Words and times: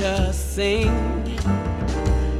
and 0.00 0.26
nature 0.26 0.32
sing. 0.32 0.88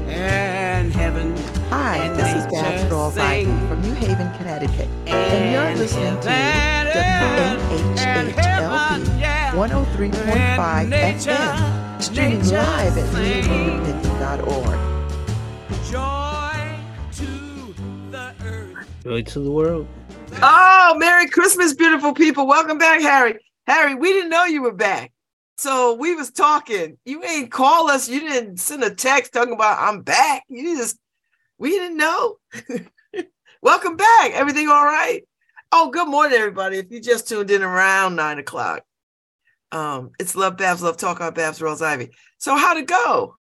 And 0.08 0.92
heaven. 0.92 1.36
Hi, 1.68 1.98
and 1.98 2.16
this 2.16 2.32
is 2.34 2.46
nature 2.46 2.62
Babs 2.62 2.92
Rawls 2.92 3.68
from 3.68 3.82
New 3.82 3.94
Haven, 3.94 4.32
Connecticut. 4.36 4.88
And 5.06 5.52
you're 5.52 5.76
listening 5.76 6.20
to 6.20 6.30
heaven, 6.30 7.98
and 7.98 8.28
heaven, 8.30 9.02
WNHHLP 9.02 9.20
yeah. 9.20 9.52
103.5 9.52 10.80
And 10.80 10.90
nature, 10.90 11.30
FM, 11.30 12.02
streaming 12.02 12.38
nature 12.40 12.56
live 12.56 12.98
at 12.98 13.12
sing. 13.12 13.44
newhavenpicnic.org. 13.44 14.78
Joy 15.90 16.78
to 17.12 17.74
the 18.10 18.34
earth. 18.44 18.88
Joy 19.04 19.22
to 19.22 19.40
the 19.40 19.50
world. 19.50 19.86
Oh, 20.42 20.94
Merry 20.98 21.28
Christmas, 21.28 21.74
beautiful 21.74 22.12
people. 22.12 22.46
Welcome 22.46 22.78
back, 22.78 23.00
Harry. 23.00 23.38
Harry, 23.66 23.94
we 23.94 24.12
didn't 24.12 24.30
know 24.30 24.44
you 24.44 24.62
were 24.62 24.72
back. 24.74 25.12
So 25.58 25.94
we 25.94 26.14
was 26.14 26.30
talking. 26.30 26.98
You 27.04 27.22
ain't 27.24 27.50
call 27.50 27.90
us. 27.90 28.08
You 28.08 28.20
didn't 28.20 28.58
send 28.58 28.84
a 28.84 28.94
text 28.94 29.32
talking 29.32 29.54
about 29.54 29.78
I'm 29.80 30.02
back. 30.02 30.44
You 30.48 30.76
just 30.76 30.98
we 31.58 31.70
didn't 31.70 31.96
know. 31.96 32.36
Welcome 33.62 33.96
back. 33.96 34.32
Everything 34.32 34.68
all 34.68 34.84
right? 34.84 35.22
Oh, 35.72 35.90
good 35.90 36.08
morning, 36.08 36.38
everybody. 36.38 36.78
If 36.78 36.90
you 36.90 37.00
just 37.00 37.26
tuned 37.28 37.50
in 37.50 37.62
around 37.62 38.16
nine 38.16 38.38
o'clock. 38.38 38.82
Um, 39.72 40.10
it's 40.20 40.36
Love 40.36 40.56
Babs, 40.56 40.82
Love 40.82 40.96
Talk 40.96 41.20
on 41.20 41.34
Babs 41.34 41.58
Rawls 41.58 41.82
Ivy. 41.82 42.10
So 42.38 42.54
how'd 42.56 42.76
it 42.76 42.86
go? 42.86 43.34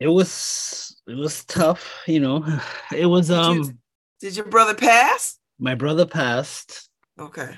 It 0.00 0.08
was 0.08 1.00
it 1.06 1.14
was 1.16 1.44
tough, 1.44 2.02
you 2.06 2.20
know. 2.20 2.44
It 2.92 3.06
was 3.06 3.28
Did 3.28 3.34
you- 3.34 3.40
um 3.62 3.78
Did 4.20 4.36
your 4.36 4.46
brother 4.46 4.74
pass? 4.74 5.36
my 5.58 5.74
brother 5.74 6.06
passed. 6.06 6.88
Okay. 7.18 7.54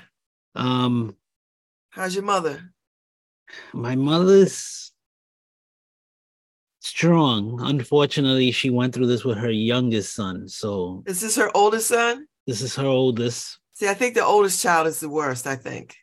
Um 0.55 1.15
How's 1.93 2.15
your 2.15 2.23
mother? 2.23 2.73
my 3.73 3.95
mother's 3.95 4.91
strong. 6.79 7.59
Unfortunately, 7.61 8.51
she 8.51 8.69
went 8.71 8.93
through 8.95 9.07
this 9.07 9.23
with 9.23 9.37
her 9.37 9.51
youngest 9.51 10.15
son. 10.15 10.47
So 10.47 11.03
Is 11.05 11.21
this 11.21 11.35
her 11.35 11.51
oldest 11.55 11.87
son? 11.89 12.27
this 12.47 12.61
is 12.61 12.75
her 12.75 12.85
oldest. 12.85 13.59
See, 13.73 13.87
I 13.87 13.93
think 13.93 14.15
the 14.15 14.23
oldest 14.25 14.61
child 14.61 14.87
is 14.87 14.99
the 14.99 15.09
worst, 15.09 15.45
I 15.47 15.55
think. 15.55 15.95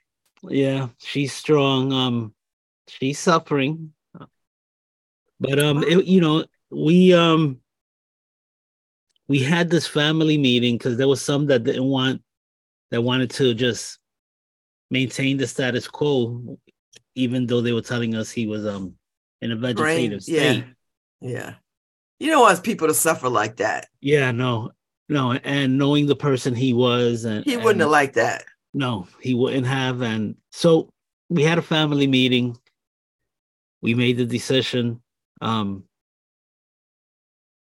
Yeah, 0.49 0.89
she's 0.99 1.33
strong. 1.33 1.93
Um 1.93 2.35
she's 2.89 3.19
suffering. 3.19 3.93
But 5.41 5.59
um 5.59 5.83
it, 5.83 6.05
you 6.05 6.21
know, 6.21 6.45
we 6.71 7.13
um 7.15 7.59
we 9.29 9.41
had 9.41 9.71
this 9.71 9.87
family 9.87 10.39
meeting 10.39 10.77
because 10.79 10.97
there 10.97 11.09
was 11.09 11.23
some 11.23 11.47
that 11.47 11.65
didn't 11.65 11.85
want 11.85 12.23
that 12.91 13.03
wanted 13.03 13.31
to 13.31 13.55
just 13.55 13.99
maintain 14.91 15.37
the 15.37 15.47
status 15.47 15.87
quo 15.89 16.59
even 17.15 17.47
though 17.47 17.61
they 17.61 17.73
were 17.73 17.81
telling 17.83 18.15
us 18.15 18.31
he 18.31 18.47
was 18.47 18.67
um 18.67 18.95
in 19.43 19.53
a 19.53 19.57
Brain, 19.57 19.77
vegetative 19.77 20.23
yeah. 20.27 20.53
state 20.53 20.65
Yeah. 21.21 21.55
You 22.19 22.31
don't 22.31 22.43
want 22.43 22.63
people 22.63 22.89
to 22.89 22.95
suffer 22.95 23.29
like 23.29 23.57
that. 23.57 23.89
yeah 24.01 24.31
no 24.33 24.71
no 25.09 25.33
and 25.33 25.77
knowing 25.79 26.07
the 26.07 26.17
person 26.17 26.55
he 26.55 26.73
was 26.73 27.25
and 27.25 27.45
He 27.45 27.57
wouldn't 27.57 27.73
and- 27.73 27.81
have 27.83 27.91
liked 27.91 28.15
that. 28.15 28.45
no 28.75 29.07
he 29.21 29.35
wouldn't 29.35 29.67
have 29.67 30.03
and 30.03 30.37
so 30.53 30.91
we 31.29 31.43
had 31.43 31.59
a 31.59 31.63
family 31.63 32.07
meeting 32.07 32.57
we 33.83 33.95
made 33.95 34.17
the 34.19 34.27
decision 34.27 35.01
um 35.41 35.85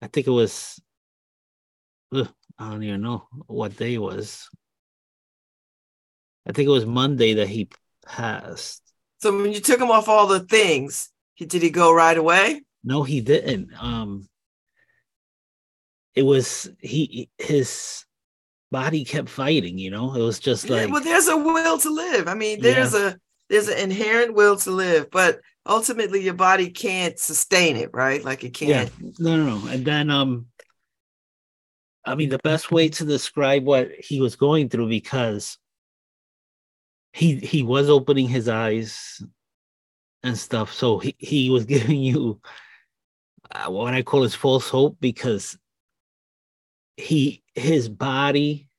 i 0.02 0.08
think 0.08 0.28
it 0.28 0.32
was 0.32 0.80
i 2.14 2.26
don't 2.70 2.84
even 2.84 3.02
know 3.02 3.28
what 3.48 3.76
day 3.78 3.94
it 3.96 4.02
was 4.02 4.50
i 6.48 6.52
think 6.52 6.68
it 6.68 6.72
was 6.72 6.86
monday 6.86 7.34
that 7.36 7.48
he 7.48 7.70
passed 8.06 8.82
So 9.22 9.36
when 9.36 9.54
you 9.54 9.62
took 9.62 9.80
him 9.80 9.92
off 9.92 10.08
all 10.10 10.28
the 10.28 10.40
things, 10.42 11.10
he, 11.36 11.46
did 11.46 11.62
he 11.62 11.70
go 11.70 11.94
right 11.94 12.18
away? 12.18 12.62
no 12.84 13.04
he 13.04 13.22
didn't 13.22 13.72
um 13.82 14.28
it 16.16 16.24
was 16.24 16.70
he 16.80 17.30
his 17.38 18.06
body 18.72 19.06
kept 19.06 19.30
fighting 19.30 19.78
you 19.78 19.92
know 19.92 20.16
it 20.16 20.22
was 20.22 20.40
just 20.40 20.70
Yeah, 20.70 20.86
like 20.86 20.90
well, 20.92 21.02
there's 21.04 21.28
a 21.28 21.38
will 21.38 21.78
to 21.80 21.90
live. 21.90 22.28
I 22.28 22.36
mean, 22.36 22.62
there's 22.62 22.94
a 22.94 23.18
there's 23.50 23.68
an 23.68 23.78
inherent 23.78 24.34
will 24.34 24.58
to 24.58 24.72
live, 24.72 25.10
but 25.12 25.42
ultimately 25.66 26.22
your 26.22 26.34
body 26.36 26.70
can't 26.70 27.18
sustain 27.20 27.76
it, 27.78 27.90
right? 27.94 28.24
Like 28.24 28.44
it 28.44 28.54
can't. 28.54 28.92
Yeah. 29.00 29.12
no, 29.20 29.38
no, 29.38 29.58
no. 29.58 29.68
And 29.68 29.86
then, 29.86 30.10
um, 30.10 30.48
I 32.06 32.16
mean, 32.16 32.30
the 32.30 32.40
best 32.40 32.72
way 32.72 32.90
to 32.90 33.06
describe 33.06 33.64
what 33.64 33.92
he 33.92 34.20
was 34.22 34.36
going 34.36 34.70
through 34.70 34.90
because 34.90 35.58
he 37.14 37.36
he 37.36 37.64
was 37.64 37.90
opening 37.90 38.28
his 38.28 38.48
eyes 38.48 39.22
and 40.24 40.38
stuff. 40.38 40.74
So 40.74 41.00
he 41.00 41.16
he 41.18 41.50
was 41.50 41.66
giving 41.76 42.00
you 42.02 42.42
uh, 43.52 43.70
what 43.70 43.94
I 43.94 44.02
call 44.02 44.24
his 44.24 44.36
false 44.36 44.70
hope 44.70 44.98
because 45.00 45.58
he 46.98 47.44
his 47.56 47.90
body 47.90 48.70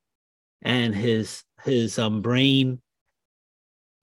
and 0.62 0.94
his 0.94 1.44
his 1.64 1.98
um 1.98 2.22
brain 2.22 2.80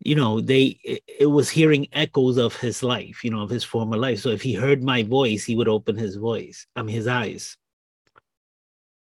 you 0.01 0.15
know 0.15 0.41
they 0.41 0.79
it, 0.83 1.03
it 1.19 1.25
was 1.25 1.49
hearing 1.49 1.87
echoes 1.93 2.37
of 2.37 2.55
his 2.55 2.83
life 2.83 3.23
you 3.23 3.31
know 3.31 3.41
of 3.41 3.49
his 3.49 3.63
former 3.63 3.97
life. 3.97 4.19
So 4.19 4.29
if 4.29 4.41
he 4.41 4.53
heard 4.53 4.83
my 4.83 5.03
voice 5.03 5.43
he 5.45 5.55
would 5.55 5.67
open 5.67 5.97
his 5.97 6.15
voice 6.15 6.67
i 6.75 6.81
mean 6.81 6.95
his 6.95 7.07
eyes. 7.07 7.57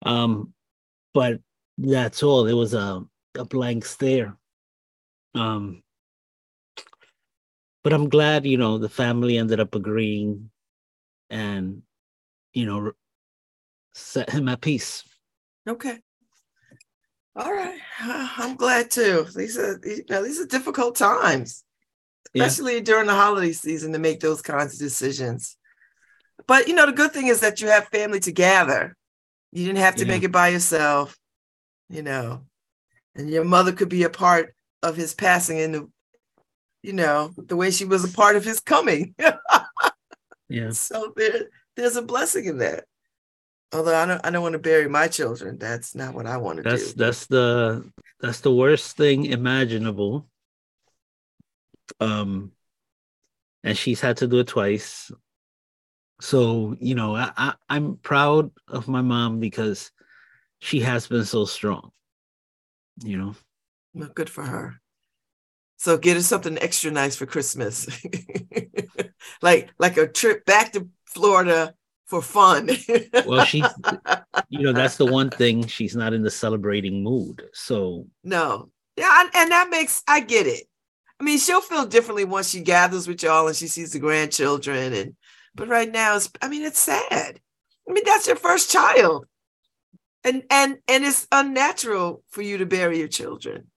Um 0.05 0.53
but 1.13 1.39
that's 1.79 2.21
all. 2.23 2.45
It 2.45 2.53
was 2.53 2.73
a, 2.73 3.03
a 3.35 3.45
blank 3.45 3.85
stare 3.85 4.37
um 5.37 5.83
but 7.83 7.93
i'm 7.93 8.09
glad 8.09 8.45
you 8.45 8.57
know 8.57 8.77
the 8.77 8.89
family 8.89 9.37
ended 9.37 9.59
up 9.59 9.75
agreeing 9.75 10.49
and 11.29 11.81
you 12.53 12.65
know 12.65 12.91
set 13.93 14.29
him 14.29 14.47
at 14.49 14.61
peace 14.61 15.03
Okay. 15.67 15.99
All 17.35 17.51
right. 17.51 17.77
I'm 17.99 18.55
glad 18.55 18.89
too. 18.89 19.27
These 19.35 19.57
are 19.57 19.79
you 19.83 20.03
know, 20.09 20.23
these 20.23 20.39
are 20.39 20.45
difficult 20.45 20.95
times, 20.95 21.65
Yeah. 22.33 22.45
especially 22.45 22.79
during 22.79 23.07
the 23.07 23.13
holiday 23.13 23.51
season 23.51 23.91
to 23.91 23.99
make 23.99 24.21
those 24.21 24.41
kinds 24.41 24.73
of 24.73 24.79
decisions. 24.79 25.57
But 26.47 26.69
you 26.69 26.73
know, 26.73 26.85
the 26.85 26.93
good 26.93 27.11
thing 27.11 27.27
is 27.27 27.41
that 27.41 27.59
you 27.59 27.67
have 27.67 27.89
family 27.89 28.21
together. 28.21 28.95
You 29.51 29.65
didn't 29.65 29.79
have 29.79 29.95
to 29.95 30.05
Yeah. 30.05 30.07
make 30.07 30.23
it 30.23 30.31
by 30.31 30.49
yourself, 30.49 31.17
you 31.89 32.01
know. 32.01 32.45
And 33.13 33.29
your 33.29 33.43
mother 33.43 33.73
could 33.73 33.89
be 33.89 34.03
a 34.03 34.09
part 34.09 34.55
of 34.83 34.95
his 34.95 35.13
passing 35.13 35.59
and 35.59 35.73
the, 35.73 35.89
you 36.83 36.93
know, 36.93 37.31
the 37.38 37.55
way 37.55 37.71
she 37.71 37.85
was 37.85 38.03
a 38.03 38.15
part 38.15 38.35
of 38.35 38.43
his 38.43 38.59
coming. 38.59 39.15
yeah 40.49 40.69
so 40.71 41.11
there, 41.15 41.47
there's 41.75 41.95
a 41.95 42.01
blessing 42.01 42.45
in 42.45 42.59
that. 42.59 42.85
Although 43.73 43.95
I 43.95 44.05
don't, 44.05 44.25
I 44.25 44.29
don't 44.29 44.43
want 44.43 44.53
to 44.53 44.59
bury 44.59 44.87
my 44.87 45.09
children. 45.09 45.57
That's 45.57 45.93
not 45.93 46.13
what 46.13 46.25
I 46.25 46.37
want 46.37 46.57
to 46.57 46.63
that's 46.63 46.93
do. 46.93 47.03
that's 47.03 47.25
the 47.25 47.91
that's 48.21 48.39
the 48.39 48.53
worst 48.53 48.95
thing 48.97 49.25
imaginable 49.25 50.27
um 51.99 52.51
and 53.63 53.77
she's 53.77 54.01
had 54.01 54.17
to 54.17 54.27
do 54.27 54.39
it 54.39 54.47
twice 54.47 55.11
so 56.19 56.75
you 56.79 56.95
know 56.95 57.16
I, 57.16 57.31
I 57.37 57.53
i'm 57.69 57.97
proud 57.97 58.51
of 58.67 58.87
my 58.87 59.01
mom 59.01 59.39
because 59.39 59.91
she 60.59 60.79
has 60.81 61.07
been 61.07 61.25
so 61.25 61.45
strong 61.45 61.91
you 63.03 63.17
know 63.17 63.35
Well, 63.97 64.09
good 64.13 64.30
for 64.30 64.44
her. 64.44 64.80
So 65.78 65.97
get 65.97 66.18
her 66.18 66.24
something 66.24 66.58
extra 66.58 66.91
nice 66.91 67.16
for 67.16 67.25
Christmas, 67.25 67.88
like 69.41 69.70
like 69.78 69.97
a 69.97 70.08
trip 70.08 70.44
back 70.46 70.73
to 70.73 70.88
Florida 71.05 71.76
for 72.08 72.22
fun. 72.22 72.70
well 73.28 73.46
she 73.46 73.64
you 74.49 74.64
know 74.64 74.73
that's 74.73 74.97
the 74.97 75.05
one 75.05 75.29
thing 75.41 75.67
she's 75.67 75.96
not 75.96 76.14
in 76.14 76.23
the 76.23 76.32
celebrating 76.32 77.03
mood 77.03 77.44
so 77.53 78.08
no, 78.23 78.72
yeah, 78.97 79.22
and, 79.22 79.29
and 79.35 79.52
that 79.52 79.70
makes 79.70 80.03
I 80.08 80.20
get 80.20 80.47
it. 80.47 80.64
I 81.20 81.23
mean, 81.23 81.40
she'll 81.40 81.61
feel 81.61 81.85
differently 81.85 82.26
once 82.26 82.50
she 82.50 82.61
gathers 82.61 83.08
with 83.08 83.23
y'all 83.23 83.47
and 83.47 83.55
she 83.55 83.67
sees 83.67 83.91
the 83.91 84.00
grandchildren. 84.00 84.93
And 84.93 85.16
but 85.55 85.67
right 85.67 85.91
now, 85.91 86.16
it's 86.16 86.29
I 86.41 86.50
mean, 86.50 86.64
it's 86.64 86.79
sad. 86.79 87.40
I 87.90 87.93
mean, 87.93 88.03
that's 88.05 88.28
your 88.28 88.35
first 88.35 88.72
child, 88.72 89.26
and 90.23 90.43
and 90.50 90.78
and 90.88 91.05
it's 91.05 91.28
unnatural 91.32 92.23
for 92.29 92.41
you 92.41 92.58
to 92.58 92.66
bury 92.66 93.00
your 93.00 93.08
children. 93.08 93.67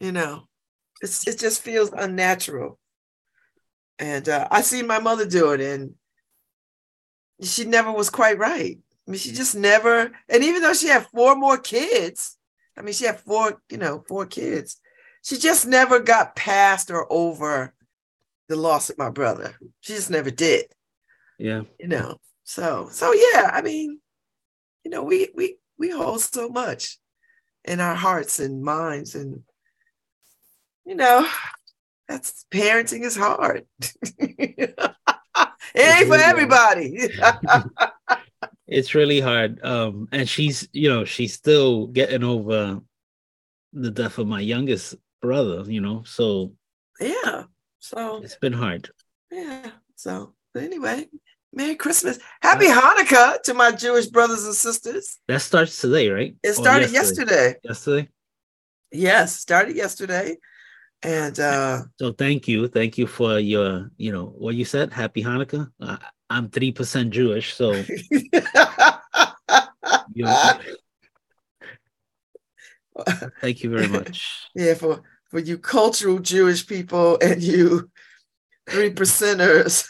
You 0.00 0.12
know, 0.12 0.48
it's 1.02 1.26
it 1.28 1.38
just 1.38 1.62
feels 1.62 1.92
unnatural. 1.92 2.78
And 3.98 4.28
uh, 4.28 4.48
I 4.50 4.62
see 4.62 4.82
my 4.82 4.98
mother 4.98 5.26
do 5.26 5.52
it, 5.52 5.60
and 5.60 5.94
she 7.42 7.64
never 7.64 7.92
was 7.92 8.10
quite 8.10 8.38
right. 8.38 8.78
I 9.06 9.10
mean, 9.10 9.18
she 9.18 9.32
just 9.32 9.54
never. 9.54 10.10
And 10.28 10.44
even 10.44 10.62
though 10.62 10.72
she 10.74 10.88
had 10.88 11.06
four 11.08 11.36
more 11.36 11.58
kids, 11.58 12.38
I 12.76 12.82
mean, 12.82 12.94
she 12.94 13.04
had 13.04 13.20
four, 13.20 13.60
you 13.70 13.76
know, 13.78 14.04
four 14.08 14.26
kids. 14.26 14.80
She 15.22 15.36
just 15.36 15.66
never 15.66 16.00
got 16.00 16.34
past 16.36 16.90
or 16.90 17.06
over 17.12 17.74
the 18.48 18.56
loss 18.56 18.88
of 18.90 18.98
my 18.98 19.10
brother. 19.10 19.54
She 19.80 19.94
just 19.94 20.10
never 20.10 20.30
did, 20.30 20.66
yeah 21.38 21.62
you 21.78 21.88
know. 21.88 22.18
So, 22.44 22.88
so 22.90 23.12
yeah, 23.12 23.50
I 23.52 23.62
mean, 23.62 24.00
you 24.84 24.90
know, 24.90 25.02
we 25.04 25.28
we 25.34 25.56
we 25.78 25.90
hold 25.90 26.20
so 26.20 26.48
much 26.48 26.98
in 27.64 27.80
our 27.80 27.94
hearts 27.94 28.40
and 28.40 28.62
minds, 28.62 29.14
and 29.14 29.42
you 30.84 30.94
know, 30.94 31.26
that's 32.08 32.44
parenting 32.50 33.02
is 33.02 33.16
hard. 33.16 33.64
it 34.18 34.76
ain't 35.76 36.08
for 36.08 36.16
everybody. 36.16 37.08
it's 38.66 38.94
really 38.94 39.20
hard. 39.20 39.64
Um, 39.64 40.08
and 40.12 40.28
she's, 40.28 40.68
you 40.72 40.88
know, 40.88 41.04
she's 41.04 41.34
still 41.34 41.86
getting 41.86 42.24
over 42.24 42.80
the 43.72 43.90
death 43.90 44.18
of 44.18 44.26
my 44.26 44.40
youngest 44.40 44.96
brother, 45.22 45.64
you 45.70 45.80
know, 45.80 46.02
so 46.04 46.52
yeah. 47.00 47.44
So 47.78 48.22
it's 48.22 48.36
been 48.36 48.52
hard. 48.52 48.90
yeah. 49.30 49.70
So 49.96 50.34
anyway, 50.56 51.06
Merry 51.52 51.74
Christmas. 51.74 52.18
Happy 52.42 52.66
Hanukkah 52.66 53.42
to 53.42 53.54
my 53.54 53.72
Jewish 53.72 54.06
brothers 54.06 54.44
and 54.44 54.54
sisters. 54.54 55.18
That 55.28 55.40
starts 55.40 55.80
today, 55.80 56.10
right? 56.10 56.36
It 56.42 56.54
started 56.54 56.90
yesterday. 56.90 57.56
Yesterday. 57.64 58.08
Yes, 58.92 59.36
started 59.36 59.76
yesterday. 59.76 60.36
And 61.02 61.38
uh 61.40 61.82
So 61.98 62.12
thank 62.12 62.46
you, 62.48 62.68
thank 62.68 62.98
you 62.98 63.06
for 63.06 63.38
your, 63.38 63.90
you 63.96 64.12
know, 64.12 64.26
what 64.36 64.54
you 64.54 64.64
said. 64.64 64.92
Happy 64.92 65.22
Hanukkah. 65.22 65.70
Uh, 65.80 65.96
I'm 66.28 66.48
three 66.48 66.72
percent 66.72 67.10
Jewish, 67.10 67.54
so 67.54 67.72
you 70.14 70.24
know, 70.24 70.52
thank 73.40 73.62
you 73.62 73.70
very 73.70 73.88
much. 73.88 74.48
yeah, 74.54 74.74
for 74.74 75.02
for 75.30 75.38
you 75.40 75.58
cultural 75.58 76.18
Jewish 76.18 76.66
people 76.66 77.18
and 77.22 77.42
you 77.42 77.90
three 78.68 78.90
percenters. 78.90 79.88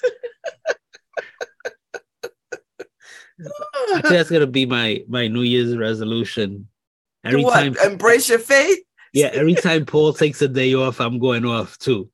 I 3.42 4.00
think 4.00 4.08
that's 4.08 4.30
gonna 4.30 4.46
be 4.46 4.66
my 4.66 5.02
my 5.08 5.28
New 5.28 5.42
Year's 5.42 5.76
resolution. 5.76 6.68
Every 7.24 7.44
what? 7.44 7.54
time, 7.54 7.76
Embrace 7.84 8.28
your 8.28 8.38
faith. 8.38 8.78
Yeah, 9.12 9.28
every 9.32 9.54
time 9.54 9.84
Paul 9.86 10.12
takes 10.12 10.40
a 10.42 10.48
day 10.48 10.74
off, 10.74 11.00
I'm 11.00 11.18
going 11.18 11.44
off 11.44 11.78
too. 11.78 12.10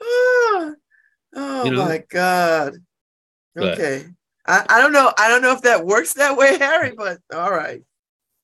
Oh, 0.00 0.74
oh 1.34 1.64
You 1.64 1.70
know? 1.72 1.84
my 1.84 2.04
God. 2.08 2.74
But- 3.54 3.74
Okay. 3.78 4.06
I, 4.46 4.64
I 4.68 4.80
don't 4.80 4.92
know. 4.92 5.12
I 5.18 5.28
don't 5.28 5.42
know 5.42 5.52
if 5.52 5.60
that 5.62 5.84
works 5.84 6.14
that 6.14 6.36
way, 6.38 6.56
Harry, 6.58 6.94
but 6.96 7.18
all 7.34 7.50
right. 7.50 7.82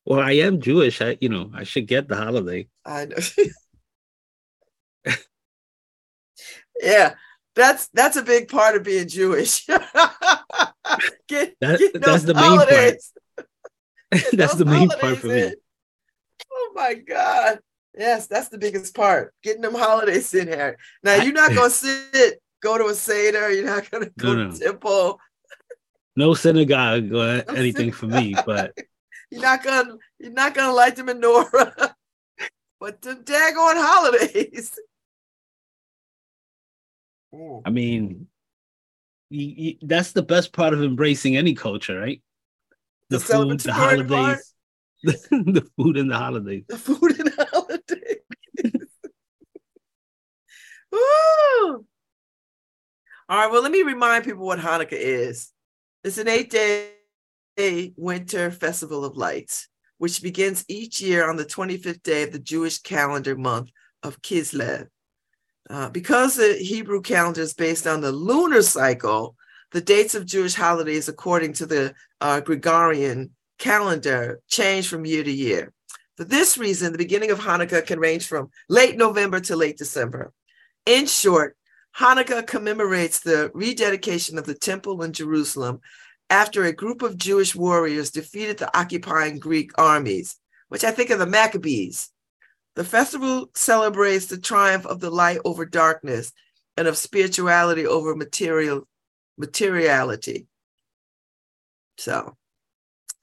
Well, 0.04 0.20
I 0.20 0.32
am 0.32 0.60
Jewish. 0.60 1.00
I, 1.00 1.16
you 1.18 1.30
know, 1.30 1.50
I 1.54 1.64
should 1.64 1.86
get 1.86 2.08
the 2.08 2.16
holiday. 2.16 2.68
I 2.84 3.06
know. 3.06 3.16
yeah, 6.82 7.14
that's 7.56 7.88
that's 7.94 8.16
a 8.18 8.22
big 8.22 8.48
part 8.48 8.76
of 8.76 8.82
being 8.82 9.08
Jewish. 9.08 9.66
Get, 11.26 11.54
That- 11.60 11.78
get 11.78 12.02
that's 12.02 12.24
the 12.24 12.34
main 12.34 12.42
part. 12.42 12.68
holidays. 12.68 13.12
Get 13.13 13.13
that's 14.32 14.54
the 14.54 14.64
main 14.64 14.88
part 14.88 15.18
for 15.18 15.28
me. 15.28 15.54
Oh 16.52 16.72
my 16.74 16.94
God. 16.94 17.60
Yes, 17.96 18.26
that's 18.26 18.48
the 18.48 18.58
biggest 18.58 18.94
part. 18.94 19.32
Getting 19.42 19.62
them 19.62 19.74
holidays 19.74 20.34
in 20.34 20.48
here. 20.48 20.76
Now 21.02 21.22
you're 21.22 21.32
not 21.32 21.54
gonna 21.54 21.70
sit, 21.70 22.40
go 22.62 22.76
to 22.76 22.86
a 22.86 22.94
Seder, 22.94 23.52
you're 23.52 23.66
not 23.66 23.90
gonna 23.90 24.10
go 24.18 24.34
No, 24.34 24.50
to 24.50 24.58
temple. 24.58 25.20
No 26.16 26.34
synagogue 26.34 27.12
or 27.12 27.44
anything 27.56 27.92
for 27.92 28.06
me, 28.06 28.34
but 28.44 28.76
You're 29.30 29.42
not 29.42 29.64
gonna 29.64 29.96
you're 30.20 30.30
not 30.30 30.54
gonna 30.54 30.72
light 30.72 30.94
the 30.94 31.02
menorah. 31.02 31.92
but 32.78 33.02
the 33.02 33.14
daggone 33.14 33.82
holidays. 33.82 34.78
I 37.64 37.70
mean, 37.70 38.28
you, 39.28 39.46
you, 39.46 39.76
that's 39.82 40.12
the 40.12 40.22
best 40.22 40.52
part 40.52 40.72
of 40.72 40.84
embracing 40.84 41.36
any 41.36 41.54
culture, 41.54 41.98
right? 41.98 42.22
The, 43.14 43.18
The 43.18 43.24
food, 43.24 43.60
the 43.60 43.72
holidays, 43.72 44.54
the 45.30 45.70
food 45.76 45.96
and 45.96 46.10
the 46.10 46.16
holidays. 46.18 46.64
the 46.68 46.78
food 46.78 47.20
and 47.20 47.28
the 47.32 47.46
holidays. 47.52 48.18
Woo! 50.92 51.86
All 53.28 53.38
right, 53.38 53.50
well, 53.50 53.62
let 53.62 53.72
me 53.72 53.82
remind 53.82 54.24
people 54.24 54.44
what 54.46 54.58
Hanukkah 54.58 54.92
is. 54.92 55.50
It's 56.02 56.18
an 56.18 56.28
eight 56.28 56.50
day 56.50 56.90
winter 57.96 58.50
festival 58.50 59.04
of 59.04 59.16
lights, 59.16 59.68
which 59.98 60.22
begins 60.22 60.64
each 60.68 61.00
year 61.00 61.28
on 61.28 61.36
the 61.36 61.44
25th 61.44 62.02
day 62.02 62.24
of 62.24 62.32
the 62.32 62.38
Jewish 62.38 62.78
calendar 62.78 63.36
month 63.36 63.70
of 64.02 64.20
Kislev. 64.20 64.88
Uh, 65.70 65.88
because 65.88 66.36
the 66.36 66.54
Hebrew 66.54 67.00
calendar 67.00 67.40
is 67.40 67.54
based 67.54 67.86
on 67.86 68.02
the 68.02 68.12
lunar 68.12 68.60
cycle, 68.60 69.36
the 69.72 69.80
dates 69.80 70.14
of 70.14 70.26
Jewish 70.26 70.54
holidays, 70.54 71.08
according 71.08 71.54
to 71.54 71.66
the 71.66 71.94
uh, 72.20 72.40
Gregorian 72.40 73.30
calendar, 73.58 74.40
change 74.48 74.88
from 74.88 75.06
year 75.06 75.24
to 75.24 75.32
year. 75.32 75.72
For 76.16 76.24
this 76.24 76.56
reason, 76.56 76.92
the 76.92 76.98
beginning 76.98 77.30
of 77.30 77.40
Hanukkah 77.40 77.86
can 77.86 77.98
range 77.98 78.26
from 78.26 78.50
late 78.68 78.96
November 78.96 79.40
to 79.40 79.56
late 79.56 79.76
December. 79.76 80.32
In 80.86 81.06
short, 81.06 81.56
Hanukkah 81.98 82.46
commemorates 82.46 83.20
the 83.20 83.50
rededication 83.54 84.38
of 84.38 84.46
the 84.46 84.54
temple 84.54 85.02
in 85.02 85.12
Jerusalem 85.12 85.80
after 86.30 86.64
a 86.64 86.72
group 86.72 87.02
of 87.02 87.18
Jewish 87.18 87.54
warriors 87.54 88.10
defeated 88.10 88.58
the 88.58 88.76
occupying 88.76 89.38
Greek 89.38 89.70
armies, 89.78 90.36
which 90.68 90.84
I 90.84 90.90
think 90.90 91.10
are 91.10 91.16
the 91.16 91.26
Maccabees. 91.26 92.10
The 92.74 92.84
festival 92.84 93.50
celebrates 93.54 94.26
the 94.26 94.38
triumph 94.38 94.86
of 94.86 95.00
the 95.00 95.10
light 95.10 95.38
over 95.44 95.64
darkness 95.64 96.32
and 96.76 96.88
of 96.88 96.96
spirituality 96.96 97.86
over 97.86 98.16
material 98.16 98.88
materiality. 99.38 100.46
So, 101.98 102.36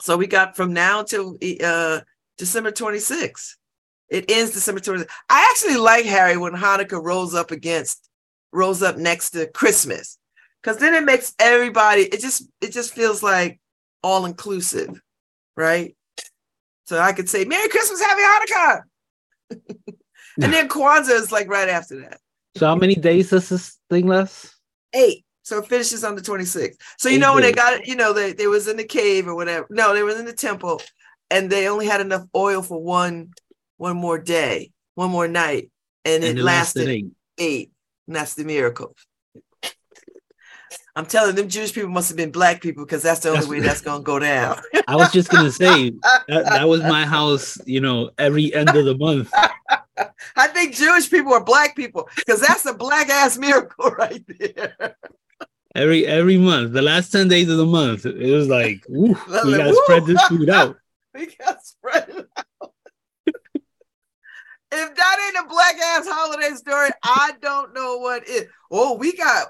so 0.02 0.18
we 0.18 0.28
got 0.28 0.56
from 0.56 0.74
now 0.74 1.04
till 1.04 1.38
uh, 1.64 2.02
December 2.38 2.72
26th. 2.72 3.56
It 4.10 4.30
ends 4.30 4.52
December 4.52 4.82
26th. 4.82 5.10
I 5.30 5.48
actually 5.52 5.78
like 5.78 6.06
Harry 6.06 6.38
when 6.38 6.54
Hanukkah 6.54 7.02
rolls 7.02 7.34
up 7.34 7.52
against 7.52 8.10
rolls 8.52 8.84
up 8.84 8.98
next 8.98 9.32
to 9.32 9.48
Christmas. 9.48 10.18
Cause 10.64 10.78
then 10.78 10.94
it 10.94 11.04
makes 11.04 11.34
everybody, 11.40 12.04
it 12.04 12.20
just 12.20 12.44
it 12.62 12.72
just 12.72 12.94
feels 12.94 13.24
like 13.24 13.60
all 14.04 14.26
inclusive, 14.26 15.02
right? 15.56 15.96
So 16.86 17.00
I 17.00 17.14
could 17.14 17.30
say 17.30 17.46
Merry 17.46 17.70
Christmas, 17.70 18.02
Happy 18.02 18.22
Hanukkah. 18.22 18.82
and 20.42 20.54
then 20.54 20.68
Kwanzaa 20.68 21.12
is 21.12 21.32
like 21.32 21.50
right 21.50 21.70
after 21.70 22.02
that. 22.02 22.20
So 22.58 22.68
how 22.68 22.76
many 22.76 22.96
days 22.96 23.30
does 23.30 23.50
this 23.50 23.78
thing 23.90 24.08
last? 24.08 24.54
Eight. 24.94 25.26
So 25.52 25.58
it 25.58 25.68
finishes 25.68 26.06
on 26.06 26.16
the 26.16 26.22
26th. 26.22 26.78
So 26.98 27.10
you 27.10 27.20
know 27.20 27.34
when 27.34 27.44
they 27.44 27.52
got 27.52 27.74
it, 27.74 27.86
you 27.86 27.98
know, 27.98 28.14
they, 28.14 28.32
they 28.32 28.48
was 28.48 28.70
in 28.70 28.78
the 28.78 28.86
cave 28.86 29.28
or 29.28 29.36
whatever. 29.36 29.68
No, 29.70 29.94
they 29.94 30.02
was 30.02 30.18
in 30.18 30.24
the 30.24 30.32
temple 30.32 30.82
and 31.30 31.50
they 31.50 31.68
only 31.68 31.88
had 31.88 32.00
enough 32.00 32.24
oil 32.34 32.62
for 32.62 32.82
one 32.82 33.32
one 33.76 33.98
more 33.98 34.18
day, 34.18 34.72
one 34.96 35.10
more 35.10 35.28
night. 35.28 35.70
And, 36.06 36.24
it, 36.24 36.38
lasted 36.38 36.88
eight. 36.88 37.08
eight. 37.38 37.72
And 38.08 38.16
that's 38.16 38.36
the 38.36 38.46
miracle. 38.46 38.96
I'm 40.96 41.06
telling 41.06 41.36
them 41.36 41.50
Jewish 41.50 41.74
people 41.74 41.90
must 41.90 42.08
have 42.08 42.18
been 42.18 42.32
black 42.32 42.62
people 42.62 42.86
because 42.86 43.04
that's 43.04 43.20
the 43.20 43.32
only 43.32 43.42
That's- 43.42 43.52
way 43.52 43.60
that's 43.60 43.82
gonna 43.82 44.04
go 44.06 44.20
down. 44.20 44.62
I 44.88 44.96
was 44.96 45.12
just 45.12 45.30
gonna 45.30 45.52
say 45.52 45.90
that, 46.30 46.46
that 46.46 46.70
was 46.70 46.80
my 46.80 47.06
house, 47.18 47.58
you 47.66 47.82
know, 47.82 48.12
every 48.18 48.54
end 48.54 48.70
of 48.70 48.86
the 48.86 48.98
month. 48.98 49.30
I 50.36 50.48
think 50.48 50.76
Jewish 50.76 51.10
people 51.10 51.34
are 51.34 51.44
black 51.44 51.76
people 51.76 52.08
because 52.16 52.40
that's 52.40 52.66
a 52.66 52.74
black 52.74 53.10
ass 53.10 53.38
miracle 53.38 53.92
right 53.92 54.24
there. 54.40 54.96
Every 55.74 56.06
every 56.06 56.38
month, 56.38 56.74
the 56.74 56.82
last 56.82 57.12
10 57.12 57.28
days 57.30 57.50
of 57.50 57.58
the 57.58 57.66
month, 57.66 58.06
it 58.06 58.32
was 58.34 58.48
like, 58.48 58.84
Like, 58.90 59.18
we 59.46 59.58
gotta 59.58 59.70
woo. 59.70 59.82
spread 59.84 60.06
this 60.06 60.22
food 60.24 60.50
out. 60.50 60.78
We 61.14 61.28
got 61.28 61.64
spread 61.66 62.10
it 62.10 62.28
out. 62.38 62.74
if 63.26 64.96
that 64.96 65.32
ain't 65.36 65.46
a 65.46 65.50
black 65.50 65.76
ass 65.78 66.08
holiday 66.08 66.56
story, 66.56 66.90
I 67.04 67.34
don't 67.42 67.74
know 67.74 67.98
what 67.98 68.28
is. 68.28 68.46
Oh, 68.70 68.96
we 68.96 69.16
got 69.16 69.48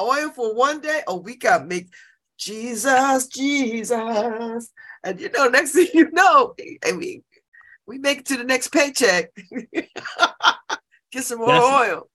oil 0.00 0.30
for 0.30 0.54
one 0.54 0.80
day. 0.80 1.02
Oh, 1.06 1.16
we 1.18 1.36
got 1.36 1.66
make 1.66 1.88
Jesus, 2.38 3.28
Jesus. 3.28 4.72
And 5.04 5.20
you 5.20 5.30
know, 5.30 5.48
next 5.48 5.72
thing 5.72 5.88
you 5.94 6.10
know, 6.10 6.54
I 6.84 6.92
mean, 6.92 7.22
we 7.86 7.98
make 7.98 8.18
it 8.20 8.26
to 8.26 8.36
the 8.36 8.44
next 8.44 8.68
paycheck. 8.68 9.30
Get 11.12 11.24
some 11.24 11.38
more 11.38 11.48
That's- 11.48 11.90
oil. 11.90 12.08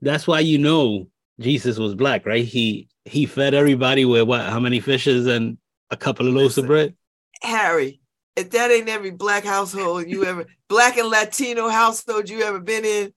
That's 0.00 0.26
why 0.26 0.40
you 0.40 0.58
know 0.58 1.06
Jesus 1.42 1.78
was 1.78 1.94
black, 1.94 2.26
right? 2.26 2.44
He 2.44 2.88
he 3.04 3.26
fed 3.26 3.54
everybody 3.54 4.04
with 4.04 4.26
what? 4.28 4.42
How 4.42 4.60
many 4.60 4.80
fishes 4.80 5.26
and 5.26 5.58
a 5.90 5.96
couple 5.96 6.26
of 6.26 6.34
loaves 6.34 6.58
of 6.58 6.66
bread? 6.66 6.94
Harry, 7.42 8.00
if 8.36 8.50
that 8.50 8.70
ain't 8.70 8.88
every 8.88 9.10
black 9.10 9.44
household 9.44 10.08
you 10.08 10.24
ever, 10.24 10.46
black 10.68 10.96
and 10.96 11.08
Latino 11.08 11.68
household 11.68 12.30
you 12.30 12.42
ever 12.42 12.60
been 12.60 12.84
in, 12.84 13.12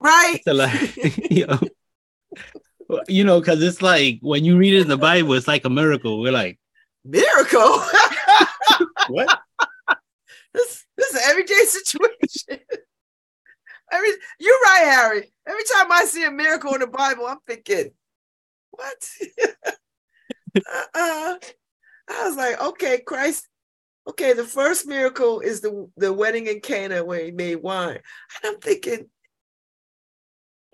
right? 0.00 0.40
Lot, 0.46 0.96
you 1.30 1.46
know. 1.46 1.60
Well, 2.88 3.02
You 3.08 3.24
know, 3.24 3.40
because 3.40 3.62
it's 3.62 3.80
like 3.80 4.18
when 4.20 4.44
you 4.44 4.58
read 4.58 4.74
it 4.74 4.82
in 4.82 4.88
the 4.88 4.98
Bible, 4.98 5.32
it's 5.32 5.48
like 5.48 5.64
a 5.64 5.70
miracle. 5.70 6.20
We're 6.20 6.32
like, 6.32 6.58
Miracle. 7.04 7.82
what? 9.08 9.40
this, 10.54 10.84
this 10.96 11.08
is 11.08 11.14
an 11.14 11.22
everyday 11.30 11.64
situation. 11.64 12.64
Every, 13.90 14.08
you're 14.38 14.61
right, 14.72 14.84
Harry. 14.84 15.32
Every 15.46 15.64
time 15.64 15.90
I 15.92 16.04
see 16.04 16.24
a 16.24 16.30
miracle 16.30 16.74
in 16.74 16.80
the 16.80 16.86
Bible, 16.86 17.26
I'm 17.26 17.38
thinking, 17.46 17.90
what? 18.70 18.94
uh-uh. 20.56 21.36
I 22.08 22.28
was 22.28 22.36
like, 22.36 22.60
okay, 22.60 23.00
Christ, 23.06 23.46
okay, 24.08 24.32
the 24.32 24.44
first 24.44 24.86
miracle 24.86 25.40
is 25.40 25.60
the 25.60 25.88
the 25.96 26.12
wedding 26.12 26.46
in 26.46 26.60
Cana 26.60 27.04
where 27.04 27.24
he 27.24 27.30
made 27.30 27.56
wine, 27.56 27.98
and 28.42 28.54
I'm 28.54 28.60
thinking, 28.60 29.08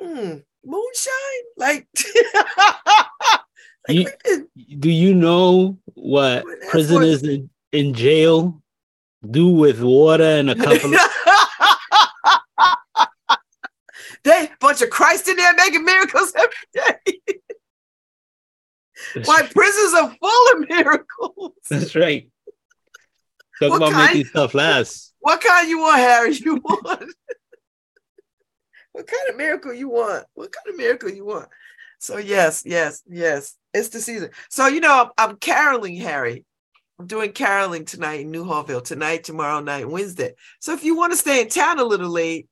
hmm, 0.00 0.34
moonshine, 0.64 1.44
like. 1.56 1.88
like 3.88 4.20
You- 4.24 4.48
Do 4.78 4.90
you 4.90 5.14
know 5.14 5.78
what 5.94 6.44
prisoners 6.70 7.22
in, 7.22 7.50
in 7.72 7.94
jail 7.94 8.62
do 9.28 9.48
with 9.48 9.80
water 9.82 10.24
and 10.24 10.50
a 10.50 10.54
couple 10.54 10.94
of 10.94 11.00
they 14.24 14.46
bunch 14.60 14.82
of 14.82 14.90
Christ 14.90 15.28
in 15.28 15.36
there 15.36 15.54
making 15.54 15.84
miracles 15.84 16.32
every 16.36 16.54
day. 16.74 17.20
Why 19.24 19.42
prisons 19.42 19.94
are 19.94 20.14
full 20.20 20.52
of 20.52 20.68
miracles. 20.68 21.52
That's 21.70 21.94
right. 21.94 22.30
Talk 23.60 23.70
What 23.70 23.76
about 23.76 23.92
kind? 23.92 24.14
making 24.14 24.26
stuff 24.26 24.54
last. 24.54 25.14
What 25.20 25.40
kind 25.40 25.68
you 25.68 25.80
want, 25.80 25.98
Harry? 25.98 26.34
You 26.34 26.56
want 26.56 27.04
what 28.92 29.06
kind 29.06 29.30
of 29.30 29.36
miracle 29.36 29.72
you 29.72 29.88
want? 29.88 30.24
What 30.34 30.52
kind 30.52 30.68
of 30.68 30.76
miracle 30.76 31.10
you 31.10 31.24
want? 31.24 31.48
So 31.98 32.18
yes, 32.18 32.62
yes, 32.64 33.02
yes. 33.08 33.54
It's 33.74 33.88
the 33.88 34.00
season. 34.00 34.30
So 34.50 34.66
you 34.66 34.80
know, 34.80 35.12
I'm, 35.18 35.30
I'm 35.30 35.36
caroling, 35.36 35.96
Harry. 35.96 36.44
I'm 36.98 37.06
doing 37.06 37.32
caroling 37.32 37.84
tonight 37.84 38.20
in 38.20 38.32
Newhallville, 38.32 38.84
tonight, 38.84 39.24
tomorrow 39.24 39.60
night, 39.60 39.88
Wednesday. 39.88 40.34
So 40.60 40.72
if 40.72 40.82
you 40.82 40.96
want 40.96 41.12
to 41.12 41.18
stay 41.18 41.42
in 41.42 41.48
town 41.48 41.78
a 41.78 41.84
little 41.84 42.10
late, 42.10 42.48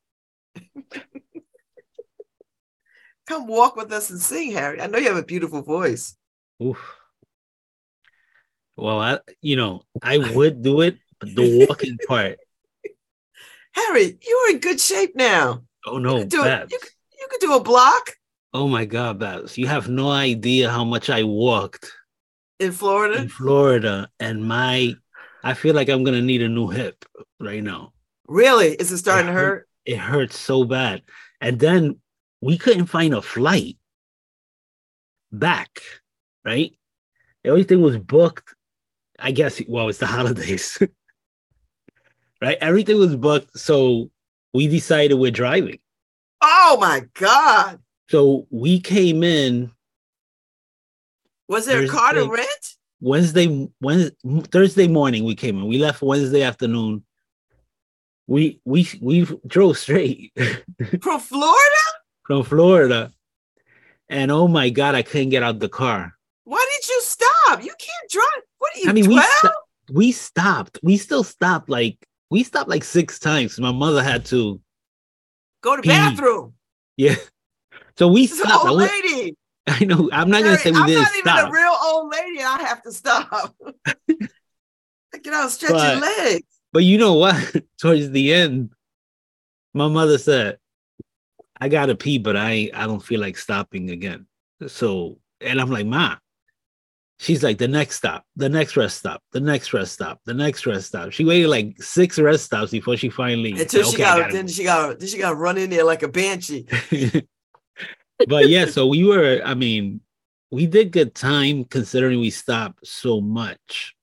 come 3.27 3.47
walk 3.47 3.77
with 3.77 3.93
us 3.93 4.11
and 4.11 4.21
sing, 4.21 4.53
Harry. 4.53 4.81
I 4.81 4.87
know 4.87 4.99
you 4.99 5.09
have 5.09 5.17
a 5.17 5.23
beautiful 5.25 5.63
voice. 5.63 6.17
Oof. 6.63 6.79
Well, 8.77 9.01
I 9.01 9.21
you 9.41 9.57
know 9.57 9.83
I 10.03 10.19
would 10.19 10.63
do 10.63 10.81
it, 10.83 10.99
but 11.19 11.35
the 11.35 11.43
walking 11.43 11.99
part. 12.07 12.39
Harry, 13.73 14.19
you're 14.27 14.51
in 14.51 14.59
good 14.59 14.81
shape 14.81 15.15
now. 15.17 15.63
Oh 15.87 15.99
no, 15.99 16.17
you 16.17 16.21
could 16.23 16.31
do 16.31 16.43
it. 16.43 16.47
Babs. 16.47 16.73
You 16.73 16.79
could, 16.79 16.91
you 17.21 17.27
could 17.31 17.41
do 17.41 17.55
a 17.55 17.63
block 17.63 18.17
Oh 18.55 18.69
my 18.69 18.87
God, 18.87 19.19
Babs! 19.19 19.59
You 19.59 19.67
have 19.67 19.89
no 19.89 20.09
idea 20.09 20.71
how 20.71 20.83
much 20.85 21.11
I 21.11 21.25
walked 21.25 21.93
in 22.59 22.73
Florida. 22.73 23.21
in 23.21 23.29
Florida, 23.29 24.09
and 24.19 24.43
my 24.43 24.95
I 25.45 25.53
feel 25.55 25.75
like 25.75 25.91
I'm 25.91 26.05
gonna 26.05 26.23
need 26.23 26.41
a 26.43 26.49
new 26.49 26.69
hip 26.69 27.05
right 27.39 27.63
now. 27.63 27.93
Really? 28.27 28.69
Is 28.75 28.91
it 28.93 28.99
starting 28.99 29.27
to 29.27 29.33
Yeah. 29.33 29.39
hurt? 29.39 29.69
It 29.85 29.99
hurts 29.99 30.39
so 30.39 30.65
bad, 30.65 31.03
and 31.41 31.61
then 31.61 32.01
we 32.41 32.59
couldn't 32.59 32.87
find 32.87 33.15
a 33.15 33.23
flight 33.23 33.77
back. 35.33 35.81
Right, 36.45 36.77
everything 37.45 37.81
was 37.81 37.99
booked. 37.99 38.55
I 39.19 39.33
guess 39.33 39.61
well, 39.67 39.89
it's 39.89 39.99
the 39.99 40.07
holidays, 40.19 40.79
right? 42.41 42.59
Everything 42.61 42.99
was 42.99 43.17
booked, 43.17 43.59
so 43.59 44.11
we 44.55 44.69
decided 44.69 45.15
we're 45.15 45.31
driving. 45.31 45.79
Oh 46.41 46.79
my 46.81 47.03
God. 47.15 47.81
So 48.09 48.47
we 48.51 48.81
came 48.81 49.25
in 49.25 49.73
Was 51.49 51.67
there 51.67 51.85
a 51.85 51.89
car 51.89 52.13
to 52.13 52.29
rent? 52.29 52.49
Wednesday, 53.01 53.69
Wednesday, 53.81 54.17
Thursday 54.53 54.89
morning. 54.89 55.25
We 55.25 55.35
came 55.35 55.59
in. 55.59 55.67
We 55.67 55.79
left 55.79 56.03
Wednesday 56.03 56.43
afternoon. 56.43 57.05
We 58.27 58.61
we 58.65 58.89
we 59.01 59.27
drove 59.47 59.79
straight 59.79 60.33
From 61.01 61.21
Florida? 61.21 61.87
From 62.27 62.43
Florida, 62.45 63.13
and 64.09 64.31
oh 64.31 64.49
my 64.49 64.71
god, 64.71 64.95
I 64.95 65.03
couldn't 65.03 65.31
get 65.31 65.43
out 65.43 65.59
the 65.59 65.69
car. 65.69 66.13
Why 66.45 66.65
did 66.77 66.89
you 66.89 67.01
stop? 67.03 67.63
You 67.63 67.73
can't 67.79 68.11
drive. 68.11 68.43
What 68.59 68.77
are 68.77 68.79
you, 68.81 68.91
I 68.91 68.93
mean, 68.93 69.09
we 69.09 69.15
12? 69.15 69.55
we 69.93 70.13
stopped. 70.13 70.79
We 70.83 70.97
still 70.97 71.25
stopped. 71.25 71.69
Like 71.69 71.99
we 72.31 72.43
stopped 72.43 72.69
like 72.69 72.85
six 72.85 73.19
times. 73.19 73.59
My 73.59 73.73
mother 73.73 74.03
had 74.03 74.25
to. 74.27 74.61
Go 75.63 75.77
to 75.77 75.83
pee. 75.83 75.89
bathroom. 75.89 76.55
Yeah. 76.97 77.17
So 77.99 78.09
we 78.09 78.27
This 78.27 78.39
stopped. 78.39 78.67
Old 78.67 78.79
lady. 78.79 79.37
I 79.67 79.85
know. 79.85 80.09
I'm 80.13 80.31
not 80.31 80.45
gonna 80.45 80.59
say 80.59 80.71
we 80.71 80.77
did. 80.77 80.83
I'm 80.83 80.87
didn't 80.87 81.03
not 81.03 81.13
even 81.17 81.25
stop. 81.25 81.49
a 81.49 81.53
real 81.53 81.77
old 81.83 82.13
lady 82.13 82.39
and 82.39 82.47
I 82.49 82.63
have 82.63 82.83
to 82.85 82.93
stop. 82.93 83.55
I 84.09 85.19
get 85.23 85.33
out, 85.35 85.51
stretch 85.51 85.73
But- 85.73 85.93
your 85.93 86.01
legs. 86.03 86.45
But 86.73 86.85
you 86.85 86.99
know 86.99 87.15
what? 87.15 87.57
Towards 87.81 88.11
the 88.11 88.35
end, 88.35 88.71
my 89.73 89.89
mother 89.89 90.19
said, 90.19 90.59
"I 91.61 91.69
gotta 91.69 91.95
pee, 91.95 92.19
but 92.19 92.37
I 92.37 92.71
I 92.75 92.87
don't 92.87 93.05
feel 93.05 93.21
like 93.21 93.37
stopping 93.37 93.91
again." 93.91 94.27
So, 94.67 95.19
and 95.41 95.61
I'm 95.61 95.71
like, 95.71 95.87
"Ma," 95.87 96.17
she's 97.19 97.43
like, 97.43 97.59
"The 97.59 97.69
next 97.69 97.97
stop, 97.97 98.25
the 98.37 98.49
next 98.49 98.77
rest 98.77 98.99
stop, 98.99 99.23
the 99.33 99.41
next 99.41 99.73
rest 99.73 99.93
stop, 99.93 100.21
the 100.25 100.35
next 100.35 100.67
rest 100.67 100.89
stop." 100.89 101.13
She 101.13 101.25
waited 101.25 101.49
like 101.49 101.83
six 101.83 102.19
rest 102.19 102.45
stops 102.45 102.71
before 102.71 102.97
she 102.97 103.09
finally. 103.09 103.53
Until 103.53 103.85
said, 103.85 103.97
she 103.97 104.03
"Okay, 104.03 104.21
got 104.23 104.33
then 104.33 104.49
she 104.49 104.65
got 104.65 104.99
then 104.99 105.09
she 105.09 105.19
got 105.19 105.37
run 105.37 105.59
in 105.59 105.71
there 105.71 105.85
like 105.85 106.03
a 106.03 106.09
banshee. 106.09 106.67
but 108.29 108.49
yeah, 108.49 108.67
so 108.67 108.87
we 108.87 109.05
were, 109.05 109.41
I 109.45 109.55
mean, 109.55 110.01
we 110.51 110.67
did 110.67 110.93
good 110.93 111.15
time 111.15 111.65
considering 111.65 112.21
we 112.21 112.31
stopped 112.31 112.87
so 112.87 113.21
much. 113.21 113.95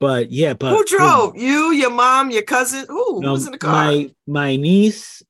But 0.00 0.32
yeah, 0.32 0.54
but 0.54 0.74
Who 0.74 0.84
drove? 0.84 1.36
You, 1.36 1.70
your 1.70 1.90
mom, 1.90 2.32
your 2.32 2.42
cousin? 2.42 2.86
Who? 2.88 3.22
Who 3.22 3.30
was 3.30 3.46
in 3.46 3.52
the 3.52 3.58
car? 3.58 3.72
My 3.72 4.10
my 4.26 4.56
niece, 4.56 5.22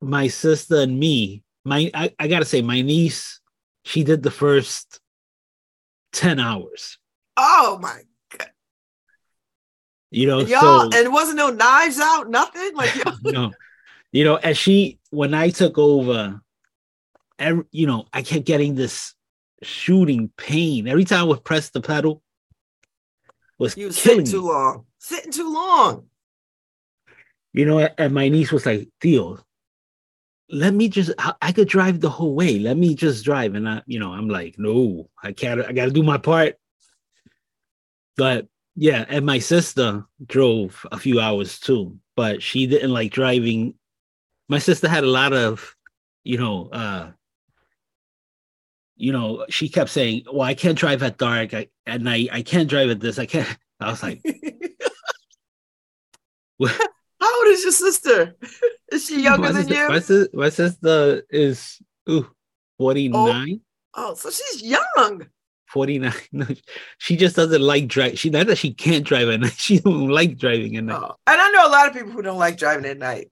my 0.00 0.28
sister, 0.28 0.80
and 0.80 0.98
me. 0.98 1.42
My 1.64 1.90
I, 1.94 2.14
I 2.18 2.28
gotta 2.28 2.44
say, 2.44 2.62
my 2.62 2.82
niece, 2.82 3.40
she 3.84 4.04
did 4.04 4.22
the 4.22 4.30
first 4.30 5.00
10 6.12 6.40
hours. 6.40 6.98
oh 7.36 7.78
my 7.80 8.00
god. 8.36 8.50
You 10.10 10.26
know, 10.26 10.38
y'all, 10.40 10.90
so 10.90 10.96
and 10.96 11.06
it 11.06 11.12
wasn't 11.12 11.36
no 11.36 11.50
knives 11.50 11.98
out, 12.00 12.30
nothing. 12.30 12.74
Like 12.74 12.94
y'all- 13.04 13.14
you 13.24 13.32
know, 13.32 13.50
you 14.12 14.24
know, 14.24 14.36
as 14.36 14.56
she 14.56 14.98
when 15.10 15.34
I 15.34 15.50
took 15.50 15.76
over, 15.78 16.40
every, 17.38 17.64
you 17.70 17.86
know, 17.86 18.06
I 18.12 18.22
kept 18.22 18.46
getting 18.46 18.74
this 18.74 19.14
shooting 19.62 20.30
pain 20.36 20.86
every 20.88 21.04
time 21.04 21.20
I 21.20 21.24
would 21.24 21.44
press 21.44 21.70
the 21.70 21.80
pedal. 21.80 22.22
Was 23.58 23.76
you 23.76 23.90
sitting 23.90 24.24
too 24.24 24.42
long. 24.46 24.86
Sitting 24.98 25.32
too 25.32 25.52
long. 25.52 26.06
You 27.52 27.66
know, 27.66 27.78
and 27.80 28.14
my 28.14 28.28
niece 28.28 28.52
was 28.52 28.64
like, 28.64 28.88
Theo, 29.00 29.40
let 30.50 30.72
me 30.74 30.88
just 30.88 31.10
I, 31.18 31.52
could 31.52 31.68
drive 31.68 32.00
the 32.00 32.10
whole 32.10 32.34
way. 32.34 32.58
Let 32.58 32.76
me 32.76 32.94
just 32.94 33.24
drive. 33.24 33.54
And 33.54 33.68
I, 33.68 33.82
you 33.86 33.98
know, 33.98 34.12
I'm 34.12 34.28
like, 34.28 34.58
no, 34.58 35.08
I 35.22 35.32
can't, 35.32 35.60
I 35.64 35.72
gotta 35.72 35.90
do 35.90 36.02
my 36.02 36.18
part. 36.18 36.56
But 38.16 38.48
yeah, 38.74 39.04
and 39.08 39.26
my 39.26 39.38
sister 39.38 40.04
drove 40.24 40.86
a 40.90 40.98
few 40.98 41.20
hours 41.20 41.58
too, 41.58 41.98
but 42.16 42.42
she 42.42 42.66
didn't 42.66 42.92
like 42.92 43.12
driving. 43.12 43.74
My 44.48 44.58
sister 44.58 44.88
had 44.88 45.04
a 45.04 45.08
lot 45.08 45.32
of, 45.32 45.76
you 46.24 46.38
know, 46.38 46.68
uh 46.72 47.10
you 48.96 49.12
know, 49.12 49.46
she 49.48 49.68
kept 49.68 49.90
saying, 49.90 50.24
Well, 50.32 50.42
I 50.42 50.54
can't 50.54 50.76
drive 50.76 51.02
at 51.02 51.18
dark, 51.18 51.54
I, 51.54 51.68
at 51.86 52.00
night, 52.02 52.30
I 52.32 52.42
can't 52.42 52.68
drive 52.68 52.90
at 52.90 53.00
this, 53.00 53.18
I 53.18 53.26
can't. 53.26 53.48
I 53.80 53.90
was 53.90 54.02
like, 54.02 54.20
How 57.28 57.38
old 57.38 57.48
is 57.48 57.62
your 57.62 57.72
sister? 57.72 58.36
Is 58.92 59.04
she 59.06 59.22
younger 59.22 59.42
my 59.42 59.52
than 59.52 59.66
sister, 59.66 59.82
you? 59.82 59.88
My, 59.88 59.98
sis- 60.00 60.28
my 60.32 60.48
sister 60.48 61.22
is 61.28 61.78
ooh, 62.08 62.26
49, 62.78 63.60
Oh, 63.94 64.14
so 64.14 64.30
she's 64.30 64.62
young. 64.62 65.26
49. 65.66 66.10
No, 66.32 66.46
she 66.96 67.16
just 67.18 67.36
doesn't 67.36 67.60
like 67.60 67.86
drive. 67.86 68.18
She 68.18 68.30
not 68.30 68.46
that 68.46 68.56
she 68.56 68.72
can't 68.72 69.04
drive 69.04 69.28
at 69.28 69.40
night. 69.44 69.52
She 69.58 69.80
don't 69.80 70.08
like 70.08 70.38
driving 70.38 70.76
at 70.78 70.84
night. 70.84 71.02
Oh. 71.02 71.16
And 71.26 71.38
I 71.38 71.50
know 71.50 71.66
a 71.66 71.70
lot 71.70 71.86
of 71.86 71.92
people 71.92 72.12
who 72.12 72.22
don't 72.22 72.38
like 72.38 72.56
driving 72.56 72.86
at 72.86 72.96
night. 72.96 73.30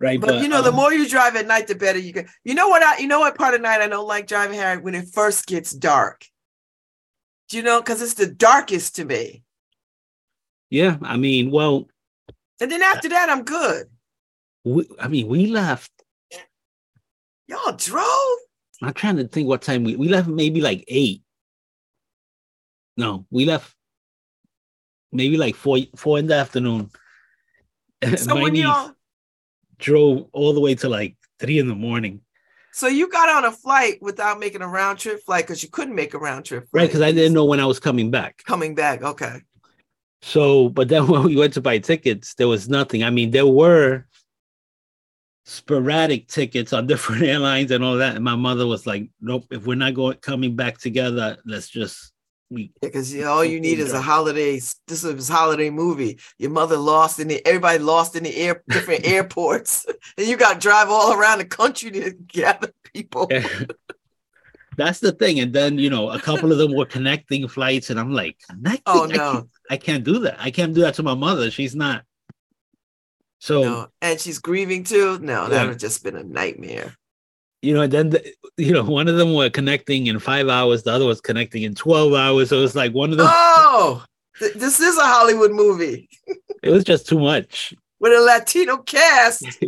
right. 0.00 0.20
But, 0.20 0.42
you 0.42 0.48
know, 0.48 0.62
the 0.62 0.70
um, 0.70 0.74
more 0.76 0.92
you 0.92 1.08
drive 1.08 1.36
at 1.36 1.46
night, 1.46 1.68
the 1.68 1.76
better 1.76 1.98
you 2.00 2.12
get. 2.12 2.26
You 2.42 2.54
know 2.54 2.68
what? 2.68 2.82
I 2.82 2.98
you 2.98 3.06
know 3.06 3.20
what 3.20 3.38
part 3.38 3.54
of 3.54 3.60
night 3.60 3.80
I 3.80 3.86
don't 3.86 4.08
like 4.08 4.26
driving, 4.26 4.58
Harry? 4.58 4.80
When 4.82 4.96
it 4.96 5.06
first 5.14 5.46
gets 5.46 5.70
dark. 5.70 6.24
Do 7.50 7.56
you 7.56 7.62
know? 7.62 7.80
Because 7.80 8.02
it's 8.02 8.14
the 8.14 8.26
darkest 8.26 8.96
to 8.96 9.04
me. 9.04 9.44
yeah, 10.70 10.96
I 11.02 11.16
mean, 11.16 11.52
well, 11.52 11.86
And 12.60 12.70
then 12.70 12.82
after 12.82 13.08
that, 13.08 13.30
I'm 13.30 13.42
good. 13.44 13.86
we, 14.64 14.86
I 14.98 15.08
mean, 15.08 15.28
we 15.28 15.46
left. 15.46 15.90
Y'all 17.46 17.72
drove? 17.72 18.36
I'm 18.82 18.94
trying 18.94 19.16
to 19.16 19.26
think 19.26 19.48
what 19.48 19.62
time 19.62 19.84
we 19.84 19.96
we 19.96 20.08
left 20.08 20.28
maybe 20.28 20.60
like 20.60 20.84
eight. 20.88 21.22
No, 22.96 23.26
we 23.30 23.44
left 23.44 23.74
maybe 25.12 25.36
like 25.36 25.54
four 25.56 25.78
four 25.96 26.18
in 26.18 26.26
the 26.26 26.36
afternoon. 26.36 26.90
So 28.16 28.34
My 28.34 28.42
when 28.42 28.54
y'all 28.54 28.92
drove 29.78 30.28
all 30.32 30.54
the 30.54 30.60
way 30.60 30.74
to 30.76 30.88
like 30.88 31.16
three 31.38 31.58
in 31.58 31.68
the 31.68 31.74
morning. 31.74 32.22
so 32.72 32.86
you 32.86 33.10
got 33.10 33.28
on 33.28 33.44
a 33.44 33.52
flight 33.52 33.98
without 34.00 34.38
making 34.38 34.62
a 34.62 34.68
round 34.68 34.98
trip 34.98 35.20
flight 35.26 35.44
because 35.44 35.62
you 35.62 35.68
couldn't 35.68 35.94
make 35.94 36.14
a 36.14 36.18
round 36.18 36.46
trip 36.46 36.70
flight. 36.70 36.80
Right, 36.82 36.88
because 36.88 37.02
I 37.02 37.12
didn't 37.12 37.34
know 37.34 37.44
when 37.44 37.60
I 37.60 37.66
was 37.66 37.78
coming 37.80 38.10
back. 38.10 38.42
coming 38.46 38.74
back. 38.74 39.02
Okay. 39.02 39.42
So, 40.22 40.68
but 40.68 40.88
then 40.88 41.06
when 41.08 41.24
we 41.24 41.36
went 41.36 41.54
to 41.54 41.60
buy 41.60 41.78
tickets, 41.78 42.34
there 42.34 42.48
was 42.48 42.68
nothing. 42.68 43.04
I 43.04 43.10
mean, 43.10 43.30
there 43.30 43.46
were 43.46 44.06
sporadic 45.44 46.28
tickets 46.28 46.72
on 46.72 46.86
different 46.86 47.22
airlines 47.22 47.70
and 47.70 47.84
all 47.84 47.96
that. 47.96 48.16
And 48.16 48.24
my 48.24 48.36
mother 48.36 48.66
was 48.66 48.86
like, 48.86 49.10
"Nope, 49.20 49.46
if 49.50 49.66
we're 49.66 49.74
not 49.74 49.94
going 49.94 50.18
coming 50.18 50.56
back 50.56 50.78
together, 50.78 51.38
let's 51.44 51.68
just 51.68 52.12
we 52.50 52.72
Because 52.82 53.12
you 53.14 53.22
know, 53.22 53.30
all 53.30 53.44
you 53.44 53.60
need 53.60 53.78
is 53.78 53.92
a 53.92 54.00
holiday. 54.00 54.60
This 54.86 55.04
is 55.04 55.30
a 55.30 55.32
holiday 55.32 55.70
movie. 55.70 56.18
Your 56.38 56.50
mother 56.50 56.76
lost 56.76 57.20
in 57.20 57.28
the 57.28 57.44
everybody 57.46 57.78
lost 57.78 58.16
in 58.16 58.24
the 58.24 58.36
air 58.36 58.62
different 58.68 59.06
airports, 59.06 59.86
and 60.16 60.26
you 60.26 60.36
got 60.36 60.54
to 60.54 60.58
drive 60.58 60.90
all 60.90 61.12
around 61.12 61.38
the 61.38 61.44
country 61.44 61.90
to 61.92 62.12
gather 62.12 62.72
people. 62.92 63.28
That's 64.76 65.00
the 65.00 65.12
thing. 65.12 65.40
And 65.40 65.52
then 65.52 65.78
you 65.78 65.90
know, 65.90 66.10
a 66.10 66.20
couple 66.20 66.52
of 66.52 66.58
them 66.58 66.74
were 66.74 66.86
connecting 66.96 67.46
flights, 67.48 67.90
and 67.90 67.98
I'm 68.00 68.12
like, 68.12 68.36
connecting? 68.48 68.82
Oh 68.86 69.04
I 69.04 69.06
no, 69.06 69.14
can't, 69.32 69.48
I 69.70 69.76
can't 69.76 70.04
do 70.04 70.18
that. 70.20 70.36
I 70.40 70.50
can't 70.50 70.74
do 70.74 70.80
that 70.82 70.94
to 70.94 71.02
my 71.02 71.14
mother. 71.14 71.50
She's 71.50 71.74
not. 71.74 72.04
So 73.38 73.62
no, 73.62 73.86
and 74.02 74.20
she's 74.20 74.38
grieving 74.38 74.84
too. 74.84 75.18
No, 75.20 75.48
that 75.48 75.54
Yeah. 75.54 75.60
would 75.62 75.68
have 75.70 75.78
just 75.78 76.02
been 76.04 76.16
a 76.16 76.22
nightmare. 76.22 76.94
you 77.62 77.74
know, 77.74 77.82
and 77.82 77.92
then 77.92 78.10
the, 78.10 78.32
you 78.56 78.72
know, 78.72 78.84
one 78.84 79.08
of 79.08 79.16
them 79.16 79.32
were 79.34 79.50
connecting 79.50 80.06
in 80.08 80.18
five 80.18 80.48
hours, 80.48 80.82
the 80.82 80.92
other 80.92 81.06
was 81.06 81.20
connecting 81.20 81.62
in 81.62 81.74
twelve 81.74 82.12
hours. 82.14 82.48
So 82.50 82.62
it's 82.62 82.74
like 82.74 82.92
one 82.92 83.10
of 83.12 83.16
them. 83.18 83.26
Oh, 83.30 84.04
th- 84.38 84.54
this 84.54 84.80
is 84.80 84.96
a 84.98 85.04
Hollywood 85.06 85.52
movie 85.52 86.08
It 86.62 86.70
was 86.70 86.84
just 86.84 87.06
too 87.08 87.18
much. 87.18 87.72
with 87.98 88.12
a 88.12 88.20
Latino 88.20 88.76
cast. 88.78 89.44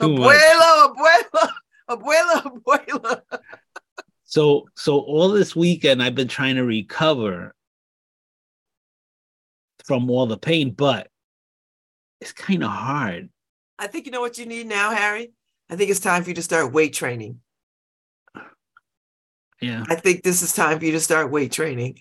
Abuelo, 0.00 0.94
abuela, 1.88 2.42
abuela. 2.42 3.22
So 4.24 4.68
so 4.76 4.98
all 5.00 5.28
this 5.30 5.56
weekend 5.56 6.02
I've 6.02 6.14
been 6.14 6.28
trying 6.28 6.56
to 6.56 6.64
recover 6.64 7.54
from 9.84 10.10
all 10.10 10.26
the 10.26 10.36
pain, 10.36 10.72
but 10.72 11.08
it's 12.20 12.32
kind 12.32 12.62
of 12.62 12.70
hard. 12.70 13.30
I 13.78 13.86
think 13.86 14.06
you 14.06 14.12
know 14.12 14.20
what 14.20 14.38
you 14.38 14.44
need 14.44 14.66
now, 14.66 14.90
Harry. 14.90 15.32
I 15.70 15.76
think 15.76 15.90
it's 15.90 16.00
time 16.00 16.22
for 16.22 16.30
you 16.30 16.34
to 16.34 16.42
start 16.42 16.72
weight 16.72 16.92
training. 16.92 17.40
Yeah. 19.60 19.84
I 19.88 19.94
think 19.96 20.22
this 20.22 20.42
is 20.42 20.52
time 20.52 20.78
for 20.78 20.84
you 20.84 20.92
to 20.92 21.00
start 21.00 21.30
weight 21.30 21.52
training. 21.52 22.00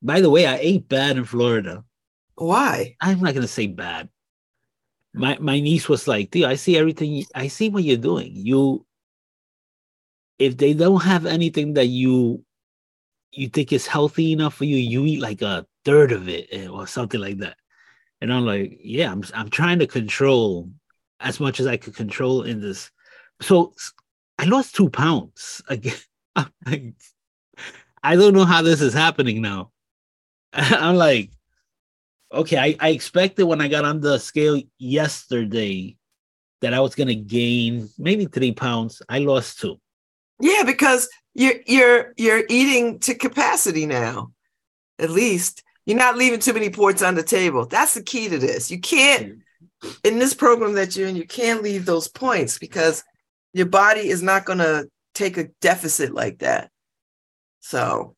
By 0.00 0.20
the 0.20 0.30
way, 0.30 0.46
I 0.46 0.58
ate 0.60 0.88
bad 0.88 1.16
in 1.16 1.24
Florida. 1.24 1.84
Why? 2.34 2.96
I'm 3.00 3.20
not 3.20 3.34
gonna 3.34 3.48
say 3.48 3.68
bad. 3.68 4.08
My 5.14 5.36
my 5.40 5.60
niece 5.60 5.88
was 5.88 6.08
like, 6.08 6.30
dude, 6.30 6.44
I 6.44 6.54
see 6.54 6.76
everything. 6.76 7.24
I 7.34 7.48
see 7.48 7.68
what 7.68 7.84
you're 7.84 7.96
doing. 7.98 8.32
You, 8.34 8.86
if 10.38 10.56
they 10.56 10.72
don't 10.74 11.02
have 11.02 11.26
anything 11.26 11.74
that 11.74 11.86
you 11.86 12.44
you 13.32 13.48
think 13.48 13.72
is 13.72 13.86
healthy 13.86 14.32
enough 14.32 14.54
for 14.54 14.64
you, 14.64 14.76
you 14.76 15.04
eat 15.04 15.20
like 15.20 15.42
a 15.42 15.66
third 15.84 16.12
of 16.12 16.28
it 16.28 16.48
eh, 16.52 16.66
or 16.66 16.86
something 16.86 17.20
like 17.20 17.38
that. 17.38 17.56
And 18.20 18.32
I'm 18.32 18.44
like, 18.44 18.78
yeah, 18.82 19.10
I'm 19.10 19.22
I'm 19.34 19.50
trying 19.50 19.78
to 19.80 19.86
control 19.86 20.70
as 21.20 21.40
much 21.40 21.60
as 21.60 21.66
I 21.66 21.76
could 21.76 21.94
control 21.94 22.42
in 22.42 22.60
this. 22.60 22.90
So 23.40 23.74
I 24.38 24.44
lost 24.44 24.74
two 24.74 24.90
pounds 24.90 25.62
again. 25.68 25.94
Like, 26.64 26.94
I 28.02 28.16
don't 28.16 28.32
know 28.32 28.46
how 28.46 28.62
this 28.62 28.80
is 28.80 28.94
happening 28.94 29.42
now. 29.42 29.70
I'm 30.54 30.96
like, 30.96 31.30
okay, 32.32 32.58
I, 32.58 32.76
I 32.80 32.88
expected 32.90 33.44
when 33.44 33.60
I 33.60 33.68
got 33.68 33.84
on 33.84 34.00
the 34.00 34.18
scale 34.18 34.60
yesterday 34.78 35.96
that 36.60 36.74
I 36.74 36.80
was 36.80 36.94
gonna 36.94 37.14
gain 37.14 37.88
maybe 37.98 38.26
three 38.26 38.52
pounds. 38.52 39.02
I 39.08 39.18
lost 39.18 39.60
two. 39.60 39.80
Yeah, 40.40 40.62
because 40.64 41.08
you're 41.34 41.60
you're 41.66 42.12
you're 42.16 42.44
eating 42.48 42.98
to 43.00 43.14
capacity 43.14 43.86
now. 43.86 44.32
At 44.98 45.10
least 45.10 45.62
you're 45.86 45.98
not 45.98 46.16
leaving 46.16 46.40
too 46.40 46.52
many 46.52 46.70
ports 46.70 47.02
on 47.02 47.14
the 47.14 47.22
table. 47.22 47.66
That's 47.66 47.94
the 47.94 48.02
key 48.02 48.28
to 48.28 48.38
this. 48.38 48.70
You 48.70 48.80
can't 48.80 49.42
in 50.04 50.18
this 50.18 50.34
program 50.34 50.74
that 50.74 50.96
you're 50.96 51.08
in, 51.08 51.16
you 51.16 51.26
can't 51.26 51.62
leave 51.62 51.84
those 51.84 52.08
points 52.08 52.58
because 52.58 53.02
your 53.52 53.66
body 53.66 54.08
is 54.08 54.22
not 54.22 54.44
going 54.44 54.58
to 54.58 54.88
take 55.14 55.36
a 55.36 55.48
deficit 55.60 56.14
like 56.14 56.38
that. 56.38 56.70
So, 57.60 58.16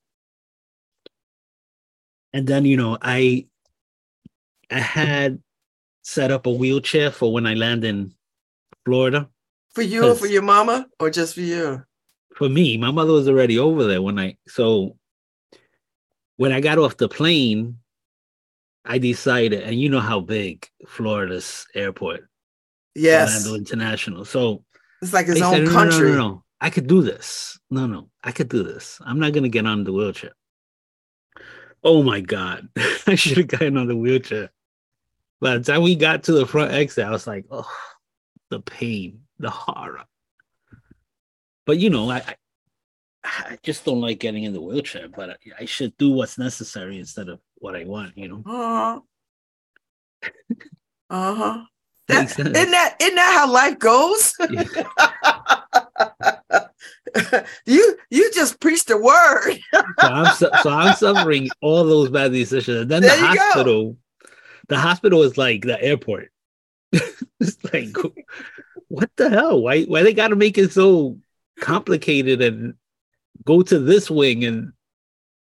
And 2.32 2.46
then 2.46 2.64
you 2.64 2.76
know, 2.76 2.98
I 3.00 3.46
I 4.74 4.80
had 4.80 5.40
set 6.02 6.30
up 6.32 6.46
a 6.46 6.50
wheelchair 6.50 7.10
for 7.12 7.32
when 7.32 7.46
I 7.46 7.54
land 7.54 7.84
in 7.84 8.12
Florida. 8.84 9.28
for 9.74 9.82
you 9.82 10.06
or 10.06 10.14
for 10.14 10.26
your 10.26 10.42
mama 10.42 10.86
or 10.98 11.10
just 11.10 11.34
for 11.34 11.40
you? 11.40 11.84
For 12.34 12.48
me, 12.48 12.76
my 12.76 12.90
mother 12.90 13.12
was 13.12 13.28
already 13.28 13.58
over 13.58 13.84
there 13.84 14.02
when 14.02 14.18
I 14.18 14.36
so 14.48 14.96
when 16.36 16.50
I 16.52 16.60
got 16.60 16.78
off 16.78 16.96
the 16.96 17.08
plane, 17.08 17.78
I 18.84 18.98
decided, 18.98 19.62
and 19.62 19.80
you 19.80 19.88
know 19.88 20.00
how 20.00 20.18
big 20.20 20.68
Florida's 20.88 21.66
airport, 21.74 22.28
Yes. 22.96 23.46
Orlando 23.46 23.54
International. 23.58 24.24
So 24.24 24.64
It's 25.00 25.12
like 25.12 25.26
his 25.26 25.40
own 25.40 25.52
said, 25.52 25.64
"No, 25.64 25.70
no, 25.70 25.72
no, 25.72 25.78
country. 25.90 26.10
No, 26.10 26.16
no, 26.16 26.44
I 26.60 26.70
could 26.70 26.88
do 26.88 27.00
this. 27.02 27.58
No, 27.70 27.86
no, 27.86 28.10
I 28.24 28.32
could 28.32 28.48
do 28.48 28.64
this. 28.64 28.98
I'm 29.06 29.20
not 29.20 29.32
gonna 29.32 29.48
get 29.48 29.66
on 29.66 29.84
the 29.84 29.92
wheelchair. 29.92 30.32
Oh 31.84 32.02
my 32.02 32.20
god, 32.20 32.68
I 33.06 33.14
should 33.14 33.38
have 33.38 33.46
gotten 33.48 33.76
on 33.76 33.86
the 33.86 33.96
wheelchair. 33.96 34.50
By 35.40 35.58
the 35.58 35.64
time 35.64 35.82
we 35.82 35.96
got 35.96 36.24
to 36.24 36.32
the 36.32 36.46
front 36.46 36.72
exit, 36.72 37.04
I 37.04 37.10
was 37.10 37.26
like, 37.26 37.44
oh, 37.50 37.68
the 38.50 38.60
pain, 38.60 39.22
the 39.38 39.50
horror. 39.50 40.04
But 41.66 41.78
you 41.78 41.90
know, 41.90 42.10
I, 42.10 42.22
I, 43.24 43.58
just 43.62 43.84
don't 43.84 44.00
like 44.00 44.20
getting 44.20 44.44
in 44.44 44.52
the 44.52 44.60
wheelchair. 44.60 45.08
But 45.08 45.30
I, 45.30 45.36
I 45.60 45.64
should 45.64 45.96
do 45.96 46.10
what's 46.10 46.38
necessary 46.38 46.98
instead 46.98 47.28
of 47.28 47.40
what 47.56 47.74
I 47.74 47.84
want. 47.84 48.16
You 48.16 48.28
know. 48.28 48.42
Uh-huh. 48.46 49.00
Uh-huh. 51.10 51.64
Isn't 52.08 52.52
that 52.52 52.96
isn't 53.00 53.14
that 53.14 53.34
how 53.34 53.50
life 53.50 53.78
goes? 53.78 54.34
Yeah. 54.50 54.84
you 57.66 57.96
you 58.10 58.30
just 58.32 58.60
preached 58.60 58.88
the 58.88 58.98
word. 58.98 59.58
so 59.72 59.84
I'm 60.00 60.34
su- 60.34 60.50
so 60.62 60.70
I'm 60.70 60.96
suffering 60.96 61.48
all 61.60 61.84
those 61.84 62.10
bad 62.10 62.32
decisions. 62.32 62.82
And 62.82 62.90
then 62.90 63.02
There 63.02 63.16
the 63.16 63.26
hospital, 63.26 63.96
the 64.68 64.78
hospital 64.78 65.22
is 65.22 65.36
like 65.36 65.62
the 65.62 65.80
airport. 65.82 66.30
it's 66.92 67.62
like, 67.72 67.96
what 68.88 69.10
the 69.16 69.30
hell? 69.30 69.62
Why 69.62 69.84
why 69.84 70.02
they 70.02 70.14
got 70.14 70.28
to 70.28 70.36
make 70.36 70.58
it 70.58 70.72
so 70.72 71.18
complicated 71.60 72.42
and 72.42 72.74
go 73.44 73.62
to 73.62 73.78
this 73.78 74.10
wing 74.10 74.44
and 74.44 74.72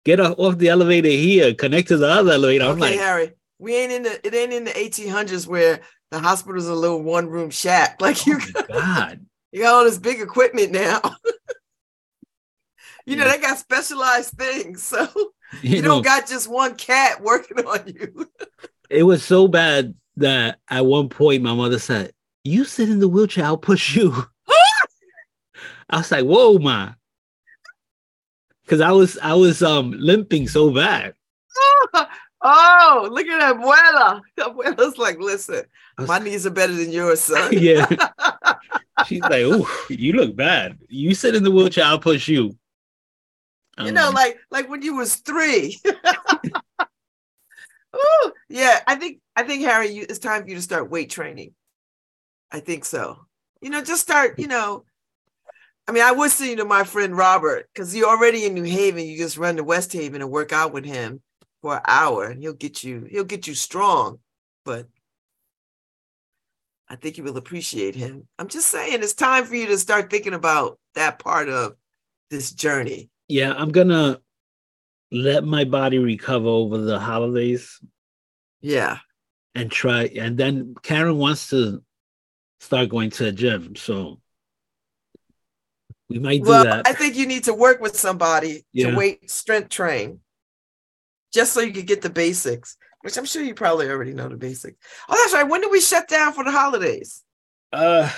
get 0.05 0.21
off 0.21 0.59
the 0.59 0.69
elevator 0.69 1.09
here, 1.09 1.55
connect 1.55 1.89
to 1.89 1.97
the 1.97 2.09
other 2.09 2.33
elevator? 2.33 2.65
I'm 2.65 2.73
okay, 2.73 2.81
like, 2.81 2.99
Harry. 2.99 3.33
We 3.59 3.75
ain't 3.75 3.93
in 3.93 4.03
the 4.03 4.27
it 4.27 4.35
ain't 4.35 4.53
in 4.53 4.65
the 4.65 4.73
1800s 4.73 5.47
where 5.47 5.81
the 6.11 6.19
hospital's 6.19 6.69
a 6.69 6.75
little 6.75 7.03
one 7.03 7.29
room 7.29 7.51
shack. 7.51 7.97
Like 8.01 8.27
you 8.27 8.39
oh 8.55 8.63
god. 8.69 9.25
you 9.53 9.63
got 9.63 9.75
all 9.75 9.85
this 9.85 9.99
big 9.99 10.21
equipment 10.21 10.73
now. 10.73 11.01
you 13.07 13.17
know, 13.17 13.29
they 13.29 13.39
got 13.39 13.59
specialized 13.59 14.35
things. 14.35 14.83
So 14.83 15.09
You, 15.63 15.77
you, 15.77 15.83
know, 15.83 15.89
don't 15.89 16.05
got 16.05 16.29
just 16.29 16.49
one 16.49 16.75
cat 16.75 17.23
working 17.23 17.65
on 17.65 17.87
you. 17.87 18.29
It 18.91 19.03
was 19.03 19.25
so 19.25 19.49
bad 19.49 19.95
that 20.17 20.59
at 20.69 20.87
one 20.87 21.09
point 21.09 21.43
my 21.43 21.55
mother 21.55 21.79
said, 21.79 22.13
"You 22.45 22.65
sit 22.65 22.89
in 22.89 22.99
the 22.99 23.09
wheelchair, 23.09 23.45
I'll 23.45 23.57
push 23.59 23.97
you." 23.97 24.13
I 25.91 25.99
was 25.99 26.11
like, 26.11 26.25
"Whoa, 26.25 26.59
ma," 26.59 26.93
because 28.65 28.81
I 28.81 28.93
was 28.93 29.19
I 29.19 29.35
was 29.35 29.63
um 29.63 29.93
limping 29.93 30.49
so 30.49 30.71
bad. 30.71 31.15
oh, 32.43 33.09
look 33.11 33.27
at 33.27 33.39
that 33.39 33.57
Abuela. 33.57 34.21
Abuela's 34.39 34.99
like, 34.99 35.19
listen, 35.19 35.65
was- 35.99 36.09
my 36.09 36.19
knees 36.19 36.47
are 36.47 36.51
better 36.51 36.75
than 36.75 36.91
yours, 36.91 37.21
son. 37.21 37.51
yeah, 37.53 37.87
she's 39.07 39.21
like, 39.23 39.43
"Oh, 39.45 39.87
you 39.89 40.13
look 40.15 40.37
bad. 40.37 40.79
You 40.89 41.15
sit 41.15 41.35
in 41.35 41.45
the 41.45 41.51
wheelchair, 41.51 41.85
I'll 41.85 41.99
push 41.99 42.29
you." 42.29 42.57
You 43.79 43.93
know, 43.93 44.11
like, 44.11 44.15
like 44.15 44.39
like 44.51 44.71
when 44.71 44.81
you 44.81 44.97
was 44.97 45.17
three. 45.17 45.79
Ooh, 47.97 48.33
yeah, 48.49 48.81
I 48.87 48.97
think 48.97 49.21
I 49.35 49.43
think 49.43 49.65
Harry, 49.65 49.89
you, 49.89 50.07
it's 50.09 50.19
time 50.19 50.43
for 50.43 50.49
you 50.49 50.57
to 50.57 50.63
start 50.63 50.91
weight 50.91 51.11
training. 51.11 51.55
I 52.51 52.61
think 52.61 52.85
so. 52.85 53.19
You 53.61 53.71
know, 53.71 53.83
just 53.83 54.03
start. 54.03 54.39
You 54.39 54.47
know, 54.47 54.85
I 55.89 55.93
mean, 55.93 56.03
I 56.03 56.13
would 56.13 56.31
send 56.31 56.51
you 56.51 56.57
to 56.57 56.65
my 56.65 56.85
friend 56.85 57.17
Robert 57.17 57.69
because 57.73 57.95
you're 57.95 58.09
already 58.09 58.45
in 58.45 58.55
New 58.55 58.65
Haven. 58.65 59.07
You 59.07 59.17
just 59.17 59.39
run 59.39 59.57
to 59.57 59.65
West 59.65 59.93
Haven 59.93 60.21
and 60.23 60.31
work 60.31 60.53
out 60.53 60.73
with 60.73 60.85
him 60.85 61.23
for 61.63 61.77
an 61.77 61.83
hour, 61.87 62.27
and 62.27 62.41
he'll 62.41 62.53
get 62.53 62.85
you. 62.85 63.07
He'll 63.11 63.25
get 63.25 63.47
you 63.47 63.55
strong. 63.55 64.19
But 64.65 64.87
I 66.89 66.97
think 66.97 67.19
you 67.19 67.25
will 67.25 67.37
appreciate 67.37 67.95
him. 67.95 68.27
I'm 68.39 68.49
just 68.49 68.69
saying, 68.69 69.03
it's 69.03 69.15
time 69.15 69.45
for 69.45 69.57
you 69.57 69.67
to 69.67 69.79
start 69.79 70.11
thinking 70.11 70.35
about 70.35 70.79
that 70.95 71.19
part 71.19 71.49
of 71.49 71.75
this 72.31 72.53
journey. 72.53 73.11
yeah, 73.29 73.53
I'm 73.53 73.71
gonna 73.71 74.21
let 75.13 75.45
my 75.45 75.65
body 75.65 75.99
recover 75.99 76.49
over 76.49 76.79
the 76.79 76.99
holidays 76.99 77.81
Yeah. 78.61 78.99
and 79.55 79.71
try. 79.71 80.05
And 80.05 80.37
then 80.37 80.75
Karen 80.83 81.17
wants 81.19 81.49
to 81.51 81.83
start 82.61 82.89
going 82.89 83.11
to 83.11 83.25
the 83.25 83.33
gym, 83.33 83.77
so 83.77 84.21
we 86.09 86.19
might 86.19 86.43
do 86.43 86.49
Well, 86.51 86.65
that. 86.65 86.87
I 86.87 86.93
think 86.93 87.17
you 87.17 87.27
need 87.27 87.45
to 87.45 87.55
work 87.55 87.81
with 87.81 87.97
somebody 87.97 88.65
Yeah. 88.73 88.91
to 88.91 88.97
weight 88.97 89.31
strength 89.31 89.69
train, 89.71 90.21
just 91.33 91.53
so 91.53 91.61
you 91.61 91.73
can 91.73 91.87
get 91.87 92.03
the 92.03 92.11
basics. 92.11 92.77
Which 93.03 93.17
I'm 93.17 93.25
sure 93.25 93.43
you 93.43 93.55
probably 93.55 93.89
already 93.89 94.15
know 94.15 94.29
the 94.29 94.37
basics. 94.37 94.77
Oh, 95.09 95.15
that's 95.15 95.33
right. 95.33 95.49
When 95.49 95.61
do 95.61 95.71
we 95.71 95.81
shut 95.81 96.09
down 96.09 96.33
for 96.33 96.43
the 96.43 96.51
holidays? 96.51 97.23
uh, 97.73 98.11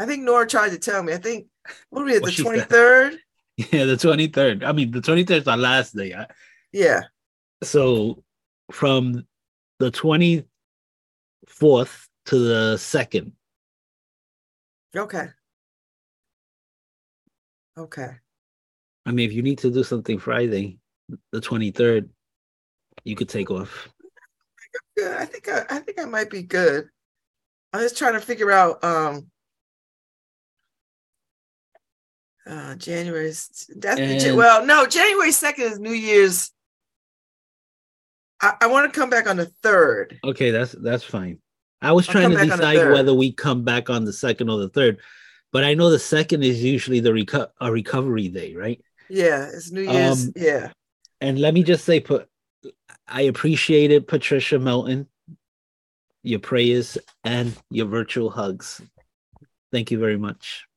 I 0.00 0.06
think 0.06 0.22
Nora 0.24 0.46
tried 0.48 0.70
to 0.70 0.78
tell 0.78 1.02
me. 1.02 1.12
I 1.12 1.18
think 1.18 1.46
what 1.90 2.02
are 2.02 2.04
we 2.04 2.16
at 2.16 2.22
the 2.24 2.30
she 2.32 2.42
said. 2.42 3.18
23rd? 3.58 3.72
Yeah, 3.72 3.84
the 3.84 3.96
23rd. 3.96 4.64
I 4.64 4.72
mean, 4.72 4.90
the 4.90 5.00
23rd 5.00 5.30
is 5.42 5.48
our 5.48 5.56
last 5.56 5.94
day. 5.96 6.14
I- 6.14 6.26
Yeah. 6.72 7.02
So 7.62 8.22
from 8.70 9.26
the 9.78 9.90
24th 9.90 10.44
to 12.26 12.38
the 12.38 12.74
2nd. 12.76 13.32
Okay. 14.96 15.28
Okay. 17.76 18.10
I 19.06 19.12
mean, 19.12 19.28
if 19.28 19.34
you 19.34 19.42
need 19.42 19.58
to 19.58 19.70
do 19.70 19.82
something 19.84 20.18
Friday, 20.18 20.78
the 21.32 21.40
23rd, 21.40 22.08
you 23.04 23.14
could 23.16 23.28
take 23.28 23.50
off. 23.50 23.88
I 25.00 25.24
think 25.26 25.48
I, 25.48 25.64
I 25.70 25.78
think 25.78 26.00
I 26.00 26.04
might 26.04 26.28
be 26.30 26.42
good. 26.42 26.88
I'm 27.72 27.80
just 27.80 27.96
trying 27.96 28.14
to 28.14 28.20
figure 28.20 28.50
out 28.50 28.82
um 28.82 29.30
uh 32.48 32.74
January 32.76 33.30
s- 33.30 33.68
that's 33.76 34.00
And- 34.00 34.36
well 34.36 34.64
no 34.64 34.86
January 34.86 35.30
2nd 35.30 35.58
is 35.58 35.78
New 35.78 35.92
Year's. 35.92 36.50
I, 38.40 38.54
I 38.62 38.66
want 38.68 38.92
to 38.92 38.98
come 38.98 39.10
back 39.10 39.28
on 39.28 39.36
the 39.36 39.46
third. 39.62 40.18
Okay, 40.24 40.50
that's 40.50 40.72
that's 40.72 41.04
fine. 41.04 41.38
I 41.82 41.92
was 41.92 42.08
I'll 42.08 42.12
trying 42.12 42.30
to 42.30 42.36
back 42.36 42.42
on 42.44 42.48
the 42.50 42.56
decide 42.56 42.92
whether 42.92 43.14
we 43.14 43.32
come 43.32 43.64
back 43.64 43.90
on 43.90 44.04
the 44.04 44.12
second 44.12 44.48
or 44.48 44.58
the 44.58 44.68
third, 44.68 44.98
but 45.52 45.64
I 45.64 45.74
know 45.74 45.90
the 45.90 45.98
second 45.98 46.44
is 46.44 46.62
usually 46.62 47.00
the 47.00 47.10
reco- 47.10 47.50
a 47.60 47.70
recovery 47.72 48.28
day, 48.28 48.54
right? 48.54 48.80
Yeah, 49.08 49.48
it's 49.52 49.70
New 49.72 49.80
Year's. 49.82 50.26
Um, 50.26 50.32
yeah. 50.36 50.70
And 51.20 51.40
let 51.40 51.52
me 51.54 51.62
just 51.64 51.84
say, 51.84 51.98
put 51.98 52.28
I 53.08 53.22
appreciated 53.22 54.06
Patricia 54.06 54.58
Melton, 54.58 55.08
your 56.22 56.38
prayers 56.40 56.96
and 57.24 57.56
your 57.70 57.86
virtual 57.86 58.30
hugs. 58.30 58.80
Thank 59.72 59.90
you 59.90 59.98
very 59.98 60.16
much. 60.16 60.67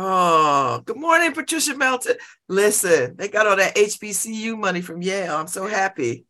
Oh, 0.00 0.80
good 0.86 0.96
morning, 0.96 1.32
Patricia 1.32 1.74
Melton. 1.74 2.14
Listen, 2.48 3.16
they 3.16 3.26
got 3.26 3.48
all 3.48 3.56
that 3.56 3.74
HBCU 3.74 4.56
money 4.56 4.80
from 4.80 5.02
Yale. 5.02 5.34
I'm 5.34 5.48
so 5.48 5.66
happy. 5.66 6.24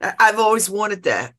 I, 0.00 0.12
I've 0.18 0.40
always 0.40 0.68
wanted 0.68 1.04
that. 1.04 1.32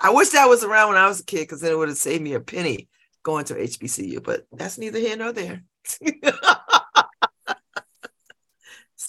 I 0.00 0.12
wish 0.12 0.30
that 0.30 0.48
was 0.48 0.64
around 0.64 0.88
when 0.88 0.96
I 0.96 1.08
was 1.08 1.20
a 1.20 1.24
kid 1.24 1.40
because 1.40 1.60
then 1.60 1.72
it 1.72 1.76
would 1.76 1.88
have 1.88 1.98
saved 1.98 2.22
me 2.22 2.32
a 2.32 2.40
penny 2.40 2.88
going 3.22 3.44
to 3.44 3.54
HBCU, 3.54 4.24
but 4.24 4.46
that's 4.50 4.78
neither 4.78 4.98
here 4.98 5.14
nor 5.14 5.32
there. 5.32 5.62
it's 6.00 6.30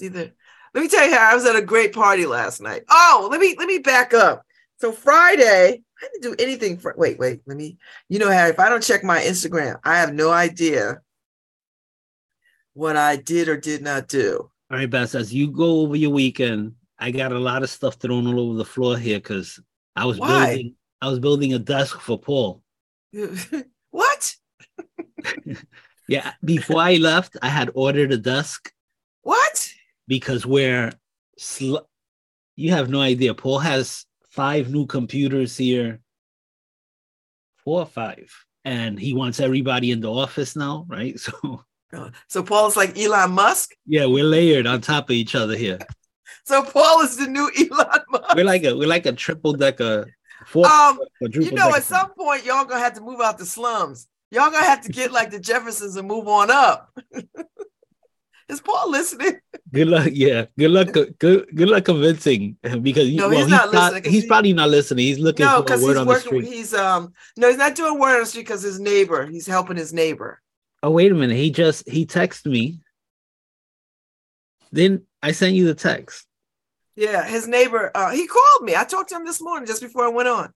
neither. 0.02 0.34
Let 0.74 0.82
me 0.82 0.89
tell 0.89 1.08
you 1.08 1.15
how 1.15 1.32
I 1.32 1.36
was 1.36 1.45
at 1.45 1.56
a 1.56 1.62
great 1.62 1.93
party 1.93 2.26
last 2.26 2.60
night. 2.60 2.84
Oh, 2.89 3.30
let 3.32 3.39
me 3.39 3.56
let 3.58 3.69
me 3.69 3.78
back 3.78 4.13
up. 4.13 4.43
So 4.82 4.91
Friday, 4.91 5.82
I 6.02 6.08
didn't 6.12 6.24
do 6.24 6.43
anything 6.43 6.78
for 6.78 6.93
wait, 6.97 7.17
wait, 7.19 7.39
let 7.45 7.56
me, 7.56 7.78
you 8.10 8.19
know, 8.19 8.30
Harry, 8.30 8.50
if 8.50 8.60
I 8.60 8.67
don't 8.67 8.84
check 8.84 9.02
my 9.02 9.21
Instagram, 9.21 9.80
I 9.86 10.00
have 10.00 10.13
no 10.13 10.30
idea 10.30 11.00
what 12.74 12.96
I 12.96 13.16
did 13.16 13.48
or 13.50 13.58
did 13.58 13.82
not 13.82 14.08
do. 14.08 14.50
All 14.70 14.78
right, 14.78 14.90
Bess, 14.90 15.16
as 15.16 15.34
you 15.34 15.52
go 15.52 15.82
over 15.82 15.96
your 15.96 16.12
weekend, 16.12 16.74
I 16.98 17.12
got 17.12 17.32
a 17.32 17.40
lot 17.40 17.64
of 17.64 17.70
stuff 17.70 17.96
thrown 17.96 18.28
all 18.28 18.40
over 18.40 18.58
the 18.58 18.66
floor 18.66 18.98
here 18.98 19.18
because 19.20 19.60
I 19.96 20.06
was 20.06 20.18
Why? 20.18 20.46
building 20.48 20.76
I 21.02 21.08
was 21.10 21.20
building 21.20 21.54
a 21.54 21.60
desk 21.60 22.00
for 22.00 22.20
Paul. 22.20 22.62
what? 23.92 24.36
Yeah, 26.08 26.34
before 26.44 26.82
I 26.82 26.96
left, 26.98 27.38
I 27.42 27.48
had 27.48 27.72
ordered 27.74 28.12
a 28.12 28.18
desk 28.18 28.74
What? 29.22 29.70
because 30.10 30.46
we're 30.46 30.92
sl- 31.38 31.88
you 32.58 32.72
have 32.72 32.90
no 32.90 33.00
idea. 33.00 33.34
Paul 33.34 33.60
has 33.60 34.06
five 34.30 34.70
new 34.70 34.86
computers 34.88 35.56
here, 35.56 36.02
four 37.64 37.80
or 37.82 37.86
five, 37.86 38.30
and 38.66 39.00
he 39.00 39.14
wants 39.14 39.40
everybody 39.40 39.92
in 39.92 40.02
the 40.02 40.12
office 40.12 40.56
now, 40.58 40.86
right? 40.90 41.18
So 41.20 41.64
So 42.27 42.41
Paul's 42.43 42.77
like 42.77 42.97
Elon 42.97 43.32
Musk. 43.32 43.71
yeah, 43.86 44.06
we're 44.06 44.23
layered 44.23 44.67
on 44.67 44.82
top 44.82 45.06
of 45.10 45.15
each 45.15 45.36
other 45.36 45.56
here. 45.56 45.80
So 46.45 46.63
Paul 46.63 47.01
is 47.01 47.17
the 47.17 47.27
new 47.27 47.49
Elon 47.58 48.01
Musk. 48.10 48.36
We're 48.36 48.45
like 48.45 48.63
a 48.63 48.75
we're 48.75 48.88
like 48.88 49.06
a 49.06 49.12
triple 49.13 49.54
decker, 49.54 50.08
four 50.47 50.65
Um, 50.67 50.99
you 51.21 51.51
know, 51.51 51.65
decker. 51.67 51.77
at 51.77 51.84
some 51.84 52.10
point, 52.13 52.45
y'all 52.45 52.65
gonna 52.65 52.80
have 52.84 52.93
to 52.95 53.01
move 53.01 53.21
out 53.21 53.38
the 53.38 53.45
slums. 53.45 54.08
Y'all 54.32 54.49
gonna 54.49 54.65
have 54.65 54.82
to 54.82 54.89
get 54.91 55.12
like 55.12 55.30
the 55.32 55.39
Jeffersons 55.39 55.95
and 55.97 56.08
move 56.08 56.27
on 56.27 56.49
up. 56.49 56.89
is 58.49 58.62
Paul 58.62 58.91
listening? 58.91 59.39
Good 59.73 59.88
luck, 59.88 60.10
yeah. 60.12 60.45
Good 60.58 60.71
luck, 60.71 60.89
good 60.91 61.17
good 61.19 61.69
luck 61.69 61.86
convincing 61.86 62.58
him 62.63 62.82
because 62.82 63.10
No, 63.13 63.30
well, 63.30 63.38
he's 63.39 63.47
not 63.47 63.71
listening 63.71 64.04
'cause 64.04 64.12
he's 64.12 64.23
he- 64.23 64.27
probably 64.27 64.54
not 64.54 64.69
listening. 64.69 65.06
He's 65.06 65.19
looking 65.19 65.45
No, 65.45 65.63
for 65.63 65.73
a 65.73 65.77
word 65.77 65.88
he's 65.89 65.97
on 65.97 66.08
the 66.08 66.12
working. 66.13 66.27
street. 66.27 66.45
He's 66.45 66.73
um 66.73 67.13
no, 67.38 67.47
he's 67.49 67.58
not 67.58 67.75
doing 67.75 67.99
word 67.99 68.15
on 68.15 68.19
the 68.21 68.25
street 68.25 68.41
because 68.43 68.62
his 68.62 68.80
neighbor. 68.80 69.25
He's 69.25 69.47
helping 69.47 69.77
his 69.77 69.93
neighbor. 69.93 70.41
Oh 70.84 70.89
wait 70.91 71.12
a 71.12 71.15
minute, 71.15 71.36
he 71.38 71.52
just 71.52 71.88
he 71.89 72.06
texted 72.06 72.48
me. 72.52 72.80
Then 74.72 75.06
I 75.22 75.32
sent 75.32 75.54
you 75.56 75.65
the 75.65 75.76
text. 75.76 76.26
Yeah, 76.96 77.26
his 77.26 77.48
neighbor. 77.48 77.91
Uh, 77.94 78.12
he 78.12 78.28
called 78.28 78.63
me. 78.63 78.76
I 78.76 78.84
talked 78.84 79.10
to 79.10 79.15
him 79.15 79.26
this 79.26 79.41
morning 79.41 79.67
just 79.67 79.82
before 79.82 80.06
I 80.06 80.10
went 80.10 80.28
on. 80.30 80.54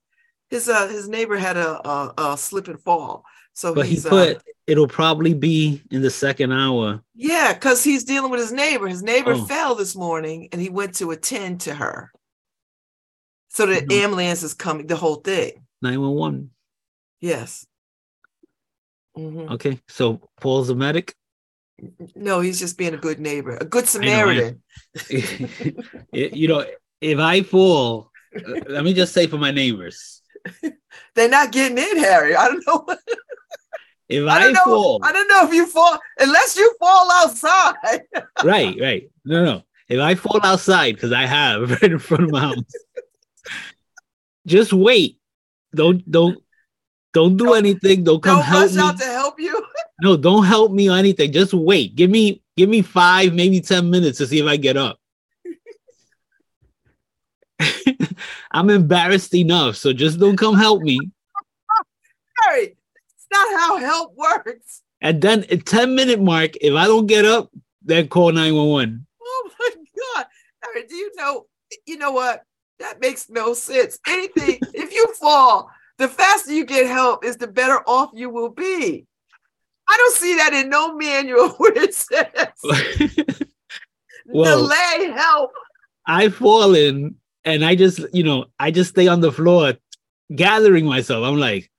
His 0.50 0.70
uh 0.70 0.88
his 0.88 1.08
neighbor 1.08 1.38
had 1.38 1.58
a 1.58 1.88
a, 1.88 2.14
a 2.34 2.38
slip 2.38 2.68
and 2.68 2.82
fall. 2.82 3.24
So 3.54 3.74
But 3.74 3.86
he 3.86 3.98
uh, 4.06 4.10
put 4.10 4.44
it'll 4.68 4.88
probably 4.88 5.34
be 5.34 5.82
in 5.92 6.02
the 6.02 6.10
second 6.10 6.52
hour. 6.52 7.02
yeah, 7.14 7.54
because 7.54 7.84
he's 7.84 8.04
dealing 8.04 8.32
with 8.32 8.40
his 8.42 8.52
neighbor. 8.52 8.88
His 8.88 9.04
neighbor 9.04 9.34
Oh. 9.34 9.46
fell 9.46 9.76
this 9.76 9.96
morning, 9.96 10.50
and 10.52 10.62
he 10.62 10.70
went 10.70 10.96
to 10.96 11.12
attend 11.12 11.62
to 11.62 11.74
her. 11.76 12.12
So 13.50 13.66
the 13.66 13.76
Mhm. 13.76 13.94
ambulance 14.04 14.44
is 14.44 14.54
coming. 14.54 14.88
The 14.88 14.98
whole 14.98 15.16
thing. 15.16 15.66
911. 15.82 16.52
Yes. 17.22 17.66
Mhm. 19.18 19.52
Okay. 19.52 19.80
So 19.88 20.22
Paul's 20.40 20.70
a 20.70 20.76
medic. 20.76 21.16
No, 22.16 22.40
he's 22.40 22.60
just 22.60 22.78
being 22.78 22.94
a 22.94 22.98
good 22.98 23.20
neighbor, 23.20 23.58
a 23.58 23.66
good 23.66 23.84
I 23.96 24.00
know, 24.00 24.30
I- 24.30 24.56
Samaritan. 24.98 26.04
You 26.14 26.48
know, 26.48 26.66
if 27.02 27.20
I 27.20 27.42
fall, 27.44 28.12
uh, 28.36 28.62
let 28.68 28.84
me 28.84 28.94
just 28.94 29.14
say 29.14 29.28
for 29.28 29.38
my 29.38 29.52
neighbors, 29.52 30.22
They're 31.16 31.30
not 31.30 31.52
getting 31.52 31.78
in, 31.78 31.98
Harry. 31.98 32.36
I 32.36 32.48
don't 32.48 32.66
know. 32.68 32.86
if 34.08 34.28
I 34.28 34.36
I, 34.38 34.40
don't 34.40 34.54
know. 34.54 34.64
fall, 34.64 35.00
I 35.04 35.12
don't 35.12 35.28
know 35.28 35.46
if 35.48 35.54
you 35.54 35.66
fall 35.66 35.98
unless 36.20 36.56
you 36.56 36.74
fall 36.80 37.10
outside. 37.12 38.02
right, 38.44 38.78
right. 38.80 39.10
No, 39.26 39.44
no. 39.44 39.62
If 39.90 40.00
I 40.00 40.16
fall 40.16 40.40
outside, 40.44 40.96
because 40.96 41.12
I 41.12 41.26
have 41.26 41.70
right 41.72 41.92
in 41.92 42.00
front 42.00 42.24
of 42.26 42.32
my 42.32 42.42
house, 42.42 42.58
just 44.46 44.72
wait. 44.74 45.20
Don't 45.74 46.10
don't 46.10 46.42
don't 47.16 47.38
do 47.38 47.46
Don't- 47.46 47.58
anything. 47.58 48.04
Don't 48.04 48.22
come 48.22 48.36
Don't 48.38 48.46
help 48.46 48.72
me. 48.74 48.82
out 48.82 48.98
to 49.00 49.06
help 49.06 49.40
you. 49.40 49.66
No, 50.02 50.18
don't 50.18 50.44
help 50.44 50.74
me 50.74 50.90
or 50.90 50.98
anything. 50.98 51.32
Just 51.32 51.54
wait. 51.54 51.96
Give 51.96 52.10
me 52.10 52.44
give 52.58 52.68
me 52.68 52.82
five, 52.82 53.34
maybe 53.34 53.62
ten 53.62 53.90
minutes 53.90 54.18
to 54.18 54.28
see 54.28 54.40
if 54.40 54.46
I 54.46 54.58
get 54.58 54.76
up. 54.76 55.00
I'm 58.52 58.70
embarrassed 58.70 59.34
enough, 59.34 59.78
so 59.78 59.94
just 59.94 60.20
don't 60.20 60.36
come 60.36 60.56
help 60.58 60.82
me. 60.82 61.00
Harry, 62.42 62.76
it's 63.16 63.28
not 63.32 63.60
how 63.60 63.78
help 63.78 64.16
works. 64.18 64.82
And 65.00 65.22
then 65.22 65.46
at 65.50 65.66
10 65.66 65.96
minute 65.96 66.20
mark, 66.22 66.58
if 66.60 66.74
I 66.74 66.88
don't 66.88 67.08
get 67.08 67.24
up, 67.24 67.50
then 67.82 68.10
call 68.10 68.34
911. 68.34 69.06
Oh 69.24 69.50
my 69.58 69.70
God. 70.16 70.26
Harry, 70.62 70.86
do 70.88 70.96
you 70.96 71.12
know? 71.16 71.46
You 71.86 71.98
know 71.98 72.12
what? 72.12 72.44
That 72.80 73.00
makes 73.00 73.30
no 73.30 73.54
sense. 73.54 73.98
Anything, 74.08 74.60
if 74.74 74.92
you 74.94 75.08
fall, 75.16 75.70
the 75.98 76.08
faster 76.08 76.52
you 76.52 76.66
get 76.66 76.88
help 76.88 77.24
is 77.24 77.38
the 77.38 77.48
better 77.48 77.80
off 77.88 78.12
you 78.14 78.30
will 78.30 78.50
be. 78.50 79.06
I 79.88 79.98
don't 79.98 80.16
see 80.16 80.36
that 80.36 80.54
in 80.54 80.70
no 80.70 80.96
manual 80.96 81.50
where 81.58 81.74
it 81.76 81.94
says 81.94 82.28
Well- 84.26 84.68
delay 84.68 85.12
help. 85.12 85.52
I 86.08 86.30
fall 86.30 86.76
in 86.76 87.16
and 87.44 87.66
I 87.66 87.76
just, 87.76 88.00
you 88.14 88.24
know, 88.24 88.46
I 88.60 88.72
just 88.72 88.92
stay 88.92 89.08
on 89.08 89.22
the 89.22 89.32
floor 89.32 89.74
gathering 90.36 90.86
myself. 90.86 91.24
I'm 91.26 91.38
like, 91.38 91.72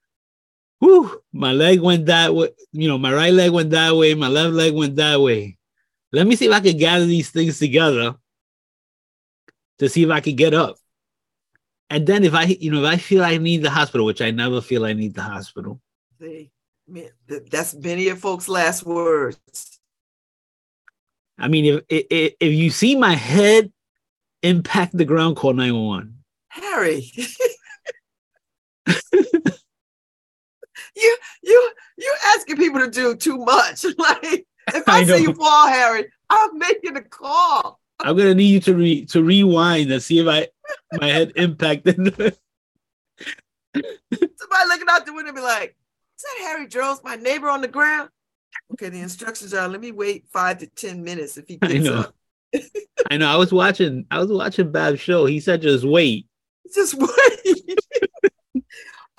whew, 0.81 1.21
my 1.33 1.53
leg 1.53 1.81
went 1.81 2.07
that 2.07 2.35
way. 2.35 2.49
You 2.73 2.89
know, 2.89 2.99
my 2.99 3.13
right 3.13 3.33
leg 3.33 3.51
went 3.53 3.71
that 3.71 3.95
way. 3.95 4.15
My 4.15 4.29
left 4.29 4.53
leg 4.53 4.75
went 4.75 4.97
that 4.97 5.21
way. 5.21 5.59
Let 6.13 6.27
me 6.27 6.37
see 6.37 6.47
if 6.47 6.53
I 6.53 6.61
can 6.61 6.77
gather 6.77 7.05
these 7.07 7.31
things 7.31 7.59
together 7.59 8.15
to 9.79 9.89
see 9.89 10.03
if 10.03 10.11
I 10.11 10.21
can 10.21 10.37
get 10.37 10.55
up. 10.55 10.77
And 11.89 12.07
then 12.07 12.25
if 12.25 12.35
I, 12.35 12.45
you 12.45 12.71
know, 12.71 12.85
if 12.85 12.93
I 12.93 12.97
feel 12.97 13.23
I 13.23 13.39
need 13.39 13.63
the 13.63 13.71
hospital, 13.71 14.07
which 14.07 14.21
I 14.21 14.31
never 14.31 14.61
feel 14.61 14.85
I 14.85 14.93
need 14.93 15.15
the 15.15 15.23
hospital, 15.23 15.81
See, 16.21 16.51
that's 17.29 17.75
many 17.75 18.09
of 18.09 18.19
folks' 18.19 18.49
last 18.49 18.85
words. 18.85 19.79
I 21.39 21.49
mean, 21.49 21.83
if 21.89 22.07
if, 22.11 22.35
if 22.41 22.53
you 22.53 22.71
see 22.71 22.97
my 22.97 23.15
head 23.15 23.73
impact 24.43 24.97
the 24.97 25.05
ground, 25.05 25.37
call 25.37 25.53
911. 25.53 26.17
Harry. 26.49 27.11
you 30.97 31.17
you 31.43 31.73
you 31.99 32.17
asking 32.35 32.57
people 32.57 32.81
to 32.81 32.91
do 32.91 33.15
too 33.17 33.39
much. 33.39 33.85
Like 33.99 34.47
if 34.75 34.83
I, 34.89 35.01
I 35.01 35.05
see 35.05 35.23
you 35.23 35.35
fall, 35.35 35.69
Harry, 35.69 36.07
I'm 36.31 36.59
making 36.59 36.97
a 36.97 37.03
call. 37.03 37.79
I'm 38.01 38.17
gonna 38.17 38.35
need 38.35 38.49
you 38.49 38.61
to 38.61 38.75
re 38.75 39.05
to 39.07 39.23
rewind 39.23 39.91
and 39.93 40.03
see 40.03 40.19
if 40.19 40.27
I 40.27 40.49
my 40.93 41.09
head 41.09 41.33
impacted. 41.37 41.97
Somebody 43.75 44.69
looking 44.69 44.89
out 44.89 45.07
the 45.07 45.13
window 45.13 45.33
be 45.33 45.41
like, 45.41 45.77
is 46.19 46.23
that 46.23 46.45
Harry 46.47 46.67
Jones, 46.67 47.01
my 47.05 47.17
neighbor 47.17 47.49
on 47.49 47.61
the 47.61 47.69
ground? 47.69 48.09
Okay, 48.73 48.89
the 48.89 49.01
instructions 49.01 49.53
are 49.55 49.69
let 49.69 49.81
me 49.81 49.93
wait 49.93 50.27
five 50.33 50.59
to 50.59 50.67
ten 50.67 51.05
minutes 51.05 51.37
if 51.37 51.47
he 51.47 51.59
I 51.63 51.79
know. 51.79 52.01
up. 52.01 52.15
I 53.11 53.17
know. 53.17 53.29
I 53.29 53.37
was 53.37 53.53
watching. 53.53 54.07
I 54.11 54.19
was 54.19 54.31
watching 54.31 54.73
Bab's 54.73 55.01
show. 55.01 55.27
He 55.27 55.41
said, 55.41 55.63
"Just 55.63 55.85
wait." 55.85 56.27
Just 56.75 56.95
wait. 56.95 57.79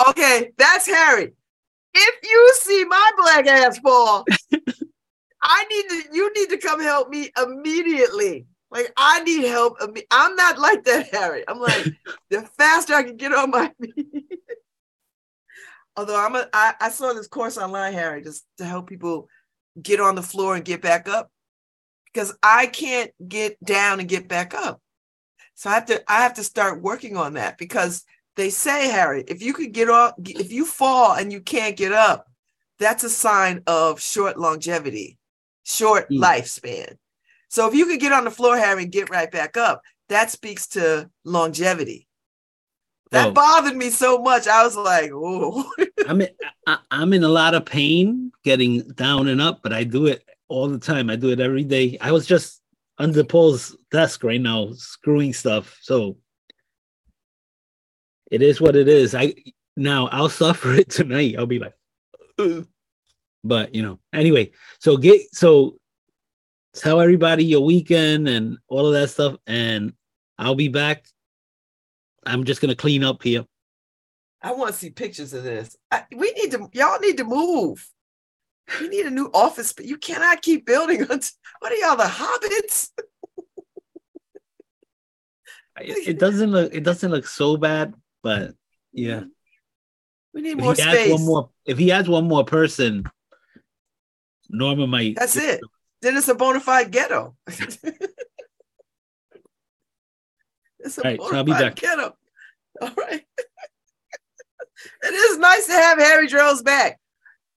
okay, 0.09 0.51
that's 0.57 0.87
Harry. 0.87 1.33
If 1.93 2.15
you 2.29 2.53
see 2.55 2.83
my 2.85 3.11
black 3.17 3.47
ass 3.47 3.79
fall, 3.79 4.25
I 5.41 5.65
need 5.65 5.89
to. 5.89 6.15
You 6.15 6.33
need 6.33 6.49
to 6.49 6.57
come 6.57 6.81
help 6.81 7.09
me 7.09 7.29
immediately. 7.41 8.47
Like 8.71 8.91
I 8.97 9.23
need 9.23 9.45
help. 9.45 9.77
I'm 10.11 10.35
not 10.35 10.59
like 10.59 10.83
that, 10.83 11.07
Harry. 11.13 11.43
I'm 11.47 11.59
like 11.59 11.87
the 12.29 12.41
faster 12.57 12.93
I 12.93 13.03
can 13.03 13.17
get 13.17 13.33
on 13.33 13.49
my 13.51 13.71
feet. 13.81 14.07
Although 15.95 16.19
I'm 16.23 16.35
a, 16.35 16.47
I, 16.53 16.73
I 16.79 16.89
saw 16.89 17.13
this 17.13 17.27
course 17.27 17.57
online, 17.57 17.93
Harry, 17.93 18.21
just 18.21 18.45
to 18.59 18.65
help 18.65 18.87
people 18.87 19.29
get 19.81 19.99
on 19.99 20.15
the 20.15 20.21
floor 20.21 20.55
and 20.55 20.63
get 20.63 20.81
back 20.81 21.07
up, 21.09 21.31
because 22.13 22.35
I 22.43 22.67
can't 22.67 23.11
get 23.27 23.57
down 23.63 23.99
and 23.99 24.07
get 24.07 24.27
back 24.27 24.53
up. 24.53 24.79
So 25.55 25.69
I 25.71 25.73
have 25.73 25.85
to 25.87 26.03
I 26.11 26.21
have 26.21 26.35
to 26.35 26.43
start 26.43 26.83
working 26.83 27.17
on 27.17 27.33
that 27.33 27.57
because 27.57 28.03
they 28.35 28.51
say, 28.51 28.89
Harry, 28.89 29.23
if 29.27 29.41
you 29.41 29.53
could 29.53 29.71
get 29.71 29.89
off, 29.89 30.13
if 30.23 30.51
you 30.51 30.65
fall 30.65 31.13
and 31.15 31.31
you 31.31 31.41
can't 31.41 31.75
get 31.75 31.91
up, 31.93 32.27
that's 32.77 33.03
a 33.03 33.09
sign 33.09 33.63
of 33.65 33.99
short 33.99 34.37
longevity, 34.37 35.17
short 35.63 36.07
Mm. 36.11 36.19
lifespan. 36.21 36.97
So 37.49 37.67
if 37.67 37.73
you 37.73 37.85
could 37.85 37.99
get 37.99 38.11
on 38.11 38.25
the 38.25 38.31
floor, 38.31 38.57
Harry, 38.57 38.83
and 38.83 38.91
get 38.91 39.09
right 39.09 39.31
back 39.31 39.57
up, 39.57 39.81
that 40.09 40.31
speaks 40.31 40.67
to 40.69 41.09
longevity. 41.23 42.07
That 43.11 43.27
Oh. 43.27 43.31
bothered 43.31 43.75
me 43.75 43.89
so 43.89 44.17
much. 44.19 44.47
I 44.47 44.63
was 44.63 44.75
like, 44.75 45.11
oh, 45.13 45.71
I'm 46.07 46.21
in, 46.21 46.29
I, 46.65 46.77
I'm 46.91 47.13
in 47.13 47.23
a 47.23 47.29
lot 47.29 47.55
of 47.55 47.65
pain 47.65 48.31
getting 48.43 48.81
down 48.89 49.27
and 49.27 49.41
up, 49.41 49.61
but 49.63 49.71
I 49.73 49.83
do 49.85 50.07
it 50.07 50.23
all 50.49 50.67
the 50.67 50.79
time. 50.79 51.09
I 51.09 51.15
do 51.15 51.29
it 51.31 51.39
every 51.39 51.63
day. 51.63 51.97
I 52.01 52.11
was 52.11 52.25
just 52.25 52.61
under 52.97 53.23
Paul's 53.23 53.77
desk 53.91 54.23
right 54.23 54.41
now, 54.41 54.69
screwing 54.73 55.33
stuff. 55.33 55.77
So 55.81 56.17
it 58.29 58.41
is 58.41 58.59
what 58.59 58.75
it 58.75 58.87
is. 58.87 59.15
I 59.15 59.33
now 59.77 60.07
I'll 60.07 60.29
suffer 60.43 60.73
it 60.73 60.89
tonight. 60.89 61.35
I'll 61.37 61.45
be 61.45 61.59
like, 61.59 61.75
"Ugh." 62.39 62.67
but 63.43 63.73
you 63.73 63.83
know, 63.83 63.99
anyway. 64.13 64.51
So 64.79 64.97
get 64.97 65.21
so 65.33 65.76
tell 66.77 67.01
everybody 67.01 67.43
your 67.45 67.61
weekend 67.65 68.27
and 68.27 68.57
all 68.67 68.87
of 68.87 68.93
that 68.93 69.09
stuff, 69.09 69.35
and 69.47 69.93
I'll 70.37 70.55
be 70.55 70.67
back. 70.69 71.05
I'm 72.25 72.43
just 72.43 72.61
gonna 72.61 72.75
clean 72.75 73.03
up 73.03 73.23
here. 73.23 73.45
I 74.41 74.53
want 74.53 74.71
to 74.71 74.77
see 74.77 74.91
pictures 74.91 75.33
of 75.33 75.43
this. 75.43 75.75
I, 75.91 76.03
we 76.15 76.31
need 76.33 76.51
to, 76.51 76.69
y'all 76.73 76.99
need 76.99 77.17
to 77.17 77.23
move. 77.23 77.89
We 78.79 78.87
need 78.89 79.05
a 79.05 79.09
new 79.09 79.31
office, 79.33 79.73
but 79.73 79.85
you 79.85 79.97
cannot 79.97 80.41
keep 80.41 80.65
building. 80.65 81.01
on- 81.09 81.21
What 81.59 81.71
are 81.71 81.75
y'all, 81.75 81.95
the 81.95 82.03
hobbits? 82.03 82.89
it, 85.79 86.07
it 86.09 86.19
doesn't 86.19 86.51
look 86.51 86.73
it 86.73 86.83
doesn't 86.83 87.11
look 87.11 87.27
so 87.27 87.57
bad, 87.57 87.93
but 88.21 88.53
yeah. 88.91 89.23
We 90.33 90.41
need 90.41 90.57
If 90.59 90.63
more 90.63 90.75
space. 90.75 91.11
one 91.11 91.25
more 91.25 91.49
if 91.65 91.77
he 91.77 91.89
has 91.89 92.07
one 92.07 92.27
more 92.27 92.43
person, 92.45 93.05
Norma 94.49 94.85
might 94.85 95.15
That's 95.15 95.35
it. 95.37 95.61
Then 96.01 96.17
it's 96.17 96.27
a 96.27 96.35
bona 96.35 96.59
fide 96.59 96.91
ghetto. 96.91 97.35
it's 97.47 97.77
a 100.97 101.01
right, 101.01 101.19
so 101.19 101.25
bona 101.25 101.37
I'll 101.37 101.43
be 101.43 101.51
fide 101.51 101.61
back. 101.61 101.75
ghetto. 101.75 102.15
All 102.81 102.91
right. 102.97 103.25
it 105.03 105.13
is 105.13 105.37
nice 105.37 105.65
to 105.67 105.73
have 105.73 105.97
Harry 105.97 106.27
Droz 106.27 106.61
back. 106.61 106.99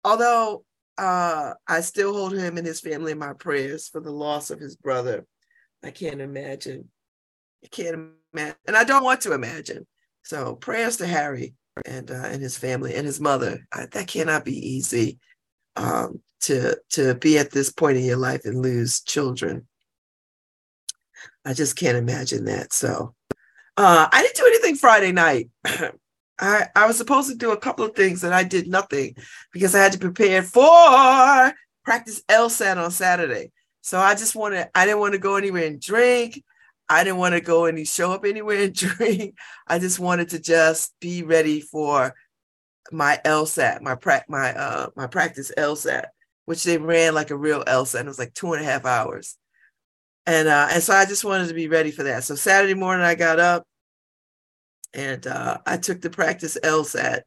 Although 0.05 0.64
uh, 0.98 1.55
I 1.66 1.81
still 1.81 2.12
hold 2.12 2.37
him 2.37 2.59
and 2.59 2.66
his 2.66 2.81
family 2.81 3.12
in 3.12 3.18
my 3.18 3.33
prayers 3.33 3.88
for 3.88 4.01
the 4.01 4.11
loss 4.11 4.51
of 4.51 4.61
his 4.61 4.77
brother. 4.77 5.24
I 5.85 5.90
can't 5.90 6.20
imagine. 6.20 6.88
I 7.64 7.68
can't 7.68 8.12
imagine. 8.35 8.57
And 8.66 8.77
I 8.77 8.85
don't 8.85 9.05
want 9.05 9.20
to 9.22 9.33
imagine. 9.33 9.87
So 10.24 10.57
prayers 10.57 10.96
to 10.98 11.07
Harry 11.07 11.55
and 11.87 12.11
uh, 12.11 12.14
and 12.14 12.42
his 12.42 12.59
family 12.59 12.94
and 12.94 13.07
his 13.07 13.20
mother. 13.20 13.61
I, 13.72 13.87
that 13.92 14.09
cannot 14.09 14.44
be 14.44 14.57
easy 14.57 15.20
um, 15.78 16.20
to 16.40 16.76
to 16.90 17.14
be 17.14 17.38
at 17.38 17.50
this 17.50 17.70
point 17.70 17.96
in 17.96 18.04
your 18.04 18.16
life 18.16 18.44
and 18.44 18.60
lose 18.60 19.00
children. 19.00 19.66
I 21.44 21.54
just 21.54 21.76
can't 21.76 21.96
imagine 21.96 22.44
that. 22.44 22.72
So 22.72 23.14
uh, 23.76 24.08
I 24.12 24.22
didn't 24.22 24.36
do 24.36 24.46
anything 24.46 24.74
Friday 24.74 25.12
night. 25.12 25.48
I, 26.40 26.66
I 26.76 26.86
was 26.86 26.96
supposed 26.96 27.30
to 27.30 27.36
do 27.36 27.52
a 27.52 27.56
couple 27.56 27.84
of 27.84 27.96
things 27.96 28.22
and 28.22 28.34
I 28.34 28.44
did 28.44 28.68
nothing 28.68 29.16
because 29.52 29.74
I 29.74 29.82
had 29.82 29.92
to 29.92 29.98
prepare 29.98 30.42
for 30.42 31.52
practice 31.84 32.22
LSAT 32.28 32.76
on 32.76 32.90
Saturday. 32.90 33.50
So 33.80 33.98
I 33.98 34.14
just 34.14 34.36
wanted, 34.36 34.68
I 34.74 34.84
didn't 34.84 35.00
want 35.00 35.14
to 35.14 35.18
go 35.18 35.36
anywhere 35.36 35.66
and 35.66 35.80
drink. 35.80 36.44
I 36.88 37.02
didn't 37.02 37.18
want 37.18 37.34
to 37.34 37.40
go 37.40 37.64
any 37.64 37.84
show 37.84 38.12
up 38.12 38.24
anywhere 38.24 38.62
and 38.64 38.74
drink. 38.74 39.34
I 39.66 39.78
just 39.78 39.98
wanted 39.98 40.30
to 40.30 40.38
just 40.38 40.94
be 41.00 41.22
ready 41.22 41.60
for 41.60 42.14
my 42.92 43.20
LSAT, 43.24 43.81
my 43.83 43.94
pra- 43.94 44.24
my 44.29 44.55
uh 44.55 44.88
my 44.96 45.07
practice 45.07 45.53
LSAT, 45.57 46.07
which 46.46 46.64
they 46.64 46.79
ran 46.79 47.14
like 47.14 47.31
a 47.31 47.37
real 47.37 47.64
LSAT. 47.64 48.01
And 48.01 48.07
It 48.07 48.11
was 48.11 48.18
like 48.18 48.35
two 48.35 48.53
and 48.53 48.62
a 48.62 48.66
half 48.68 48.85
hours. 48.85 49.37
And 50.27 50.48
uh, 50.48 50.68
and 50.72 50.83
so 50.83 50.94
I 50.94 51.07
just 51.07 51.24
wanted 51.24 51.48
to 51.48 51.55
be 51.55 51.68
ready 51.68 51.90
for 51.90 52.03
that. 52.05 52.24
So 52.24 52.35
Saturday 52.35 52.74
morning 52.74 53.05
I 53.05 53.14
got 53.14 53.40
up 53.40 53.64
and 54.94 55.27
uh, 55.27 55.59
I 55.66 55.77
took 55.77 56.01
the 56.01 56.11
practice 56.11 56.59
LSAT. 56.62 57.22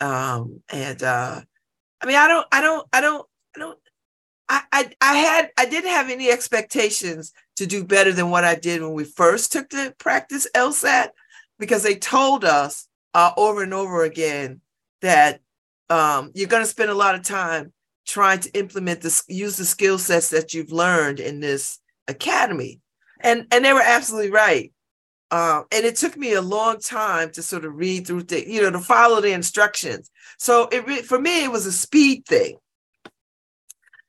Um, 0.00 0.62
and 0.70 1.02
uh, 1.02 1.40
I 2.00 2.06
mean, 2.06 2.16
I 2.16 2.26
don't, 2.28 2.46
I 2.50 2.60
don't, 2.60 2.88
I 2.92 3.00
don't, 3.00 3.26
I 3.54 3.58
don't, 3.58 3.78
I, 4.48 4.62
I, 4.72 4.90
I 5.00 5.14
had, 5.14 5.50
I 5.56 5.66
didn't 5.66 5.90
have 5.90 6.10
any 6.10 6.30
expectations 6.30 7.32
to 7.56 7.66
do 7.66 7.84
better 7.84 8.12
than 8.12 8.30
what 8.30 8.44
I 8.44 8.56
did 8.56 8.82
when 8.82 8.94
we 8.94 9.04
first 9.04 9.52
took 9.52 9.70
the 9.70 9.94
practice 9.98 10.48
LSAT 10.54 11.10
because 11.58 11.84
they 11.84 11.94
told 11.94 12.44
us 12.44 12.88
uh, 13.14 13.30
over 13.36 13.62
and 13.62 13.72
over 13.72 14.02
again 14.02 14.60
that 15.02 15.40
um, 15.90 16.30
you're 16.34 16.48
going 16.48 16.62
to 16.62 16.68
spend 16.68 16.90
a 16.90 16.94
lot 16.94 17.14
of 17.14 17.22
time 17.22 17.72
trying 18.06 18.40
to 18.40 18.50
implement 18.58 19.00
this, 19.00 19.22
use 19.28 19.56
the 19.56 19.64
skill 19.64 19.98
sets 19.98 20.30
that 20.30 20.54
you've 20.54 20.72
learned 20.72 21.20
in 21.20 21.40
this 21.40 21.78
academy, 22.08 22.80
and 23.20 23.46
and 23.52 23.64
they 23.64 23.72
were 23.72 23.82
absolutely 23.84 24.30
right. 24.30 24.72
Um, 25.30 25.64
and 25.72 25.86
it 25.86 25.96
took 25.96 26.16
me 26.16 26.34
a 26.34 26.42
long 26.42 26.78
time 26.78 27.30
to 27.32 27.42
sort 27.42 27.64
of 27.64 27.74
read 27.74 28.06
through 28.06 28.24
the, 28.24 28.46
you 28.46 28.60
know, 28.60 28.70
to 28.70 28.80
follow 28.80 29.20
the 29.20 29.32
instructions. 29.32 30.10
So 30.38 30.68
it 30.70 30.86
re- 30.86 31.02
for 31.02 31.18
me, 31.18 31.44
it 31.44 31.50
was 31.50 31.64
a 31.66 31.72
speed 31.72 32.26
thing, 32.26 32.56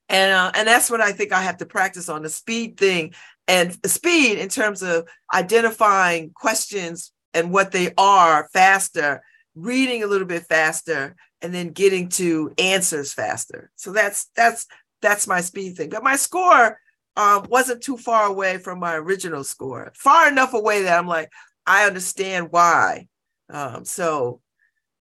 and 0.09 0.31
uh, 0.31 0.51
and 0.55 0.67
that's 0.67 0.89
what 0.89 1.01
I 1.01 1.11
think 1.11 1.31
I 1.31 1.41
have 1.41 1.57
to 1.57 1.65
practice 1.65 2.09
on 2.09 2.23
the 2.23 2.29
speed 2.29 2.77
thing 2.77 3.13
and 3.47 3.77
speed 3.85 4.37
in 4.37 4.49
terms 4.49 4.81
of 4.81 5.07
identifying 5.33 6.31
questions 6.31 7.11
and 7.33 7.51
what 7.51 7.71
they 7.71 7.93
are 7.97 8.47
faster, 8.53 9.23
reading 9.55 10.03
a 10.03 10.07
little 10.07 10.27
bit 10.27 10.43
faster, 10.43 11.15
and 11.41 11.53
then 11.53 11.69
getting 11.69 12.09
to 12.09 12.53
answers 12.57 13.13
faster. 13.13 13.69
So 13.75 13.91
that's 13.91 14.29
that's 14.35 14.65
that's 15.01 15.27
my 15.27 15.41
speed 15.41 15.75
thing. 15.75 15.89
But 15.89 16.03
my 16.03 16.15
score 16.15 16.79
um, 17.15 17.45
wasn't 17.49 17.83
too 17.83 17.97
far 17.97 18.25
away 18.25 18.57
from 18.57 18.79
my 18.79 18.95
original 18.95 19.43
score, 19.43 19.91
far 19.95 20.27
enough 20.29 20.53
away 20.53 20.83
that 20.83 20.97
I'm 20.97 21.07
like, 21.07 21.29
I 21.65 21.85
understand 21.85 22.47
why. 22.51 23.07
Um, 23.49 23.85
so, 23.85 24.41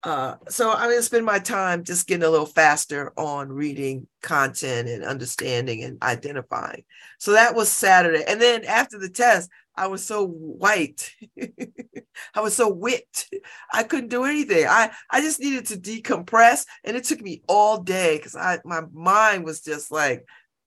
uh, 0.02 0.36
so 0.48 0.72
I'm 0.72 0.90
gonna 0.90 1.02
spend 1.02 1.24
my 1.24 1.38
time 1.38 1.84
just 1.84 2.06
getting 2.06 2.24
a 2.24 2.30
little 2.30 2.46
faster 2.46 3.12
on 3.16 3.50
reading 3.50 4.08
content 4.22 4.88
and 4.88 5.04
understanding 5.04 5.84
and 5.84 6.02
identifying. 6.02 6.84
So 7.18 7.32
that 7.32 7.54
was 7.54 7.68
Saturday, 7.68 8.24
and 8.26 8.40
then 8.40 8.64
after 8.64 8.98
the 8.98 9.10
test, 9.10 9.50
I 9.80 9.86
was 9.86 10.04
so 10.04 10.26
white, 10.26 11.10
I 12.34 12.40
was 12.42 12.54
so 12.54 12.68
whipped, 12.70 13.32
I 13.72 13.82
couldn't 13.82 14.10
do 14.10 14.24
anything. 14.24 14.66
I 14.66 14.90
I 15.10 15.22
just 15.22 15.40
needed 15.40 15.64
to 15.66 15.76
decompress, 15.78 16.66
and 16.84 16.98
it 16.98 17.04
took 17.04 17.22
me 17.22 17.42
all 17.48 17.82
day 17.82 18.18
because 18.18 18.36
I 18.36 18.58
my 18.66 18.82
mind 18.92 19.44
was 19.44 19.62
just 19.62 19.90
like 19.90 20.26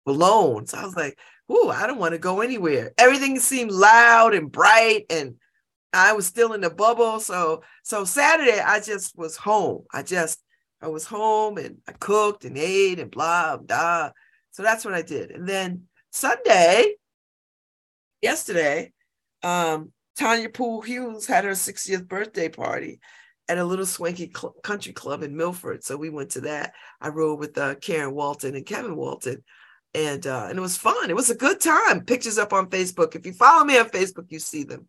blown. 0.07 0.67
So 0.67 0.79
I 0.79 0.85
was 0.85 0.95
like, 0.95 1.19
"Ooh, 1.51 1.71
I 1.71 1.89
don't 1.89 1.99
want 1.99 2.13
to 2.13 2.19
go 2.19 2.41
anywhere." 2.41 2.93
Everything 2.99 3.41
seemed 3.41 3.73
loud 3.73 4.33
and 4.33 4.53
bright, 4.53 5.07
and 5.11 5.35
I 5.93 6.13
was 6.13 6.27
still 6.27 6.53
in 6.53 6.61
the 6.61 6.71
bubble. 6.71 7.19
So, 7.19 7.63
so 7.83 8.05
Saturday, 8.05 8.61
I 8.61 8.79
just 8.79 9.19
was 9.19 9.37
home. 9.37 9.87
I 9.93 10.05
just, 10.05 10.39
I 10.81 10.87
was 10.87 11.05
home 11.05 11.59
and 11.59 11.79
I 11.89 11.93
cooked 11.93 12.45
and 12.45 12.57
ate 12.57 13.01
and 13.01 13.11
blah 13.11 13.57
blah. 13.57 14.13
So 14.53 14.63
that's 14.63 14.85
what 14.85 14.95
I 14.95 15.03
did. 15.03 15.33
And 15.33 15.49
then 15.49 15.89
Sunday, 16.13 16.95
yesterday, 18.23 18.93
um, 19.43 19.93
Tanya 20.19 20.49
Poole 20.49 20.83
Hughes 20.83 21.27
had 21.27 21.45
her 21.45 21.53
60th 21.53 22.07
birthday 22.07 22.49
party 22.49 23.01
at 23.49 23.59
a 23.59 23.65
little 23.65 23.87
swanky 23.87 24.31
cl- 24.35 24.55
country 24.63 24.93
club 24.93 25.23
in 25.23 25.37
Milford. 25.37 25.83
So 25.83 25.97
we 25.97 26.11
went 26.11 26.31
to 26.31 26.43
that. 26.43 26.75
I 27.01 27.09
rode 27.09 27.39
with 27.39 27.57
uh, 27.59 27.75
Karen 27.77 28.15
Walton 28.15 28.55
and 28.55 28.67
Kevin 28.67 28.97
Walton 28.97 29.43
and 29.95 30.27
uh, 30.27 30.47
and 30.49 30.59
it 30.59 30.63
was 30.63 30.77
fun. 30.77 31.11
It 31.11 31.17
was 31.17 31.31
a 31.31 31.35
good 31.35 31.61
time. 31.61 32.05
Pictures 32.05 32.39
up 32.39 32.53
on 32.53 32.71
Facebook. 32.71 33.15
If 33.15 33.27
you 33.27 33.33
follow 33.33 33.65
me 33.65 33.79
on 33.79 33.89
Facebook, 33.89 34.27
you 34.29 34.39
see 34.39 34.63
them, 34.63 34.89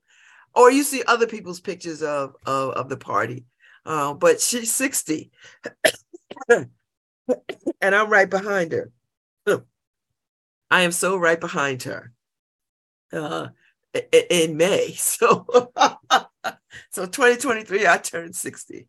or 0.53 0.71
you 0.71 0.83
see 0.83 1.03
other 1.07 1.27
people's 1.27 1.59
pictures 1.59 2.03
of 2.03 2.35
of, 2.45 2.71
of 2.71 2.89
the 2.89 2.97
party. 2.97 3.45
Uh, 3.85 4.13
but 4.13 4.39
she's 4.39 4.71
sixty, 4.71 5.31
and 6.49 6.67
I'm 7.81 8.09
right 8.09 8.29
behind 8.29 8.73
her. 8.73 8.91
I 10.71 10.81
am 10.83 10.91
so 10.91 11.17
right 11.17 11.39
behind 11.39 11.83
her. 11.83 12.13
Uh, 13.11 13.47
in 14.29 14.57
May, 14.57 14.93
so 14.93 15.45
so 16.91 17.05
2023, 17.05 17.87
I 17.87 17.97
turned 17.97 18.35
60, 18.35 18.87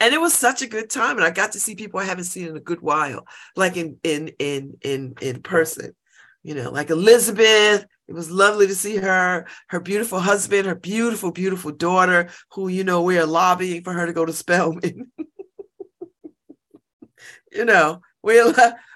and 0.00 0.14
it 0.14 0.20
was 0.20 0.34
such 0.34 0.62
a 0.62 0.68
good 0.68 0.90
time, 0.90 1.16
and 1.16 1.24
I 1.24 1.30
got 1.30 1.52
to 1.52 1.60
see 1.60 1.74
people 1.74 2.00
I 2.00 2.04
haven't 2.04 2.24
seen 2.24 2.48
in 2.48 2.56
a 2.56 2.60
good 2.60 2.80
while, 2.80 3.26
like 3.56 3.76
in 3.76 3.98
in 4.02 4.28
in 4.38 4.78
in 4.82 5.14
in 5.20 5.42
person. 5.42 5.94
You 6.42 6.54
know, 6.54 6.70
like 6.70 6.90
Elizabeth. 6.90 7.86
It 8.08 8.14
was 8.14 8.30
lovely 8.30 8.66
to 8.66 8.74
see 8.74 8.96
her, 8.96 9.46
her 9.68 9.80
beautiful 9.80 10.18
husband, 10.18 10.66
her 10.66 10.74
beautiful, 10.74 11.30
beautiful 11.30 11.70
daughter, 11.70 12.28
who 12.50 12.68
you 12.68 12.84
know 12.84 13.02
we 13.02 13.16
are 13.16 13.24
lobbying 13.24 13.84
for 13.84 13.92
her 13.92 14.04
to 14.04 14.12
go 14.12 14.26
to 14.26 14.32
Spelman. 14.32 15.10
you 17.52 17.64
know, 17.64 18.02
we're 18.22 18.52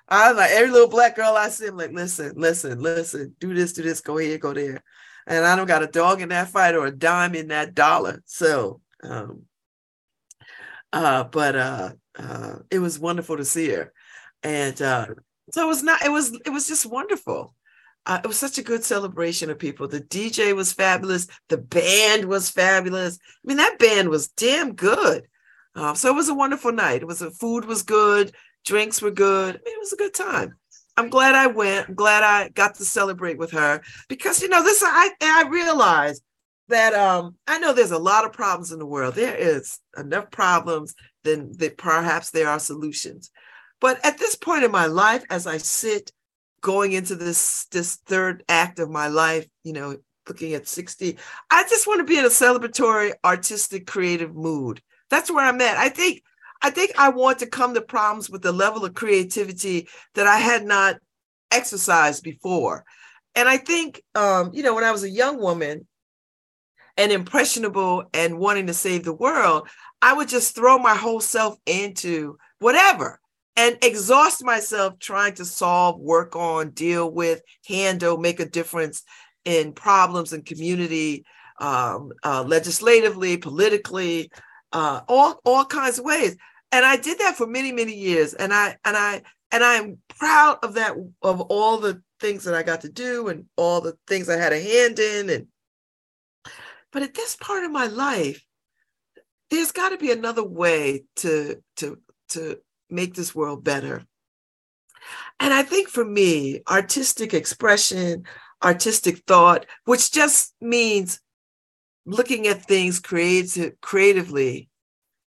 I'm 0.09 0.37
like 0.37 0.51
every 0.51 0.71
little 0.71 0.89
black 0.89 1.17
girl 1.17 1.35
I 1.35 1.49
see, 1.49 1.67
I'm 1.67 1.77
like, 1.77 1.93
listen, 1.93 2.33
listen, 2.37 2.81
listen, 2.81 3.35
do 3.41 3.55
this, 3.55 3.73
do 3.73 3.83
this, 3.83 4.01
go 4.01 4.17
here, 4.17 4.39
go 4.39 4.53
there. 4.53 4.83
And 5.27 5.45
I 5.45 5.57
don't 5.57 5.67
got 5.67 5.83
a 5.83 5.89
dog 5.89 6.21
in 6.21 6.29
that 6.29 6.49
fight 6.49 6.77
or 6.77 6.87
a 6.87 6.93
dime 6.93 7.35
in 7.35 7.49
that 7.49 7.75
dollar. 7.75 8.23
So 8.27 8.81
um 9.03 9.43
uh 10.93 11.25
but 11.25 11.57
uh 11.57 11.91
uh 12.17 12.57
it 12.71 12.79
was 12.79 12.99
wonderful 12.99 13.37
to 13.37 13.45
see 13.45 13.69
her. 13.71 13.93
And 14.43 14.81
uh 14.81 15.07
so 15.51 15.65
it 15.65 15.67
was 15.69 15.83
not 15.83 16.03
it 16.05 16.11
was 16.11 16.33
it 16.45 16.51
was 16.51 16.69
just 16.69 16.87
wonderful. 16.87 17.55
Uh, 18.07 18.21
it 18.23 18.27
was 18.29 18.39
such 18.39 18.57
a 18.57 18.63
good 18.63 18.85
celebration 18.85 19.51
of 19.51 19.59
people. 19.59 19.89
The 19.89 20.01
DJ 20.01 20.55
was 20.55 20.73
fabulous. 20.73 21.27
The 21.49 21.59
band 21.59 22.27
was 22.27 22.49
fabulous. 22.49 23.19
I 23.19 23.49
mean, 23.49 23.57
that 23.57 23.81
band 23.81 24.11
was 24.11 24.29
damn 24.29 24.75
good. 24.75 25.27
Uh, 25.75 25.93
so 25.95 26.11
it 26.11 26.15
was 26.15 26.29
a 26.29 26.35
wonderful 26.35 26.73
night. 26.73 27.03
It 27.03 27.07
was 27.07 27.19
the 27.19 27.33
food 27.33 27.65
was 27.65 27.83
good, 27.83 28.33
drinks 28.67 29.01
were 29.01 29.11
good. 29.11 29.55
It 29.55 29.79
was 29.79 29.95
a 29.95 29.97
good 29.97 30.13
time. 30.13 30.57
I'm 30.99 31.09
glad 31.09 31.35
I 31.35 31.47
went. 31.47 31.89
I'm 31.89 31.95
glad 31.95 32.23
I 32.23 32.49
got 32.51 32.75
to 32.75 32.85
celebrate 32.85 33.39
with 33.39 33.53
her 33.53 33.81
because 34.09 34.43
you 34.43 34.49
know 34.49 34.63
this. 34.63 34.83
I 34.85 35.11
I 35.23 35.45
realized 35.49 36.23
that 36.69 36.95
um 36.95 37.37
I 37.47 37.59
know 37.59 37.73
there's 37.73 37.93
a 37.93 37.99
lot 37.99 38.25
of 38.25 38.33
problems 38.33 38.73
in 38.73 38.79
the 38.79 38.87
world. 38.87 39.15
There 39.15 39.37
is 39.37 39.79
enough 39.97 40.31
problems 40.31 40.95
then 41.23 41.53
that 41.59 41.79
perhaps 41.79 42.31
there 42.31 42.49
are 42.49 42.59
solutions. 42.59 43.31
But 43.81 44.05
at 44.05 44.19
this 44.19 44.37
point 44.37 44.65
in 44.65 44.71
my 44.71 44.87
life, 44.87 45.25
as 45.31 45.47
I 45.47 45.59
sit 45.59 46.11
going 46.63 46.93
into 46.93 47.15
this 47.15 47.67
this 47.67 47.97
third 48.07 48.43
act 48.49 48.79
of 48.79 48.91
my 48.91 49.09
life, 49.09 49.47
you 49.65 49.75
know, 49.75 49.99
looking 50.27 50.55
at 50.55 50.67
60, 50.67 51.19
I 51.51 51.63
just 51.65 51.87
want 51.87 52.01
to 52.01 52.05
be 52.05 52.19
in 52.19 52.25
a 52.25 52.29
celebratory, 52.29 53.13
artistic, 53.23 53.87
creative 53.87 54.35
mood. 54.35 54.83
That's 55.11 55.31
where 55.31 55.45
I'm 55.45 55.61
at. 55.61 55.77
I 55.77 55.91
think 55.91 56.23
I 56.63 56.71
think 56.71 56.93
I 56.99 57.11
want 57.11 57.39
to 57.41 57.47
come 57.47 57.75
to 57.75 57.81
problems 57.81 58.31
with 58.31 58.43
the 58.43 58.53
level 58.53 58.85
of 58.85 58.95
creativity 58.95 59.89
that 60.15 60.27
I 60.27 60.39
had 60.39 60.65
not 60.65 60.97
exercised 61.51 62.23
before. 62.23 62.85
And 63.35 63.49
I 63.49 63.59
think 63.59 64.03
um, 64.15 64.51
you 64.53 64.63
know, 64.63 64.75
when 64.75 64.85
I 64.85 64.93
was 64.93 65.05
a 65.05 65.11
young 65.11 65.41
woman 65.41 65.87
and 66.97 67.13
impressionable 67.13 68.05
and 68.15 68.39
wanting 68.39 68.67
to 68.69 68.75
save 68.75 69.05
the 69.05 69.13
world, 69.13 69.69
I 70.01 70.13
would 70.13 70.29
just 70.29 70.55
throw 70.55 70.79
my 70.79 70.95
whole 70.95 71.21
self 71.21 71.57
into 71.67 72.39
whatever 72.59 73.21
and 73.57 73.79
exhaust 73.83 74.45
myself 74.45 74.99
trying 74.99 75.35
to 75.35 75.45
solve, 75.45 75.99
work 75.99 76.37
on, 76.37 76.71
deal 76.71 77.11
with, 77.11 77.43
handle, 77.67 78.19
make 78.19 78.41
a 78.41 78.49
difference 78.49 79.03
in 79.45 79.73
problems 79.73 80.33
and 80.33 80.45
community, 80.45 81.25
um, 81.59 82.13
uh, 82.23 82.45
legislatively, 82.47 83.39
politically, 83.39 84.31
uh, 84.73 85.01
all 85.09 85.41
all 85.45 85.65
kinds 85.65 85.99
of 85.99 86.05
ways. 86.05 86.37
And 86.73 86.85
I 86.85 86.97
did 86.97 87.19
that 87.21 87.37
for 87.37 87.47
many 87.47 87.73
many 87.73 87.95
years, 87.95 88.35
and 88.35 88.53
I 88.53 88.77
and 88.85 88.97
I 88.97 89.23
and 89.51 89.65
I'm 89.65 89.99
proud 90.19 90.59
of 90.63 90.75
that 90.75 90.97
of 91.23 91.41
all 91.43 91.79
the 91.79 92.03
things 92.21 92.45
that 92.45 92.55
I 92.55 92.63
got 92.63 92.81
to 92.83 92.89
do 92.89 93.29
and 93.29 93.47
all 93.57 93.81
the 93.81 93.97
things 94.07 94.29
I 94.29 94.37
had 94.37 94.53
a 94.53 94.61
hand 94.61 94.99
in. 94.99 95.31
And 95.31 95.47
but 96.93 97.03
at 97.03 97.15
this 97.15 97.37
part 97.37 97.65
of 97.65 97.71
my 97.71 97.87
life, 97.87 98.43
there's 99.51 99.73
got 99.73 99.91
to 99.91 99.99
be 99.99 100.11
another 100.11 100.45
way 100.45 101.05
to 101.17 101.63
to 101.77 101.99
to 102.31 102.59
make 102.91 103.15
this 103.15 103.35
world 103.35 103.65
better. 103.65 104.05
And 105.39 105.53
I 105.53 105.63
think 105.63 105.89
for 105.89 106.05
me, 106.05 106.63
artistic 106.69 107.35
expression, 107.35 108.25
artistic 108.63 109.19
thought, 109.27 109.67
which 109.85 110.11
just 110.11 110.55
means 110.61 111.21
looking 112.07 112.47
at 112.47 112.65
things 112.65 113.01
creative, 113.01 113.79
creatively, 113.81 114.71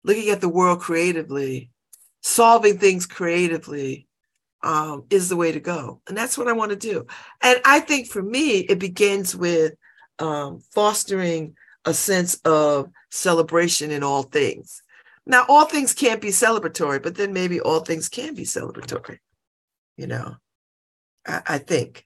looking 0.04 0.30
at 0.30 0.40
the 0.40 0.50
world 0.50 0.80
creatively, 0.80 1.72
solving 2.22 2.78
things 2.78 3.06
creatively, 3.06 4.08
um, 4.62 5.06
is 5.10 5.30
the 5.30 5.36
way 5.36 5.52
to 5.52 5.60
go. 5.60 6.02
And 6.08 6.18
that's 6.18 6.38
what 6.38 6.48
I 6.48 6.54
want 6.54 6.72
to 6.72 6.78
do. 6.78 7.08
And 7.42 7.60
I 7.66 7.80
think 7.80 8.08
for 8.08 8.22
me, 8.22 8.60
it 8.60 8.80
begins 8.80 9.36
with 9.36 9.74
um, 10.20 10.62
fostering 10.74 11.56
a 11.86 11.94
sense 11.94 12.36
of 12.46 12.90
celebration 13.10 13.90
in 13.90 14.04
all 14.04 14.24
things. 14.24 14.84
Now, 15.26 15.46
all 15.48 15.66
things 15.66 15.94
can't 15.94 16.22
be 16.22 16.30
celebratory, 16.30 17.02
but 17.02 17.16
then 17.16 17.34
maybe 17.34 17.60
all 17.60 17.80
things 17.80 18.10
can 18.10 18.36
be 18.36 18.44
celebratory. 18.44 19.20
You 19.96 20.08
know, 20.08 20.36
I, 21.26 21.42
I 21.48 21.58
think 21.58 22.06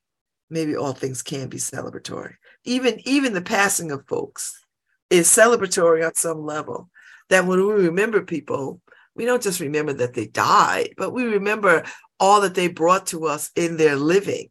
maybe 0.50 0.76
all 0.76 0.94
things 0.94 1.22
can 1.22 1.50
be 1.50 1.58
celebratory. 1.58 2.36
Even 2.66 3.00
even 3.06 3.34
the 3.34 3.42
passing 3.42 3.92
of 3.92 4.08
folks 4.08 4.64
is 5.10 5.28
celebratory 5.28 6.06
on 6.06 6.16
some 6.16 6.46
level. 6.46 6.90
That 7.30 7.46
when 7.46 7.60
we 7.60 7.74
remember 7.74 8.22
people, 8.22 8.82
we 9.16 9.26
don't 9.26 9.42
just 9.42 9.60
remember 9.60 9.94
that 9.94 10.14
they 10.14 10.28
died, 10.28 10.94
but 10.98 11.12
we 11.12 11.24
remember 11.24 11.84
all 12.20 12.42
that 12.42 12.56
they 12.56 12.68
brought 12.68 13.08
to 13.08 13.26
us 13.26 13.52
in 13.56 13.78
their 13.78 13.96
living. 13.96 14.50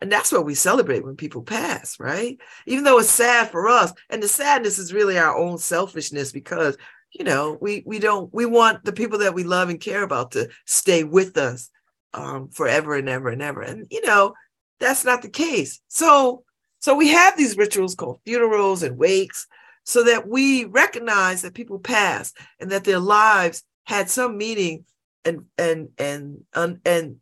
And 0.00 0.10
that's 0.10 0.32
what 0.32 0.44
we 0.44 0.54
celebrate 0.54 1.04
when 1.04 1.14
people 1.14 1.42
pass, 1.42 2.00
right? 2.00 2.36
Even 2.66 2.82
though 2.82 2.98
it's 2.98 3.10
sad 3.10 3.50
for 3.50 3.68
us, 3.68 3.92
and 4.10 4.20
the 4.20 4.28
sadness 4.28 4.78
is 4.78 4.92
really 4.92 5.16
our 5.16 5.36
own 5.36 5.58
selfishness 5.58 6.32
because 6.32 6.76
you 7.12 7.24
know 7.24 7.56
we 7.60 7.84
we 7.86 7.98
don't 7.98 8.32
we 8.34 8.44
want 8.44 8.84
the 8.84 8.92
people 8.92 9.18
that 9.18 9.34
we 9.34 9.44
love 9.44 9.68
and 9.68 9.80
care 9.80 10.02
about 10.02 10.32
to 10.32 10.48
stay 10.66 11.04
with 11.04 11.36
us 11.36 11.70
um, 12.14 12.48
forever 12.48 12.96
and 12.96 13.08
ever 13.08 13.28
and 13.28 13.42
ever. 13.42 13.62
And 13.62 13.86
you 13.90 14.04
know 14.04 14.34
that's 14.80 15.04
not 15.04 15.22
the 15.22 15.28
case. 15.28 15.80
So 15.86 16.42
so 16.82 16.96
we 16.96 17.08
have 17.08 17.36
these 17.36 17.56
rituals 17.56 17.94
called 17.94 18.18
funerals 18.24 18.82
and 18.82 18.98
wakes, 18.98 19.46
so 19.84 20.02
that 20.02 20.28
we 20.28 20.64
recognize 20.64 21.42
that 21.42 21.54
people 21.54 21.78
pass 21.78 22.32
and 22.58 22.70
that 22.70 22.82
their 22.82 22.98
lives 22.98 23.62
had 23.84 24.10
some 24.10 24.36
meaning 24.36 24.84
and 25.24 25.44
and 25.56 25.90
and 25.96 26.44
and, 26.54 26.80
and 26.84 27.16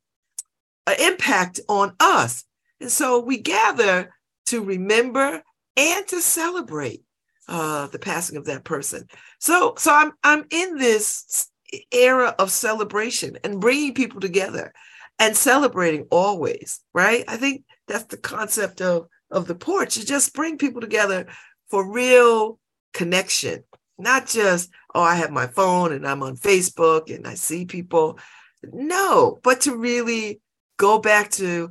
an 0.86 0.96
impact 0.98 1.60
on 1.68 1.94
us. 2.00 2.44
And 2.80 2.90
so 2.90 3.20
we 3.20 3.36
gather 3.36 4.14
to 4.46 4.64
remember 4.64 5.42
and 5.76 6.06
to 6.08 6.20
celebrate 6.22 7.02
uh, 7.46 7.88
the 7.88 7.98
passing 7.98 8.38
of 8.38 8.46
that 8.46 8.64
person. 8.64 9.06
So, 9.40 9.74
so 9.76 9.92
I'm 9.92 10.12
I'm 10.24 10.44
in 10.50 10.78
this 10.78 11.50
era 11.92 12.34
of 12.38 12.50
celebration 12.50 13.36
and 13.44 13.60
bringing 13.60 13.92
people 13.92 14.20
together 14.20 14.72
and 15.18 15.36
celebrating 15.36 16.06
always, 16.10 16.80
right? 16.94 17.24
I 17.28 17.36
think 17.36 17.64
that's 17.86 18.04
the 18.04 18.16
concept 18.16 18.80
of 18.80 19.08
of 19.30 19.46
the 19.46 19.54
porch. 19.54 19.94
To 19.94 20.06
just 20.06 20.34
bring 20.34 20.58
people 20.58 20.80
together 20.80 21.26
for 21.68 21.90
real 21.90 22.58
connection, 22.92 23.64
not 23.98 24.26
just 24.26 24.70
oh 24.94 25.02
I 25.02 25.16
have 25.16 25.30
my 25.30 25.46
phone 25.46 25.92
and 25.92 26.06
I'm 26.06 26.22
on 26.22 26.36
Facebook 26.36 27.14
and 27.14 27.26
I 27.26 27.34
see 27.34 27.64
people. 27.64 28.18
No, 28.62 29.38
but 29.42 29.62
to 29.62 29.76
really 29.76 30.40
go 30.76 30.98
back 30.98 31.30
to 31.32 31.70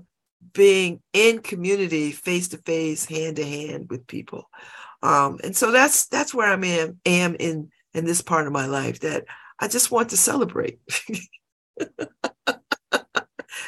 being 0.53 1.01
in 1.13 1.39
community, 1.39 2.11
face 2.11 2.49
to 2.49 2.57
face, 2.57 3.05
hand 3.05 3.35
to 3.35 3.45
hand 3.45 3.87
with 3.89 4.07
people. 4.07 4.49
Um, 5.01 5.39
and 5.43 5.55
so 5.55 5.71
that's 5.71 6.07
that's 6.07 6.33
where 6.33 6.47
I'm 6.47 6.63
am, 6.63 6.99
am 7.05 7.35
in 7.39 7.71
in 7.93 8.05
this 8.05 8.21
part 8.21 8.47
of 8.47 8.53
my 8.53 8.65
life 8.65 8.99
that 9.01 9.25
I 9.59 9.67
just 9.67 9.91
want 9.91 10.09
to 10.09 10.17
celebrate. 10.17 10.79
it's 11.77 12.03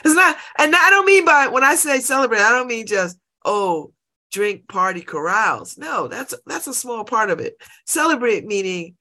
not, 0.06 0.38
and 0.58 0.76
I 0.76 0.90
don't 0.90 1.06
mean 1.06 1.26
by 1.26 1.48
when 1.48 1.64
I 1.64 1.76
say 1.76 2.00
celebrate, 2.00 2.42
I 2.42 2.52
don't 2.52 2.68
mean 2.68 2.86
just 2.86 3.18
oh 3.46 3.94
drink, 4.32 4.68
party, 4.68 5.02
carouse. 5.02 5.78
No, 5.78 6.08
that's 6.08 6.34
that's 6.46 6.68
a 6.68 6.74
small 6.74 7.04
part 7.04 7.30
of 7.30 7.40
it. 7.40 7.56
Celebrate 7.86 8.46
meaning 8.46 8.96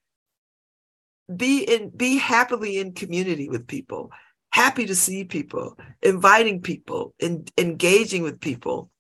be 1.35 1.63
in 1.63 1.91
be 1.91 2.19
happily 2.19 2.79
in 2.79 2.93
community 2.93 3.49
with 3.49 3.67
people, 3.67 4.11
happy 4.53 4.87
to 4.87 4.95
see 4.95 5.25
people, 5.25 5.79
inviting 6.03 6.61
people, 6.61 7.15
and 7.21 7.51
engaging 7.57 8.23
with 8.23 8.41
people. 8.41 8.91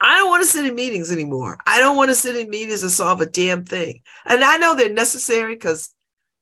I 0.00 0.18
don't 0.18 0.28
want 0.28 0.42
to 0.44 0.48
sit 0.48 0.66
in 0.66 0.74
meetings 0.74 1.10
anymore. 1.10 1.58
I 1.66 1.78
don't 1.78 1.96
want 1.96 2.10
to 2.10 2.14
sit 2.14 2.36
in 2.36 2.50
meetings 2.50 2.82
and 2.82 2.92
solve 2.92 3.20
a 3.20 3.26
damn 3.26 3.64
thing. 3.64 4.02
And 4.26 4.44
I 4.44 4.58
know 4.58 4.74
they're 4.74 4.92
necessary 4.92 5.54
because 5.54 5.92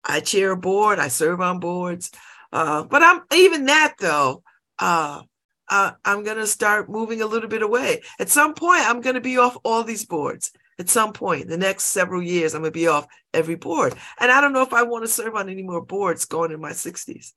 I 0.05 0.21
chair 0.21 0.53
a 0.53 0.57
board, 0.57 0.99
I 0.99 1.09
serve 1.09 1.41
on 1.41 1.61
boards. 1.61 2.11
Uh, 2.53 2.83
but 2.85 3.03
I'm 3.03 3.23
even 3.33 3.67
that 3.67 3.95
though. 3.99 4.43
Uh, 4.79 5.23
uh, 5.69 5.93
I'm 6.05 6.25
going 6.25 6.37
to 6.37 6.47
start 6.47 6.91
moving 6.91 7.23
a 7.23 7.27
little 7.27 7.49
bit 7.49 7.63
away. 7.63 8.03
At 8.19 8.29
some 8.29 8.55
point, 8.55 8.83
I'm 8.83 9.01
going 9.01 9.15
to 9.15 9.21
be 9.21 9.39
off 9.39 9.57
all 9.65 9.83
these 9.83 10.05
boards. 10.05 10.53
at 10.79 10.89
some 10.89 11.13
point, 11.13 11.49
the 11.49 11.57
next 11.57 11.85
several 11.85 12.23
years, 12.23 12.55
I'm 12.55 12.63
gonna 12.63 12.73
be 12.73 12.89
off 12.89 13.07
every 13.33 13.55
board. 13.55 13.95
And 14.19 14.33
I 14.33 14.41
don't 14.41 14.53
know 14.53 14.63
if 14.63 14.73
I 14.73 14.83
want 14.83 15.05
to 15.05 15.11
serve 15.11 15.37
on 15.37 15.49
any 15.49 15.63
more 15.63 15.81
boards 15.81 16.25
going 16.25 16.51
in 16.51 16.61
my 16.61 16.73
60s. 16.73 17.33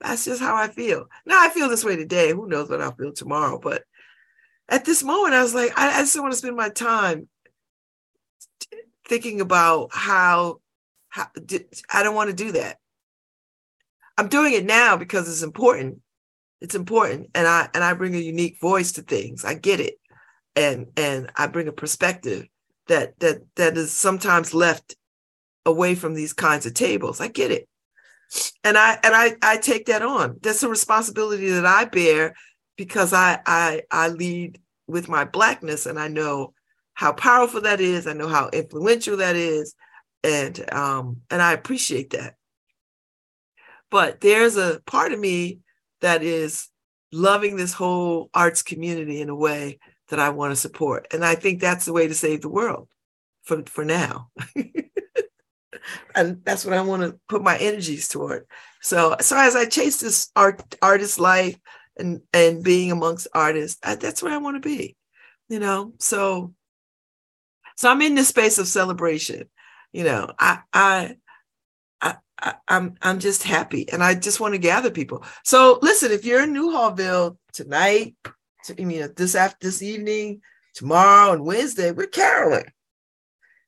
That's 0.00 0.24
just 0.24 0.40
how 0.40 0.54
I 0.56 0.68
feel. 0.68 1.06
Now 1.26 1.42
I 1.42 1.48
feel 1.48 1.68
this 1.68 1.84
way 1.84 1.96
today. 1.96 2.32
Who 2.32 2.48
knows 2.48 2.68
what 2.68 2.80
I'll 2.80 2.94
feel 2.94 3.12
tomorrow? 3.12 3.58
But 3.58 3.82
at 4.68 4.84
this 4.84 5.02
moment, 5.02 5.34
I 5.34 5.42
was 5.42 5.54
like, 5.54 5.72
I, 5.76 5.98
I 5.98 6.00
just 6.02 6.18
want 6.20 6.32
to 6.32 6.38
spend 6.38 6.56
my 6.56 6.68
time 6.68 7.28
thinking 9.08 9.40
about 9.40 9.90
how, 9.92 10.60
how 11.08 11.28
I 11.92 12.02
don't 12.02 12.14
want 12.14 12.30
to 12.30 12.36
do 12.36 12.52
that. 12.52 12.78
I'm 14.16 14.28
doing 14.28 14.52
it 14.52 14.64
now 14.64 14.96
because 14.96 15.28
it's 15.28 15.42
important. 15.42 16.01
It's 16.62 16.76
important, 16.76 17.28
and 17.34 17.44
I 17.44 17.68
and 17.74 17.82
I 17.82 17.92
bring 17.92 18.14
a 18.14 18.20
unique 18.20 18.60
voice 18.60 18.92
to 18.92 19.02
things. 19.02 19.44
I 19.44 19.54
get 19.54 19.80
it, 19.80 19.96
and 20.54 20.86
and 20.96 21.28
I 21.36 21.48
bring 21.48 21.66
a 21.66 21.72
perspective 21.72 22.46
that 22.86 23.18
that 23.18 23.42
that 23.56 23.76
is 23.76 23.92
sometimes 23.92 24.54
left 24.54 24.94
away 25.66 25.96
from 25.96 26.14
these 26.14 26.32
kinds 26.32 26.64
of 26.64 26.74
tables. 26.74 27.20
I 27.20 27.26
get 27.26 27.50
it, 27.50 27.68
and 28.62 28.78
I 28.78 28.92
and 29.02 29.12
I 29.12 29.34
I 29.42 29.56
take 29.56 29.86
that 29.86 30.02
on. 30.02 30.38
That's 30.40 30.62
a 30.62 30.68
responsibility 30.68 31.50
that 31.50 31.66
I 31.66 31.84
bear 31.86 32.36
because 32.76 33.12
I 33.12 33.40
I 33.44 33.82
I 33.90 34.10
lead 34.10 34.60
with 34.86 35.08
my 35.08 35.24
blackness, 35.24 35.86
and 35.86 35.98
I 35.98 36.06
know 36.06 36.54
how 36.94 37.12
powerful 37.12 37.62
that 37.62 37.80
is. 37.80 38.06
I 38.06 38.12
know 38.12 38.28
how 38.28 38.50
influential 38.52 39.16
that 39.16 39.34
is, 39.34 39.74
and 40.22 40.72
um 40.72 41.22
and 41.28 41.42
I 41.42 41.54
appreciate 41.54 42.10
that. 42.10 42.36
But 43.90 44.20
there's 44.20 44.56
a 44.56 44.80
part 44.86 45.10
of 45.10 45.18
me 45.18 45.58
that 46.02 46.22
is 46.22 46.68
loving 47.12 47.56
this 47.56 47.72
whole 47.72 48.30
arts 48.34 48.62
community 48.62 49.20
in 49.20 49.28
a 49.28 49.34
way 49.34 49.78
that 50.08 50.18
I 50.18 50.30
want 50.30 50.52
to 50.52 50.56
support. 50.56 51.06
And 51.12 51.24
I 51.24 51.34
think 51.34 51.60
that's 51.60 51.86
the 51.86 51.92
way 51.92 52.06
to 52.06 52.14
save 52.14 52.42
the 52.42 52.48
world 52.48 52.88
for, 53.44 53.62
for 53.66 53.84
now. 53.84 54.28
and 56.14 56.44
that's 56.44 56.64
what 56.64 56.74
I 56.74 56.82
want 56.82 57.02
to 57.02 57.18
put 57.28 57.42
my 57.42 57.56
energies 57.56 58.08
toward. 58.08 58.46
So, 58.82 59.16
so 59.20 59.36
as 59.38 59.56
I 59.56 59.66
chase 59.66 60.00
this 60.00 60.30
art 60.36 60.62
artist 60.82 61.18
life 61.18 61.58
and 61.96 62.20
and 62.32 62.62
being 62.64 62.90
amongst 62.90 63.28
artists, 63.34 63.78
I, 63.82 63.94
that's 63.94 64.22
where 64.22 64.32
I 64.32 64.38
want 64.38 64.56
to 64.62 64.68
be, 64.68 64.96
you 65.48 65.58
know. 65.58 65.92
So, 65.98 66.54
so 67.76 67.90
I'm 67.90 68.02
in 68.02 68.14
this 68.14 68.28
space 68.28 68.58
of 68.58 68.66
celebration. 68.66 69.48
You 69.92 70.04
know, 70.04 70.30
I 70.38 70.60
I 70.72 71.16
I, 72.42 72.54
am 72.68 72.96
I'm 73.00 73.20
just 73.20 73.44
happy 73.44 73.88
and 73.90 74.02
I 74.02 74.14
just 74.14 74.40
want 74.40 74.54
to 74.54 74.58
gather 74.58 74.90
people. 74.90 75.24
So 75.44 75.78
listen, 75.80 76.10
if 76.10 76.24
you're 76.24 76.42
in 76.42 76.52
Newhallville 76.52 77.36
tonight, 77.52 78.16
to, 78.64 78.84
mean 78.84 79.08
this 79.16 79.34
after 79.34 79.66
this 79.66 79.82
evening, 79.82 80.40
tomorrow 80.74 81.32
and 81.32 81.44
Wednesday, 81.44 81.92
we're 81.92 82.06
caroling. 82.06 82.64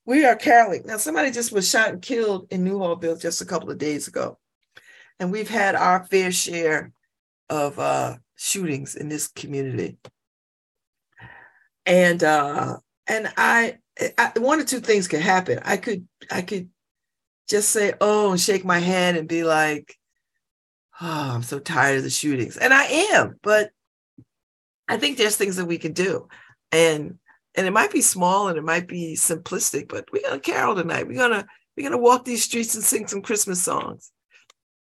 We 0.04 0.24
are 0.26 0.36
caroling. 0.36 0.82
Now 0.86 0.98
somebody 0.98 1.30
just 1.30 1.52
was 1.52 1.68
shot 1.68 1.90
and 1.90 2.02
killed 2.02 2.48
in 2.50 2.64
Newhallville 2.64 3.20
just 3.20 3.40
a 3.40 3.46
couple 3.46 3.70
of 3.70 3.78
days 3.78 4.08
ago. 4.08 4.38
And 5.18 5.30
we've 5.30 5.48
had 5.48 5.74
our 5.74 6.04
fair 6.04 6.32
share 6.32 6.92
of 7.48 7.78
uh, 7.78 8.16
shootings 8.36 8.96
in 8.96 9.08
this 9.08 9.28
community. 9.28 9.96
And 11.86 12.22
uh, 12.22 12.78
and 13.06 13.32
I, 13.36 13.78
I 14.18 14.32
one 14.36 14.60
or 14.60 14.64
two 14.64 14.80
things 14.80 15.08
could 15.08 15.20
happen. 15.20 15.60
I 15.62 15.76
could 15.76 16.08
I 16.30 16.42
could 16.42 16.70
just 17.48 17.70
say, 17.70 17.92
oh, 18.00 18.30
and 18.30 18.40
shake 18.40 18.64
my 18.64 18.78
head 18.78 19.16
and 19.16 19.28
be 19.28 19.44
like, 19.44 19.96
oh, 21.00 21.30
I'm 21.34 21.42
so 21.42 21.58
tired 21.58 21.98
of 21.98 22.04
the 22.04 22.10
shootings. 22.10 22.56
And 22.56 22.72
I 22.72 22.84
am, 22.84 23.38
but 23.42 23.70
I 24.88 24.96
think 24.96 25.16
there's 25.16 25.36
things 25.36 25.56
that 25.56 25.66
we 25.66 25.78
can 25.78 25.92
do. 25.92 26.28
And 26.72 27.18
and 27.56 27.66
it 27.66 27.72
might 27.72 27.92
be 27.92 28.00
small 28.00 28.48
and 28.48 28.58
it 28.58 28.64
might 28.64 28.88
be 28.88 29.14
simplistic, 29.14 29.88
but 29.88 30.10
we're 30.12 30.22
gonna 30.22 30.40
carol 30.40 30.74
tonight. 30.74 31.06
We're 31.06 31.18
gonna 31.18 31.46
we're 31.76 31.88
gonna 31.88 32.02
walk 32.02 32.24
these 32.24 32.44
streets 32.44 32.74
and 32.74 32.84
sing 32.84 33.06
some 33.06 33.22
Christmas 33.22 33.62
songs. 33.62 34.10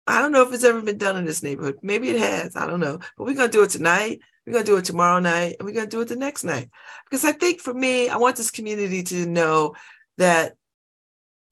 I 0.07 0.21
don't 0.21 0.31
know 0.31 0.41
if 0.41 0.53
it's 0.53 0.63
ever 0.63 0.81
been 0.81 0.97
done 0.97 1.17
in 1.17 1.25
this 1.25 1.43
neighborhood. 1.43 1.77
Maybe 1.83 2.09
it 2.09 2.19
has. 2.19 2.55
I 2.55 2.65
don't 2.65 2.79
know. 2.79 2.99
But 3.17 3.23
we're 3.25 3.35
gonna 3.35 3.51
do 3.51 3.63
it 3.63 3.69
tonight. 3.69 4.19
We're 4.45 4.53
gonna 4.53 4.65
do 4.65 4.77
it 4.77 4.85
tomorrow 4.85 5.19
night, 5.19 5.55
and 5.59 5.67
we're 5.67 5.75
gonna 5.75 5.87
do 5.87 6.01
it 6.01 6.07
the 6.07 6.15
next 6.15 6.43
night. 6.43 6.69
Because 7.05 7.23
I 7.23 7.31
think 7.31 7.61
for 7.61 7.73
me, 7.73 8.09
I 8.09 8.17
want 8.17 8.35
this 8.35 8.51
community 8.51 9.03
to 9.03 9.25
know 9.25 9.75
that 10.17 10.55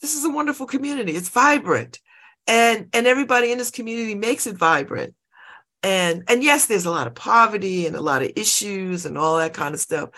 this 0.02 0.16
is 0.16 0.26
a 0.26 0.30
wonderful 0.30 0.66
community. 0.66 1.14
It's 1.14 1.30
vibrant. 1.30 2.00
And 2.48 2.88
and 2.94 3.08
everybody 3.08 3.52
in 3.52 3.58
this 3.58 3.72
community 3.72 4.16
makes 4.16 4.48
it 4.48 4.56
vibrant. 4.56 5.16
And 5.84 6.24
and 6.28 6.44
yes, 6.44 6.66
there's 6.66 6.86
a 6.86 6.92
lot 6.92 7.08
of 7.08 7.16
poverty 7.16 7.86
and 7.86 7.96
a 7.96 8.02
lot 8.02 8.24
of 8.24 8.32
issues 8.36 9.06
and 9.06 9.18
all 9.18 9.38
that 9.38 9.54
kind 9.54 9.74
of 9.74 9.82
stuff. 9.82 10.10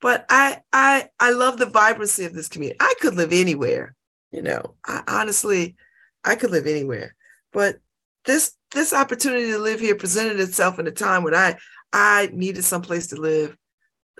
But 0.00 0.24
I 0.28 0.60
I 0.72 1.08
I 1.20 1.30
love 1.30 1.58
the 1.58 1.66
vibrancy 1.66 2.24
of 2.24 2.34
this 2.34 2.48
community. 2.48 2.78
I 2.80 2.94
could 3.00 3.14
live 3.14 3.32
anywhere, 3.32 3.94
you 4.32 4.42
know. 4.42 4.74
I 4.86 5.02
honestly 5.06 5.76
I 6.24 6.36
could 6.36 6.50
live 6.50 6.66
anywhere. 6.66 7.14
But 7.52 7.76
this 8.24 8.52
this 8.72 8.92
opportunity 8.92 9.52
to 9.52 9.58
live 9.58 9.80
here 9.80 9.94
presented 9.94 10.40
itself 10.40 10.78
in 10.78 10.86
a 10.86 10.90
time 10.90 11.22
when 11.22 11.34
I 11.34 11.56
I 11.92 12.30
needed 12.32 12.64
some 12.64 12.82
place 12.82 13.08
to 13.08 13.16
live 13.16 13.56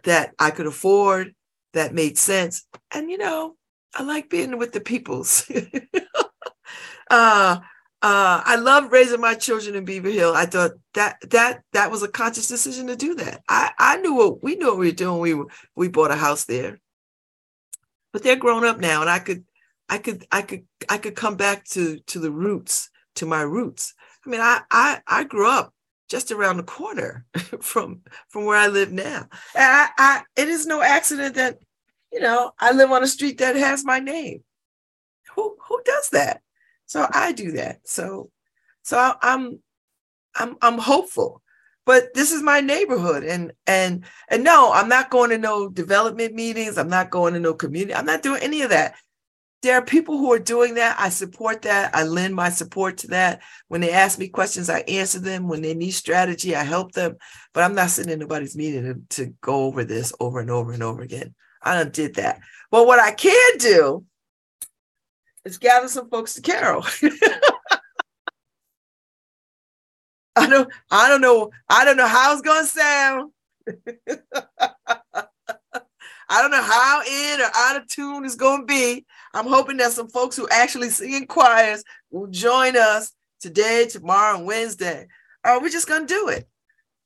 that 0.04 0.32
I 0.38 0.50
could 0.50 0.66
afford, 0.66 1.34
that 1.72 1.94
made 1.94 2.18
sense. 2.18 2.66
And 2.92 3.10
you 3.10 3.18
know, 3.18 3.56
I 3.95 4.03
like 4.03 4.28
being 4.28 4.59
with 4.59 4.72
the 4.72 4.80
peoples. 4.80 5.51
uh, 7.11 7.59
uh, 8.05 8.42
I 8.45 8.57
love 8.57 8.92
raising 8.92 9.20
my 9.20 9.34
children 9.34 9.74
in 9.76 9.84
Beaver 9.84 10.11
Hill. 10.11 10.34
I 10.34 10.47
thought 10.47 10.72
that 10.92 11.18
that 11.30 11.62
that 11.72 11.90
was 11.90 12.03
a 12.03 12.09
conscious 12.09 12.49
decision 12.49 12.88
to 12.88 12.97
do 12.97 13.14
that. 13.14 13.42
I, 13.49 13.70
I 13.78 13.97
knew 13.99 14.14
what 14.14 14.42
we 14.42 14.57
knew 14.57 14.66
what 14.66 14.78
we 14.78 14.88
were 14.88 14.92
doing. 14.92 15.20
We 15.20 15.42
we 15.74 15.88
bought 15.88 16.11
a 16.11 16.16
house 16.16 16.45
there, 16.45 16.78
but 18.12 18.22
they're 18.22 18.36
grown 18.36 18.64
up 18.64 18.78
now, 18.78 19.01
and 19.01 19.09
I 19.09 19.20
could 19.20 19.45
I 19.88 19.99
could 19.99 20.26
I 20.30 20.42
could 20.42 20.64
I 20.88 20.99
could 20.99 21.14
come 21.14 21.36
back 21.36 21.64
to 21.68 21.99
to 21.99 22.18
the 22.18 22.30
roots 22.30 22.90
to 23.16 23.26
my 23.26 23.42
roots. 23.42 23.95
I 24.26 24.28
mean, 24.28 24.40
I 24.40 24.61
I 24.70 25.01
I 25.07 25.24
grew 25.24 25.49
up 25.49 25.72
just 26.09 26.30
around 26.30 26.59
the 26.59 26.62
corner 26.62 27.24
from 27.61 28.03
from 28.28 28.45
where 28.45 28.59
I 28.59 28.66
live 28.66 28.92
now. 28.92 29.28
And 29.55 29.64
I, 29.64 29.88
I 29.97 30.22
it 30.36 30.49
is 30.49 30.66
no 30.66 30.82
accident 30.82 31.36
that 31.36 31.59
you 32.14 32.20
know, 32.20 32.52
I 32.60 32.70
live 32.70 32.92
on 32.92 33.02
a 33.02 33.08
street 33.08 33.38
that 33.38 33.56
has 33.56 33.84
my 33.84 33.98
name. 33.98 34.44
Who 35.34 35.56
who 35.68 35.82
does 35.84 36.10
that? 36.10 36.42
So 36.86 37.08
I 37.12 37.32
do 37.32 37.50
that. 37.52 37.80
So 37.82 38.30
so 38.82 39.14
I'm 39.20 39.58
I'm 40.36 40.56
I'm 40.62 40.78
hopeful. 40.78 41.42
But 41.84 42.14
this 42.14 42.30
is 42.30 42.40
my 42.40 42.60
neighborhood 42.60 43.24
and 43.24 43.52
and 43.66 44.04
and 44.28 44.44
no, 44.44 44.70
I'm 44.72 44.88
not 44.88 45.10
going 45.10 45.30
to 45.30 45.38
no 45.38 45.68
development 45.68 46.34
meetings. 46.34 46.78
I'm 46.78 46.88
not 46.88 47.10
going 47.10 47.34
to 47.34 47.40
no 47.40 47.52
community. 47.52 47.94
I'm 47.94 48.06
not 48.06 48.22
doing 48.22 48.42
any 48.42 48.62
of 48.62 48.70
that. 48.70 48.94
There 49.62 49.76
are 49.76 49.84
people 49.84 50.16
who 50.16 50.32
are 50.32 50.38
doing 50.38 50.74
that. 50.74 50.94
I 51.00 51.08
support 51.08 51.62
that. 51.62 51.96
I 51.96 52.04
lend 52.04 52.36
my 52.36 52.50
support 52.50 52.98
to 52.98 53.08
that. 53.08 53.42
When 53.66 53.80
they 53.80 53.90
ask 53.90 54.20
me 54.20 54.28
questions, 54.28 54.70
I 54.70 54.80
answer 54.80 55.18
them. 55.18 55.48
When 55.48 55.62
they 55.62 55.74
need 55.74 55.92
strategy, 55.92 56.54
I 56.54 56.62
help 56.62 56.92
them. 56.92 57.16
But 57.52 57.64
I'm 57.64 57.74
not 57.74 57.90
sitting 57.90 58.12
in 58.12 58.20
nobody's 58.20 58.56
meeting 58.56 58.84
to, 58.84 59.16
to 59.16 59.34
go 59.40 59.64
over 59.64 59.82
this 59.82 60.12
over 60.20 60.38
and 60.38 60.50
over 60.50 60.72
and 60.72 60.82
over 60.82 61.02
again. 61.02 61.34
I 61.64 61.84
did 61.84 62.14
that. 62.16 62.40
But 62.70 62.86
what 62.86 62.98
I 62.98 63.12
can 63.12 63.58
do 63.58 64.04
is 65.44 65.58
gather 65.58 65.88
some 65.88 66.08
folks 66.08 66.34
to 66.34 66.42
carol. 66.42 66.84
I 70.36 70.48
don't 70.48 70.68
I 70.90 71.08
don't 71.08 71.20
know 71.20 71.50
I 71.68 71.84
don't 71.84 71.96
know 71.96 72.08
how 72.08 72.32
it's 72.32 72.42
gonna 72.42 72.66
sound. 72.66 73.30
I 76.28 76.40
don't 76.40 76.50
know 76.50 76.62
how 76.62 77.02
in 77.02 77.40
or 77.40 77.50
out 77.54 77.76
of 77.76 77.86
tune 77.86 78.24
it's 78.24 78.34
gonna 78.34 78.64
be. 78.64 79.06
I'm 79.32 79.46
hoping 79.46 79.76
that 79.78 79.92
some 79.92 80.08
folks 80.08 80.36
who 80.36 80.48
actually 80.50 80.90
sing 80.90 81.12
in 81.12 81.26
choirs 81.26 81.84
will 82.10 82.26
join 82.28 82.76
us 82.76 83.12
today, 83.40 83.86
tomorrow, 83.86 84.36
and 84.38 84.46
Wednesday. 84.46 85.06
Uh, 85.44 85.58
we're 85.60 85.68
just 85.68 85.88
gonna 85.88 86.06
do 86.06 86.28
it. 86.28 86.48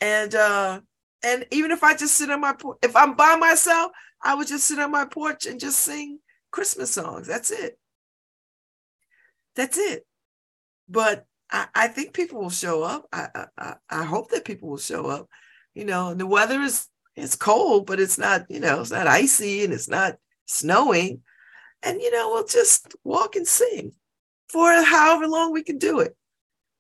And 0.01 0.35
uh 0.35 0.81
and 1.23 1.47
even 1.51 1.73
if 1.73 1.83
I 1.83 1.95
just 1.97 2.15
sit 2.15 2.31
on 2.31 2.41
my 2.41 2.55
if 2.83 2.95
I'm 2.97 3.15
by 3.15 3.37
myself, 3.37 3.93
I 4.23 4.35
would 4.35 4.49
just 4.49 4.67
sit 4.67 4.79
on 4.79 4.91
my 4.91 5.05
porch 5.05 5.47
and 5.47 5.61
just 5.61 5.81
sing 5.81 6.19
Christmas 6.51 6.91
songs. 6.93 7.27
That's 7.27 7.51
it. 7.51 7.79
That's 9.55 9.79
it. 9.79 10.07
But 10.89 11.27
I, 11.51 11.67
I 11.75 11.89
think 11.89 12.13
people 12.13 12.41
will 12.41 12.51
show 12.51 12.83
up. 12.83 13.07
I, 13.13 13.47
I 13.57 13.75
I 13.91 14.05
hope 14.05 14.31
that 14.31 14.45
people 14.45 14.69
will 14.69 14.79
show 14.79 15.07
up. 15.07 15.29
You 15.75 15.85
know, 15.85 16.15
the 16.15 16.27
weather 16.27 16.61
is 16.61 16.89
it's 17.17 17.37
cold, 17.37 17.87
but 17.87 18.01
it's 18.01 18.19
not, 18.19 18.47
you 18.49 18.61
know, 18.61 18.81
it's 18.81 18.91
not 18.91 19.07
icy 19.07 19.65
and 19.65 19.73
it's 19.73 19.89
not 19.89 20.17
snowing. 20.47 21.23
And 21.83 22.01
you 22.01 22.11
know, 22.11 22.31
we'll 22.31 22.47
just 22.47 22.95
walk 23.05 23.37
and 23.37 23.47
sing 23.47 23.93
for 24.49 24.71
however 24.83 25.27
long 25.27 25.53
we 25.53 25.63
can 25.63 25.79
do 25.79 26.01
it. 26.01 26.17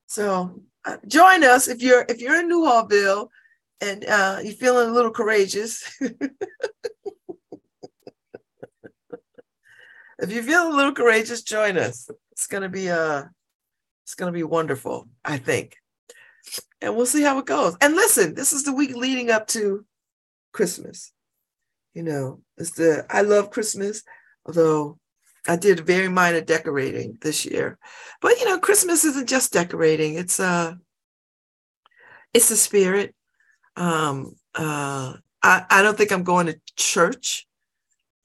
So 0.07 0.62
uh, 0.84 0.97
join 1.07 1.45
us 1.45 1.68
if 1.68 1.82
you're 1.82 2.05
if 2.09 2.20
you're 2.20 2.41
in 2.41 2.51
Newhallville 2.51 3.28
and 3.80 4.05
uh, 4.05 4.39
you're 4.43 4.55
feeling 4.55 4.89
a 4.89 4.93
little 4.93 5.11
courageous. 5.11 6.01
if 10.21 10.33
you 10.33 10.43
feel 10.43 10.69
a 10.69 10.75
little 10.75 10.93
courageous, 10.93 11.43
join 11.43 11.79
us. 11.79 12.11
It's 12.33 12.47
gonna 12.47 12.69
be 12.69 12.91
uh 12.91 13.25
it's 14.05 14.14
gonna 14.14 14.33
be 14.33 14.43
wonderful, 14.45 15.09
I 15.25 15.39
think. 15.39 15.77
And 16.81 16.97
we'll 16.97 17.07
see 17.07 17.23
how 17.23 17.39
it 17.39 17.47
goes. 17.47 17.77
And 17.81 17.95
listen, 17.97 18.35
this 18.35 18.53
is 18.53 18.64
the 18.64 18.73
week 18.73 18.95
leading 18.97 19.31
up 19.31 19.47
to 19.49 19.85
Christmas. 20.53 21.12
you 21.95 22.03
know, 22.05 22.43
it's 22.57 22.73
the 22.73 23.07
I 23.11 23.23
love 23.23 23.51
Christmas, 23.51 24.03
although 24.47 24.99
I 25.49 25.57
did 25.57 25.81
very 25.81 26.09
minor 26.09 26.41
decorating 26.43 27.19
this 27.23 27.45
year. 27.47 27.79
But 28.21 28.39
you 28.39 28.47
know, 28.47 28.59
Christmas 28.61 29.05
isn't 29.05 29.29
just 29.29 29.53
decorating. 29.53 30.14
It's 30.14 30.39
uh 30.41 30.75
it's 32.35 32.49
the 32.51 32.57
spirit. 32.57 33.14
Um 33.77 34.37
uh 34.55 35.14
I, 35.43 35.64
I 35.71 35.83
don't 35.83 35.97
think 35.99 36.12
I'm 36.12 36.25
going 36.25 36.47
to 36.49 36.61
church. 36.77 37.48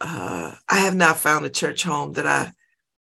Uh 0.04 0.56
I 0.70 0.80
have 0.82 0.96
not 0.96 1.18
found 1.18 1.46
a 1.46 1.50
church 1.50 1.84
home 1.84 2.14
that 2.14 2.28
I 2.28 2.52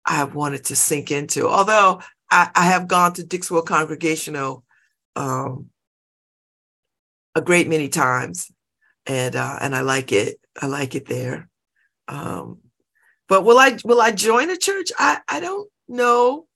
I 0.05 0.17
have 0.17 0.35
wanted 0.35 0.65
to 0.67 0.77
sink 0.77 1.11
into. 1.11 1.49
Although 1.49 2.01
I, 2.31 2.51
I 2.55 2.67
have 2.67 2.89
gone 2.89 3.15
to 3.15 3.25
Dixwell 3.25 3.63
Congregational 3.63 4.65
um 5.17 5.71
a 7.35 7.41
great 7.41 7.69
many 7.69 7.89
times 7.89 8.51
and 9.07 9.35
uh 9.35 9.59
and 9.61 9.75
I 9.75 9.81
like 9.81 10.13
it. 10.13 10.39
I 10.61 10.67
like 10.67 10.95
it 10.95 11.07
there. 11.09 11.49
Um 12.07 12.59
but 13.29 13.45
will 13.45 13.59
I 13.59 13.79
will 13.85 14.01
I 14.01 14.13
join 14.13 14.51
a 14.51 14.57
church? 14.57 14.93
I 14.99 15.21
I 15.27 15.41
don't 15.41 15.71
know 15.89 16.47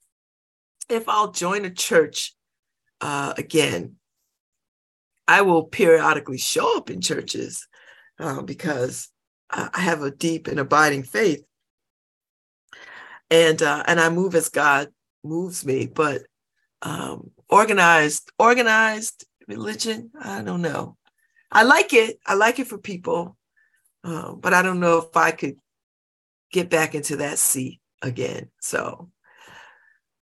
if 0.89 1.09
I'll 1.09 1.31
join 1.31 1.65
a 1.65 1.71
church 1.71 2.35
uh, 3.01 3.33
again. 3.37 3.95
I 5.27 5.41
will 5.41 5.63
periodically 5.63 6.37
show 6.37 6.77
up 6.77 6.89
in 6.89 7.01
churches 7.01 7.67
uh, 8.19 8.43
because 8.43 9.09
I 9.49 9.79
have 9.79 10.01
a 10.01 10.11
deep 10.11 10.47
and 10.47 10.59
abiding 10.59 11.03
faith, 11.03 11.43
and 13.29 13.61
uh, 13.61 13.83
and 13.87 13.99
I 13.99 14.09
move 14.09 14.35
as 14.35 14.49
God 14.49 14.89
moves 15.23 15.65
me. 15.65 15.87
But 15.87 16.23
um, 16.81 17.31
organized 17.49 18.31
organized 18.39 19.25
religion, 19.47 20.11
I 20.19 20.41
don't 20.41 20.61
know. 20.61 20.97
I 21.51 21.63
like 21.63 21.93
it. 21.93 22.19
I 22.25 22.33
like 22.33 22.59
it 22.59 22.67
for 22.67 22.77
people, 22.77 23.37
uh, 24.03 24.33
but 24.33 24.53
I 24.53 24.61
don't 24.61 24.79
know 24.79 24.97
if 24.97 25.15
I 25.15 25.31
could 25.31 25.57
get 26.51 26.69
back 26.69 26.95
into 26.95 27.17
that 27.17 27.37
seat 27.37 27.79
again. 28.01 28.49
So 28.61 29.09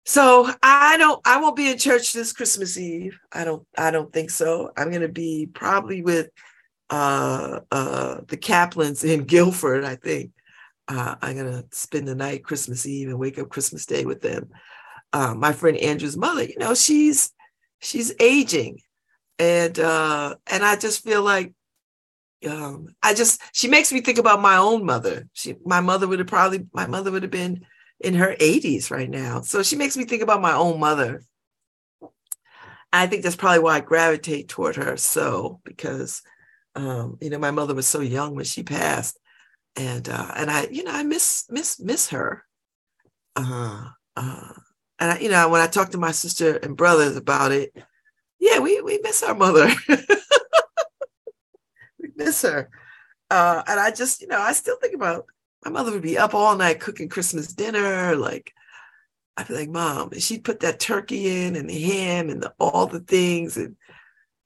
so 0.04 0.50
I 0.62 0.98
don't 0.98 1.20
I 1.26 1.40
won't 1.40 1.56
be 1.56 1.70
in 1.70 1.78
church 1.78 2.12
this 2.12 2.32
Christmas 2.32 2.76
Eve. 2.76 3.18
I 3.32 3.44
don't 3.44 3.66
I 3.76 3.90
don't 3.90 4.12
think 4.12 4.30
so. 4.30 4.70
I'm 4.76 4.90
gonna 4.92 5.08
be 5.08 5.46
probably 5.52 6.02
with 6.02 6.28
uh 6.95 7.61
uh 7.70 8.20
the 8.28 8.36
Kaplans 8.36 9.05
in 9.05 9.24
Guilford, 9.24 9.84
I 9.84 9.97
think. 9.97 10.30
Uh, 10.86 11.16
I'm 11.20 11.36
gonna 11.36 11.64
spend 11.72 12.07
the 12.07 12.14
night 12.14 12.45
Christmas 12.45 12.86
Eve 12.86 13.09
and 13.09 13.18
wake 13.18 13.38
up 13.38 13.49
Christmas 13.49 13.86
Day 13.86 14.05
with 14.05 14.20
them. 14.20 14.51
Uh, 15.12 15.34
my 15.34 15.53
friend 15.53 15.76
Andrew's 15.78 16.16
mother, 16.16 16.45
you 16.45 16.57
know, 16.59 16.74
she's 16.74 17.32
she's 17.80 18.12
aging, 18.20 18.80
and 19.38 19.78
uh, 19.78 20.36
and 20.47 20.64
I 20.64 20.76
just 20.76 21.03
feel 21.03 21.22
like 21.22 21.55
um, 22.49 22.95
I 23.03 23.14
just 23.14 23.40
she 23.53 23.68
makes 23.68 23.92
me 23.92 24.01
think 24.01 24.18
about 24.18 24.42
my 24.42 24.57
own 24.57 24.84
mother. 24.84 25.28
She 25.32 25.57
my 25.64 25.80
mother 25.80 26.07
would 26.07 26.18
have 26.18 26.28
probably 26.28 26.66
my 26.72 26.86
mother 26.86 27.11
would 27.11 27.22
have 27.22 27.32
been 27.32 27.64
in 28.01 28.14
her 28.14 28.36
80s 28.38 28.90
right 28.90 29.09
now. 29.09 29.40
So 29.40 29.62
she 29.62 29.76
makes 29.76 29.97
me 29.97 30.05
think 30.05 30.22
about 30.22 30.42
my 30.42 30.53
own 30.53 30.78
mother. 30.78 31.22
I 32.92 33.07
think 33.07 33.22
that's 33.22 33.36
probably 33.36 33.61
why 33.61 33.76
I 33.76 33.80
gravitate 33.80 34.49
toward 34.49 34.76
her 34.76 34.97
so 34.97 35.61
because 35.64 36.22
um, 36.74 37.18
you 37.20 37.30
know 37.30 37.38
my 37.38 37.50
mother 37.50 37.74
was 37.74 37.86
so 37.86 38.00
young 38.00 38.34
when 38.34 38.44
she 38.44 38.62
passed, 38.62 39.18
and 39.76 40.08
uh, 40.08 40.32
and 40.36 40.50
I 40.50 40.66
you 40.70 40.84
know 40.84 40.92
I 40.92 41.02
miss 41.02 41.46
miss 41.50 41.80
miss 41.80 42.10
her. 42.10 42.44
Uh, 43.36 43.88
uh, 44.16 44.52
and 44.98 45.10
I, 45.12 45.18
you 45.18 45.30
know 45.30 45.48
when 45.48 45.60
I 45.60 45.66
talk 45.66 45.90
to 45.90 45.98
my 45.98 46.12
sister 46.12 46.56
and 46.56 46.76
brothers 46.76 47.16
about 47.16 47.52
it, 47.52 47.76
yeah, 48.38 48.58
we 48.58 48.80
we 48.80 49.00
miss 49.02 49.22
our 49.22 49.34
mother. 49.34 49.70
We 52.04 52.10
miss 52.16 52.42
her. 52.42 52.68
Uh, 53.30 53.62
and 53.66 53.80
I 53.80 53.90
just, 53.90 54.20
you 54.20 54.28
know, 54.28 54.38
I 54.38 54.52
still 54.52 54.76
think 54.76 54.94
about 54.94 55.26
my 55.64 55.70
mother 55.70 55.92
would 55.92 56.02
be 56.02 56.18
up 56.18 56.34
all 56.34 56.56
night 56.56 56.80
cooking 56.80 57.08
Christmas 57.08 57.48
dinner. 57.48 58.14
Like, 58.14 58.52
I'd 59.36 59.48
be 59.48 59.54
like, 59.54 59.70
Mom, 59.70 60.12
and 60.12 60.22
she'd 60.22 60.44
put 60.44 60.60
that 60.60 60.78
turkey 60.78 61.44
in 61.44 61.56
and 61.56 61.68
the 61.68 61.80
ham 61.80 62.28
and 62.28 62.42
the, 62.42 62.52
all 62.60 62.86
the 62.86 63.00
things. 63.00 63.56
And, 63.56 63.76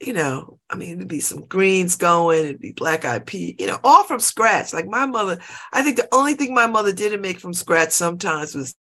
you 0.01 0.13
know, 0.13 0.59
I 0.71 0.77
mean, 0.77 0.97
it'd 0.97 1.09
be 1.09 1.21
some 1.21 1.45
greens 1.47 1.97
going, 1.97 2.45
it'd 2.45 2.61
be 2.61 2.73
black 2.73 3.05
eyed 3.05 3.27
pea, 3.27 3.57
you 3.59 3.67
know, 3.67 3.81
all 3.83 4.05
from 4.05 4.21
scratch. 4.21 4.73
Like 4.73 4.87
my 4.87 5.07
mother, 5.07 5.39
I 5.73 5.83
think 5.83 5.97
the 5.97 6.09
only 6.13 6.35
thing 6.35 6.55
my 6.55 6.67
mother 6.67 6.93
didn't 6.93 7.21
make 7.21 7.41
from 7.41 7.53
scratch 7.53 7.91
sometimes 7.91 8.55
was 8.55 8.75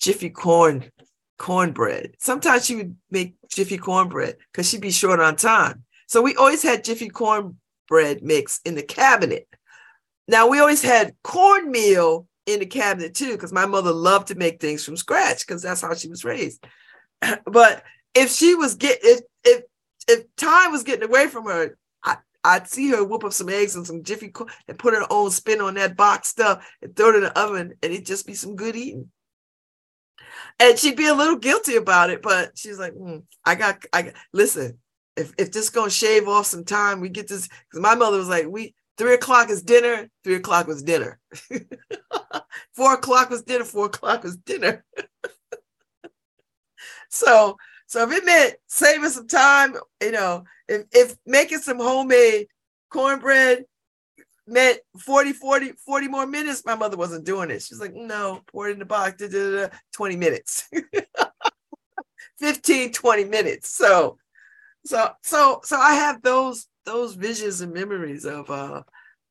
Jiffy 0.00 0.30
corn 0.30 0.90
cornbread. 1.38 2.14
Sometimes 2.18 2.66
she 2.66 2.76
would 2.76 2.96
make 3.10 3.34
Jiffy 3.48 3.78
cornbread 3.78 4.36
because 4.52 4.68
she'd 4.68 4.80
be 4.80 4.90
short 4.90 5.20
on 5.20 5.36
time. 5.36 5.84
So 6.06 6.22
we 6.22 6.36
always 6.36 6.62
had 6.62 6.84
Jiffy 6.84 7.08
corn 7.08 7.56
bread 7.88 8.22
mix 8.22 8.60
in 8.64 8.74
the 8.74 8.82
cabinet. 8.82 9.48
Now 10.28 10.46
we 10.46 10.60
always 10.60 10.82
had 10.82 11.14
cornmeal 11.24 12.28
in 12.46 12.60
the 12.60 12.66
cabinet 12.66 13.14
too, 13.14 13.32
because 13.32 13.52
my 13.52 13.66
mother 13.66 13.92
loved 13.92 14.28
to 14.28 14.34
make 14.34 14.60
things 14.60 14.84
from 14.84 14.96
scratch 14.96 15.46
because 15.46 15.62
that's 15.62 15.80
how 15.80 15.94
she 15.94 16.08
was 16.08 16.24
raised. 16.24 16.64
but 17.44 17.82
if 18.14 18.30
she 18.30 18.54
was 18.54 18.74
get 18.74 18.98
if 19.02 19.20
if 19.44 19.62
if 20.08 20.24
time 20.36 20.72
was 20.72 20.82
getting 20.82 21.08
away 21.08 21.28
from 21.28 21.46
her, 21.46 21.76
I, 22.04 22.16
I'd 22.44 22.68
see 22.68 22.90
her 22.90 23.04
whoop 23.04 23.24
up 23.24 23.32
some 23.32 23.48
eggs 23.48 23.76
and 23.76 23.86
some 23.86 24.02
jiffy 24.02 24.28
corn 24.28 24.50
and 24.68 24.78
put 24.78 24.94
her 24.94 25.06
own 25.10 25.30
spin 25.30 25.60
on 25.60 25.74
that 25.74 25.96
box 25.96 26.28
stuff 26.28 26.66
and 26.82 26.94
throw 26.94 27.10
it 27.10 27.16
in 27.16 27.22
the 27.22 27.38
oven, 27.38 27.72
and 27.82 27.92
it'd 27.92 28.06
just 28.06 28.26
be 28.26 28.34
some 28.34 28.56
good 28.56 28.76
eating. 28.76 29.10
And 30.58 30.78
she'd 30.78 30.96
be 30.96 31.06
a 31.06 31.14
little 31.14 31.36
guilty 31.36 31.76
about 31.76 32.10
it, 32.10 32.22
but 32.22 32.56
she's 32.56 32.78
like, 32.78 32.94
mm, 32.94 33.22
"I 33.44 33.54
got, 33.54 33.84
I 33.92 34.02
got, 34.02 34.14
listen 34.32 34.78
if 35.20 35.32
if 35.38 35.52
this 35.52 35.70
gonna 35.70 35.90
shave 35.90 36.28
off 36.28 36.46
some 36.46 36.64
time, 36.64 37.00
we 37.00 37.08
get 37.08 37.28
this 37.28 37.48
because 37.48 37.80
my 37.80 37.94
mother 37.94 38.16
was 38.16 38.28
like, 38.28 38.46
we 38.48 38.74
three 38.96 39.14
o'clock 39.14 39.50
is 39.50 39.62
dinner, 39.62 40.08
three 40.24 40.36
o'clock 40.36 40.66
was 40.66 40.82
dinner. 40.82 41.18
four 42.74 42.94
o'clock 42.94 43.30
was 43.30 43.42
dinner, 43.42 43.64
four 43.64 43.86
o'clock 43.86 44.24
was 44.24 44.36
dinner. 44.36 44.84
so 47.10 47.56
so 47.90 48.04
if 48.04 48.12
it 48.16 48.24
meant 48.24 48.54
saving 48.68 49.10
some 49.10 49.26
time, 49.26 49.74
you 50.00 50.12
know, 50.12 50.44
if 50.68 50.84
if 50.92 51.16
making 51.26 51.58
some 51.58 51.78
homemade 51.78 52.46
cornbread 52.88 53.64
meant 54.46 54.78
40, 55.00 55.32
40, 55.32 55.72
40 55.72 56.06
more 56.06 56.24
minutes, 56.24 56.64
my 56.64 56.76
mother 56.76 56.96
wasn't 56.96 57.26
doing 57.26 57.50
it. 57.50 57.62
She's 57.62 57.80
like, 57.80 57.92
no, 57.92 58.42
pour 58.46 58.68
it 58.68 58.74
in 58.74 58.78
the 58.78 58.84
box, 58.84 59.16
da, 59.16 59.26
da, 59.26 59.66
da, 59.66 59.68
20 59.92 60.14
minutes. 60.14 60.68
15, 62.38 62.92
20 62.92 63.24
minutes. 63.24 63.68
So 63.70 64.18
so 64.86 65.10
so 65.24 65.60
so 65.64 65.76
I 65.76 65.94
have 65.94 66.22
those 66.22 66.68
those 66.84 67.16
visions 67.16 67.60
and 67.60 67.72
memories 67.72 68.24
of 68.24 68.50
uh 68.50 68.84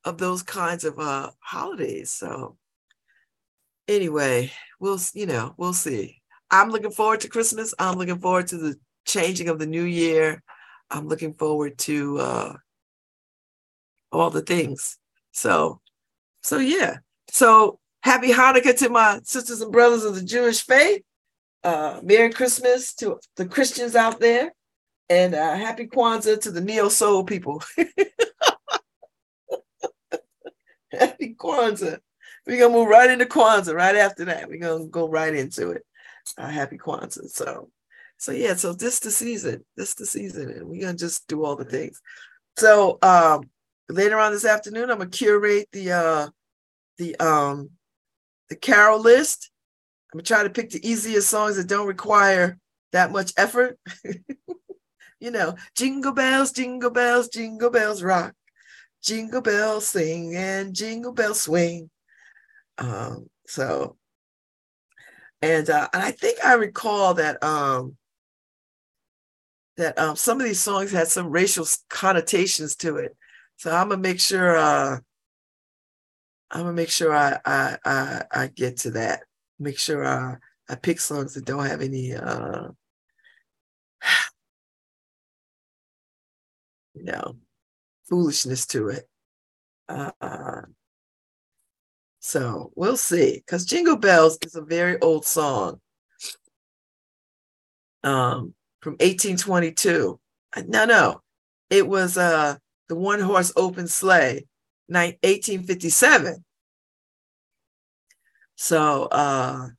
of 0.04 0.18
those 0.18 0.44
kinds 0.44 0.84
of 0.84 1.00
uh 1.00 1.32
holidays. 1.40 2.12
So 2.12 2.58
anyway, 3.88 4.52
we'll 4.82 5.00
you 5.14 5.28
know, 5.28 5.54
we'll 5.56 5.72
see. 5.72 6.19
I'm 6.52 6.70
looking 6.70 6.92
forward 6.92 7.22
to 7.22 7.30
Christmas. 7.30 7.74
I'm 7.80 7.98
looking 7.98 8.20
forward 8.20 8.48
to 8.48 8.58
the 8.58 8.76
changing 9.06 9.50
of 9.50 9.60
the 9.60 9.66
new 9.66 9.84
year. 9.84 10.42
I'm 10.90 11.08
looking 11.08 11.34
forward 11.34 11.78
to 11.80 12.20
uh 12.20 12.54
all 14.12 14.30
the 14.30 14.42
things. 14.42 14.98
So 15.32 15.82
so 16.42 16.58
yeah. 16.58 16.98
So 17.30 17.80
happy 18.02 18.32
Hanukkah 18.32 18.78
to 18.80 18.90
my 18.90 19.20
sisters 19.24 19.62
and 19.62 19.72
brothers 19.72 20.04
of 20.04 20.16
the 20.16 20.24
Jewish 20.24 20.66
faith. 20.66 21.04
Uh 21.64 22.00
Merry 22.04 22.32
Christmas 22.32 22.94
to 22.96 23.20
the 23.36 23.46
Christians 23.46 23.96
out 23.96 24.20
there 24.20 24.52
and 25.10 25.34
uh, 25.34 25.56
happy 25.56 25.88
Kwanzaa 25.88 26.40
to 26.42 26.52
the 26.52 26.62
neo 26.62 26.88
soul 26.90 27.24
people. 27.24 27.64
happy 30.92 31.36
Kwanzaa. 31.36 32.00
We're 32.46 32.60
gonna 32.60 32.74
move 32.74 32.88
right 32.88 33.10
into 33.10 33.26
Kwanzaa 33.26 33.74
right 33.74 33.96
after 33.96 34.26
that. 34.26 34.48
We're 34.48 34.60
gonna 34.60 34.86
go 34.86 35.08
right 35.08 35.34
into 35.34 35.72
it. 35.72 35.84
Uh, 36.38 36.48
happy 36.48 36.78
Kwanzaa. 36.78 37.30
So, 37.30 37.70
so 38.18 38.32
yeah. 38.32 38.56
So 38.56 38.74
this 38.74 39.00
the 39.00 39.12
season. 39.12 39.66
This 39.76 39.94
the 39.94 40.06
season, 40.06 40.50
and 40.50 40.68
we're 40.68 40.82
gonna 40.82 40.98
just 40.98 41.28
do 41.28 41.44
all 41.44 41.56
the 41.56 41.66
things. 41.66 42.02
So 42.58 42.98
um, 43.02 43.50
later 43.90 44.20
on 44.20 44.32
this 44.32 44.46
afternoon, 44.46 44.90
I'm 44.90 44.98
gonna 45.00 45.10
curate 45.10 45.68
the 45.72 45.92
uh, 45.92 46.28
the 46.98 47.16
um, 47.18 47.72
the 48.50 48.56
carol 48.56 49.00
list. 49.00 49.52
I'm 50.12 50.18
gonna 50.18 50.26
try 50.26 50.44
to 50.44 50.50
pick 50.50 50.72
the 50.72 50.88
easiest 50.88 51.30
songs 51.30 51.56
that 51.58 51.68
don't 51.68 51.88
require 51.88 52.58
that 52.92 53.12
much 53.12 53.32
effort. 53.38 53.78
you 55.20 55.32
know, 55.32 55.56
jingle 55.76 56.14
bells, 56.14 56.52
jingle 56.52 56.90
bells, 56.90 57.30
jingle 57.30 57.70
bells 57.70 58.02
rock, 58.02 58.34
jingle 59.04 59.42
bells 59.42 59.88
sing 59.88 60.36
and 60.36 60.74
jingle 60.74 61.14
bells 61.14 61.42
swing. 61.42 61.90
Um, 62.78 63.30
so, 63.46 63.98
and 65.42 65.70
uh, 65.70 65.88
and 65.94 66.04
I 66.04 66.12
think 66.12 66.44
I 66.44 66.54
recall 66.54 67.14
that 67.16 67.42
um 67.44 67.98
that 69.78 69.98
um 69.98 70.16
some 70.16 70.40
of 70.40 70.46
these 70.46 70.60
songs 70.60 70.92
had 70.92 71.08
some 71.08 71.30
racial 71.30 71.66
connotations 71.90 72.76
to 72.78 72.98
it. 72.98 73.16
So 73.58 73.72
I'm 73.72 73.90
gonna 73.90 74.02
make 74.02 74.20
sure 74.20 74.56
uh 74.58 75.00
I'm 76.52 76.62
gonna 76.62 76.74
make 76.74 76.90
sure 76.90 77.14
I 77.14 77.40
I 77.46 77.78
I, 77.86 78.24
I 78.32 78.48
get 78.48 78.78
to 78.80 78.92
that. 78.92 79.24
Make 79.60 79.80
sure 79.80 80.06
I 80.06 80.38
I 80.70 80.76
pick 80.76 81.00
songs 81.00 81.34
that 81.36 81.46
don't 81.46 81.66
have 81.66 81.82
any 81.82 82.14
uh 82.14 82.70
you 86.94 87.04
know, 87.04 87.36
foolishness 88.10 88.66
to 88.68 88.90
it. 88.90 89.08
Uh, 89.88 90.12
so 92.20 92.72
we'll 92.76 92.98
see. 92.98 93.42
Because 93.46 93.66
Jingle 93.66 93.96
Bells 93.98 94.38
is 94.46 94.56
a 94.56 94.62
very 94.62 95.00
old 95.02 95.26
song. 95.26 95.80
Um, 98.04 98.54
from 98.82 98.94
1822. 98.94 100.20
Uh, 100.56 100.64
No, 100.68 100.86
no. 100.86 101.22
It 101.70 101.88
was 101.88 102.18
uh 102.18 102.56
the 102.88 102.96
one 102.96 103.20
horse 103.20 103.52
open 103.56 103.88
sleigh, 103.88 104.48
1857. 104.88 106.44
So 108.56 109.04
uh 109.12 109.70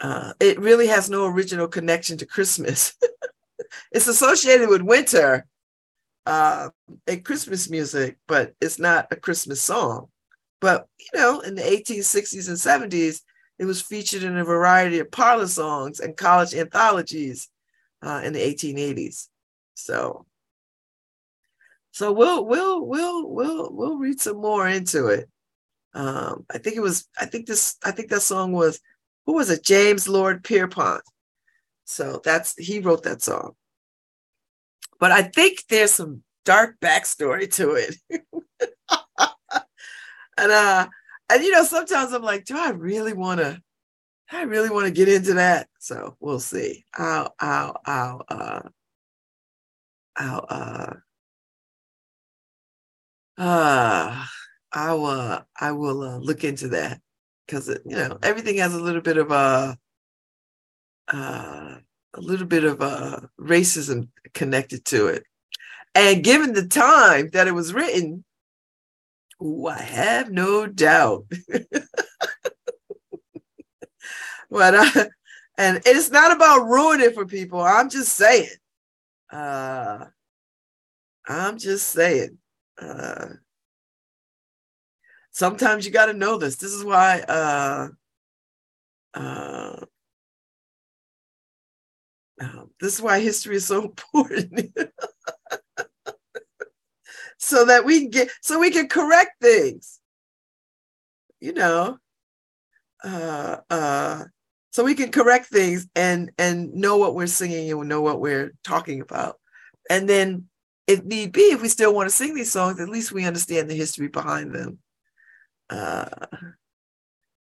uh, 0.00 0.32
it 0.38 0.60
really 0.60 0.86
has 0.86 1.10
no 1.10 1.26
original 1.26 1.66
connection 1.66 2.16
to 2.18 2.26
Christmas. 2.26 2.94
it's 3.92 4.06
associated 4.06 4.68
with 4.68 4.82
winter 4.82 5.46
uh, 6.26 6.70
and 7.06 7.24
Christmas 7.24 7.68
music, 7.68 8.16
but 8.28 8.54
it's 8.60 8.78
not 8.78 9.08
a 9.10 9.16
Christmas 9.16 9.60
song. 9.60 10.08
But 10.60 10.86
you 10.98 11.18
know, 11.18 11.40
in 11.40 11.54
the 11.54 11.62
1860s 11.62 12.48
and 12.48 12.90
70s, 12.90 13.20
it 13.58 13.64
was 13.64 13.82
featured 13.82 14.22
in 14.22 14.36
a 14.36 14.44
variety 14.44 14.98
of 14.98 15.10
parlor 15.10 15.46
songs 15.46 16.00
and 16.00 16.16
college 16.16 16.54
anthologies 16.54 17.48
uh, 18.02 18.22
in 18.24 18.32
the 18.32 18.40
1880s. 18.40 19.28
So, 19.74 20.26
so 21.92 22.12
we'll 22.12 22.44
we'll 22.44 22.84
we'll 22.86 23.28
we'll 23.28 23.72
we'll 23.72 23.96
read 23.96 24.20
some 24.20 24.40
more 24.40 24.68
into 24.68 25.06
it. 25.08 25.28
Um, 25.94 26.44
I 26.50 26.58
think 26.58 26.76
it 26.76 26.80
was. 26.80 27.08
I 27.18 27.26
think 27.26 27.46
this. 27.46 27.76
I 27.84 27.90
think 27.90 28.10
that 28.10 28.22
song 28.22 28.52
was 28.52 28.80
who 29.26 29.34
was 29.34 29.50
it? 29.50 29.64
James 29.64 30.08
Lord 30.08 30.44
Pierpont. 30.44 31.02
So 31.84 32.20
that's 32.22 32.54
he 32.56 32.80
wrote 32.80 33.04
that 33.04 33.22
song. 33.22 33.52
But 35.00 35.12
I 35.12 35.22
think 35.22 35.64
there's 35.68 35.92
some 35.92 36.22
dark 36.44 36.76
backstory 36.80 37.52
to 37.54 37.72
it. 37.72 37.96
and 40.38 40.52
uh 40.52 40.88
and 41.30 41.42
you 41.42 41.50
know, 41.50 41.64
sometimes 41.64 42.12
I'm 42.12 42.22
like, 42.22 42.46
do 42.46 42.56
I 42.56 42.70
really 42.70 43.12
want 43.12 43.40
to 43.40 43.60
I 44.30 44.42
really 44.42 44.70
want 44.70 44.86
to 44.86 44.92
get 44.92 45.08
into 45.08 45.34
that? 45.34 45.68
So 45.78 46.16
we'll 46.20 46.40
see. 46.40 46.84
I'll 46.94 47.34
I'll 47.40 47.80
I'll 47.84 48.24
uh 48.28 48.60
I'll 50.16 50.46
uh 50.48 50.94
uh 53.38 54.26
I 54.72 54.92
will 54.92 55.06
uh, 55.06 55.42
I 55.58 55.72
will 55.72 56.02
uh, 56.02 56.18
look 56.18 56.44
into 56.44 56.68
that 56.68 57.00
because 57.46 57.68
you 57.68 57.96
know 57.96 58.18
everything 58.22 58.56
has 58.58 58.74
a 58.74 58.82
little 58.82 59.00
bit 59.00 59.16
of 59.16 59.30
a 59.30 59.78
uh, 61.12 61.76
a 62.14 62.20
little 62.20 62.46
bit 62.46 62.64
of 62.64 62.82
uh, 62.82 63.20
racism 63.40 64.08
connected 64.34 64.84
to 64.86 65.06
it, 65.06 65.24
and 65.94 66.22
given 66.22 66.52
the 66.52 66.66
time 66.66 67.30
that 67.30 67.48
it 67.48 67.52
was 67.54 67.72
written, 67.72 68.24
ooh, 69.42 69.66
I 69.66 69.78
have 69.78 70.30
no 70.30 70.66
doubt. 70.66 71.24
but 74.50 74.74
uh, 74.74 75.04
and 75.58 75.82
it's 75.84 76.10
not 76.10 76.32
about 76.32 76.66
ruining 76.66 77.12
for 77.12 77.26
people. 77.26 77.60
I'm 77.60 77.90
just 77.90 78.14
saying. 78.14 78.48
Uh, 79.30 80.06
I'm 81.26 81.58
just 81.58 81.88
saying. 81.88 82.38
Uh, 82.80 83.28
sometimes 85.30 85.84
you 85.84 85.92
got 85.92 86.06
to 86.06 86.14
know 86.14 86.38
this. 86.38 86.56
This 86.56 86.72
is 86.72 86.84
why 86.84 87.20
uh, 87.20 87.88
uh, 89.14 89.84
um, 92.40 92.70
this 92.80 92.94
is 92.94 93.02
why 93.02 93.20
history 93.20 93.56
is 93.56 93.66
so 93.66 93.82
important. 93.84 94.76
so 97.38 97.64
that 97.64 97.84
we 97.84 98.08
get 98.08 98.30
so 98.42 98.58
we 98.58 98.70
can 98.70 98.88
correct 98.88 99.32
things. 99.40 100.00
You 101.40 101.52
know. 101.54 101.98
Uh 103.02 103.58
uh 103.70 104.24
so 104.70 104.84
we 104.84 104.94
can 104.94 105.10
correct 105.10 105.46
things 105.46 105.86
and 105.94 106.30
and 106.36 106.74
know 106.74 106.96
what 106.96 107.14
we're 107.14 107.26
singing 107.26 107.70
and 107.70 107.88
know 107.88 108.02
what 108.02 108.20
we're 108.20 108.52
talking 108.64 109.00
about. 109.00 109.36
And 109.88 110.08
then 110.08 110.48
if 110.86 111.04
need 111.04 111.32
be, 111.32 111.42
if 111.42 111.62
we 111.62 111.68
still 111.68 111.94
want 111.94 112.08
to 112.08 112.14
sing 112.14 112.34
these 112.34 112.52
songs, 112.52 112.80
at 112.80 112.88
least 112.88 113.12
we 113.12 113.24
understand 113.24 113.70
the 113.70 113.74
history 113.74 114.08
behind 114.08 114.54
them 114.54 114.78
uh, 115.70 116.06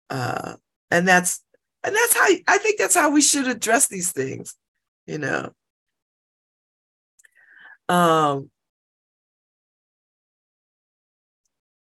uh, 0.09 0.53
and 0.89 1.07
that's 1.07 1.43
and 1.83 1.95
that's 1.95 2.13
how 2.15 2.27
I 2.47 2.57
think 2.57 2.77
that's 2.77 2.95
how 2.95 3.09
we 3.11 3.21
should 3.21 3.47
address 3.47 3.87
these 3.87 4.11
things, 4.11 4.55
you 5.07 5.17
know. 5.17 5.51
Um, 7.89 8.51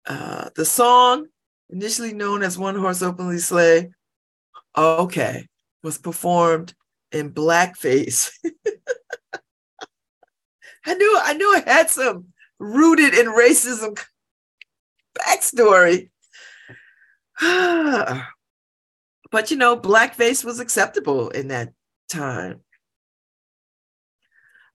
uh, 0.08 0.49
the 0.56 0.66
song, 0.66 1.28
initially 1.70 2.14
known 2.14 2.43
as 2.43 2.58
"One 2.58 2.76
Horse 2.76 3.01
Open 3.01 3.38
Sleigh," 3.39 3.91
okay, 4.78 5.47
was 5.84 5.97
performed 5.97 6.74
in 7.12 7.32
blackface. 7.32 8.32
I 10.86 10.93
knew 10.93 11.20
I 11.22 11.34
knew 11.34 11.56
it 11.56 11.68
had 11.68 11.89
some 11.89 12.28
rooted 12.60 13.14
in 13.14 13.26
racism 13.26 13.99
backstory. 15.18 16.10
but 19.32 19.51
you 19.51 19.58
know, 19.58 19.78
blackface 19.78 20.43
was 20.43 20.60
acceptable 20.60 21.30
in 21.30 21.49
that 21.49 21.74
time. 22.10 22.62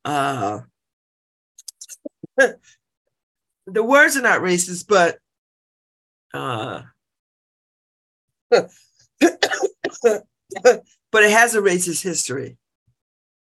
Uh, 0.05 0.61
the 3.67 3.83
words 3.83 4.17
are 4.17 4.23
not 4.23 4.41
racist, 4.41 4.87
but 4.89 5.19
uh, 6.33 6.83
but 8.51 8.65
it 11.23 11.31
has 11.31 11.55
a 11.55 11.61
racist 11.61 12.03
history. 12.03 12.57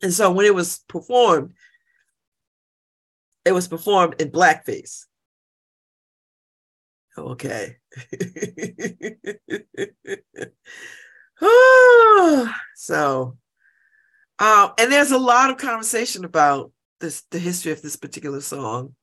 And 0.03 0.13
so 0.13 0.31
when 0.33 0.47
it 0.47 0.55
was 0.55 0.81
performed, 0.89 1.53
it 3.45 3.53
was 3.53 3.69
performed 3.69 4.21
in 4.21 4.31
blackface. 4.31 5.07
Okay. 7.17 7.77
so, 12.77 13.37
uh, 14.39 14.71
and 14.79 14.93
there's 14.93 15.11
a 15.11 15.19
lot 15.19 15.51
of 15.51 15.59
conversation 15.59 16.25
about 16.25 16.73
this, 17.01 17.23
the 17.31 17.39
history 17.39 17.73
of 17.73 17.83
this 17.83 17.97
particular 17.97 18.41
song. 18.41 18.95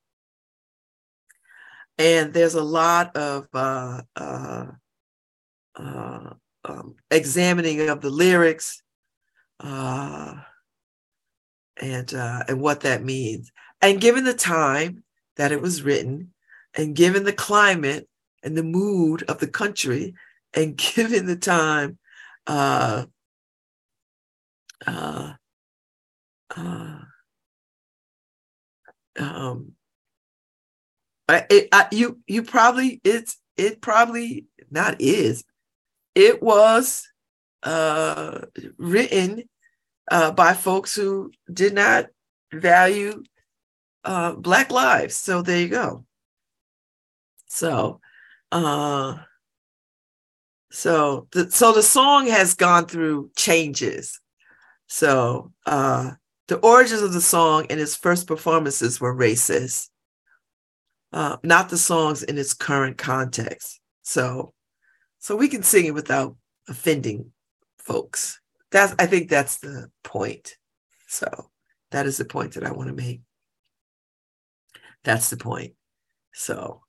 And 2.00 2.32
there's 2.32 2.54
a 2.54 2.64
lot 2.64 3.14
of 3.14 3.46
uh, 3.52 4.00
uh, 4.16 4.66
uh, 5.76 6.30
um, 6.64 6.96
examining 7.10 7.90
of 7.90 8.00
the 8.00 8.08
lyrics 8.08 8.82
uh, 9.62 10.36
and 11.76 12.14
uh, 12.14 12.44
and 12.48 12.62
what 12.62 12.80
that 12.80 13.04
means. 13.04 13.52
And 13.82 14.00
given 14.00 14.24
the 14.24 14.32
time 14.32 15.04
that 15.36 15.52
it 15.52 15.60
was 15.60 15.82
written, 15.82 16.32
and 16.74 16.96
given 16.96 17.24
the 17.24 17.34
climate 17.34 18.08
and 18.42 18.56
the 18.56 18.62
mood 18.62 19.22
of 19.24 19.38
the 19.38 19.48
country, 19.48 20.14
and 20.54 20.76
given 20.94 21.26
the 21.26 21.36
time, 21.36 21.98
uh, 22.46 23.04
um, 29.18 29.74
it, 31.50 31.68
I, 31.72 31.86
you 31.92 32.18
you 32.26 32.42
probably 32.42 33.00
it's 33.04 33.36
it 33.56 33.80
probably 33.80 34.46
not 34.70 35.00
is 35.00 35.44
it 36.14 36.42
was 36.42 37.08
uh, 37.62 38.40
written 38.78 39.44
uh, 40.10 40.32
by 40.32 40.54
folks 40.54 40.94
who 40.94 41.30
did 41.52 41.74
not 41.74 42.06
value 42.52 43.22
uh, 44.04 44.34
black 44.34 44.70
lives. 44.70 45.14
So 45.14 45.42
there 45.42 45.60
you 45.60 45.68
go. 45.68 46.04
So, 47.46 48.00
uh, 48.52 49.18
so 50.70 51.28
the 51.32 51.50
so 51.50 51.72
the 51.72 51.82
song 51.82 52.28
has 52.28 52.54
gone 52.54 52.86
through 52.86 53.30
changes. 53.36 54.20
So 54.86 55.52
uh, 55.66 56.12
the 56.48 56.58
origins 56.58 57.02
of 57.02 57.12
the 57.12 57.20
song 57.20 57.66
and 57.70 57.78
its 57.78 57.96
first 57.96 58.26
performances 58.26 59.00
were 59.00 59.14
racist, 59.14 59.89
uh, 61.12 61.36
not 61.42 61.68
the 61.68 61.78
songs 61.78 62.22
in 62.22 62.38
its 62.38 62.54
current 62.54 62.98
context. 62.98 63.80
So, 64.02 64.54
so 65.18 65.36
we 65.36 65.48
can 65.48 65.62
sing 65.62 65.86
it 65.86 65.94
without 65.94 66.36
offending 66.68 67.32
folks. 67.78 68.40
That's 68.70 68.94
I 68.98 69.06
think 69.06 69.28
that's 69.28 69.58
the 69.58 69.90
point. 70.04 70.56
So 71.08 71.50
that 71.90 72.06
is 72.06 72.18
the 72.18 72.24
point 72.24 72.54
that 72.54 72.64
I 72.64 72.70
want 72.70 72.88
to 72.88 72.94
make. 72.94 73.22
That's 75.02 75.30
the 75.30 75.36
point. 75.36 75.74
So 76.32 76.82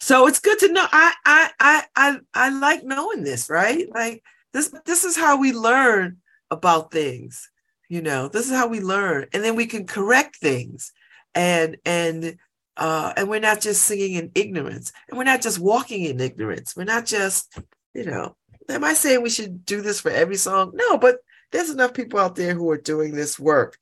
so 0.00 0.26
it's 0.26 0.40
good 0.40 0.58
to 0.60 0.72
know. 0.72 0.86
I 0.90 1.12
I 1.24 1.50
I 1.60 1.84
I 1.94 2.18
I 2.34 2.48
like 2.50 2.84
knowing 2.84 3.22
this, 3.22 3.50
right? 3.50 3.86
Like 3.94 4.22
this 4.52 4.74
this 4.86 5.04
is 5.04 5.16
how 5.16 5.38
we 5.38 5.52
learn 5.52 6.18
about 6.50 6.90
things. 6.90 7.50
You 7.88 8.02
know, 8.02 8.28
this 8.28 8.46
is 8.46 8.52
how 8.52 8.66
we 8.66 8.80
learn. 8.80 9.26
And 9.32 9.44
then 9.44 9.56
we 9.56 9.66
can 9.66 9.86
correct 9.86 10.36
things 10.36 10.92
and 11.34 11.76
and 11.84 12.36
uh, 12.76 13.12
and 13.16 13.28
we're 13.28 13.40
not 13.40 13.60
just 13.60 13.82
singing 13.82 14.14
in 14.14 14.30
ignorance, 14.34 14.92
and 15.08 15.18
we're 15.18 15.24
not 15.24 15.42
just 15.42 15.58
walking 15.58 16.04
in 16.04 16.20
ignorance. 16.20 16.74
We're 16.76 16.84
not 16.84 17.06
just, 17.06 17.52
you 17.94 18.04
know, 18.04 18.36
am 18.68 18.84
I 18.84 18.94
saying 18.94 19.22
we 19.22 19.30
should 19.30 19.64
do 19.64 19.80
this 19.80 20.00
for 20.00 20.10
every 20.10 20.36
song? 20.36 20.72
No, 20.74 20.98
but 20.98 21.18
there's 21.52 21.70
enough 21.70 21.94
people 21.94 22.18
out 22.18 22.36
there 22.36 22.54
who 22.54 22.70
are 22.70 22.78
doing 22.78 23.14
this 23.14 23.38
work 23.38 23.76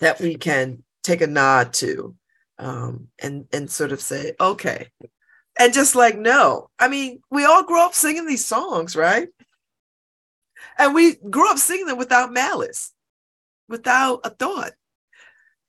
that 0.00 0.20
we 0.20 0.36
can 0.36 0.82
take 1.02 1.20
a 1.20 1.26
nod 1.26 1.72
to 1.74 2.14
um, 2.58 3.08
and 3.18 3.46
and 3.52 3.70
sort 3.70 3.92
of 3.92 4.00
say, 4.00 4.34
okay, 4.40 4.88
and 5.58 5.72
just 5.72 5.94
like 5.94 6.18
no, 6.18 6.70
I 6.78 6.88
mean, 6.88 7.20
we 7.30 7.44
all 7.44 7.64
grew 7.64 7.80
up 7.80 7.94
singing 7.94 8.26
these 8.26 8.44
songs, 8.44 8.96
right? 8.96 9.28
And 10.78 10.94
we 10.94 11.16
grew 11.16 11.50
up 11.50 11.58
singing 11.58 11.86
them 11.86 11.98
without 11.98 12.32
malice, 12.32 12.92
without 13.68 14.20
a 14.24 14.30
thought. 14.30 14.72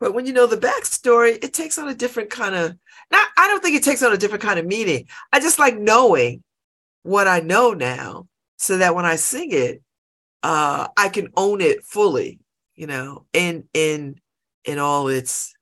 But 0.01 0.15
when 0.15 0.25
you 0.25 0.33
know 0.33 0.47
the 0.47 0.57
backstory, 0.57 1.41
it 1.43 1.53
takes 1.53 1.77
on 1.77 1.87
a 1.87 1.93
different 1.93 2.31
kind 2.31 2.55
of. 2.55 2.75
Not, 3.11 3.27
I 3.37 3.47
don't 3.47 3.61
think 3.61 3.75
it 3.75 3.83
takes 3.83 4.01
on 4.01 4.11
a 4.11 4.17
different 4.17 4.43
kind 4.43 4.57
of 4.57 4.65
meaning. 4.65 5.07
I 5.31 5.39
just 5.39 5.59
like 5.59 5.77
knowing 5.77 6.43
what 7.03 7.27
I 7.27 7.39
know 7.39 7.73
now, 7.73 8.27
so 8.57 8.79
that 8.79 8.95
when 8.95 9.05
I 9.05 9.15
sing 9.15 9.51
it, 9.51 9.83
uh, 10.41 10.87
I 10.97 11.09
can 11.09 11.29
own 11.37 11.61
it 11.61 11.83
fully. 11.83 12.39
You 12.73 12.87
know, 12.87 13.25
in 13.31 13.65
in 13.75 14.15
in 14.65 14.79
all 14.79 15.07
its 15.07 15.53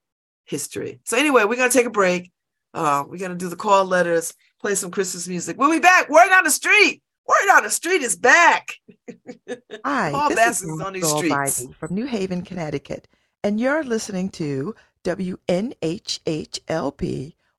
history. 0.45 1.01
So 1.03 1.17
anyway, 1.17 1.43
we're 1.43 1.57
gonna 1.57 1.69
take 1.69 1.85
a 1.85 1.91
break. 1.91 2.31
Uh, 2.73 3.03
we're 3.05 3.17
gonna 3.17 3.35
do 3.35 3.49
the 3.49 3.57
call 3.57 3.83
letters, 3.83 4.33
play 4.61 4.73
some 4.73 4.89
Christmas 4.89 5.27
music. 5.27 5.57
We'll 5.59 5.69
be 5.69 5.79
back. 5.79 6.09
Word 6.09 6.31
on 6.31 6.45
the 6.45 6.51
street. 6.51 7.03
Word 7.27 7.57
on 7.57 7.63
the 7.63 7.69
street 7.69 8.03
is 8.03 8.15
back. 8.15 8.75
Hi, 9.85 10.11
Paul 10.11 10.29
this 10.29 10.37
Bass 10.37 10.61
is 10.61 10.69
is 10.69 10.81
on 10.81 10.93
these 10.93 11.09
streets. 11.09 11.35
Biden 11.35 11.75
from 11.75 11.93
New 11.93 12.05
Haven, 12.05 12.41
Connecticut, 12.41 13.05
and 13.43 13.59
you're 13.59 13.83
listening 13.83 14.29
to 14.29 14.75
WNHHLP 15.03 15.43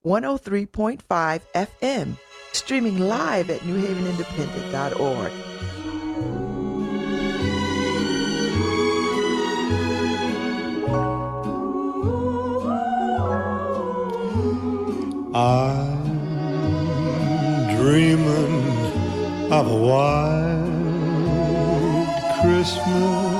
103.5 0.04 1.40
FM, 1.54 2.16
streaming 2.52 2.98
live 2.98 3.50
at 3.50 3.60
newhavenindependent.org. 3.60 5.32
I'm 15.32 16.00
dreaming 17.76 19.52
of 19.52 19.66
a 19.66 19.76
white 19.76 20.60
Christmas, 22.40 23.39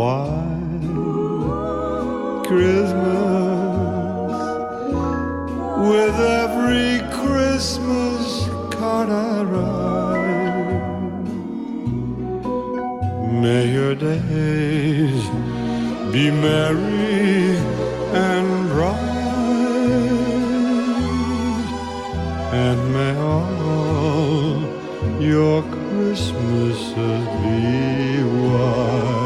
white 0.00 0.86
Christmas 2.48 4.32
with 5.90 6.16
every 6.40 6.92
Christmas 7.20 8.24
card 8.74 9.10
I 9.10 9.42
write. 9.50 11.28
May 13.42 13.64
your 13.78 13.94
days 13.94 15.22
be 16.14 16.24
merry 16.30 17.58
and 18.28 18.48
bright, 18.70 19.00
and 22.66 22.78
may 22.96 23.14
all 23.32 24.60
your 25.20 25.62
Christmases 25.76 26.80
be 27.42 27.60
white. 28.48 29.19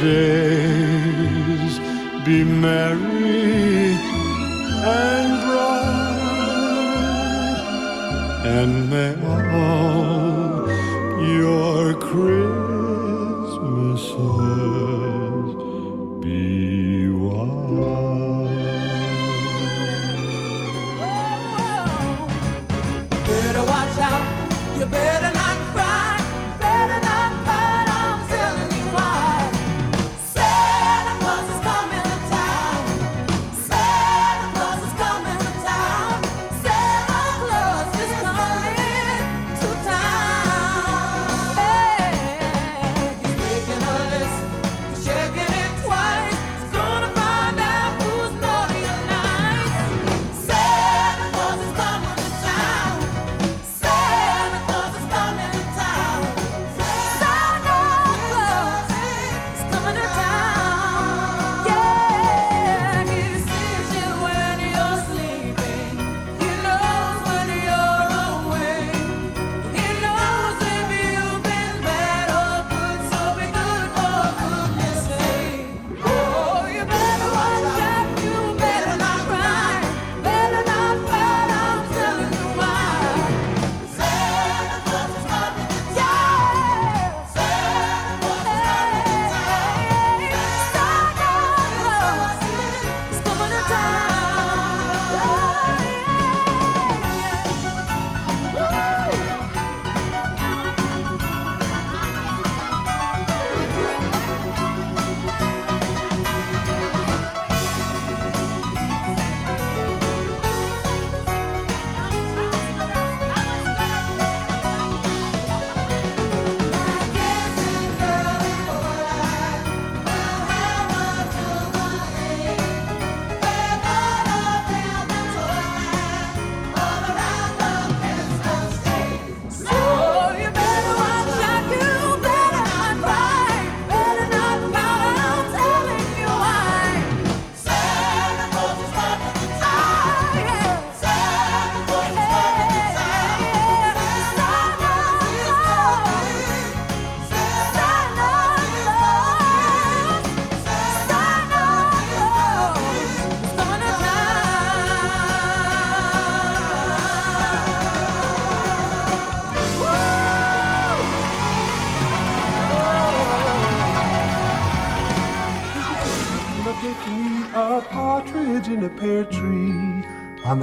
Days. 0.00 1.74
Be 2.24 2.44
merry 2.44 3.96
and 4.84 5.30
bright, 5.44 6.98
and 8.44 8.72
may 8.90 9.14
all 9.52 10.68
your 11.36 11.94
Christmases 11.94 12.47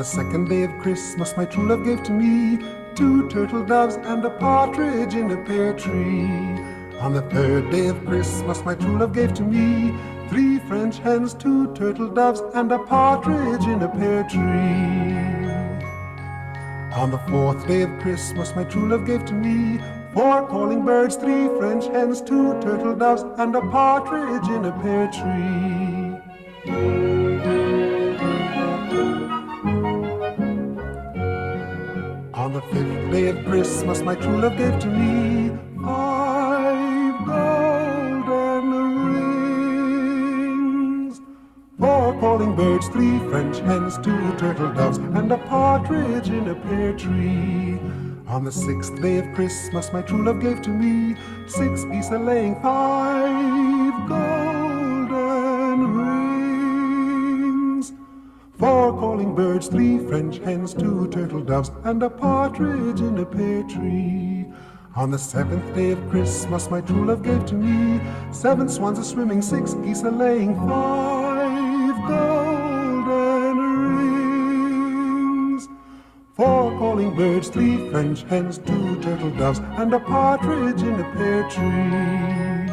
second 0.05 0.47
day 0.47 0.63
of 0.63 0.77
Christmas, 0.77 1.35
my 1.35 1.45
true 1.45 1.67
love 1.67 1.83
gave 1.83 2.03
to 2.03 2.11
me 2.11 2.59
two 2.93 3.27
turtle 3.27 3.65
doves 3.65 3.95
and 3.95 4.23
a 4.23 4.29
partridge 4.29 5.15
in 5.15 5.31
a 5.31 5.37
pear 5.45 5.73
tree. 5.73 6.27
On 6.99 7.11
the 7.11 7.23
third 7.33 7.71
day 7.71 7.87
of 7.87 8.05
Christmas, 8.05 8.63
my 8.63 8.75
true 8.75 8.99
love 8.99 9.13
gave 9.13 9.33
to 9.33 9.43
me 9.43 9.97
three 10.29 10.59
French 10.59 10.99
hens, 10.99 11.33
two 11.33 11.73
turtle 11.73 12.09
doves, 12.09 12.41
and 12.53 12.71
a 12.71 12.79
partridge 12.79 13.65
in 13.65 13.81
a 13.81 13.89
pear 13.89 14.23
tree. 14.29 15.25
On 16.93 17.09
the 17.09 17.19
fourth 17.27 17.67
day 17.67 17.81
of 17.81 17.99
Christmas, 17.99 18.55
my 18.55 18.63
true 18.63 18.87
love 18.87 19.05
gave 19.05 19.25
to 19.25 19.33
me 19.33 19.79
four 20.13 20.47
calling 20.47 20.85
birds, 20.85 21.15
three 21.15 21.47
French 21.57 21.85
hens, 21.87 22.21
two 22.21 22.53
turtle 22.61 22.95
doves, 22.95 23.23
and 23.39 23.55
a 23.55 23.61
partridge 23.71 24.47
in 24.49 24.65
a 24.65 24.71
pear 24.81 25.07
tree. 25.11 25.74
My 34.05 34.13
true 34.13 34.39
love 34.39 34.55
gave 34.55 34.79
to 34.79 34.87
me 34.87 35.49
five 35.83 37.25
golden 37.25 38.67
rings. 39.95 41.19
Four 41.79 42.13
calling 42.19 42.55
birds, 42.55 42.87
three 42.89 43.17
French 43.31 43.57
hens, 43.61 43.97
two 43.97 44.37
turtle 44.37 44.71
doves, 44.73 44.99
and 44.99 45.31
a 45.31 45.37
partridge 45.37 46.29
in 46.29 46.47
a 46.49 46.53
pear 46.53 46.93
tree. 46.93 47.79
On 48.27 48.43
the 48.43 48.51
sixth 48.51 49.01
day 49.01 49.17
of 49.17 49.33
Christmas, 49.33 49.91
my 49.91 50.03
true 50.03 50.23
love 50.23 50.39
gave 50.39 50.61
to 50.61 50.69
me 50.69 51.15
six 51.47 51.83
geese 51.85 52.11
a 52.11 52.19
laying, 52.19 52.61
five 52.61 53.14
birds, 59.55 59.67
three 59.67 59.99
French 59.99 60.39
hens, 60.39 60.73
two 60.73 61.07
turtle 61.07 61.39
doves, 61.39 61.71
and 61.85 62.03
a 62.03 62.09
partridge 62.09 62.99
in 62.99 63.17
a 63.19 63.25
pear 63.25 63.63
tree. 63.63 64.45
On 64.95 65.09
the 65.11 65.17
seventh 65.17 65.73
day 65.73 65.91
of 65.91 66.09
Christmas, 66.09 66.69
my 66.69 66.81
true 66.81 67.05
love 67.05 67.23
gave 67.23 67.45
to 67.45 67.55
me 67.55 68.01
seven 68.33 68.67
swans 68.67 68.99
a 68.99 69.03
swimming, 69.03 69.41
six 69.41 69.73
geese 69.75 70.03
a 70.03 70.11
laying, 70.11 70.55
five 70.67 71.95
golden 72.05 73.57
rings. 75.55 75.69
Four 76.35 76.77
calling 76.77 77.15
birds, 77.15 77.47
three 77.47 77.89
French 77.91 78.23
hens, 78.23 78.57
two 78.57 79.01
turtle 79.01 79.31
doves, 79.37 79.59
and 79.77 79.93
a 79.93 79.99
partridge 79.99 80.81
in 80.81 80.99
a 80.99 81.03
pear 81.13 81.49
tree. 81.49 82.71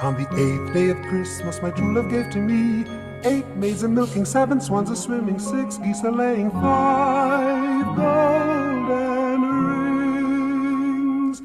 On 0.00 0.14
the 0.14 0.28
eighth 0.38 0.72
day 0.74 0.90
of 0.90 1.02
Christmas, 1.08 1.60
my 1.60 1.70
true 1.70 1.92
love 1.92 2.08
gave 2.08 2.30
to 2.30 2.38
me 2.38 2.84
eight 3.24 3.46
maids 3.56 3.82
a 3.82 3.88
milking, 3.88 4.24
seven 4.24 4.60
swans 4.60 4.90
a 4.90 4.96
swimming, 4.96 5.38
six 5.38 5.78
geese 5.78 6.02
a 6.04 6.10
laying, 6.10 6.50
five 6.50 7.96
golden 7.96 9.42
rings. 10.18 11.42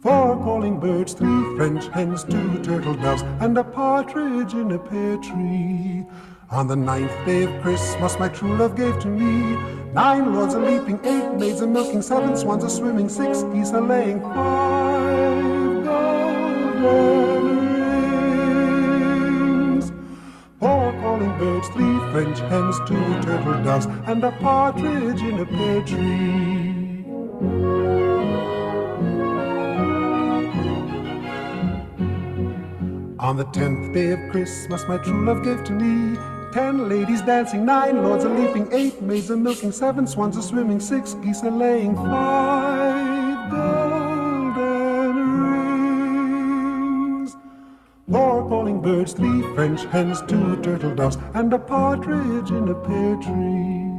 Four 0.00 0.36
calling 0.36 0.78
birds, 0.78 1.14
three 1.14 1.56
French 1.56 1.88
hens, 1.88 2.22
two 2.24 2.62
turtle 2.62 2.94
doves, 2.94 3.22
and 3.40 3.58
a 3.58 3.64
partridge 3.64 4.54
in 4.54 4.70
a 4.72 4.78
pear 4.78 5.16
tree. 5.18 6.06
On 6.50 6.68
the 6.68 6.76
ninth 6.76 7.12
day 7.26 7.42
of 7.42 7.60
Christmas, 7.60 8.16
my 8.20 8.28
true 8.28 8.56
love 8.56 8.76
gave 8.76 8.98
to 9.00 9.08
me 9.08 9.56
nine 9.92 10.32
lords 10.32 10.54
a 10.54 10.60
leaping, 10.60 11.00
eight 11.04 11.32
maids 11.34 11.60
a 11.60 11.66
milking, 11.66 12.02
seven 12.02 12.36
swans 12.36 12.62
a 12.62 12.70
swimming, 12.70 13.08
six 13.08 13.42
geese 13.44 13.72
a 13.72 13.80
laying, 13.80 14.20
five 14.20 15.84
golden 15.84 17.25
birds, 21.38 21.68
three 21.68 21.98
French 22.10 22.38
hens, 22.50 22.78
two 22.86 23.04
turtle 23.22 23.62
doves, 23.64 23.86
and 24.06 24.22
a 24.24 24.32
partridge 24.32 25.20
in 25.22 25.40
a 25.40 25.46
pear 25.46 25.82
tree. 25.82 27.04
On 33.18 33.36
the 33.36 33.44
tenth 33.52 33.92
day 33.92 34.12
of 34.12 34.20
Christmas, 34.30 34.86
my 34.86 34.98
true 34.98 35.24
love 35.24 35.42
gave 35.42 35.64
to 35.64 35.72
me 35.72 36.16
ten 36.52 36.88
ladies 36.88 37.22
dancing, 37.22 37.64
nine 37.64 38.02
lords 38.02 38.24
a 38.24 38.28
leaping, 38.28 38.72
eight 38.72 39.02
maids 39.02 39.30
a 39.30 39.36
milking, 39.36 39.72
seven 39.72 40.06
swans 40.06 40.36
a 40.36 40.42
swimming, 40.42 40.80
six 40.80 41.14
geese 41.14 41.42
a 41.42 41.50
laying, 41.50 41.96
five 41.96 42.85
birds, 49.06 49.12
three 49.12 49.42
French 49.54 49.84
hens, 49.92 50.20
two 50.22 50.56
turtle 50.62 50.94
doves, 50.94 51.18
and 51.34 51.52
a 51.52 51.58
partridge 51.58 52.50
in 52.50 52.68
a 52.68 52.74
pear 52.74 53.16
tree. 53.16 53.92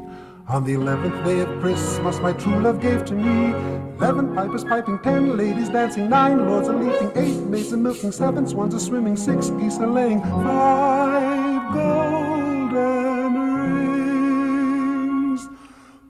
On 0.47 0.64
the 0.64 0.74
eleventh 0.74 1.26
day 1.26 1.39
of 1.41 1.60
Christmas, 1.60 2.20
my 2.20 2.34
true 2.34 2.60
love 2.62 2.82
gave 2.82 3.05
to 3.05 3.14
me 3.14 3.53
eleven 3.97 4.34
pipers 4.34 4.64
piping, 4.64 4.99
ten 4.99 5.38
ladies 5.38 5.70
dancing, 5.70 6.10
nine 6.10 6.47
lords 6.47 6.68
a 6.68 6.74
leaping, 6.74 7.12
eight 7.16 7.43
maids 7.47 7.72
a 7.74 7.78
milking, 7.78 8.12
seven 8.12 8.47
swans 8.47 8.74
a 8.74 8.80
swimming, 8.80 9.16
six 9.18 9.49
geese 9.51 9.78
a 9.78 9.88
laying, 9.88 10.22
five 10.22 11.74
golden 11.74 13.34
rings. 15.34 15.41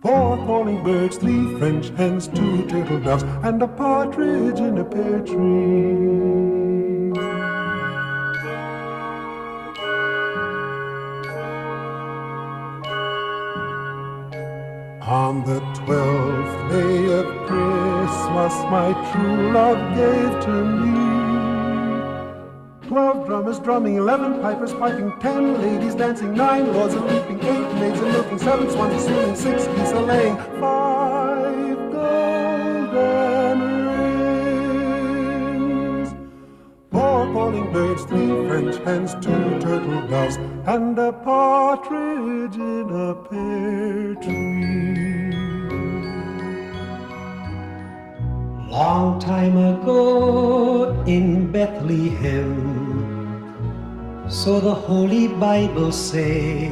Four 0.02 0.38
calling 0.46 0.84
birds, 0.84 1.18
three 1.18 1.58
French 1.58 1.90
hens, 1.90 2.28
two 2.28 2.66
turtle 2.68 3.00
doves, 3.00 3.24
and 3.44 3.62
a 3.62 3.68
partridge 3.68 4.60
in 4.60 4.78
a 4.78 4.86
pear 4.86 5.20
tree. 5.22 6.47
On 15.38 15.44
the 15.46 15.60
twelfth 15.86 16.72
day 16.72 17.14
of 17.14 17.26
Christmas, 17.46 18.54
my 18.74 18.90
true 19.12 19.52
love 19.52 19.78
gave 19.96 20.34
to 20.46 20.66
me. 20.82 20.98
Twelve 22.88 23.28
drummers 23.28 23.60
drumming, 23.60 23.98
eleven 23.98 24.42
pipers 24.42 24.74
piping, 24.74 25.14
ten 25.20 25.62
ladies 25.62 25.94
dancing, 25.94 26.34
nine 26.34 26.74
lords 26.74 26.96
a 26.96 27.02
leaping, 27.02 27.40
eight 27.40 27.74
maids 27.76 28.00
a 28.00 28.06
milking, 28.08 28.40
seven 28.40 28.68
swans 28.72 28.96
a 28.96 29.00
swimming, 29.06 29.36
six 29.36 29.68
geese 29.68 29.92
a 29.92 30.00
laying, 30.00 30.38
five 30.60 31.92
golden 31.92 33.60
rings. 36.00 36.16
Four 36.92 37.32
calling 37.32 37.72
birds, 37.72 38.04
three 38.06 38.48
French 38.48 38.78
hens, 38.78 39.14
two 39.22 39.60
turtle 39.60 40.08
doves, 40.08 40.38
and 40.66 40.98
a 40.98 41.12
partridge 41.14 42.56
in 42.56 42.90
a 42.90 43.14
pear 43.30 44.16
tree. 44.16 45.27
Long 48.70 49.18
time 49.18 49.56
ago 49.58 50.92
in 51.08 51.50
Bethlehem, 51.54 52.52
so 54.28 54.60
the 54.60 54.74
Holy 54.74 55.30
Bible 55.30 55.94
say, 55.94 56.68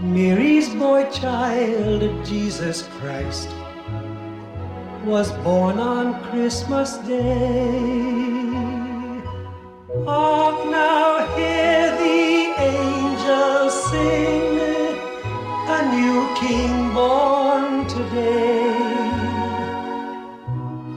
Mary's 0.00 0.68
boy 0.74 1.08
child, 1.12 2.26
Jesus 2.26 2.82
Christ, 2.98 3.48
was 5.04 5.30
born 5.44 5.78
on 5.78 6.20
Christmas 6.24 6.96
Day. 7.06 7.70
Hark 10.04 10.66
now, 10.70 11.24
hear 11.36 11.96
the 12.02 12.52
angels 12.58 13.74
sing, 13.90 14.58
a 15.68 15.80
new 15.94 16.26
King 16.34 16.92
born 16.92 17.86
today 17.86 18.71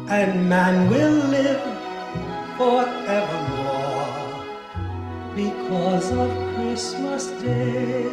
and 0.07 0.47
man 0.47 0.87
will 0.89 1.13
live 1.29 1.61
forevermore 2.57 4.05
because 5.35 6.11
of 6.11 6.29
Christmas 6.53 7.27
Day. 7.41 8.03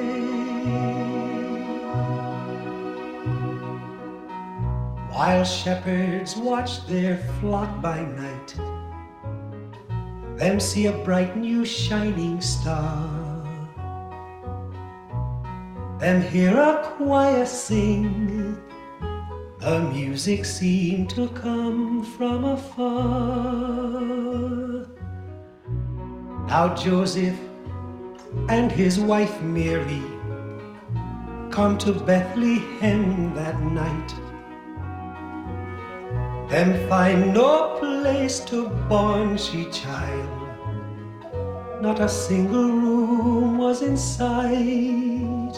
While 5.10 5.44
shepherds 5.44 6.34
watch 6.36 6.86
their 6.86 7.18
flock 7.38 7.82
by 7.82 8.00
night, 8.02 8.54
them 10.38 10.58
see 10.60 10.86
a 10.86 10.92
bright 11.04 11.36
new 11.36 11.66
shining 11.66 12.40
star. 12.40 13.06
Them 16.00 16.22
hear 16.22 16.58
a 16.58 16.82
choir 16.96 17.44
sing 17.44 18.41
the 19.62 19.78
music 19.80 20.44
seemed 20.44 21.08
to 21.10 21.28
come 21.28 22.02
from 22.02 22.44
afar. 22.44 22.90
Now 26.48 26.74
Joseph 26.74 27.38
and 28.48 28.72
his 28.72 28.98
wife 28.98 29.40
Mary 29.40 30.02
come 31.52 31.78
to 31.78 31.92
Bethlehem 31.92 33.34
that 33.36 33.60
night. 33.60 34.14
Them 36.50 36.88
find 36.88 37.32
no 37.32 37.78
place 37.78 38.40
to 38.46 38.68
born 38.88 39.36
she 39.36 39.66
child, 39.66 40.28
not 41.80 42.00
a 42.00 42.08
single 42.08 42.68
room 42.68 43.58
was 43.58 43.82
in 43.82 43.96
sight. 43.96 45.54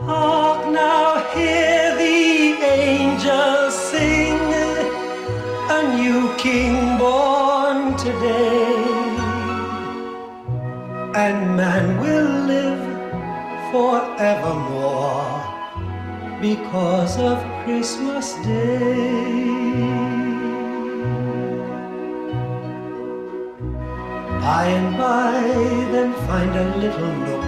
Hark 0.00 0.72
now, 0.72 1.22
hear 1.32 1.94
the 1.96 2.35
angels 2.76 3.74
sing, 3.90 4.38
a 5.78 5.80
new 5.96 6.34
king 6.36 6.98
born 6.98 7.96
today. 7.96 8.84
And 11.24 11.56
man 11.56 11.98
will 12.02 12.32
live 12.52 12.84
forevermore 13.72 15.36
because 16.40 17.18
of 17.18 17.36
Christmas 17.64 18.34
Day. 18.44 19.56
By 24.46 24.64
and 24.66 24.96
by, 24.96 25.32
then 25.92 26.12
find 26.28 26.52
a 26.64 26.76
little 26.76 27.12
nook 27.24 27.46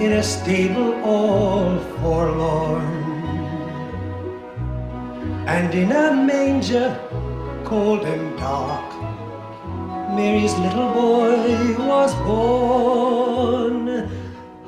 in 0.00 0.12
a 0.12 0.22
stable 0.22 0.92
all 1.02 1.78
forlorn, 1.98 3.05
and 5.46 5.74
in 5.74 5.92
a 5.92 6.12
manger 6.12 6.88
cold 7.64 8.02
and 8.02 8.38
dark, 8.38 8.90
Mary's 10.14 10.54
little 10.54 10.92
boy 10.92 11.74
was 11.86 12.14
born. 12.26 14.08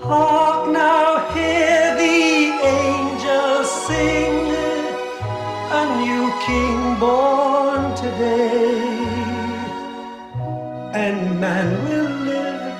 Hark 0.00 0.70
now, 0.70 1.30
hear 1.34 1.96
the 2.02 2.18
angels 2.76 3.70
sing, 3.86 4.50
a 5.80 5.82
new 6.02 6.24
king 6.46 6.98
born 7.00 7.94
today 7.96 9.08
and 11.04 11.40
man 11.40 11.68
will 11.84 12.10
live 12.28 12.74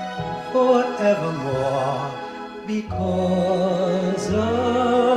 forevermore 0.53 2.11
because 2.67 4.31
of 4.33 5.08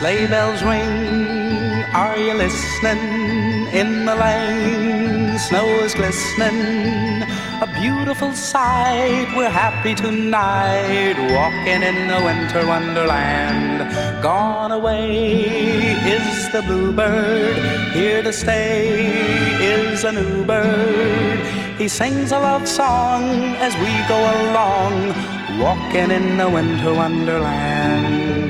Sleigh 0.00 0.26
bells 0.28 0.62
ring, 0.62 1.84
are 1.92 2.16
you 2.16 2.32
listening? 2.32 3.68
In 3.70 4.06
the 4.06 4.14
lane, 4.14 5.38
snow 5.38 5.66
is 5.84 5.92
glistening. 5.94 7.20
A 7.60 7.68
beautiful 7.78 8.32
sight, 8.32 9.28
we're 9.36 9.50
happy 9.50 9.94
tonight, 9.94 11.16
walking 11.36 11.82
in 11.82 12.08
the 12.08 12.18
winter 12.24 12.66
wonderland. 12.66 14.22
Gone 14.22 14.72
away 14.72 15.42
is 16.16 16.50
the 16.50 16.62
bluebird, 16.62 17.58
here 17.92 18.22
to 18.22 18.32
stay 18.32 19.12
is 19.60 20.02
a 20.04 20.12
new 20.12 20.46
bird. 20.46 21.40
He 21.76 21.88
sings 21.88 22.32
a 22.32 22.38
love 22.38 22.66
song 22.66 23.22
as 23.66 23.74
we 23.84 23.92
go 24.08 24.18
along, 24.48 25.12
walking 25.60 26.10
in 26.10 26.38
the 26.38 26.48
winter 26.48 26.94
wonderland. 26.94 28.49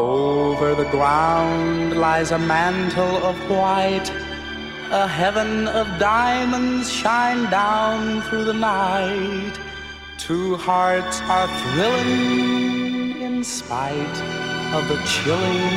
Over 0.00 0.74
the 0.74 0.90
ground 0.90 1.98
lies 1.98 2.30
a 2.30 2.38
mantle 2.38 3.16
of 3.30 3.36
white. 3.50 4.08
A 4.90 5.06
heaven 5.06 5.68
of 5.68 5.86
diamonds 5.98 6.90
shine 6.90 7.50
down 7.50 8.22
through 8.22 8.44
the 8.44 8.54
night. 8.54 9.52
Two 10.16 10.56
hearts 10.56 11.20
are 11.36 11.48
thrilling 11.60 13.20
in 13.20 13.44
spite 13.44 14.18
of 14.76 14.88
the 14.88 14.98
chilling 15.12 15.68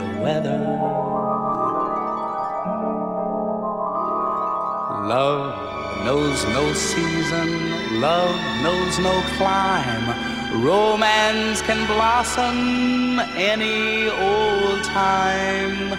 the 0.00 0.10
weather. 0.24 0.62
Love 5.14 6.04
knows 6.04 6.44
no 6.46 6.72
season, 6.74 8.00
love 8.00 8.36
knows 8.64 8.98
no 8.98 9.14
clime. 9.36 10.35
Romance 10.54 11.60
can 11.62 11.86
blossom 11.86 13.20
any 13.36 14.08
old 14.08 14.82
time. 14.84 15.98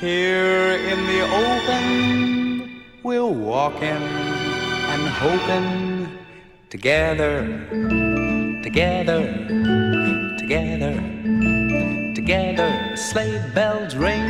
Here 0.00 0.72
in 0.90 1.06
the 1.06 1.20
open, 1.22 2.82
we're 3.02 3.24
walking 3.24 4.02
and 4.92 5.02
hoping 5.08 6.08
together, 6.68 7.46
together, 8.62 9.22
together, 10.38 10.94
together. 12.14 12.96
Sleigh 12.96 13.42
bells 13.54 13.96
ring. 13.96 14.22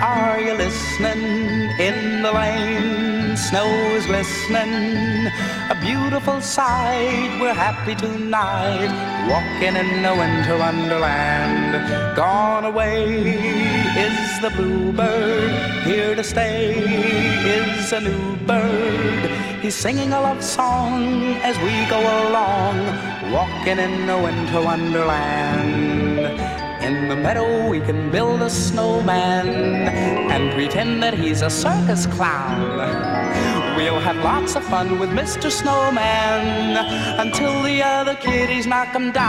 Are 0.00 0.40
you 0.40 0.54
listening? 0.54 1.48
In 1.78 2.22
the 2.22 2.32
lane, 2.32 3.17
snow 3.48 3.70
is 3.96 4.04
glistening. 4.04 5.26
A 5.72 5.76
beautiful 5.80 6.38
sight. 6.42 7.30
We're 7.40 7.54
happy 7.54 7.94
tonight, 7.94 8.92
walking 9.32 9.74
in 9.74 10.02
the 10.02 10.14
winter 10.20 10.58
wonderland. 10.58 11.72
Gone 12.14 12.66
away 12.66 13.04
is 14.06 14.40
the 14.42 14.50
bluebird. 14.50 15.50
Here 15.86 16.14
to 16.14 16.22
stay 16.22 16.76
is 17.56 17.90
a 17.92 18.00
new 18.00 18.36
bird. 18.44 19.30
He's 19.62 19.74
singing 19.74 20.12
a 20.12 20.20
love 20.20 20.44
song 20.44 21.36
as 21.42 21.56
we 21.64 21.72
go 21.88 22.00
along, 22.00 22.76
walking 23.32 23.78
in 23.78 24.06
the 24.06 24.18
winter 24.18 24.60
wonderland. 24.60 26.67
In 26.88 27.06
the 27.06 27.16
meadow, 27.16 27.68
we 27.68 27.80
can 27.80 28.10
build 28.10 28.40
a 28.40 28.48
snowman 28.48 29.46
and 30.32 30.50
pretend 30.54 31.02
that 31.02 31.12
he's 31.12 31.42
a 31.42 31.50
circus 31.50 32.06
clown. 32.06 32.78
We'll 33.76 34.00
have 34.00 34.16
lots 34.24 34.56
of 34.56 34.64
fun 34.64 34.98
with 34.98 35.10
Mr. 35.10 35.50
Snowman 35.50 36.78
until 37.20 37.62
the 37.62 37.82
other 37.82 38.14
kiddies 38.14 38.66
knock 38.66 38.94
him 38.94 39.12
down. 39.12 39.28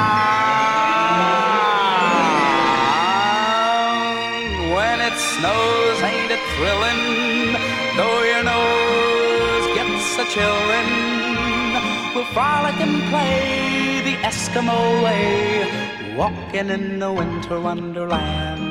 When 4.74 5.01
it 5.01 5.18
snows, 5.36 5.99
ain't 6.01 6.32
it 6.32 6.43
thrilling? 6.55 7.60
Though 7.99 8.24
your 8.24 8.43
nose 8.53 9.66
gets 9.76 10.18
a 10.18 10.26
chillin', 10.32 12.16
we'll 12.16 12.24
frolic 12.32 12.80
and 12.80 13.03
play 13.10 13.99
the 14.05 14.16
Eskimo 14.24 15.03
way, 15.03 15.89
walking 16.18 16.70
in 16.70 16.99
the 16.99 17.12
winter 17.12 17.60
wonderland. 17.60 18.62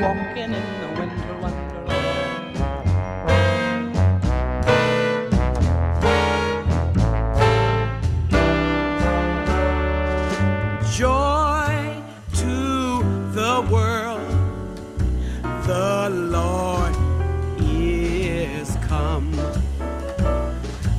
Walking 0.00 0.52
in 0.52 0.66
the 0.80 1.00
winter 1.00 1.34
wonderland. 1.40 1.72
joy 10.92 12.02
to 12.34 13.02
the 13.32 13.66
world. 13.72 14.20
The 15.66 16.10
Lord 16.10 16.94
is 17.58 18.76
come. 18.86 19.32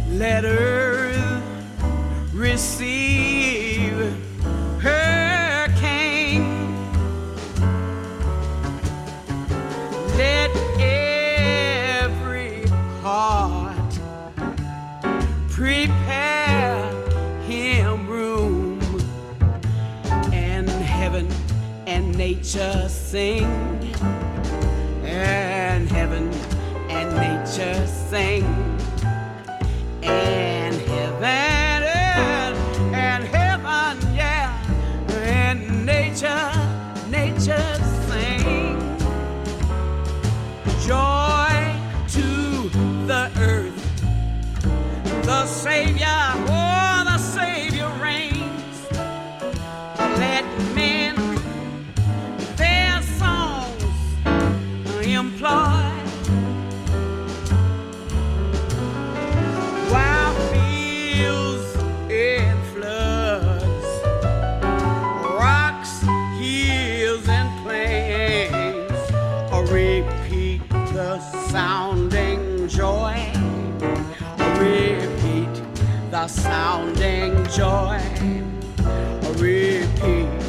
Let 0.09 0.45
earth 0.45 1.43
receive 2.34 3.12
nature 22.54 22.88
sing 22.88 23.45
and 25.04 25.89
heaven 25.89 26.32
and 26.89 27.10
nature 27.16 27.88
sing 27.88 28.43
sounding 76.28 77.45
joy. 77.47 77.99
Repeat, 79.38 80.43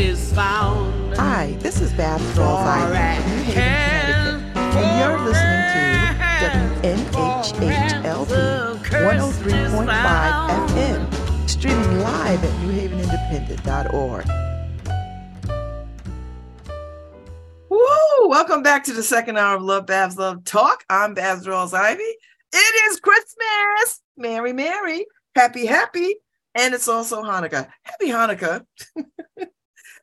is 0.00 0.32
found. 0.32 1.14
Hi, 1.16 1.56
this 1.58 1.80
is 1.82 1.92
Far 1.92 2.18
Ivy 2.18 2.32
from 2.32 3.36
New 3.36 3.42
Haven, 3.42 4.40
Connecticut, 4.54 4.76
and 4.76 4.88
you're 4.98 5.20
listening 5.20 5.60
to 5.68 7.00
WNHHLP 7.12 8.32
103.5 8.88 10.68
FM, 10.68 11.48
streaming 11.50 12.00
live 12.00 12.42
at 12.42 12.50
newhavenindependent.org. 12.62 14.26
Woo! 17.68 18.28
Welcome 18.28 18.62
back 18.62 18.84
to 18.84 18.94
the 18.94 19.02
second 19.02 19.36
hour 19.36 19.56
of 19.56 19.62
Love 19.62 19.84
Babs 19.84 20.16
Love 20.16 20.44
Talk. 20.44 20.82
I'm 20.88 21.12
Babs 21.12 21.46
Rawls 21.46 21.74
Ivy. 21.74 22.02
It 22.02 22.90
is 22.90 23.00
Christmas. 23.00 24.00
Merry, 24.16 24.54
Merry, 24.54 25.04
happy, 25.34 25.66
happy. 25.66 26.16
And 26.54 26.72
it's 26.72 26.88
also 26.88 27.22
Hanukkah. 27.22 27.68
Happy 27.82 28.08
Hanukkah. 28.08 28.64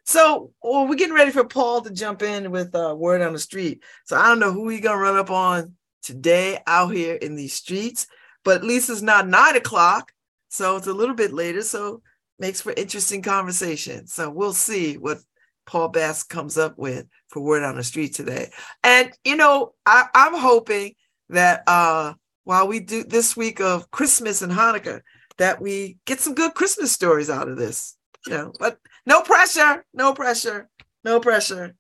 so 0.08 0.54
well, 0.64 0.88
we're 0.88 0.96
getting 0.96 1.14
ready 1.14 1.32
for 1.32 1.44
Paul 1.44 1.82
to 1.82 1.92
jump 1.92 2.22
in 2.22 2.50
with 2.50 2.74
uh, 2.74 2.96
word 2.98 3.22
on 3.22 3.34
the 3.34 3.40
street. 3.40 3.84
So 4.06 4.16
I 4.16 4.30
don't 4.30 4.40
know 4.40 4.54
who 4.54 4.70
he 4.70 4.80
gonna 4.80 4.98
run 4.98 5.18
up 5.18 5.30
on 5.30 5.74
today 6.02 6.60
out 6.66 6.94
here 6.94 7.16
in 7.16 7.36
these 7.36 7.54
streets, 7.54 8.08
but 8.46 8.56
at 8.56 8.64
least 8.64 8.90
it's 8.90 9.02
not 9.02 9.28
nine 9.28 9.58
o'clock. 9.58 10.14
So 10.48 10.78
it's 10.78 10.88
a 10.88 10.94
little 10.94 11.14
bit 11.14 11.34
later. 11.34 11.62
So 11.62 12.02
makes 12.40 12.62
for 12.62 12.72
interesting 12.72 13.22
conversation. 13.22 14.08
So 14.08 14.30
we'll 14.30 14.54
see 14.54 14.98
what 14.98 15.18
Paul 15.66 15.90
Bass 15.90 16.24
comes 16.24 16.58
up 16.58 16.78
with 16.78 17.06
for 17.28 17.42
word 17.42 17.64
on 17.64 17.76
the 17.76 17.84
street 17.84 18.16
today. 18.16 18.52
And 18.86 19.12
you 19.26 19.36
know, 19.36 19.74
I, 19.86 20.06
I'm 20.16 20.36
hoping 20.36 20.96
that 21.30 21.64
uh 21.68 22.14
while 22.46 22.66
we 22.66 22.80
do 22.80 23.04
this 23.04 23.36
week 23.36 23.60
of 23.60 23.92
Christmas 23.92 24.42
and 24.42 24.54
Hanukkah, 24.54 25.02
that 25.38 25.62
we 25.62 25.98
get 26.06 26.22
some 26.22 26.34
good 26.34 26.54
Christmas 26.54 26.94
stories 26.94 27.30
out 27.30 27.50
of 27.50 27.58
this. 27.58 27.98
You 28.26 28.34
know, 28.34 28.54
but 28.58 28.80
no 29.08 29.22
pressure, 29.22 29.86
no 29.94 30.14
pressure, 30.14 30.70
no 31.04 31.20
pressure. 31.22 31.76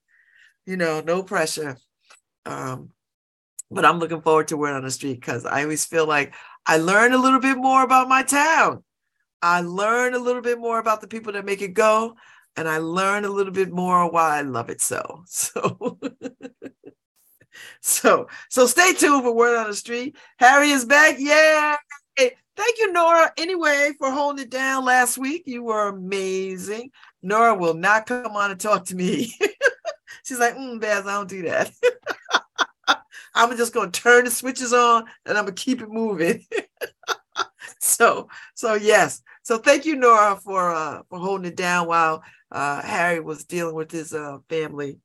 You 0.65 0.77
know, 0.77 1.01
no 1.01 1.23
pressure. 1.23 1.77
Um, 2.45 2.91
but 3.69 3.85
I'm 3.85 3.99
looking 3.99 4.21
forward 4.21 4.47
to 4.47 4.57
word 4.57 4.73
on 4.75 4.83
the 4.83 4.91
street 4.91 5.19
because 5.19 5.45
I 5.45 5.63
always 5.63 5.85
feel 5.85 6.07
like 6.07 6.33
I 6.65 6.77
learn 6.77 7.13
a 7.13 7.17
little 7.17 7.41
bit 7.41 7.57
more 7.57 7.83
about 7.83 8.07
my 8.07 8.23
town. 8.23 8.83
I 9.41 9.59
learn 9.59 10.13
a 10.13 10.19
little 10.19 10.41
bit 10.41 10.57
more 10.57 10.79
about 10.79 11.01
the 11.01 11.07
people 11.07 11.33
that 11.33 11.45
make 11.45 11.61
it 11.61 11.73
go, 11.73 12.15
and 12.55 12.67
I 12.67 12.77
learn 12.77 13.25
a 13.25 13.29
little 13.29 13.53
bit 13.53 13.71
more 13.71 14.09
why 14.09 14.39
I 14.39 14.41
love 14.41 14.69
it 14.69 14.81
so. 14.81 15.23
So, 15.41 16.07
so, 17.81 18.27
so 18.49 18.67
stay 18.67 18.93
tuned 18.93 19.23
for 19.23 19.33
word 19.33 19.57
on 19.57 19.67
the 19.67 19.75
street. 19.75 20.15
Harry 20.37 20.69
is 20.69 20.85
back. 20.85 21.15
Yeah. 21.17 21.75
Thank 22.57 22.79
you, 22.79 22.91
Nora. 22.91 23.31
Anyway, 23.37 23.91
for 23.99 24.09
holding 24.09 24.45
it 24.45 24.49
down 24.49 24.83
last 24.83 25.19
week, 25.19 25.43
you 25.45 25.63
were 25.63 25.89
amazing. 25.89 26.89
Nora 27.27 27.53
will 27.53 27.73
not 27.73 28.05
come 28.05 28.37
on 28.37 28.51
and 28.51 28.59
talk 28.59 28.85
to 28.85 28.95
me. 28.95 29.33
She's 30.23 30.39
like, 30.39 30.55
mm, 30.55 30.79
Babs, 30.79 31.05
I 31.05 31.15
don't 31.15 31.29
do 31.29 31.43
that. 31.43 31.71
I'm 33.35 33.55
just 33.57 33.73
gonna 33.73 33.91
turn 33.91 34.23
the 34.25 34.31
switches 34.31 34.71
on 34.73 35.05
and 35.25 35.37
I'm 35.37 35.43
gonna 35.43 35.53
keep 35.53 35.81
it 35.81 35.89
moving. 35.89 36.45
so, 37.81 38.29
so 38.55 38.75
yes. 38.75 39.21
So 39.43 39.57
thank 39.57 39.85
you, 39.85 39.97
Nora, 39.97 40.37
for 40.37 40.73
uh 40.73 41.01
for 41.09 41.19
holding 41.19 41.51
it 41.51 41.57
down 41.57 41.87
while 41.87 42.23
uh 42.49 42.81
Harry 42.81 43.19
was 43.19 43.43
dealing 43.43 43.75
with 43.75 43.91
his 43.91 44.13
uh 44.13 44.37
family, 44.49 44.99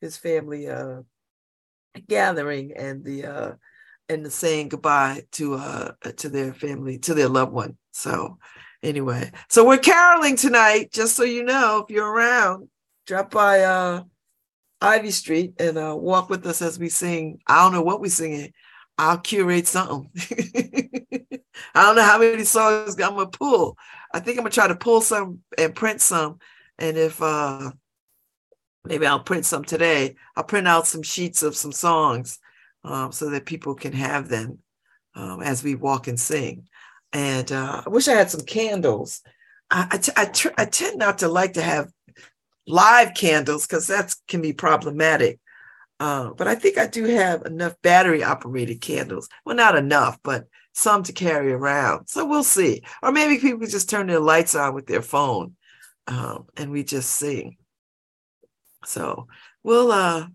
his 0.00 0.16
family 0.16 0.68
uh 0.68 1.02
gathering 2.08 2.72
and 2.76 3.04
the 3.04 3.24
uh 3.24 3.52
and 4.08 4.24
the 4.24 4.30
saying 4.30 4.68
goodbye 4.68 5.24
to 5.32 5.54
uh 5.54 5.92
to 6.16 6.28
their 6.28 6.54
family, 6.54 6.98
to 7.00 7.12
their 7.12 7.28
loved 7.28 7.52
one. 7.52 7.76
So 7.90 8.38
anyway, 8.86 9.30
so 9.48 9.66
we're 9.66 9.78
caroling 9.78 10.36
tonight, 10.36 10.92
just 10.92 11.16
so 11.16 11.24
you 11.24 11.42
know, 11.42 11.84
if 11.84 11.94
you're 11.94 12.10
around, 12.10 12.68
drop 13.06 13.30
by 13.30 13.60
uh 13.60 14.02
Ivy 14.80 15.10
Street 15.10 15.54
and 15.58 15.78
uh, 15.78 15.96
walk 15.98 16.30
with 16.30 16.46
us 16.46 16.62
as 16.62 16.78
we 16.78 16.88
sing. 16.88 17.40
I 17.46 17.62
don't 17.62 17.72
know 17.72 17.82
what 17.82 18.00
we're 18.00 18.10
singing. 18.10 18.52
I'll 18.98 19.18
curate 19.18 19.66
something. 19.66 20.10
I 21.74 21.82
don't 21.82 21.96
know 21.96 22.02
how 22.02 22.18
many 22.18 22.44
songs 22.44 22.94
I'm 23.00 23.16
gonna 23.16 23.26
pull. 23.26 23.76
I 24.12 24.20
think 24.20 24.38
I'm 24.38 24.44
gonna 24.44 24.50
try 24.50 24.68
to 24.68 24.76
pull 24.76 25.00
some 25.00 25.40
and 25.58 25.74
print 25.74 26.00
some. 26.00 26.38
And 26.78 26.96
if 26.96 27.20
uh 27.20 27.72
maybe 28.84 29.06
I'll 29.06 29.20
print 29.20 29.44
some 29.44 29.64
today, 29.64 30.16
I'll 30.36 30.44
print 30.44 30.68
out 30.68 30.86
some 30.86 31.02
sheets 31.02 31.42
of 31.42 31.56
some 31.56 31.72
songs 31.72 32.38
um, 32.84 33.10
so 33.12 33.30
that 33.30 33.46
people 33.46 33.74
can 33.74 33.92
have 33.92 34.28
them 34.28 34.60
um, 35.14 35.42
as 35.42 35.64
we 35.64 35.74
walk 35.74 36.06
and 36.06 36.20
sing. 36.20 36.68
And 37.12 37.50
uh, 37.50 37.82
I 37.86 37.88
wish 37.88 38.08
I 38.08 38.14
had 38.14 38.30
some 38.30 38.44
candles. 38.44 39.22
I, 39.70 39.88
I, 39.90 39.98
t- 39.98 40.12
I, 40.16 40.24
tr- 40.26 40.48
I 40.58 40.64
tend 40.64 40.98
not 40.98 41.18
to 41.18 41.28
like 41.28 41.54
to 41.54 41.62
have 41.62 41.90
live 42.66 43.14
candles 43.14 43.66
because 43.66 43.86
that 43.86 44.14
can 44.28 44.42
be 44.42 44.52
problematic. 44.52 45.40
Uh, 45.98 46.30
but 46.30 46.46
I 46.46 46.54
think 46.54 46.76
I 46.76 46.86
do 46.86 47.04
have 47.04 47.46
enough 47.46 47.74
battery 47.82 48.22
operated 48.22 48.80
candles. 48.80 49.28
Well, 49.44 49.56
not 49.56 49.76
enough, 49.76 50.18
but 50.22 50.44
some 50.74 51.02
to 51.04 51.12
carry 51.12 51.52
around. 51.52 52.08
So 52.08 52.26
we'll 52.26 52.44
see. 52.44 52.82
Or 53.02 53.12
maybe 53.12 53.40
people 53.40 53.66
just 53.66 53.88
turn 53.88 54.08
their 54.08 54.20
lights 54.20 54.54
on 54.54 54.74
with 54.74 54.86
their 54.86 55.00
phone 55.00 55.56
um, 56.06 56.46
and 56.56 56.70
we 56.70 56.84
just 56.84 57.10
sing. 57.10 57.56
So 58.84 59.26
we'll 59.62 59.90
uh 59.90 60.26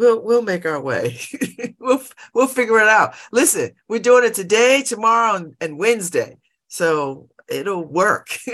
we'll 0.00 0.20
we'll 0.22 0.42
make 0.42 0.64
our 0.66 0.80
way. 0.80 1.20
we'll 1.78 2.02
we'll 2.34 2.46
figure 2.46 2.78
it 2.78 2.88
out. 2.88 3.14
Listen, 3.30 3.72
we're 3.86 4.00
doing 4.00 4.24
it 4.24 4.34
today, 4.34 4.82
tomorrow, 4.82 5.36
and, 5.36 5.54
and 5.60 5.78
Wednesday. 5.78 6.38
So 6.68 7.28
it'll 7.48 7.84
work. 7.84 8.30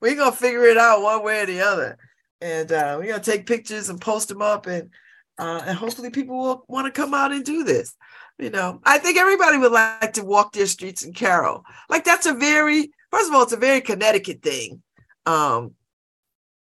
we're 0.00 0.16
gonna 0.16 0.32
figure 0.32 0.64
it 0.64 0.76
out 0.76 1.02
one 1.02 1.24
way 1.24 1.42
or 1.42 1.46
the 1.46 1.60
other. 1.60 1.96
And 2.40 2.72
uh, 2.72 2.96
we're 2.98 3.12
gonna 3.12 3.22
take 3.22 3.46
pictures 3.46 3.88
and 3.88 4.00
post 4.00 4.28
them 4.28 4.42
up 4.42 4.66
and 4.66 4.90
uh, 5.38 5.62
and 5.64 5.78
hopefully 5.78 6.10
people 6.10 6.36
will 6.36 6.64
want 6.68 6.92
to 6.92 7.00
come 7.00 7.14
out 7.14 7.32
and 7.32 7.44
do 7.44 7.62
this. 7.62 7.94
You 8.38 8.50
know, 8.50 8.80
I 8.84 8.98
think 8.98 9.18
everybody 9.18 9.56
would 9.58 9.72
like 9.72 10.14
to 10.14 10.24
walk 10.24 10.52
their 10.52 10.66
streets 10.66 11.04
and 11.04 11.14
carol. 11.14 11.64
Like 11.88 12.04
that's 12.04 12.26
a 12.26 12.34
very 12.34 12.90
first 13.10 13.28
of 13.28 13.34
all, 13.36 13.44
it's 13.44 13.52
a 13.52 13.56
very 13.56 13.80
Connecticut 13.80 14.42
thing. 14.42 14.82
Um, 15.26 15.74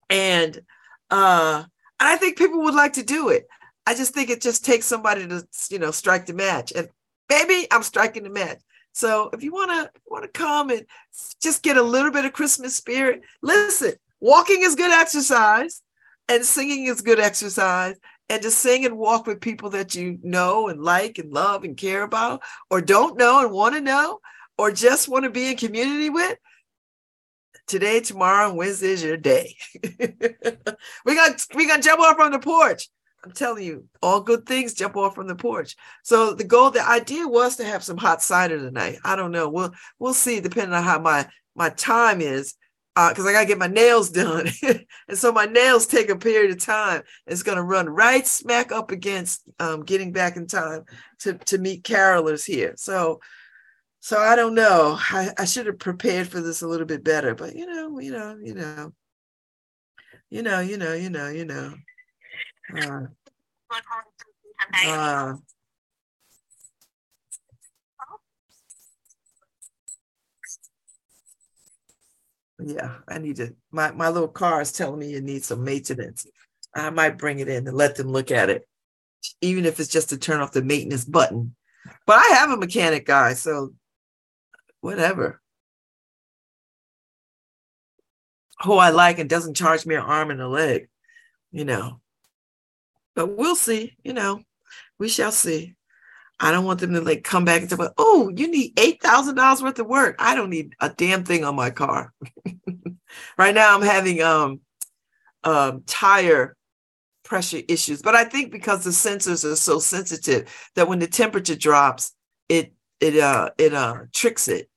and 0.09 0.61
uh, 1.09 1.63
and 1.99 2.09
I 2.09 2.15
think 2.17 2.37
people 2.37 2.63
would 2.63 2.75
like 2.75 2.93
to 2.93 3.03
do 3.03 3.29
it. 3.29 3.47
I 3.85 3.95
just 3.95 4.13
think 4.13 4.29
it 4.29 4.41
just 4.41 4.65
takes 4.65 4.85
somebody 4.85 5.27
to, 5.27 5.47
you 5.69 5.79
know, 5.79 5.91
strike 5.91 6.25
the 6.25 6.33
match. 6.33 6.73
And 6.75 6.89
baby, 7.29 7.67
I'm 7.71 7.83
striking 7.83 8.23
the 8.23 8.29
match. 8.29 8.59
So 8.93 9.29
if 9.31 9.43
you 9.43 9.51
wanna 9.51 9.89
want 10.07 10.23
to 10.23 10.29
come 10.29 10.69
and 10.69 10.85
just 11.41 11.63
get 11.63 11.77
a 11.77 11.81
little 11.81 12.11
bit 12.11 12.25
of 12.25 12.33
Christmas 12.33 12.75
spirit, 12.75 13.21
listen. 13.41 13.93
Walking 14.19 14.63
is 14.63 14.73
good 14.75 14.91
exercise, 14.91 15.83
and 16.27 16.43
singing 16.43 16.87
is 16.87 17.01
good 17.01 17.19
exercise. 17.19 17.95
And 18.29 18.41
to 18.41 18.51
sing 18.51 18.85
and 18.85 18.97
walk 18.97 19.25
with 19.25 19.39
people 19.39 19.69
that 19.69 19.95
you 19.95 20.19
know 20.21 20.67
and 20.67 20.81
like 20.81 21.17
and 21.17 21.31
love 21.31 21.63
and 21.63 21.77
care 21.77 22.01
about, 22.01 22.41
or 22.69 22.81
don't 22.81 23.17
know 23.17 23.41
and 23.41 23.51
want 23.51 23.75
to 23.75 23.81
know, 23.81 24.19
or 24.57 24.71
just 24.71 25.07
want 25.07 25.23
to 25.23 25.29
be 25.29 25.51
in 25.51 25.57
community 25.57 26.09
with, 26.09 26.37
today, 27.67 27.99
tomorrow, 27.99 28.49
and 28.49 28.57
Wednesday 28.57 28.91
is 28.91 29.03
your 29.03 29.17
day. 29.17 29.55
we're 29.99 31.15
gonna 31.15 31.35
we're 31.53 31.67
gonna 31.67 31.81
jump 31.81 31.99
off 31.99 32.15
from 32.15 32.31
the 32.31 32.39
porch. 32.39 32.89
I'm 33.23 33.31
telling 33.31 33.63
you, 33.63 33.85
all 34.01 34.21
good 34.21 34.45
things 34.45 34.73
jump 34.73 34.95
off 34.95 35.15
from 35.15 35.27
the 35.27 35.35
porch. 35.35 35.75
So 36.03 36.33
the 36.33 36.43
goal, 36.43 36.71
the 36.71 36.87
idea 36.87 37.27
was 37.27 37.57
to 37.57 37.65
have 37.65 37.83
some 37.83 37.97
hot 37.97 38.21
cider 38.21 38.57
tonight. 38.57 38.99
I 39.03 39.15
don't 39.15 39.31
know. 39.31 39.49
We'll 39.49 39.73
we'll 39.99 40.13
see, 40.13 40.39
depending 40.39 40.73
on 40.73 40.83
how 40.83 40.99
my 40.99 41.27
my 41.55 41.69
time 41.69 42.21
is. 42.21 42.55
because 42.95 43.25
I 43.25 43.33
gotta 43.33 43.45
get 43.45 43.57
my 43.57 43.67
nails 43.67 44.09
done, 44.11 44.47
and 45.07 45.17
so 45.17 45.31
my 45.31 45.45
nails 45.45 45.87
take 45.87 46.09
a 46.09 46.15
period 46.15 46.51
of 46.51 46.63
time. 46.63 47.03
It's 47.25 47.43
gonna 47.43 47.63
run 47.63 47.89
right 47.89 48.25
smack 48.25 48.71
up 48.71 48.91
against 48.91 49.41
um, 49.59 49.83
getting 49.83 50.13
back 50.13 50.37
in 50.37 50.47
time 50.47 50.85
to 51.19 51.33
to 51.33 51.57
meet 51.57 51.83
carolers 51.83 52.45
here. 52.45 52.73
So, 52.77 53.19
so 53.99 54.17
I 54.17 54.35
don't 54.35 54.55
know. 54.55 54.97
I, 54.99 55.31
I 55.37 55.45
should 55.45 55.65
have 55.65 55.79
prepared 55.79 56.27
for 56.27 56.41
this 56.41 56.61
a 56.61 56.67
little 56.67 56.85
bit 56.85 57.03
better, 57.03 57.35
but 57.35 57.55
you 57.55 57.65
know, 57.65 57.99
you 57.99 58.11
know, 58.11 58.37
you 58.41 58.53
know, 58.53 58.93
you 60.29 60.41
know, 60.41 60.59
you 60.59 60.77
know, 60.77 60.93
you 60.93 61.09
know, 61.09 61.29
you 61.29 61.45
know. 61.45 61.73
Uh, 62.75 63.01
uh, 64.85 65.33
yeah, 72.59 72.95
I 73.07 73.19
need 73.19 73.37
to. 73.37 73.55
My 73.71 73.91
my 73.91 74.09
little 74.09 74.27
car 74.27 74.61
is 74.61 74.71
telling 74.71 74.99
me 74.99 75.13
it 75.13 75.23
needs 75.23 75.47
some 75.47 75.63
maintenance. 75.63 76.25
I 76.73 76.89
might 76.89 77.17
bring 77.17 77.39
it 77.39 77.47
in 77.47 77.67
and 77.67 77.77
let 77.77 77.95
them 77.95 78.07
look 78.07 78.31
at 78.31 78.49
it, 78.49 78.67
even 79.41 79.65
if 79.65 79.79
it's 79.79 79.89
just 79.89 80.09
to 80.09 80.17
turn 80.17 80.41
off 80.41 80.51
the 80.51 80.63
maintenance 80.63 81.05
button. 81.05 81.55
But 82.05 82.17
I 82.17 82.35
have 82.35 82.49
a 82.51 82.57
mechanic 82.57 83.05
guy, 83.05 83.33
so 83.33 83.73
whatever. 84.87 85.41
Who 88.63 88.75
I 88.75 88.89
like 88.91 89.19
and 89.19 89.29
doesn't 89.29 89.57
charge 89.57 89.85
me 89.85 89.95
an 89.95 90.01
arm 90.01 90.31
and 90.31 90.41
a 90.41 90.47
leg, 90.47 90.87
you 91.51 91.65
know. 91.65 91.99
But 93.13 93.37
we'll 93.37 93.57
see, 93.57 93.97
you 94.01 94.13
know. 94.13 94.41
We 94.97 95.09
shall 95.09 95.33
see. 95.33 95.75
I 96.39 96.51
don't 96.51 96.63
want 96.63 96.79
them 96.79 96.93
to 96.93 97.01
like 97.01 97.25
come 97.25 97.43
back 97.43 97.61
and 97.61 97.69
say, 97.69 97.75
"Oh, 97.97 98.31
you 98.33 98.49
need 98.49 98.79
eight 98.79 99.01
thousand 99.01 99.35
dollars 99.35 99.61
worth 99.61 99.77
of 99.77 99.87
work." 99.87 100.15
I 100.19 100.35
don't 100.35 100.49
need 100.49 100.73
a 100.79 100.89
damn 100.89 101.25
thing 101.25 101.43
on 101.43 101.55
my 101.55 101.69
car. 101.69 102.13
right 103.37 103.53
now, 103.53 103.75
I'm 103.75 103.81
having 103.81 104.21
um, 104.21 104.61
um, 105.43 105.83
tire 105.85 106.55
pressure 107.25 107.61
issues, 107.67 108.01
but 108.01 108.15
I 108.15 108.23
think 108.23 108.51
because 108.51 108.85
the 108.85 108.91
sensors 108.91 109.43
are 109.43 109.55
so 109.57 109.79
sensitive 109.79 110.49
that 110.75 110.87
when 110.87 110.99
the 110.99 111.07
temperature 111.07 111.55
drops, 111.55 112.13
it 112.47 112.73
it 112.99 113.17
uh 113.17 113.49
it 113.57 113.73
uh 113.73 114.03
tricks 114.13 114.47
it, 114.47 114.69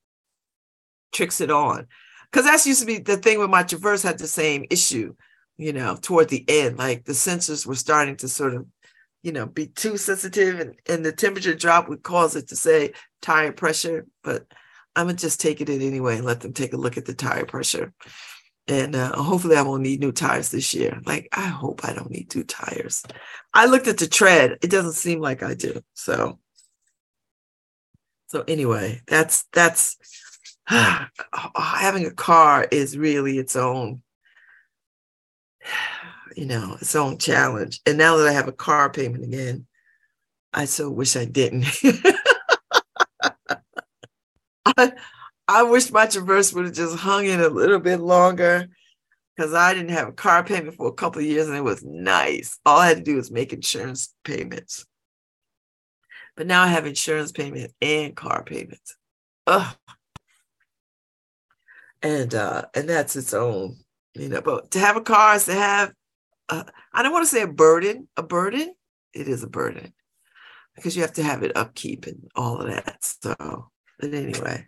tricks 1.12 1.41
it 1.41 1.51
on. 1.51 1.87
Because 2.31 2.47
that's 2.47 2.66
used 2.66 2.81
to 2.81 2.87
be 2.87 2.99
the 2.99 3.16
thing 3.16 3.39
with 3.39 3.51
my 3.51 3.62
Traverse 3.62 4.03
had 4.03 4.19
the 4.19 4.28
same 4.28 4.65
issue, 4.70 5.15
you 5.57 5.73
know, 5.73 5.97
toward 6.01 6.28
the 6.28 6.45
end, 6.49 6.78
like 6.78 7.05
the 7.05 7.12
sensors 7.12 7.66
were 7.66 7.74
starting 7.74 8.16
to 8.16 8.28
sort 8.28 8.55
of 8.55 8.66
you 9.23 9.32
know, 9.32 9.47
be 9.47 9.66
too 9.66 9.97
sensitive 9.97 10.61
and, 10.61 10.74
and 10.89 11.05
the 11.05 11.12
temperature 11.12 11.55
drop 11.55 11.89
would 11.89 12.03
cause 12.03 12.37
it 12.37 12.49
to 12.49 12.57
say 12.57 12.93
tire 13.20 13.53
pressure. 13.53 14.07
But 14.23 14.47
I'm 14.97 15.07
gonna 15.07 15.19
just 15.19 15.41
take 15.41 15.61
it 15.61 15.69
in 15.69 15.82
anyway 15.82 16.16
and 16.16 16.24
let 16.24 16.41
them 16.41 16.53
take 16.53 16.73
a 16.73 16.78
look 16.78 16.97
at 16.97 17.05
the 17.05 17.15
tire 17.15 17.45
pressure. 17.45 17.93
And 18.66 18.95
uh, 18.95 19.16
hopefully 19.16 19.57
I 19.57 19.62
won't 19.62 19.82
need 19.82 20.01
new 20.01 20.12
tires 20.12 20.51
this 20.51 20.74
year. 20.74 21.01
Like 21.05 21.28
I 21.32 21.47
hope 21.49 21.85
I 21.85 21.93
don't 21.93 22.11
need 22.11 22.35
new 22.35 22.45
tires. 22.45 23.03
I 23.53 23.66
looked 23.66 23.89
at 23.89 23.99
the 23.99 24.07
tread. 24.07 24.59
It 24.62 24.70
doesn't 24.70 24.93
seem 24.93 25.20
like 25.20 25.43
I 25.43 25.55
do. 25.55 25.82
So 25.95 26.39
so 28.28 28.45
anyway, 28.47 29.03
that's 29.07 29.45
that's 29.53 29.97
having 31.56 32.06
a 32.06 32.12
car 32.12 32.66
is 32.70 32.97
really 32.97 33.38
its 33.38 33.56
own 33.56 34.02
you 36.36 36.47
know, 36.47 36.76
its 36.80 36.94
own 36.94 37.18
challenge. 37.18 37.80
And 37.86 37.98
now 37.98 38.16
that 38.16 38.28
I 38.28 38.32
have 38.32 38.48
a 38.48 38.52
car 38.52 38.90
payment 38.90 39.24
again, 39.24 39.66
I 40.52 40.64
so 40.64 40.90
wish 40.90 41.16
I 41.16 41.24
didn't. 41.24 41.66
I, 44.64 44.92
I 45.48 45.62
wish 45.64 45.90
my 45.90 46.06
Traverse 46.06 46.52
would 46.52 46.66
have 46.66 46.74
just 46.74 46.97
hung 46.97 47.26
in 47.26 47.40
a 47.40 47.48
little 47.48 47.80
bit 47.80 48.01
longer 48.01 48.68
because 49.36 49.55
I 49.55 49.74
didn't 49.74 49.90
have 49.90 50.09
a 50.09 50.12
car 50.12 50.44
payment 50.44 50.76
for 50.76 50.88
a 50.88 50.92
couple 50.92 51.20
of 51.20 51.26
years 51.26 51.48
and 51.48 51.56
it 51.56 51.64
was 51.64 51.84
nice. 51.84 52.59
All 52.64 52.78
I 52.78 52.88
had 52.88 52.98
to 52.98 53.02
do 53.02 53.16
was 53.16 53.30
make 53.30 53.52
insurance 53.52 54.14
payments. 54.24 54.86
But 56.36 56.47
now 56.47 56.62
I 56.62 56.68
have 56.68 56.86
insurance 56.86 57.32
payment 57.32 57.72
and 57.82 58.14
car 58.16 58.44
payments. 58.44 58.97
Ugh. 59.47 59.76
And 62.02 62.35
uh, 62.35 62.64
and 62.74 62.89
that's 62.89 63.16
its 63.16 63.35
own, 63.35 63.77
you 64.14 64.28
know. 64.28 64.40
But 64.40 64.70
to 64.72 64.78
have 64.78 64.97
a 64.97 65.02
car 65.02 65.36
is 65.36 65.44
to 65.44 65.55
have 65.55 65.93
I 66.51 67.02
don't 67.02 67.12
want 67.12 67.24
to 67.24 67.31
say 67.31 67.43
a 67.43 67.47
burden, 67.47 68.09
a 68.16 68.22
burden. 68.22 68.74
It 69.14 69.28
is 69.28 69.43
a 69.43 69.48
burden 69.48 69.93
because 70.74 70.97
you 70.97 71.02
have 71.02 71.12
to 71.14 71.22
have 71.22 71.43
it 71.43 71.56
upkeep 71.56 72.06
and 72.06 72.28
all 72.35 72.60
of 72.60 72.68
that. 72.68 72.97
So, 73.02 73.70
but 73.98 74.14
anyway, 74.14 74.66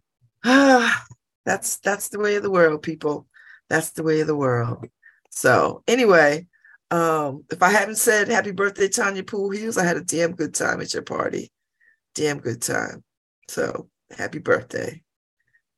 that's 0.44 1.78
that's 1.78 2.08
the 2.08 2.18
way 2.18 2.36
of 2.36 2.42
the 2.42 2.50
world, 2.50 2.82
people. 2.82 3.26
That's 3.68 3.90
the 3.90 4.02
way 4.02 4.20
of 4.20 4.26
the 4.26 4.36
world. 4.36 4.86
So 5.30 5.82
anyway, 5.86 6.46
um, 6.90 7.44
if 7.50 7.62
I 7.62 7.70
haven't 7.70 7.98
said 7.98 8.28
happy 8.28 8.50
birthday, 8.50 8.88
Tanya 8.88 9.22
Pool 9.22 9.50
Hughes, 9.50 9.78
I 9.78 9.84
had 9.84 9.96
a 9.96 10.02
damn 10.02 10.32
good 10.32 10.54
time 10.54 10.80
at 10.80 10.92
your 10.92 11.02
party. 11.02 11.50
Damn 12.14 12.38
good 12.38 12.60
time. 12.60 13.04
So 13.48 13.88
happy 14.16 14.40
birthday. 14.40 15.02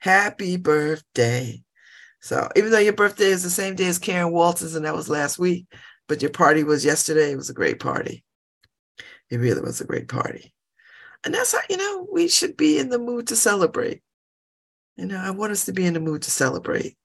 Happy 0.02 0.56
birthday. 0.56 1.62
So 2.20 2.48
even 2.56 2.72
though 2.72 2.78
your 2.78 2.92
birthday 2.92 3.26
is 3.26 3.44
the 3.44 3.50
same 3.50 3.76
day 3.76 3.86
as 3.86 4.00
Karen 4.00 4.32
Walters, 4.32 4.74
and 4.74 4.84
that 4.84 4.96
was 4.96 5.08
last 5.08 5.38
week, 5.38 5.68
but 6.08 6.20
your 6.20 6.32
party 6.32 6.64
was 6.64 6.84
yesterday, 6.84 7.30
it 7.30 7.36
was 7.36 7.50
a 7.50 7.54
great 7.54 7.78
party. 7.78 8.24
It 9.30 9.36
really 9.36 9.60
was 9.60 9.80
a 9.80 9.84
great 9.84 10.08
party. 10.08 10.52
And 11.22 11.32
that's 11.32 11.52
how, 11.52 11.60
you 11.70 11.76
know, 11.76 12.08
we 12.12 12.26
should 12.26 12.56
be 12.56 12.78
in 12.78 12.88
the 12.88 12.98
mood 12.98 13.28
to 13.28 13.36
celebrate. 13.36 14.02
You 14.96 15.06
know, 15.06 15.18
I 15.18 15.30
want 15.30 15.52
us 15.52 15.66
to 15.66 15.72
be 15.72 15.86
in 15.86 15.94
the 15.94 16.00
mood 16.00 16.22
to 16.22 16.32
celebrate 16.32 16.96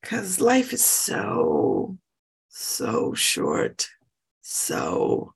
because 0.00 0.40
life 0.40 0.72
is 0.72 0.84
so, 0.84 1.98
so 2.48 3.12
short. 3.14 3.88
So, 4.40 5.34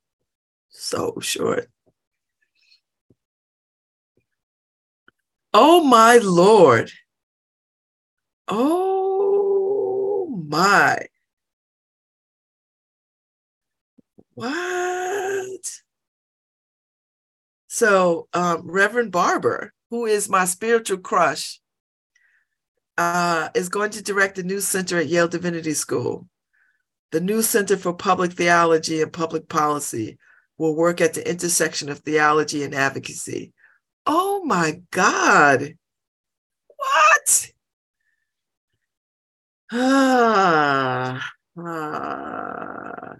so 0.68 1.18
short. 1.20 1.68
Oh 5.54 5.82
my 5.82 6.18
Lord. 6.18 6.90
Oh 8.48 10.26
my. 10.46 11.06
What? 14.34 15.80
So, 17.68 18.28
um, 18.32 18.70
Reverend 18.70 19.12
Barber, 19.12 19.72
who 19.90 20.06
is 20.06 20.28
my 20.28 20.44
spiritual 20.44 20.98
crush, 20.98 21.60
uh, 22.96 23.48
is 23.54 23.68
going 23.68 23.90
to 23.90 24.02
direct 24.02 24.38
a 24.38 24.42
new 24.42 24.60
center 24.60 24.98
at 24.98 25.06
Yale 25.06 25.28
Divinity 25.28 25.74
School. 25.74 26.28
The 27.10 27.20
new 27.20 27.42
Center 27.42 27.76
for 27.76 27.94
Public 27.94 28.32
Theology 28.32 29.00
and 29.00 29.12
Public 29.12 29.48
Policy 29.48 30.18
will 30.58 30.76
work 30.76 31.00
at 31.00 31.14
the 31.14 31.28
intersection 31.28 31.88
of 31.88 32.00
theology 32.00 32.64
and 32.64 32.74
advocacy. 32.74 33.52
Oh 34.10 34.42
my 34.42 34.80
God. 34.90 35.74
What? 36.76 37.52
Ah, 39.70 41.30
ah, 41.58 43.16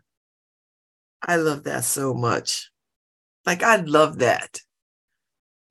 I 1.23 1.37
love 1.37 1.65
that 1.65 1.85
so 1.85 2.15
much. 2.15 2.71
Like 3.45 3.63
I 3.63 3.77
love 3.77 4.19
that. 4.21 4.61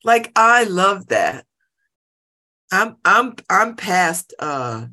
Like 0.03 0.31
I 0.35 0.65
love 0.65 1.07
that. 1.07 1.45
I'm 2.72 2.98
I'm 3.03 3.35
I'm 3.49 3.76
past 3.76 4.34
uh 4.39 4.85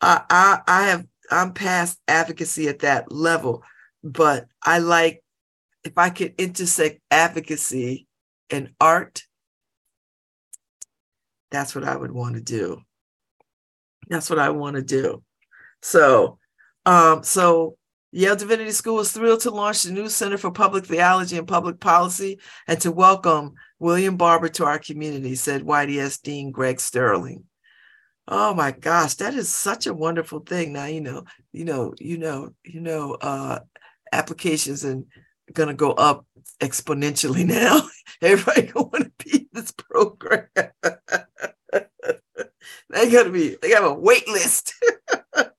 I 0.00 0.22
I 0.30 0.60
I 0.66 0.82
have 0.88 1.06
I'm 1.30 1.52
past 1.54 2.00
advocacy 2.08 2.68
at 2.68 2.80
that 2.80 3.12
level, 3.12 3.62
but 4.02 4.46
I 4.62 4.78
like 4.78 5.22
if 5.84 5.96
I 5.96 6.10
could 6.10 6.34
intersect 6.38 7.00
advocacy 7.10 8.08
and 8.50 8.72
art, 8.80 9.24
that's 11.54 11.74
what 11.74 11.84
I 11.84 11.96
would 11.96 12.12
want 12.12 12.34
to 12.34 12.40
do. 12.40 12.80
That's 14.08 14.28
what 14.28 14.38
I 14.38 14.50
want 14.50 14.76
to 14.76 14.82
do. 14.82 15.22
So, 15.82 16.38
um, 16.84 17.22
so 17.22 17.76
Yale 18.12 18.36
Divinity 18.36 18.70
School 18.70 19.00
is 19.00 19.12
thrilled 19.12 19.40
to 19.40 19.50
launch 19.50 19.82
the 19.82 19.92
new 19.92 20.08
Center 20.08 20.38
for 20.38 20.50
Public 20.50 20.86
Theology 20.86 21.36
and 21.36 21.48
Public 21.48 21.80
Policy 21.80 22.38
and 22.68 22.80
to 22.80 22.92
welcome 22.92 23.54
William 23.78 24.16
Barber 24.16 24.48
to 24.50 24.64
our 24.64 24.78
community, 24.78 25.34
said 25.34 25.62
YDS 25.66 26.18
Dean 26.18 26.50
Greg 26.50 26.80
Sterling. 26.80 27.44
Oh 28.26 28.54
my 28.54 28.70
gosh, 28.70 29.14
that 29.14 29.34
is 29.34 29.48
such 29.48 29.86
a 29.86 29.94
wonderful 29.94 30.40
thing. 30.40 30.72
Now 30.72 30.86
you 30.86 31.00
know, 31.00 31.24
you 31.52 31.64
know, 31.64 31.94
you 31.98 32.16
know, 32.16 32.50
you 32.64 32.80
know, 32.80 33.14
uh 33.20 33.58
applications 34.12 34.84
and 34.84 35.06
gonna 35.52 35.74
go 35.74 35.90
up 35.92 36.24
exponentially 36.60 37.44
now. 37.44 37.82
Everybody 38.22 38.70
want 38.74 39.04
to 39.04 39.12
be 39.24 39.38
in 39.38 39.48
this 39.52 39.72
program. 39.72 40.46
they 42.90 43.10
gotta 43.10 43.30
be, 43.30 43.56
they 43.60 43.70
have 43.70 43.84
a 43.84 43.94
wait 43.94 44.28
list. 44.28 44.74
oh, 45.36 45.50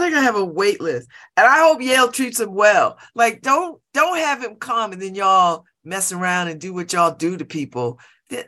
they're 0.00 0.10
gonna 0.10 0.22
have 0.22 0.36
a 0.36 0.44
wait 0.44 0.80
list. 0.80 1.08
And 1.36 1.46
I 1.46 1.60
hope 1.60 1.80
Yale 1.80 2.10
treats 2.10 2.40
him 2.40 2.54
well. 2.54 2.98
Like, 3.14 3.42
don't 3.42 3.80
don't 3.94 4.18
have 4.18 4.42
him 4.42 4.56
come 4.56 4.92
and 4.92 5.00
then 5.00 5.14
y'all 5.14 5.64
mess 5.84 6.12
around 6.12 6.48
and 6.48 6.60
do 6.60 6.72
what 6.72 6.92
y'all 6.92 7.14
do 7.14 7.36
to 7.36 7.44
people. 7.44 7.98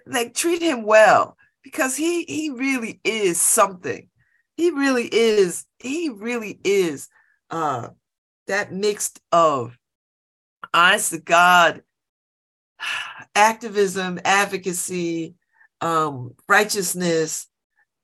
Like, 0.07 0.35
treat 0.35 0.63
him 0.63 0.85
well. 0.85 1.37
because 1.63 1.97
he 1.97 2.25
he 2.25 2.51
really 2.51 3.01
is 3.05 3.41
something. 3.41 4.09
He 4.57 4.71
really 4.71 5.07
is. 5.07 5.65
He 5.79 6.09
really 6.11 6.61
is 6.65 7.09
uh 7.51 7.89
that 8.47 8.73
mixed 8.73 9.21
of 9.31 9.77
honest 10.75 11.11
to 11.11 11.19
God 11.19 11.83
activism, 13.35 14.21
advocacy, 14.25 15.35
um, 15.81 16.35
righteousness, 16.49 17.47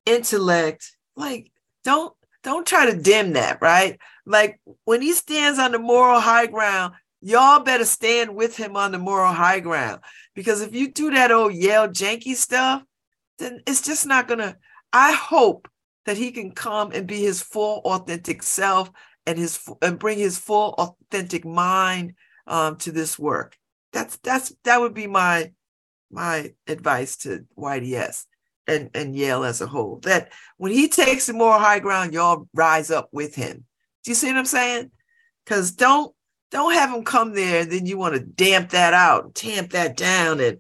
intellect. 0.07 0.97
Like, 1.17 1.51
don't 1.85 2.15
don't 2.43 2.67
try 2.67 2.91
to 2.91 3.01
dim 3.01 3.33
that, 3.33 3.61
right? 3.61 3.99
Like 4.25 4.61
when 4.85 5.03
he 5.03 5.13
stands 5.13 5.59
on 5.59 5.73
the 5.73 5.79
moral 5.79 6.21
high 6.21 6.47
ground, 6.47 6.95
y'all 7.21 7.61
better 7.61 7.85
stand 7.85 8.35
with 8.35 8.57
him 8.57 8.77
on 8.77 8.93
the 8.93 8.99
moral 8.99 9.33
high 9.33 9.61
ground. 9.61 10.01
Because 10.35 10.61
if 10.61 10.75
you 10.75 10.93
do 10.93 11.11
that 11.11 11.33
old 11.33 11.55
Yale 11.55 11.89
janky 11.89 12.35
stuff, 12.35 12.83
then 13.39 13.63
it's 13.67 13.83
just 13.83 14.07
not 14.07 14.29
gonna. 14.29 14.57
I 14.93 15.13
hope 15.13 15.69
that 16.07 16.17
he 16.17 16.31
can 16.31 16.53
come 16.53 16.93
and 16.93 17.07
be 17.07 17.21
his 17.21 17.43
full 17.43 17.83
authentic 17.85 18.43
self 18.43 18.91
and 19.29 19.39
his 19.39 19.61
and 19.83 19.99
bring 19.99 20.19
his 20.19 20.39
full 20.39 20.75
authentic 20.79 21.45
mind 21.45 22.15
um, 22.47 22.77
to 22.77 22.91
this 22.91 23.19
work. 23.19 23.57
That's 23.93 24.17
that's 24.17 24.55
that 24.65 24.81
would 24.81 24.95
be 24.95 25.07
my 25.07 25.53
my 26.11 26.55
advice 26.67 27.19
to 27.19 27.45
YDS 27.57 28.27
and, 28.67 28.91
and 28.95 29.15
Yale 29.15 29.45
as 29.45 29.61
a 29.61 29.67
whole. 29.67 29.99
That 30.01 30.33
when 30.57 30.73
he 30.73 30.89
takes 30.89 31.27
the 31.27 31.35
moral 31.35 31.61
high 31.61 31.79
ground, 31.79 32.15
y'all 32.15 32.49
rise 32.55 32.91
up 32.91 33.11
with 33.13 33.35
him. 33.35 33.67
Do 34.03 34.11
you 34.11 34.15
see 34.15 34.29
what 34.29 34.39
I'm 34.39 34.47
saying? 34.47 34.91
Because 35.45 35.73
don't 35.73 36.15
don't 36.51 36.73
have 36.73 36.91
him 36.91 37.05
come 37.05 37.35
there, 37.35 37.61
and 37.61 37.71
then 37.71 37.85
you 37.85 37.99
want 37.99 38.15
to 38.15 38.21
damp 38.21 38.71
that 38.71 38.95
out, 38.95 39.35
tamp 39.35 39.73
that 39.73 39.95
down, 39.95 40.41
and 40.41 40.59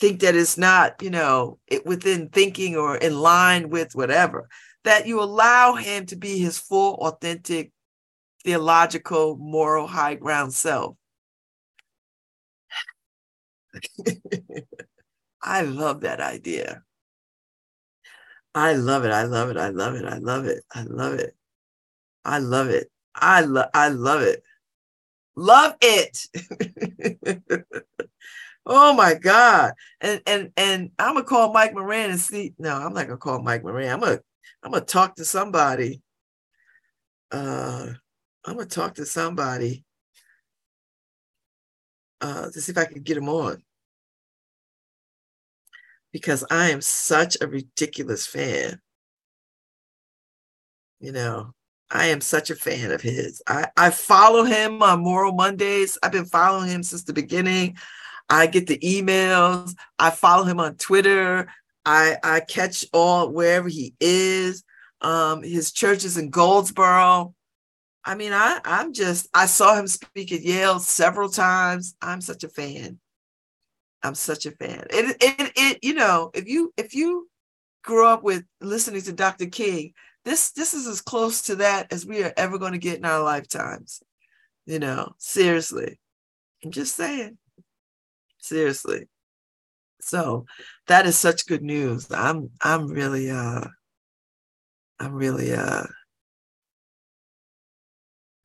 think 0.00 0.20
that 0.22 0.34
it's 0.34 0.58
not, 0.58 1.00
you 1.00 1.10
know, 1.10 1.58
it 1.68 1.86
within 1.86 2.28
thinking 2.30 2.76
or 2.76 2.96
in 2.96 3.20
line 3.20 3.70
with 3.70 3.94
whatever. 3.94 4.48
That 4.82 5.06
you 5.06 5.22
allow 5.22 5.74
him 5.74 6.06
to 6.06 6.16
be 6.16 6.38
his 6.38 6.58
full, 6.58 6.94
authentic, 6.94 7.70
theological, 8.44 9.36
moral, 9.36 9.86
high 9.86 10.14
ground 10.14 10.52
self. 10.52 10.96
I 15.42 15.62
love 15.62 16.00
that 16.02 16.20
idea. 16.20 16.82
I 18.54 18.74
love 18.74 19.04
it. 19.04 19.12
I 19.12 19.24
love 19.24 19.50
it. 19.50 19.56
I 19.56 19.68
love 19.68 19.94
it. 19.94 20.04
I 20.04 20.18
love 20.18 20.44
it. 20.44 20.64
I 20.74 20.82
love 20.82 21.14
it. 21.14 21.36
I 22.24 22.38
love 22.38 22.68
it. 22.68 22.90
I 23.14 23.40
love 23.42 23.68
I 23.74 23.88
love 23.88 24.22
it. 24.22 24.42
Love 25.36 25.74
it. 25.80 26.26
oh 28.66 28.92
my 28.94 29.14
God. 29.14 29.72
And 30.00 30.20
and 30.26 30.52
and 30.56 30.90
I'm 30.98 31.14
gonna 31.14 31.24
call 31.24 31.52
Mike 31.52 31.74
Moran 31.74 32.10
and 32.10 32.20
see. 32.20 32.54
No, 32.58 32.76
I'm 32.76 32.92
not 32.92 33.06
gonna 33.06 33.16
call 33.16 33.40
Mike 33.40 33.62
Moran. 33.62 33.90
I'm 33.90 34.00
gonna 34.00 34.20
I'm 34.62 34.72
gonna 34.72 34.84
talk 34.84 35.16
to 35.16 35.24
somebody. 35.24 36.02
Uh 37.30 37.94
I'm 38.44 38.54
gonna 38.54 38.66
talk 38.66 38.94
to 38.94 39.06
somebody 39.06 39.84
uh 42.20 42.50
to 42.50 42.60
see 42.60 42.72
if 42.72 42.78
I 42.78 42.84
can 42.84 43.02
get 43.02 43.16
him 43.16 43.28
on 43.28 43.62
because 46.12 46.44
I 46.50 46.70
am 46.70 46.80
such 46.80 47.36
a 47.40 47.46
ridiculous 47.46 48.26
fan. 48.26 48.80
You 51.00 51.12
know, 51.12 51.54
I 51.90 52.06
am 52.06 52.20
such 52.20 52.50
a 52.50 52.54
fan 52.54 52.90
of 52.92 53.00
his. 53.00 53.42
I, 53.46 53.68
I 53.76 53.90
follow 53.90 54.44
him 54.44 54.82
on 54.82 55.00
Moral 55.00 55.32
Mondays. 55.32 55.98
I've 56.02 56.12
been 56.12 56.24
following 56.24 56.68
him 56.68 56.82
since 56.82 57.04
the 57.04 57.12
beginning. 57.12 57.76
I 58.28 58.46
get 58.46 58.66
the 58.66 58.78
emails. 58.78 59.74
I 59.98 60.10
follow 60.10 60.44
him 60.44 60.60
on 60.60 60.76
Twitter. 60.76 61.48
I, 61.84 62.16
I 62.22 62.40
catch 62.40 62.84
all 62.92 63.32
wherever 63.32 63.68
he 63.68 63.94
is. 63.98 64.62
Um, 65.00 65.42
his 65.42 65.72
church 65.72 66.04
is 66.04 66.16
in 66.16 66.30
Goldsboro. 66.30 67.34
I 68.10 68.16
mean, 68.16 68.32
I, 68.32 68.58
I'm 68.64 68.92
just, 68.92 69.28
I 69.32 69.46
saw 69.46 69.76
him 69.76 69.86
speak 69.86 70.32
at 70.32 70.40
Yale 70.40 70.80
several 70.80 71.28
times. 71.28 71.94
I'm 72.02 72.20
such 72.20 72.42
a 72.42 72.48
fan. 72.48 72.98
I'm 74.02 74.16
such 74.16 74.46
a 74.46 74.50
fan. 74.50 74.84
It, 74.90 75.16
it, 75.20 75.52
it, 75.54 75.78
you 75.84 75.94
know, 75.94 76.32
if 76.34 76.48
you, 76.48 76.74
if 76.76 76.92
you 76.92 77.28
grew 77.84 78.08
up 78.08 78.24
with 78.24 78.42
listening 78.60 79.02
to 79.02 79.12
Dr. 79.12 79.46
King, 79.46 79.94
this, 80.24 80.50
this 80.50 80.74
is 80.74 80.88
as 80.88 81.00
close 81.00 81.42
to 81.42 81.56
that 81.56 81.92
as 81.92 82.04
we 82.04 82.24
are 82.24 82.32
ever 82.36 82.58
going 82.58 82.72
to 82.72 82.78
get 82.78 82.98
in 82.98 83.04
our 83.04 83.22
lifetimes. 83.22 84.02
You 84.66 84.80
know, 84.80 85.12
seriously. 85.18 86.00
I'm 86.64 86.72
just 86.72 86.96
saying. 86.96 87.38
Seriously. 88.38 89.06
So 90.00 90.46
that 90.88 91.06
is 91.06 91.16
such 91.16 91.46
good 91.46 91.62
news. 91.62 92.10
I'm, 92.10 92.50
I'm 92.60 92.88
really, 92.88 93.30
uh, 93.30 93.68
I'm 94.98 95.12
really, 95.12 95.52
uh, 95.52 95.84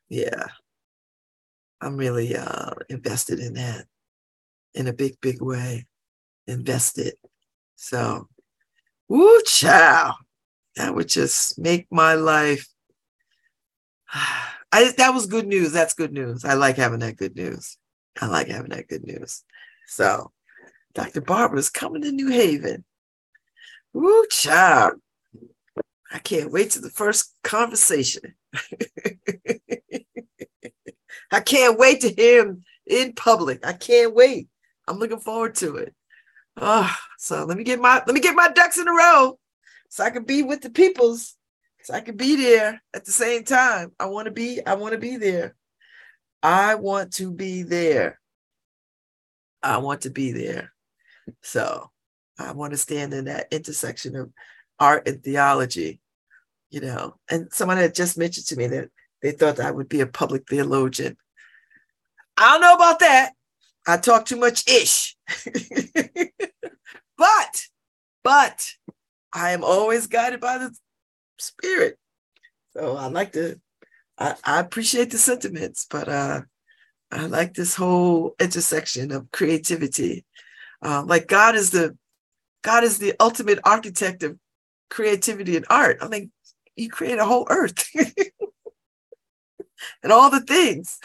yeah, 0.10 0.48
I'm 1.82 1.98
really 1.98 2.36
uh, 2.36 2.72
invested 2.90 3.40
in 3.40 3.54
that 3.54 3.86
in 4.74 4.88
a 4.88 4.94
big, 4.94 5.20
big 5.22 5.42
way. 5.42 5.86
Invested. 6.48 7.14
So, 7.76 8.28
woo, 9.08 9.42
chow. 9.46 10.16
That 10.76 10.94
would 10.94 11.08
just 11.08 11.58
make 11.58 11.88
my 11.92 12.14
life. 12.14 12.68
I, 14.72 14.92
that 14.98 15.14
was 15.14 15.26
good 15.26 15.48
news. 15.48 15.72
That's 15.72 15.94
good 15.94 16.12
news. 16.12 16.44
I 16.44 16.56
like 16.56 16.76
having 16.76 17.00
that 17.00 17.16
good 17.16 17.36
news. 17.36 17.78
I 18.20 18.28
like 18.28 18.48
having 18.48 18.72
that 18.72 18.88
good 18.88 19.06
news. 19.06 19.44
So, 19.88 20.32
Dr. 20.94 21.22
Barber's 21.22 21.70
coming 21.70 22.02
to 22.02 22.12
New 22.12 22.30
Haven. 22.30 22.84
Woo, 23.94 24.26
child. 24.30 24.96
I 26.12 26.20
can't 26.20 26.52
wait 26.52 26.72
to 26.72 26.80
the 26.80 26.90
first 26.90 27.34
conversation. 27.44 28.36
I 31.32 31.40
can't 31.40 31.80
wait 31.80 32.02
to 32.02 32.10
hear 32.10 32.46
him 32.46 32.64
in 32.86 33.14
public. 33.14 33.66
I 33.66 33.74
can't 33.74 34.14
wait. 34.16 34.48
I'm 34.88 35.00
looking 35.00 35.20
forward 35.20 35.56
to 35.56 35.78
it. 35.78 35.94
Oh, 36.58 36.94
so 37.18 37.46
let 37.46 37.58
me 37.58 37.64
get 37.64 37.82
my 37.82 38.02
let 38.06 38.14
me 38.14 38.22
get 38.22 38.36
my 38.36 38.50
ducks 38.50 38.78
in 38.78 38.88
a 38.88 38.94
row 38.94 39.38
so 39.90 40.04
I 40.04 40.10
can 40.10 40.24
be 40.24 40.44
with 40.44 40.62
the 40.62 40.70
peoples. 40.70 41.36
So 41.84 41.94
I 41.94 42.02
can 42.02 42.18
be 42.18 42.36
there 42.36 42.82
at 42.96 43.06
the 43.06 43.12
same 43.12 43.44
time. 43.44 43.92
I 44.00 44.08
want 44.08 44.26
to 44.26 44.32
be, 44.32 44.60
I 44.66 44.74
want 44.74 44.94
to 44.94 44.98
be 44.98 45.18
there. 45.18 45.56
I 46.42 46.76
want 46.76 47.14
to 47.14 47.32
be 47.32 47.62
there. 47.62 48.20
I 49.62 49.78
want 49.78 50.02
to 50.02 50.10
be 50.10 50.32
there. 50.32 50.72
So 51.44 51.92
I 52.40 52.54
want 52.54 52.74
to 52.74 52.78
stand 52.78 53.14
in 53.14 53.26
that 53.26 53.48
intersection 53.52 54.16
of 54.16 54.32
art 54.80 55.08
and 55.08 55.24
theology, 55.24 56.00
you 56.76 56.82
know. 56.82 57.16
And 57.32 57.48
someone 57.54 57.78
had 57.78 57.96
just 57.96 58.18
mentioned 58.18 58.48
to 58.48 58.58
me 58.58 58.68
that 58.68 58.90
they 59.22 59.32
thought 59.32 59.62
I 59.62 59.72
would 59.72 59.88
be 59.88 60.02
a 60.02 60.06
public 60.08 60.48
theologian. 60.48 61.16
I 62.36 62.52
don't 62.52 62.62
know 62.62 62.76
about 62.76 63.00
that. 63.00 63.32
I 63.88 63.96
talk 63.98 64.26
too 64.26 64.36
much 64.36 64.68
ish. 64.68 65.16
but, 67.18 67.64
but 68.24 68.72
I 69.32 69.52
am 69.52 69.64
always 69.64 70.08
guided 70.08 70.42
by 70.42 70.58
the 70.58 70.76
spirit. 71.40 71.98
So 72.76 72.98
I 72.98 73.08
like 73.08 73.32
to, 73.34 73.62
I, 74.18 74.36
I 74.44 74.60
appreciate 74.60 75.12
the 75.12 75.18
sentiments, 75.18 75.88
but 75.90 76.10
uh, 76.10 76.42
I 77.10 77.28
like 77.28 77.54
this 77.54 77.76
whole 77.76 78.36
intersection 78.38 79.14
of 79.14 79.32
creativity. 79.32 80.26
Uh, 80.82 81.04
like 81.06 81.28
God 81.28 81.56
is 81.56 81.72
the, 81.72 81.98
God 82.64 82.84
is 82.84 82.98
the 82.98 83.14
ultimate 83.22 83.60
architect 83.64 84.24
of 84.24 84.38
creativity 84.90 85.56
and 85.56 85.66
art. 85.70 86.00
I 86.02 86.10
mean, 86.10 86.32
He 86.76 86.88
create 86.88 87.20
a 87.20 87.26
whole 87.26 87.48
earth 87.50 87.90
and 90.04 90.12
all 90.12 90.30
the 90.30 90.42
things, 90.42 91.00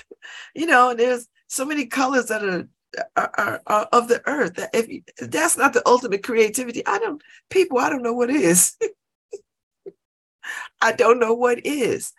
you 0.54 0.66
know. 0.66 0.94
There's 0.94 1.28
so 1.46 1.64
many 1.64 1.86
colors 1.86 2.26
that 2.26 2.44
are 2.44 2.68
are, 3.16 3.30
are, 3.38 3.62
are 3.66 3.88
of 3.92 4.08
the 4.08 4.22
earth. 4.26 4.54
That 4.54 4.70
if, 4.74 4.88
you, 4.88 5.02
if 5.18 5.30
that's 5.30 5.56
not 5.56 5.72
the 5.72 5.86
ultimate 5.86 6.22
creativity, 6.22 6.84
I 6.86 6.98
don't 6.98 7.22
people. 7.50 7.78
I 7.78 7.88
don't 7.88 8.02
know 8.02 8.14
what 8.14 8.30
is. 8.30 8.76
I 10.82 10.92
don't 10.92 11.20
know 11.20 11.34
what 11.34 11.64
is. 11.64 12.12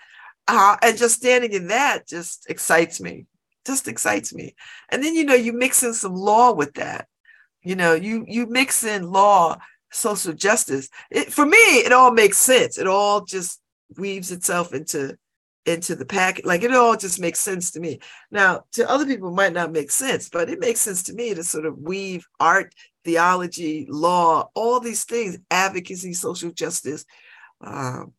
Uh, 0.47 0.77
and 0.81 0.97
just 0.97 1.15
standing 1.15 1.53
in 1.53 1.67
that 1.67 2.07
just 2.07 2.49
excites 2.49 2.99
me. 2.99 3.25
Just 3.65 3.87
excites 3.87 4.33
me. 4.33 4.55
And 4.89 5.03
then 5.03 5.15
you 5.15 5.23
know 5.23 5.35
you 5.35 5.53
mix 5.53 5.83
in 5.83 5.93
some 5.93 6.15
law 6.15 6.53
with 6.53 6.73
that. 6.75 7.07
You 7.63 7.75
know 7.75 7.93
you 7.93 8.25
you 8.27 8.47
mix 8.47 8.83
in 8.83 9.11
law, 9.11 9.57
social 9.91 10.33
justice. 10.33 10.89
It, 11.09 11.31
for 11.31 11.45
me, 11.45 11.57
it 11.57 11.91
all 11.91 12.11
makes 12.11 12.37
sense. 12.37 12.77
It 12.77 12.87
all 12.87 13.25
just 13.25 13.61
weaves 13.97 14.31
itself 14.31 14.73
into 14.73 15.17
into 15.65 15.95
the 15.95 16.05
packet. 16.05 16.45
Like 16.45 16.63
it 16.63 16.73
all 16.73 16.97
just 16.97 17.19
makes 17.19 17.39
sense 17.39 17.71
to 17.71 17.79
me. 17.79 17.99
Now, 18.31 18.63
to 18.73 18.89
other 18.89 19.05
people, 19.05 19.31
might 19.31 19.53
not 19.53 19.71
make 19.71 19.91
sense, 19.91 20.29
but 20.29 20.49
it 20.49 20.59
makes 20.59 20.79
sense 20.79 21.03
to 21.03 21.13
me 21.13 21.33
to 21.35 21.43
sort 21.43 21.65
of 21.65 21.77
weave 21.77 22.25
art, 22.39 22.73
theology, 23.03 23.85
law, 23.89 24.49
all 24.55 24.79
these 24.79 25.03
things, 25.03 25.37
advocacy, 25.51 26.13
social 26.13 26.51
justice, 26.51 27.05
um, 27.61 28.13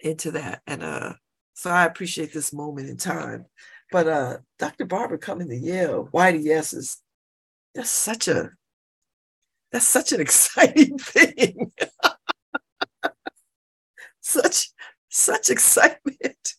into 0.00 0.30
that. 0.30 0.62
And 0.66 0.82
uh, 0.82 1.14
so 1.54 1.70
I 1.70 1.84
appreciate 1.84 2.32
this 2.32 2.52
moment 2.52 2.88
in 2.88 2.96
time. 2.96 3.46
But 3.90 4.08
uh, 4.08 4.38
Dr. 4.58 4.86
Barber 4.86 5.18
coming 5.18 5.48
to 5.48 5.56
Yale, 5.56 6.08
YDS 6.12 6.72
is 6.72 6.98
that's 7.74 7.90
such 7.90 8.28
a 8.28 8.50
That's 9.72 9.88
such 9.88 10.12
an 10.12 10.20
exciting 10.20 10.98
thing. 10.98 11.72
such 14.20 14.70
such 15.08 15.50
excitement. 15.50 16.54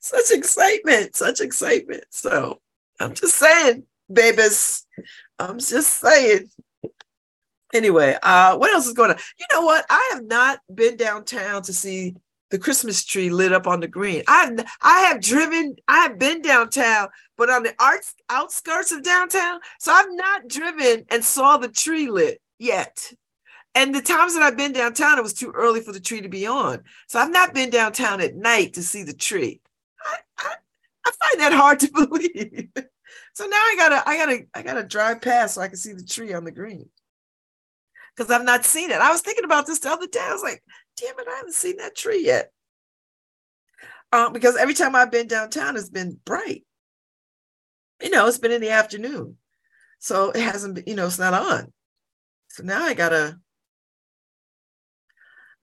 such 0.00 0.30
excitement, 0.30 1.16
such 1.16 1.40
excitement. 1.40 2.04
So 2.10 2.60
I'm 3.00 3.14
just 3.14 3.36
saying, 3.36 3.84
babies. 4.12 4.86
I'm 5.38 5.58
just 5.58 6.00
saying. 6.00 6.50
Anyway, 7.74 8.16
uh, 8.22 8.56
what 8.56 8.72
else 8.72 8.86
is 8.86 8.92
going 8.92 9.10
on? 9.10 9.18
You 9.38 9.46
know 9.52 9.62
what? 9.62 9.84
I 9.90 10.10
have 10.12 10.24
not 10.24 10.60
been 10.72 10.96
downtown 10.96 11.62
to 11.62 11.72
see 11.72 12.14
the 12.50 12.58
Christmas 12.58 13.04
tree 13.04 13.30
lit 13.30 13.52
up 13.52 13.66
on 13.66 13.80
the 13.80 13.88
green. 13.88 14.22
I've 14.28 14.64
I 14.82 15.00
have 15.00 15.20
driven, 15.20 15.76
I 15.88 16.02
have 16.02 16.18
been 16.18 16.42
downtown, 16.42 17.08
but 17.36 17.50
on 17.50 17.62
the 17.62 17.74
arts 17.78 18.14
outskirts 18.30 18.92
of 18.92 19.02
downtown. 19.02 19.60
So 19.78 19.92
I've 19.92 20.10
not 20.10 20.48
driven 20.48 21.04
and 21.10 21.24
saw 21.24 21.56
the 21.56 21.68
tree 21.68 22.08
lit 22.08 22.40
yet. 22.58 23.12
And 23.74 23.94
the 23.94 24.00
times 24.00 24.34
that 24.34 24.42
I've 24.42 24.56
been 24.56 24.72
downtown, 24.72 25.18
it 25.18 25.22
was 25.22 25.34
too 25.34 25.50
early 25.50 25.82
for 25.82 25.92
the 25.92 26.00
tree 26.00 26.22
to 26.22 26.30
be 26.30 26.46
on. 26.46 26.82
So 27.08 27.18
I've 27.18 27.32
not 27.32 27.52
been 27.52 27.68
downtown 27.68 28.22
at 28.22 28.34
night 28.34 28.74
to 28.74 28.82
see 28.82 29.02
the 29.02 29.12
tree. 29.12 29.60
I, 30.02 30.16
I, 30.38 30.54
I 31.04 31.10
find 31.10 31.40
that 31.40 31.52
hard 31.52 31.80
to 31.80 31.90
believe. 31.94 32.70
so 33.34 33.44
now 33.44 33.56
I 33.56 33.74
gotta, 33.76 34.08
I 34.08 34.16
gotta, 34.16 34.46
I 34.54 34.62
gotta 34.62 34.82
drive 34.82 35.20
past 35.20 35.54
so 35.54 35.60
I 35.60 35.68
can 35.68 35.76
see 35.76 35.92
the 35.92 36.02
tree 36.02 36.32
on 36.32 36.44
the 36.44 36.52
green. 36.52 36.88
Because 38.16 38.30
I've 38.30 38.46
not 38.46 38.64
seen 38.64 38.90
it. 38.90 38.98
I 38.98 39.10
was 39.10 39.20
thinking 39.20 39.44
about 39.44 39.66
this 39.66 39.80
the 39.80 39.90
other 39.90 40.06
day. 40.06 40.20
I 40.22 40.32
was 40.32 40.42
like, 40.42 40.62
damn 40.96 41.18
it, 41.18 41.28
I 41.28 41.36
haven't 41.36 41.54
seen 41.54 41.76
that 41.76 41.96
tree 41.96 42.24
yet. 42.24 42.50
Um, 44.12 44.32
because 44.32 44.56
every 44.56 44.74
time 44.74 44.94
I've 44.94 45.10
been 45.10 45.26
downtown, 45.26 45.76
it's 45.76 45.90
been 45.90 46.18
bright. 46.24 46.64
You 48.02 48.10
know, 48.10 48.26
it's 48.26 48.38
been 48.38 48.52
in 48.52 48.60
the 48.60 48.70
afternoon. 48.70 49.36
So 49.98 50.30
it 50.30 50.42
hasn't 50.42 50.76
been, 50.76 50.84
you 50.86 50.94
know, 50.94 51.06
it's 51.06 51.18
not 51.18 51.34
on. 51.34 51.72
So 52.48 52.62
now 52.62 52.84
I 52.84 52.94
gotta 52.94 53.38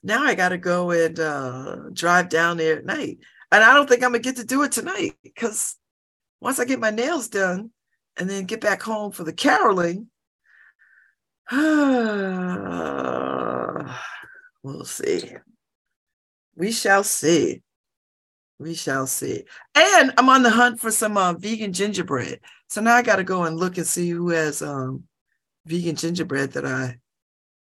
now 0.03 0.23
I 0.23 0.35
gotta 0.35 0.57
go 0.57 0.91
and 0.91 1.19
uh 1.19 1.75
drive 1.93 2.29
down 2.29 2.57
there 2.57 2.77
at 2.77 2.85
night. 2.85 3.19
And 3.51 3.63
I 3.63 3.73
don't 3.73 3.87
think 3.87 4.03
I'm 4.03 4.11
gonna 4.11 4.19
get 4.19 4.37
to 4.37 4.43
do 4.43 4.63
it 4.63 4.71
tonight 4.71 5.15
because 5.23 5.77
once 6.41 6.59
I 6.59 6.65
get 6.65 6.79
my 6.79 6.89
nails 6.89 7.29
done 7.29 7.71
and 8.17 8.29
then 8.29 8.45
get 8.45 8.61
back 8.61 8.81
home 8.81 9.11
for 9.11 9.23
the 9.23 9.33
caroling, 9.33 10.07
we'll 14.63 14.85
see. 14.85 15.35
We 16.55 16.71
shall 16.71 17.03
see. 17.03 17.61
We 18.59 18.73
shall 18.75 19.07
see. 19.07 19.43
And 19.75 20.13
I'm 20.17 20.29
on 20.29 20.43
the 20.43 20.49
hunt 20.49 20.79
for 20.79 20.91
some 20.91 21.17
uh, 21.17 21.33
vegan 21.33 21.73
gingerbread. 21.73 22.39
So 22.69 22.81
now 22.81 22.95
I 22.95 23.01
got 23.01 23.17
to 23.17 23.23
go 23.23 23.43
and 23.43 23.57
look 23.57 23.77
and 23.77 23.85
see 23.85 24.09
who 24.09 24.29
has 24.29 24.61
um, 24.61 25.03
vegan 25.65 25.95
gingerbread 25.95 26.53
that 26.53 26.65
I 26.65 26.97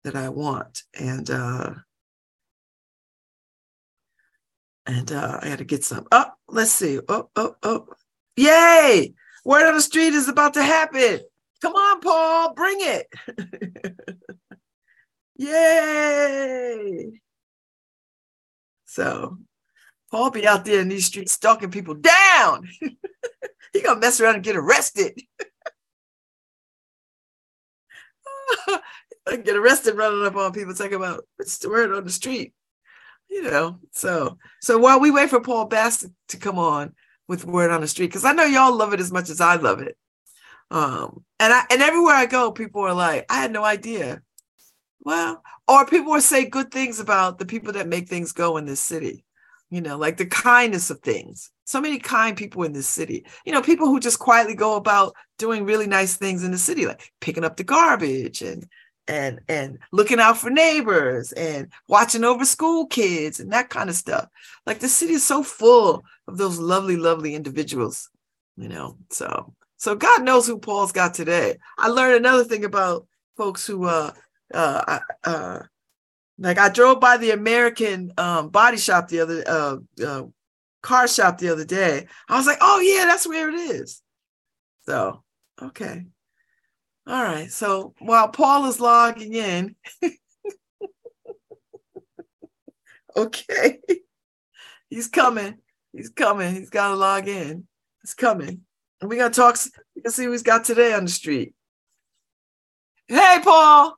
that 0.03 0.16
I 0.16 0.30
want. 0.30 0.84
And 0.99 1.30
uh, 1.30 1.72
and 4.86 5.12
uh, 5.12 5.40
I 5.41 5.49
got 5.49 5.57
to 5.57 5.66
get 5.66 5.84
some. 5.84 6.06
Oh, 6.12 6.28
let's 6.48 6.72
see. 6.72 6.99
Oh, 7.10 7.30
oh, 7.36 7.56
oh. 7.64 7.88
Yay! 8.38 9.14
Word 9.44 9.68
on 9.68 9.76
the 9.76 9.82
street 9.82 10.14
is 10.14 10.28
about 10.28 10.53
to 10.56 10.64
happen. 10.64 11.22
Come 11.62 11.74
on, 11.74 12.02
Paul, 12.02 12.53
bring 12.53 12.78
it. 12.80 13.07
Yay! 15.36 17.22
So 18.86 19.38
Paul 20.12 20.32
be 20.32 20.48
out 20.48 20.64
there 20.64 20.80
in 20.80 20.88
these 20.88 21.06
streets 21.06 21.34
stalking 21.34 21.72
people 21.72 21.95
down. 21.95 22.70
he 23.74 23.82
gonna 23.82 23.99
mess 23.99 24.22
around 24.22 24.36
and 24.36 24.44
get 24.44 24.56
arrested. 24.56 25.20
get 29.44 29.56
arrested 29.56 29.95
running 29.95 30.26
up 30.26 30.36
on 30.36 30.53
people 30.53 30.74
talking 30.74 30.94
about 30.94 31.26
what's 31.36 31.57
the 31.57 31.70
word 31.70 31.91
on 31.91 32.03
the 32.06 32.12
street. 32.12 32.53
You 33.30 33.44
know, 33.44 33.80
so 33.91 34.38
so 34.62 34.78
while 34.78 34.99
we 34.99 35.12
wait 35.12 35.30
for 35.30 35.41
Paul 35.41 35.66
Bass 35.66 36.07
to, 36.30 36.38
come 36.38 36.60
on 36.60 36.94
with 37.28 37.44
word 37.44 37.72
on 37.72 37.82
the 37.82 37.88
street, 37.88 38.07
because 38.07 38.24
I 38.24 38.34
know 38.34 38.45
y'all 38.45 38.76
love 38.76 38.94
it 38.94 38.99
as 38.99 39.12
much 39.12 39.30
as 39.30 39.41
I 39.41 39.56
love 39.56 39.82
it. 39.82 39.98
Um, 40.72 41.26
and 41.40 41.52
I 41.52 41.64
and 41.72 41.82
everywhere 41.82 42.16
I 42.16 42.28
go, 42.28 42.52
people 42.52 42.84
are 42.84 42.94
like, 42.94 43.26
I 43.30 43.41
had 43.41 43.52
no 43.52 43.64
idea. 43.64 44.22
Well, 45.06 45.44
or 45.68 45.86
people 45.86 46.11
will 46.11 46.22
say 46.22 46.45
good 46.45 46.72
things 46.72 46.99
about 46.99 47.38
the 47.38 47.45
people 47.45 47.73
that 47.73 47.88
make 47.88 48.10
things 48.10 48.32
go 48.32 48.57
in 48.57 48.65
this 48.65 48.82
city. 48.82 49.23
You 49.69 49.82
know, 49.82 49.98
like 49.98 50.18
the 50.18 50.26
kindness 50.26 50.90
of 50.90 50.99
things. 50.99 51.52
So 51.65 51.80
many 51.82 51.99
kind 51.99 52.36
people 52.38 52.64
in 52.64 52.73
this 52.73 52.88
city. 52.88 53.26
You 53.45 53.53
know, 53.53 53.61
people 53.61 53.88
who 53.88 53.99
just 53.99 54.19
quietly 54.19 54.56
go 54.56 54.76
about 54.76 55.14
doing 55.38 55.64
really 55.64 55.88
nice 55.88 56.18
things 56.18 56.44
in 56.44 56.52
the 56.52 56.57
city, 56.57 56.86
like 56.86 57.11
picking 57.22 57.44
up 57.44 57.56
the 57.57 57.64
garbage 57.64 58.41
and 58.41 58.68
and 59.07 59.41
and 59.48 59.77
looking 59.91 60.19
out 60.19 60.38
for 60.38 60.49
neighbors 60.49 61.32
and 61.34 61.72
watching 61.88 62.23
over 62.23 62.45
school 62.45 62.88
kids 62.88 63.40
and 63.40 63.52
that 63.53 63.69
kind 63.69 63.90
of 63.90 63.95
stuff. 63.95 64.27
Like 64.65 64.80
the 64.80 64.88
city 64.88 65.14
is 65.14 65.23
so 65.23 65.44
full 65.44 66.03
of 66.27 66.38
those 66.38 66.57
lovely, 66.60 66.98
lovely 66.98 67.36
individuals. 67.36 68.10
You 68.57 68.69
know, 68.69 68.98
so 69.11 69.53
so 69.77 69.95
God 69.95 70.23
knows 70.23 70.48
who 70.48 70.57
Paul's 70.57 70.91
got 70.91 71.14
today. 71.14 71.57
I 71.77 71.90
learned 71.90 72.15
another 72.15 72.44
thing 72.44 72.65
about 72.65 73.07
folks 73.38 73.68
who 73.68 73.86
uh 73.86 74.11
uh 74.56 74.99
uh 75.23 75.60
like 76.38 76.57
I 76.57 76.69
drove 76.69 76.99
by 76.99 77.18
the 77.18 77.32
American 77.32 78.11
um 78.18 78.49
body 78.49 78.77
shop 78.77 79.07
the 79.07 79.19
other 79.19 79.44
uh, 79.48 79.77
uh 80.06 80.23
car 80.82 81.07
shop 81.07 81.38
the 81.38 81.49
other 81.49 81.65
day. 81.65 82.07
I 82.30 82.38
was 82.38 82.48
like, 82.48 82.60
oh 82.61 82.80
yeah, 82.80 83.06
that's 83.06 83.27
where 83.27 83.49
it 83.49 83.56
is. 83.56 84.02
So 84.86 85.23
okay. 85.61 86.06
All 87.07 87.23
right. 87.23 87.52
So 87.52 87.94
while 87.99 88.30
Paul 88.30 88.65
is 88.65 88.80
logging 88.80 89.34
in, 89.34 89.76
okay, 93.18 93.80
he's 94.90 95.07
coming. 95.07 95.60
He's 95.94 96.10
coming. 96.10 96.53
He's 96.53 96.69
got 96.69 96.90
to 96.90 96.95
log 96.95 97.27
in. 97.27 97.68
He's 98.02 98.14
coming. 98.14 98.61
And 99.02 99.10
we're 99.10 99.30
to 99.30 99.34
talk. 99.34 99.57
See 99.57 100.23
who 100.23 100.32
he's 100.32 100.44
got 100.44 100.65
today 100.65 100.94
on 100.94 101.06
the 101.06 101.11
street. 101.11 101.53
Hey, 103.07 103.40
Paul. 103.44 103.95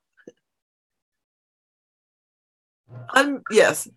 Um, 3.15 3.41
yes. 3.51 3.87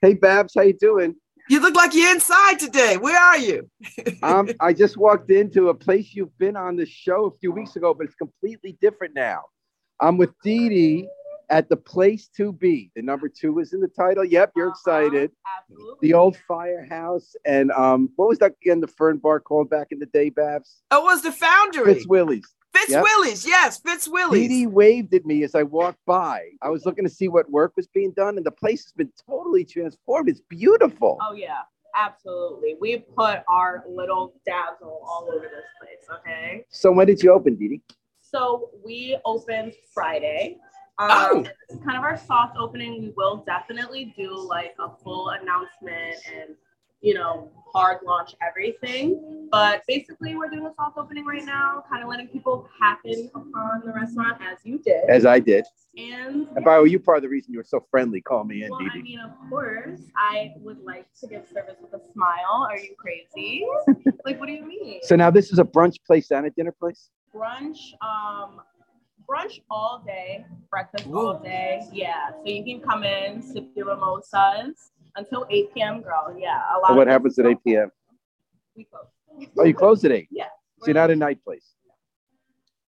Hey, 0.00 0.14
Babs, 0.14 0.54
how 0.54 0.62
you 0.62 0.74
doing? 0.74 1.16
You 1.48 1.60
look 1.60 1.74
like 1.74 1.94
you're 1.94 2.12
inside 2.12 2.58
today. 2.58 2.96
Where 2.96 3.18
are 3.18 3.38
you? 3.38 3.68
um, 4.22 4.50
I 4.60 4.72
just 4.72 4.96
walked 4.96 5.30
into 5.30 5.68
a 5.68 5.74
place 5.74 6.14
you've 6.14 6.36
been 6.38 6.56
on 6.56 6.76
the 6.76 6.86
show 6.86 7.26
a 7.26 7.38
few 7.38 7.52
weeks 7.52 7.76
ago, 7.76 7.92
but 7.92 8.06
it's 8.06 8.14
completely 8.14 8.78
different 8.80 9.14
now. 9.14 9.42
I'm 10.00 10.16
with 10.16 10.30
Dee 10.42 10.68
Dee 10.68 11.08
at 11.50 11.68
the 11.68 11.76
place 11.76 12.28
to 12.36 12.52
be. 12.52 12.90
The 12.96 13.02
number 13.02 13.28
two 13.28 13.58
is 13.58 13.74
in 13.74 13.80
the 13.80 13.88
title. 13.88 14.24
Yep, 14.24 14.52
you're 14.56 14.68
excited. 14.68 15.30
Absolutely. 15.60 16.08
The 16.08 16.14
old 16.14 16.36
firehouse. 16.48 17.36
And 17.44 17.70
um, 17.72 18.10
what 18.16 18.28
was 18.28 18.38
that 18.38 18.52
again? 18.62 18.80
The 18.80 18.88
Fern 18.88 19.18
Bar 19.18 19.40
called 19.40 19.68
back 19.68 19.88
in 19.90 19.98
the 19.98 20.06
day, 20.06 20.30
Babs? 20.30 20.82
It 20.90 21.02
was 21.02 21.22
the 21.22 21.32
foundry. 21.32 21.94
Fitz 21.94 22.06
Willie's. 22.06 22.54
Fitz 22.84 22.92
Yep. 22.92 23.02
Willis. 23.02 23.46
Yes, 23.46 23.78
Fitz 23.80 24.04
Dee 24.04 24.10
Willis. 24.10 24.48
Dee 24.48 24.66
waved 24.66 25.14
at 25.14 25.24
me 25.24 25.42
as 25.44 25.54
I 25.54 25.62
walked 25.62 26.04
by. 26.06 26.50
I 26.62 26.68
was 26.68 26.84
looking 26.84 27.04
to 27.04 27.10
see 27.10 27.28
what 27.28 27.50
work 27.50 27.72
was 27.76 27.86
being 27.86 28.12
done, 28.12 28.36
and 28.36 28.44
the 28.44 28.50
place 28.50 28.84
has 28.84 28.92
been 28.92 29.10
totally 29.28 29.64
transformed. 29.64 30.28
It's 30.28 30.40
beautiful. 30.48 31.18
Oh 31.22 31.32
yeah, 31.34 31.60
absolutely. 31.96 32.76
We 32.80 32.98
put 32.98 33.40
our 33.48 33.84
little 33.88 34.34
dazzle 34.46 35.00
all 35.06 35.28
over 35.34 35.44
this 35.46 35.64
place. 35.80 36.18
Okay. 36.20 36.64
So 36.68 36.92
when 36.92 37.06
did 37.06 37.22
you 37.22 37.32
open, 37.32 37.56
Dee 37.56 37.68
Dee? 37.68 37.82
So 38.20 38.70
we 38.84 39.16
opened 39.24 39.72
Friday. 39.92 40.58
Um, 40.98 41.08
Oh. 41.10 41.44
It's 41.68 41.84
kind 41.84 41.96
of 41.96 42.04
our 42.04 42.16
soft 42.16 42.56
opening. 42.56 43.00
We 43.02 43.12
will 43.16 43.42
definitely 43.46 44.14
do 44.16 44.36
like 44.36 44.74
a 44.78 44.90
full 45.02 45.30
announcement 45.30 46.16
and, 46.32 46.54
you 47.04 47.12
know, 47.12 47.50
hard 47.72 47.98
launch 48.06 48.34
everything. 48.42 49.48
But 49.52 49.82
basically, 49.86 50.34
we're 50.34 50.48
doing 50.48 50.66
a 50.66 50.74
soft 50.74 50.96
opening 50.96 51.26
right 51.26 51.44
now, 51.44 51.84
kind 51.88 52.02
of 52.02 52.08
letting 52.08 52.28
people 52.28 52.66
happen 52.80 53.30
upon 53.34 53.82
the 53.84 53.92
restaurant 53.92 54.40
as 54.40 54.58
you 54.64 54.78
did. 54.78 55.08
As 55.10 55.26
I 55.26 55.38
did. 55.38 55.64
and 55.98 56.48
And 56.56 56.64
by 56.64 56.76
the 56.76 56.82
way, 56.82 56.88
you 56.88 56.98
part 56.98 57.18
of 57.18 57.22
the 57.22 57.28
reason 57.28 57.52
you 57.52 57.58
were 57.58 57.64
so 57.64 57.86
friendly. 57.90 58.22
Call 58.22 58.44
me 58.44 58.64
in, 58.64 58.70
well, 58.70 58.80
Dee 58.80 58.90
I 58.92 59.02
mean, 59.02 59.20
of 59.20 59.32
course, 59.50 60.00
I 60.16 60.54
would 60.56 60.82
like 60.82 61.06
to 61.20 61.26
give 61.26 61.46
service 61.46 61.76
with 61.80 61.92
a 61.92 62.00
smile. 62.14 62.66
Are 62.70 62.78
you 62.78 62.94
crazy? 62.98 63.66
like, 64.24 64.40
what 64.40 64.46
do 64.46 64.52
you 64.52 64.66
mean? 64.66 65.00
So 65.02 65.14
now 65.14 65.30
this 65.30 65.52
is 65.52 65.58
a 65.58 65.64
brunch 65.64 65.96
place 66.06 66.30
and 66.30 66.46
a 66.46 66.50
dinner 66.50 66.72
place. 66.72 67.10
brunch, 67.34 67.78
um, 68.00 68.62
brunch 69.28 69.60
all 69.70 70.02
day, 70.06 70.46
breakfast 70.70 71.06
all 71.12 71.38
day. 71.38 71.82
Yeah, 71.92 72.30
so 72.30 72.46
you 72.46 72.64
can 72.64 72.80
come 72.80 73.04
in, 73.04 73.42
sip 73.42 73.66
your 73.76 73.86
mimosas 73.86 74.92
until 75.16 75.46
8 75.50 75.74
p.m. 75.74 76.02
Girl, 76.02 76.34
yeah, 76.38 76.60
a 76.74 76.78
lot. 76.78 76.90
And 76.90 76.96
what 76.98 77.08
of 77.08 77.12
happens 77.12 77.38
at 77.38 77.46
8 77.46 77.58
p.m.? 77.66 77.90
We 78.76 78.84
close. 78.84 79.04
Oh, 79.58 79.64
you 79.64 79.74
close 79.74 80.04
at 80.04 80.12
8. 80.12 80.28
Yeah, 80.30 80.44
So 80.80 80.86
you're 80.86 80.94
not 80.94 81.10
a 81.10 81.16
night 81.16 81.42
place. 81.44 81.66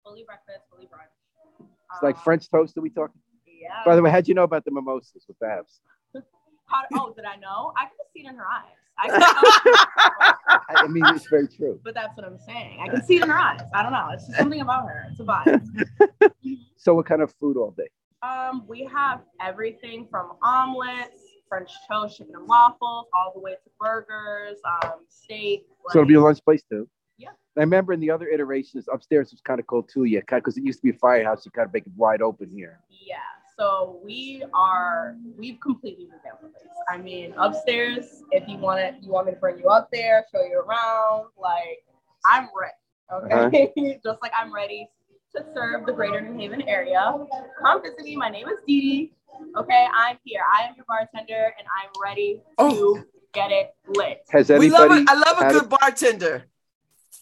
fully 0.05 0.25
breakfast, 0.25 0.67
fully 0.71 0.87
brunch. 0.87 1.67
It's 1.95 2.03
like 2.03 2.19
French 2.19 2.49
toast 2.51 2.75
that 2.75 2.81
we 2.81 2.91
talking. 2.91 3.21
Yeah. 3.47 3.69
By 3.85 3.97
the 3.97 4.03
way, 4.03 4.11
how'd 4.11 4.27
you 4.27 4.35
know 4.35 4.43
about 4.43 4.65
the 4.65 4.71
mimosas 4.71 5.25
with 5.29 5.39
Babs? 5.39 5.81
How, 6.67 6.83
oh, 6.95 7.13
did 7.15 7.25
I 7.25 7.37
know? 7.37 7.73
I 7.77 7.85
could 7.85 7.99
have 7.99 8.13
seen 8.15 8.27
it 8.27 8.31
in 8.31 8.37
her 8.37 8.47
eyes. 8.47 8.77
I 8.99 10.35
I 10.69 10.87
mean, 10.87 11.05
it's 11.07 11.27
very 11.29 11.49
true. 11.49 11.81
But 11.83 11.95
that's 11.95 12.17
what 12.17 12.27
I'm 12.27 12.39
saying. 12.39 12.81
I 12.83 12.89
can 12.89 13.03
see 13.05 13.17
it 13.17 13.23
in 13.23 13.29
her 13.29 13.39
eyes. 13.39 13.61
I 13.75 13.83
don't 13.83 13.93
know. 13.93 14.09
It's 14.13 14.27
just 14.27 14.39
something 14.39 14.61
about 14.61 14.87
her. 14.89 15.07
It's 15.11 15.21
a 15.21 15.25
vibe. 15.25 16.33
So, 16.77 16.95
what 16.95 17.07
kind 17.07 17.23
of 17.23 17.33
food 17.39 17.57
all 17.57 17.71
day? 17.71 17.89
Um, 18.29 18.65
we 18.67 18.85
have 18.93 19.21
everything 19.41 20.09
from 20.11 20.33
omelets, 20.43 21.23
French 21.53 21.71
toast, 21.87 22.17
chicken 22.17 22.35
and 22.35 22.49
waffles, 22.49 23.09
all 23.13 23.31
the 23.35 23.41
way 23.41 23.53
to 23.53 23.71
burgers, 23.79 24.57
um, 24.65 25.01
steak. 25.11 25.67
So 25.91 25.99
it'll 25.99 26.09
be 26.09 26.15
a 26.15 26.21
lunch 26.21 26.43
place 26.43 26.63
too. 26.63 26.89
Yeah. 27.19 27.29
I 27.59 27.61
remember 27.61 27.93
in 27.93 28.01
the 28.01 28.11
other 28.11 28.27
iterations 28.27 28.87
upstairs 28.91 29.33
was 29.33 29.43
kind 29.43 29.61
of 29.61 29.67
cool 29.67 29.83
too. 29.83 30.05
Yeah, 30.05 30.21
because 30.25 30.57
it 30.57 30.65
used 30.65 30.79
to 30.79 30.85
be 30.85 30.97
a 30.97 30.99
firehouse. 30.99 31.45
You 31.45 31.51
kind 31.51 31.67
of 31.67 31.75
make 31.75 31.87
it 31.87 31.93
wide 31.95 32.23
open 32.23 32.49
here. 32.49 32.81
Yeah. 32.89 33.17
So 33.59 34.01
we 34.03 34.43
are 34.55 35.15
we've 35.37 35.61
completely 35.61 36.07
revamped 36.07 36.41
the 36.41 36.49
place. 36.49 36.73
I 36.89 36.97
mean, 36.97 37.35
upstairs, 37.37 38.23
if 38.31 38.49
you 38.49 38.57
want 38.57 38.81
it, 38.81 38.95
you 39.03 39.13
want 39.13 39.27
me 39.27 39.35
to 39.35 39.39
bring 39.39 39.59
you 39.59 39.67
up 39.67 39.91
there, 39.93 40.25
show 40.35 40.41
you 40.41 40.59
around, 40.59 41.27
like 41.37 41.85
I'm 42.25 42.49
ready. 42.59 43.29
Okay. 43.43 44.01
Just 44.03 44.23
like 44.23 44.33
I'm 44.35 44.55
ready 44.55 44.89
to 45.37 45.45
serve 45.55 45.85
the 45.85 45.93
greater 45.93 46.23
New 46.23 46.39
Haven 46.39 46.63
area. 46.63 47.15
Come 47.63 47.83
visit 47.83 48.05
me. 48.05 48.17
My 48.17 48.31
name 48.31 48.49
is 48.49 48.57
Dee 48.67 48.81
Dee. 48.81 49.13
Okay, 49.57 49.87
I'm 49.95 50.19
here. 50.25 50.41
I 50.53 50.67
am 50.67 50.75
your 50.77 50.85
bartender 50.87 51.55
and 51.59 51.67
I'm 51.69 51.91
ready 52.03 52.41
to 52.59 53.05
get 53.33 53.51
it 53.51 53.75
lit. 53.89 54.23
Has 54.31 54.49
We 54.49 54.71
love 54.71 54.91
anybody? 54.91 55.07
I 55.09 55.15
love 55.15 55.39
a 55.39 55.45
had 55.45 55.53
good 55.53 55.69
bartender. 55.69 56.45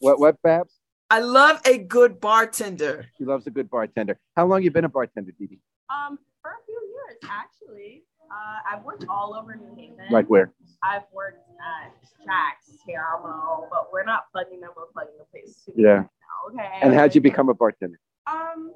What? 0.00 0.18
What, 0.18 0.40
Babs? 0.42 0.74
I 1.10 1.20
love 1.20 1.60
a 1.64 1.78
good 1.78 2.20
bartender. 2.20 3.06
She 3.18 3.24
loves 3.24 3.46
a 3.46 3.50
good 3.50 3.68
bartender. 3.68 4.18
How 4.36 4.46
long 4.46 4.62
you 4.62 4.70
been 4.70 4.84
a 4.84 4.88
bartender, 4.88 5.32
Didi? 5.36 5.58
Um, 5.88 6.18
for 6.40 6.52
a 6.52 6.64
few 6.66 6.80
years 6.94 7.18
actually. 7.28 8.04
Uh, 8.30 8.76
I've 8.76 8.84
worked 8.84 9.04
all 9.08 9.34
over 9.34 9.56
New 9.56 9.74
Haven. 9.74 10.06
Like 10.10 10.26
where? 10.28 10.52
I've 10.84 11.02
worked 11.12 11.48
at 11.58 11.92
Jack's, 12.24 12.78
Tiamo, 12.86 13.68
but 13.70 13.88
we're 13.92 14.04
not 14.04 14.30
plugging 14.30 14.60
them. 14.60 14.70
We're 14.76 14.86
plugging 14.92 15.14
the 15.18 15.24
place 15.24 15.62
too. 15.66 15.72
Yeah. 15.76 16.04
Okay. 16.48 16.78
And 16.80 16.94
how'd 16.94 17.14
you 17.14 17.20
become 17.20 17.48
a 17.48 17.54
bartender? 17.54 17.98
Um, 18.28 18.72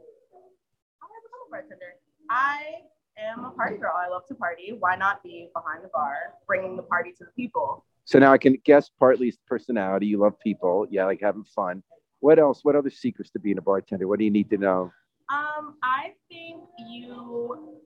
how 0.99 1.07
did 1.07 1.15
I 1.15 1.23
become 1.23 1.41
a 1.47 1.51
bartender? 1.51 1.95
I 2.29 2.83
am 3.19 3.45
a 3.45 3.51
party 3.51 3.77
girl. 3.77 3.93
I 3.97 4.09
love 4.09 4.27
to 4.29 4.35
party. 4.35 4.75
Why 4.79 4.97
not 4.97 5.23
be 5.23 5.51
behind 5.55 5.85
the 5.85 5.89
bar, 5.89 6.35
bringing 6.47 6.77
the 6.77 6.83
party 6.83 7.13
to 7.13 7.25
the 7.25 7.31
people? 7.37 7.85
So 8.05 8.19
now 8.19 8.33
I 8.33 8.39
can 8.39 8.59
guess 8.65 8.91
partly 8.99 9.35
personality. 9.47 10.07
You 10.07 10.19
love 10.19 10.39
people. 10.41 10.87
Yeah, 10.91 11.07
like 11.07 11.21
having 11.23 11.45
fun. 11.45 11.83
What 12.21 12.39
else? 12.39 12.61
What 12.63 12.77
other 12.77 12.91
secrets 12.91 13.31
to 13.33 13.39
being 13.39 13.59
a 13.59 13.63
bartender? 13.63 14.09
What 14.09 14.19
do 14.19 14.25
you 14.25 14.31
need 14.31 14.51
to 14.51 14.59
know? 14.59 14.93
Um, 15.31 15.77
I 15.83 16.13
think 16.29 16.63
you 16.89 17.81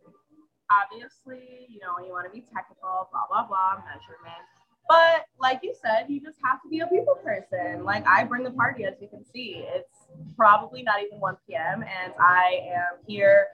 obviously, 0.70 1.66
you 1.68 1.80
know, 1.80 2.04
you 2.04 2.12
want 2.12 2.26
to 2.26 2.32
be 2.32 2.44
technical, 2.52 3.08
blah 3.12 3.26
blah 3.28 3.46
blah, 3.46 3.76
measurement. 3.76 4.42
But 4.88 5.26
like 5.38 5.60
you 5.62 5.74
said, 5.80 6.06
you 6.08 6.20
just 6.20 6.38
have 6.42 6.62
to 6.62 6.68
be 6.68 6.80
a 6.80 6.86
people 6.86 7.14
person. 7.22 7.84
Like 7.84 8.06
I 8.06 8.24
bring 8.24 8.42
the 8.42 8.50
party, 8.50 8.84
as 8.84 8.94
you 9.00 9.08
can 9.08 9.24
see. 9.24 9.64
It's 9.68 10.08
probably 10.36 10.82
not 10.82 11.02
even 11.02 11.20
1 11.20 11.36
p.m. 11.46 11.82
and 11.82 12.12
I 12.18 12.60
am 12.72 13.04
here 13.06 13.48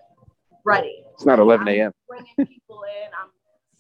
ready. 0.65 1.03
It's 1.15 1.27
not 1.27 1.39
11 1.39 1.69
a.m. 1.69 1.93
Bringing 2.09 2.35
people 2.37 2.85
in. 2.85 3.11
I'm 3.21 3.31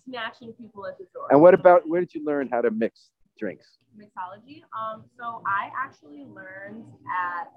snatching 0.06 0.52
people 0.52 0.86
at 0.86 0.98
the 0.98 1.06
door. 1.12 1.28
And 1.30 1.40
what 1.40 1.54
about 1.54 1.88
where 1.88 2.00
did 2.00 2.14
you 2.14 2.24
learn 2.24 2.48
how 2.50 2.60
to 2.60 2.70
mix 2.70 3.10
drinks? 3.38 3.78
mixology? 3.98 4.62
Um, 4.78 5.04
so 5.18 5.42
I 5.46 5.70
actually 5.76 6.26
learned 6.26 6.84
at 7.08 7.48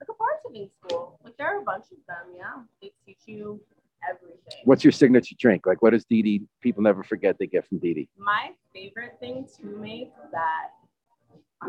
like 0.00 0.08
a 0.08 0.12
bartending 0.12 0.70
school. 0.70 1.18
Like 1.24 1.36
there 1.36 1.54
are 1.54 1.60
a 1.60 1.64
bunch 1.64 1.86
of 1.92 1.98
them. 2.08 2.34
Yeah, 2.36 2.62
they 2.82 2.92
teach 3.04 3.20
you 3.26 3.60
everything. 4.08 4.62
What's 4.64 4.84
your 4.84 4.92
signature 4.92 5.34
drink? 5.38 5.66
Like 5.66 5.82
what 5.82 5.90
does 5.90 6.04
Didi 6.04 6.42
people 6.60 6.82
never 6.82 7.02
forget 7.02 7.36
they 7.38 7.46
get 7.46 7.66
from 7.66 7.78
Didi? 7.78 8.08
My 8.18 8.50
favorite 8.72 9.16
thing 9.20 9.46
to 9.58 9.66
make 9.66 10.12
that 10.32 10.70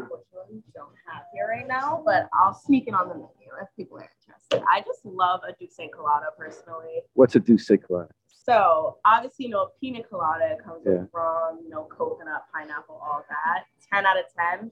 unfortunately 0.01 0.63
don't 0.73 0.93
have 1.05 1.23
here 1.33 1.47
right 1.47 1.67
now, 1.67 2.01
but 2.05 2.27
I'll 2.33 2.53
sneak 2.53 2.87
it 2.87 2.93
on 2.93 3.09
the 3.09 3.15
menu 3.15 3.27
if 3.61 3.67
people 3.75 3.97
are 3.97 4.09
interested. 4.25 4.63
I 4.71 4.81
just 4.81 5.05
love 5.05 5.41
a 5.47 5.51
D'Ussé 5.53 5.89
Colada 5.91 6.27
personally. 6.37 7.01
What's 7.13 7.35
a 7.35 7.39
D'Ussé 7.39 7.81
Colada? 7.81 8.11
So 8.27 8.97
obviously, 9.05 9.45
you 9.45 9.51
know, 9.51 9.63
a 9.63 9.69
pina 9.81 10.01
colada 10.03 10.55
comes 10.63 10.83
Yeah. 10.85 10.93
with 11.01 11.09
rum, 11.13 11.59
you 11.63 11.69
know, 11.69 11.83
coconut, 11.89 12.45
pineapple, 12.53 12.95
all 12.95 13.25
that. 13.29 13.65
10 13.93 14.05
out 14.05 14.17
of 14.17 14.25
10. 14.59 14.71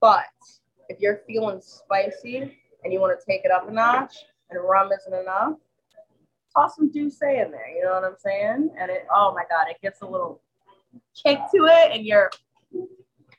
But 0.00 0.24
if 0.88 1.00
you're 1.00 1.22
feeling 1.26 1.60
spicy 1.62 2.58
and 2.84 2.92
you 2.92 3.00
want 3.00 3.18
to 3.18 3.26
take 3.26 3.44
it 3.44 3.50
up 3.50 3.68
a 3.68 3.72
notch 3.72 4.14
and 4.50 4.60
rum 4.62 4.90
isn't 4.92 5.14
enough, 5.14 5.54
toss 6.54 6.76
some 6.76 6.90
D'Ussé 6.92 7.44
in 7.44 7.50
there. 7.50 7.68
You 7.74 7.84
know 7.84 7.92
what 7.94 8.04
I'm 8.04 8.16
saying? 8.18 8.70
And 8.78 8.90
it, 8.90 9.06
oh 9.14 9.32
my 9.34 9.44
God, 9.48 9.68
it 9.70 9.76
gets 9.80 10.02
a 10.02 10.06
little 10.06 10.42
kick 11.14 11.38
to 11.54 11.64
it 11.66 11.92
and 11.92 12.04
you're, 12.04 12.30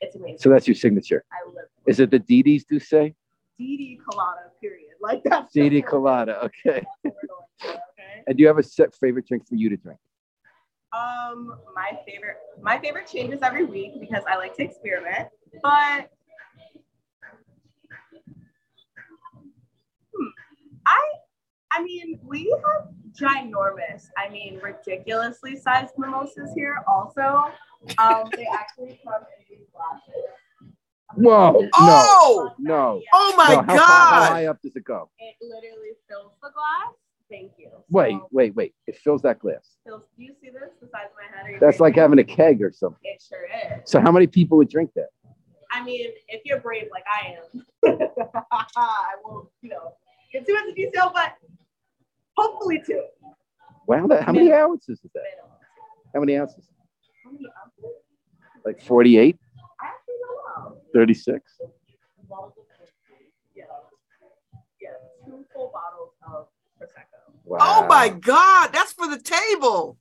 it's 0.00 0.16
amazing. 0.16 0.38
So 0.38 0.50
that's 0.50 0.66
your 0.66 0.74
signature. 0.74 1.24
I 1.32 1.48
live 1.48 1.66
Is 1.86 2.00
it 2.00 2.10
the 2.10 2.18
Didi's 2.18 2.64
D'Ussé? 2.64 3.14
DD 3.60 3.98
colada, 4.08 4.50
period. 4.60 4.90
Like 5.00 5.22
that's 5.24 5.52
Didi 5.52 5.82
Colada. 5.82 6.44
Okay. 6.44 6.84
okay. 7.06 8.22
And 8.26 8.36
do 8.36 8.42
you 8.42 8.46
have 8.46 8.58
a 8.58 8.62
set 8.62 8.94
favorite 8.94 9.26
drink 9.26 9.48
for 9.48 9.56
you 9.56 9.68
to 9.68 9.76
drink? 9.76 9.98
Um, 10.92 11.58
my 11.74 11.98
favorite, 12.06 12.36
my 12.62 12.78
favorite 12.78 13.06
changes 13.06 13.40
every 13.42 13.64
week 13.64 14.00
because 14.00 14.22
I 14.28 14.36
like 14.36 14.56
to 14.56 14.62
experiment. 14.62 15.28
But 15.62 16.08
hmm, 20.14 20.28
I, 20.86 21.02
I 21.72 21.82
mean, 21.82 22.18
we 22.22 22.54
have 22.64 22.88
ginormous, 23.12 24.06
I 24.16 24.30
mean, 24.30 24.60
ridiculously 24.62 25.56
sized 25.56 25.94
mimosas 25.98 26.52
here. 26.54 26.82
Also, 26.86 27.50
um, 27.98 28.30
they 28.36 28.46
actually 28.52 29.00
come 29.04 29.22
in 29.38 29.44
these 29.58 29.66
glasses. 29.74 30.24
Whoa. 31.14 31.68
Oh! 31.74 32.52
No. 32.58 32.74
No. 32.74 33.02
Oh 33.12 33.34
my 33.36 33.48
No, 33.54 33.56
how, 33.62 33.66
God. 33.66 33.78
How, 33.78 34.04
how 34.06 34.24
high 34.30 34.46
up 34.46 34.60
does 34.62 34.76
it 34.76 34.84
go? 34.84 35.10
It 35.18 35.34
literally 35.40 35.92
fills 36.08 36.32
the 36.42 36.50
glass. 36.50 36.94
Thank 37.30 37.52
you. 37.58 37.70
Wait, 37.90 38.12
So, 38.12 38.28
wait, 38.32 38.54
wait. 38.54 38.74
It 38.86 38.96
fills 38.96 39.20
that 39.22 39.38
glass. 39.38 39.76
fills, 39.86 40.02
do 40.16 40.24
you 40.24 40.34
see 40.40 40.48
this? 40.50 40.70
The 40.80 40.86
size 40.88 41.06
of 41.10 41.16
my 41.16 41.36
head? 41.36 41.56
Are 41.56 41.60
That's 41.60 41.78
like 41.80 41.94
crazy? 41.94 42.00
having 42.02 42.18
a 42.18 42.24
keg 42.24 42.62
or 42.62 42.72
something. 42.72 42.98
It 43.02 43.22
sure 43.26 43.44
is. 43.44 43.90
So 43.90 44.00
how 44.00 44.10
many 44.12 44.26
people 44.26 44.56
would 44.58 44.68
drink 44.70 44.92
that? 44.96 45.08
I 45.70 45.84
mean, 45.84 46.08
if 46.28 46.40
you're 46.46 46.60
brave 46.60 46.88
like 46.90 47.04
I 47.06 47.36
am, 47.36 47.98
I 48.76 49.14
won't, 49.22 49.48
you 49.60 49.68
know, 49.70 49.92
get 50.32 50.46
too 50.46 50.56
into 50.56 50.72
detail, 50.74 51.10
but 51.14 51.34
hopefully 52.38 52.82
two. 52.86 53.02
Wow. 53.86 54.06
That, 54.06 54.22
how 54.24 54.32
many 54.32 54.50
ounces 54.52 55.00
is 55.04 55.10
that? 55.14 55.22
How 56.14 56.20
many 56.20 56.38
ounces? 56.38 56.66
How 57.28 57.32
many 57.34 57.46
ounces? 57.62 58.00
Like 58.64 58.80
48, 58.80 59.36
I 59.80 59.86
actually 59.86 60.14
don't 60.22 60.72
know. 60.72 60.80
36? 60.94 61.40
Yeah. 63.54 63.64
Yeah, 64.80 64.88
two 65.26 65.44
full 65.54 65.72
bottles 65.72 66.12
of 66.26 66.48
Prosecco. 66.80 67.32
Wow. 67.44 67.58
Oh 67.60 67.86
my 67.86 68.08
God, 68.08 68.70
that's 68.72 68.92
for 68.92 69.08
the 69.08 69.20
table. 69.20 69.98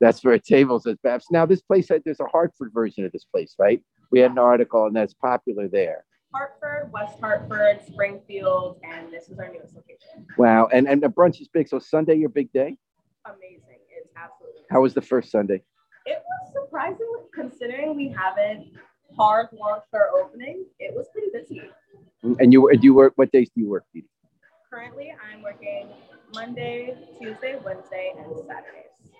That's 0.00 0.20
for 0.20 0.32
a 0.32 0.38
table, 0.38 0.78
says 0.78 0.98
Babs. 1.02 1.26
Now, 1.30 1.46
this 1.46 1.62
place, 1.62 1.90
uh, 1.90 2.00
there's 2.04 2.20
a 2.20 2.26
Hartford 2.26 2.70
version 2.74 3.06
of 3.06 3.12
this 3.12 3.24
place, 3.24 3.54
right? 3.58 3.82
We 4.10 4.20
had 4.20 4.32
an 4.32 4.38
article 4.38 4.86
and 4.86 4.94
that's 4.94 5.14
popular 5.14 5.68
there. 5.68 6.04
Hartford, 6.34 6.90
West 6.92 7.18
Hartford, 7.20 7.80
Springfield, 7.86 8.78
and 8.82 9.12
this 9.12 9.28
is 9.28 9.38
our 9.38 9.50
newest 9.50 9.74
location. 9.74 10.26
Wow. 10.36 10.68
And, 10.72 10.86
and 10.88 11.02
the 11.02 11.08
brunch 11.08 11.40
is 11.40 11.48
big. 11.48 11.68
So 11.68 11.78
Sunday, 11.78 12.16
your 12.16 12.30
big 12.30 12.52
day? 12.52 12.76
Amazing. 13.24 13.78
It's 13.96 14.10
absolutely 14.16 14.62
How 14.70 14.82
was 14.82 14.92
the 14.92 15.02
first 15.02 15.30
Sunday? 15.30 15.62
It 16.06 16.22
was 16.24 16.52
surprisingly, 16.52 17.20
considering 17.34 17.96
we 17.96 18.08
haven't 18.08 18.72
hard 19.16 19.48
launched 19.52 19.86
our 19.92 20.08
opening, 20.20 20.66
it 20.78 20.94
was 20.94 21.06
pretty 21.12 21.28
busy. 21.32 21.62
And 22.22 22.52
you, 22.52 22.68
and 22.68 22.82
you 22.82 22.94
work, 22.94 23.12
what 23.16 23.30
days 23.32 23.50
do 23.54 23.60
you 23.62 23.68
work, 23.68 23.84
Didi? 23.92 24.06
Currently, 24.72 25.12
I'm 25.30 25.42
working 25.42 25.88
Monday, 26.34 26.96
Tuesday, 27.20 27.58
Wednesday, 27.64 28.12
and 28.16 28.26
Saturdays. 28.46 29.12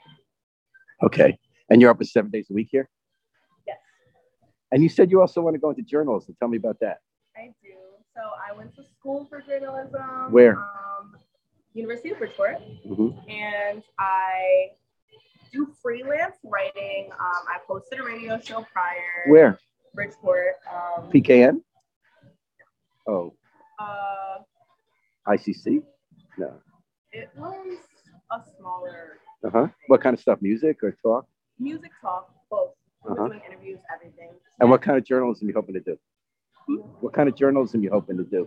Okay. 1.02 1.38
And 1.68 1.80
you're 1.80 1.90
up 1.90 2.00
at 2.00 2.06
seven 2.06 2.30
days 2.30 2.46
a 2.50 2.54
week 2.54 2.68
here? 2.70 2.88
Yes. 3.66 3.78
And 4.70 4.82
you 4.82 4.88
said 4.88 5.10
you 5.10 5.20
also 5.20 5.40
want 5.42 5.54
to 5.54 5.60
go 5.60 5.70
into 5.70 5.82
journalism. 5.82 6.36
Tell 6.38 6.48
me 6.48 6.56
about 6.56 6.78
that. 6.80 6.98
I 7.36 7.52
do. 7.62 7.70
So 8.14 8.20
I 8.20 8.56
went 8.56 8.74
to 8.76 8.82
school 8.84 9.26
for 9.28 9.40
journalism. 9.40 10.30
Where? 10.30 10.56
Um, 10.58 11.16
University 11.74 12.10
of 12.10 12.18
Bridgeport, 12.18 12.58
Mhm. 12.86 13.30
and 13.30 13.82
I 13.98 14.72
do 15.52 15.68
freelance 15.82 16.36
writing. 16.44 17.10
Um, 17.12 17.46
I 17.48 17.58
posted 17.66 18.00
a 18.00 18.02
radio 18.02 18.38
show 18.40 18.64
prior. 18.72 19.28
Where? 19.28 19.58
Bridgeport. 19.94 20.54
Um, 20.72 21.10
PKN? 21.12 21.60
Oh, 23.06 23.34
uh, 23.78 24.38
ICC? 25.28 25.82
No. 26.38 26.54
it 27.12 27.28
was 27.36 27.78
a 28.30 28.40
smaller 28.58 29.18
Uh 29.44 29.50
huh. 29.52 29.68
What 29.88 30.00
kind 30.00 30.14
of 30.14 30.20
stuff? 30.20 30.38
Music 30.40 30.82
or 30.82 30.96
talk? 31.02 31.26
music 31.58 31.90
talk, 32.00 32.30
both. 32.50 32.70
Uh-huh. 33.04 33.26
doing 33.26 33.40
interviews, 33.46 33.80
everything. 33.92 34.30
And 34.60 34.70
what 34.70 34.80
kind 34.80 34.96
of 34.96 35.04
journalism 35.04 35.48
you 35.48 35.54
hoping 35.54 35.74
to 35.74 35.80
do? 35.80 35.98
Hmm? 36.68 36.76
What 37.00 37.12
kind 37.12 37.28
of 37.28 37.34
journalism 37.36 37.82
you 37.82 37.90
hoping 37.90 38.16
to 38.16 38.24
do? 38.24 38.46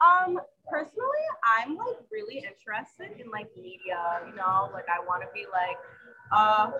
Um, 0.00 0.38
personally, 0.70 1.26
I'm 1.42 1.76
like 1.76 1.96
really 2.12 2.38
interested 2.38 3.20
in 3.20 3.28
like 3.30 3.50
media, 3.56 3.98
you 4.28 4.36
know, 4.36 4.70
like 4.72 4.86
I 4.88 5.04
want 5.04 5.22
to 5.22 5.28
be 5.34 5.44
like 5.50 5.76
Uh, 6.32 6.70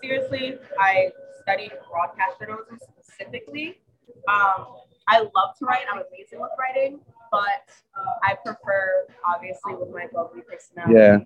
seriously, 0.00 0.58
I 0.78 1.10
studied 1.42 1.72
broadcast 1.90 2.38
journalism 2.40 2.78
specifically. 3.02 3.80
Um, 4.28 4.76
I 5.08 5.20
love 5.20 5.54
to 5.58 5.64
write. 5.66 5.82
I'm 5.92 5.98
amazing 6.10 6.40
with 6.40 6.50
writing, 6.58 7.00
but 7.30 7.68
uh, 7.96 8.14
I 8.22 8.34
prefer, 8.44 9.06
obviously, 9.26 9.74
with 9.74 9.90
my 9.90 10.06
lovely 10.14 10.42
personality, 10.42 10.94
Yeah. 10.94 11.18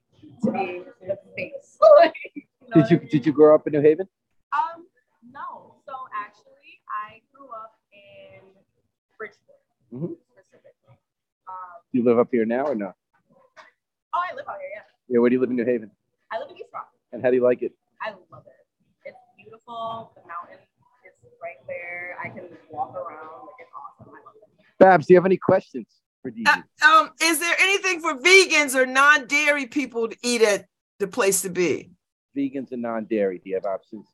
to 0.45 0.53
be 0.53 0.83
the 1.07 1.17
face. 1.37 1.79
Did 2.75 2.89
you 2.89 2.99
did 3.01 3.27
you 3.27 3.33
grow 3.33 3.53
up 3.57 3.67
in 3.67 3.73
New 3.73 3.81
Haven? 3.81 4.07
Um, 4.53 4.87
no. 5.33 5.75
So 5.85 5.93
actually, 6.15 6.79
I 6.87 7.21
grew 7.35 7.49
up 7.51 7.75
in 7.93 8.47
Bridgeport 9.19 9.59
Mhm. 9.93 10.15
specifically. 10.31 10.95
Um, 11.49 11.83
Do 11.93 11.99
you 11.99 12.05
live 12.05 12.21
up 12.21 12.29
here 12.31 12.45
now 12.45 12.67
or 12.67 12.77
no? 12.77 12.95
oh, 14.15 14.21
I 14.23 14.33
live 14.37 14.47
out 14.47 14.61
here. 14.61 14.71
Yeah, 14.73 14.83
Yeah. 15.09 15.19
Where 15.19 15.31
do 15.31 15.35
you 15.35 15.41
live 15.41 15.51
in 15.51 15.57
New 15.57 15.65
Haven? 15.65 15.91
I 16.31 16.39
live 16.39 16.49
in 16.51 16.57
East 16.59 16.71
Rock. 16.73 16.90
And 17.13 17.23
how 17.23 17.31
do 17.31 17.37
you 17.37 17.43
like 17.43 17.63
it? 17.63 17.73
I 18.03 18.11
love 18.11 18.45
it. 18.47 18.53
It's 19.05 19.17
beautiful. 19.37 20.13
The 20.15 20.21
mountain 20.23 20.59
is 21.05 21.13
right 21.43 21.57
there. 21.67 22.17
I 22.23 22.29
can 22.29 22.45
walk 22.71 22.95
around. 22.95 23.47
Like 23.47 23.55
it's 23.61 23.71
awesome. 23.75 24.13
I 24.13 24.17
love 24.25 24.35
it. 24.37 24.79
Babs, 24.79 25.07
do 25.07 25.15
you 25.15 25.19
have 25.19 25.27
any 25.27 25.37
questions 25.37 25.87
for 26.23 26.31
Dee? 26.31 26.45
Dee? 26.45 26.87
Um, 26.87 27.11
is 27.23 27.41
there 27.41 27.55
anything 27.61 28.01
for 28.01 28.15
vegans 28.15 28.75
or 28.75 28.87
non-dairy 28.87 29.67
people 29.67 30.09
to 30.09 30.17
eat 30.23 30.43
at 30.43 30.67
the 30.99 31.09
place 31.09 31.43
to 31.43 31.51
be? 31.51 31.91
Vegans 32.37 32.73
and 32.73 32.83
non-dairy. 32.83 33.39
Do 33.43 33.51
you 33.51 33.57
have 33.57 33.67
options? 33.67 34.07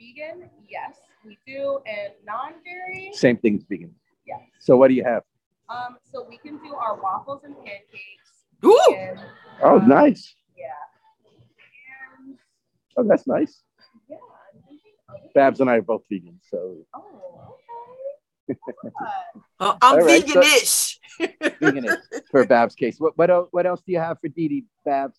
Vegan, 0.00 0.48
yes, 0.68 0.96
we 1.24 1.38
do, 1.46 1.78
and 1.86 2.12
non-dairy. 2.26 3.10
Same 3.12 3.36
thing 3.36 3.56
as 3.56 3.64
vegan. 3.68 3.94
Yeah. 4.26 4.36
So 4.60 4.76
what 4.76 4.88
do 4.88 4.94
you 4.94 5.04
have? 5.04 5.22
Um, 5.68 5.98
so 6.10 6.26
we 6.28 6.38
can 6.38 6.58
do 6.58 6.74
our 6.74 7.00
waffles 7.00 7.42
and 7.44 7.54
pancakes. 7.56 8.44
Ooh. 8.64 8.94
And, 8.96 9.20
Oh, 9.62 9.78
nice. 9.78 10.34
yeah. 10.58 10.64
And 12.96 13.06
Oh, 13.06 13.08
that's 13.08 13.26
nice. 13.26 13.62
yeah. 14.08 14.16
I'm 14.54 14.60
thinking 14.68 14.92
of- 15.08 15.34
Babs 15.34 15.60
and 15.60 15.68
I 15.70 15.76
are 15.76 15.82
both 15.82 16.02
vegan, 16.10 16.40
so 16.50 16.78
Oh, 16.94 17.56
okay. 18.48 18.58
Uh, 19.60 19.76
I'm 19.80 19.94
All 20.00 20.04
right, 20.04 20.26
so- 20.28 20.40
veganish. 20.40 20.98
vegan 21.60 21.88
for 22.30 22.44
Babs' 22.46 22.74
case. 22.74 22.98
What 22.98 23.16
what 23.16 23.30
else, 23.30 23.48
what 23.52 23.66
else 23.66 23.80
do 23.86 23.92
you 23.92 23.98
have 23.98 24.18
for 24.20 24.28
Dee 24.28 24.48
Dee, 24.48 24.64
Babs? 24.84 25.18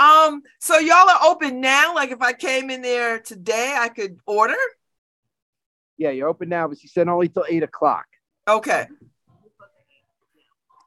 Um, 0.00 0.42
so 0.60 0.78
y'all 0.78 1.08
are 1.10 1.18
open 1.24 1.60
now. 1.60 1.94
Like 1.94 2.10
if 2.10 2.22
I 2.22 2.32
came 2.32 2.70
in 2.70 2.82
there 2.82 3.18
today, 3.18 3.74
I 3.76 3.88
could 3.88 4.18
order. 4.26 4.54
Yeah, 5.96 6.10
you're 6.10 6.28
open 6.28 6.48
now, 6.48 6.68
but 6.68 6.78
she 6.78 6.86
said 6.86 7.08
only 7.08 7.28
till 7.28 7.44
eight 7.48 7.64
o'clock. 7.64 8.06
Okay. 8.46 8.86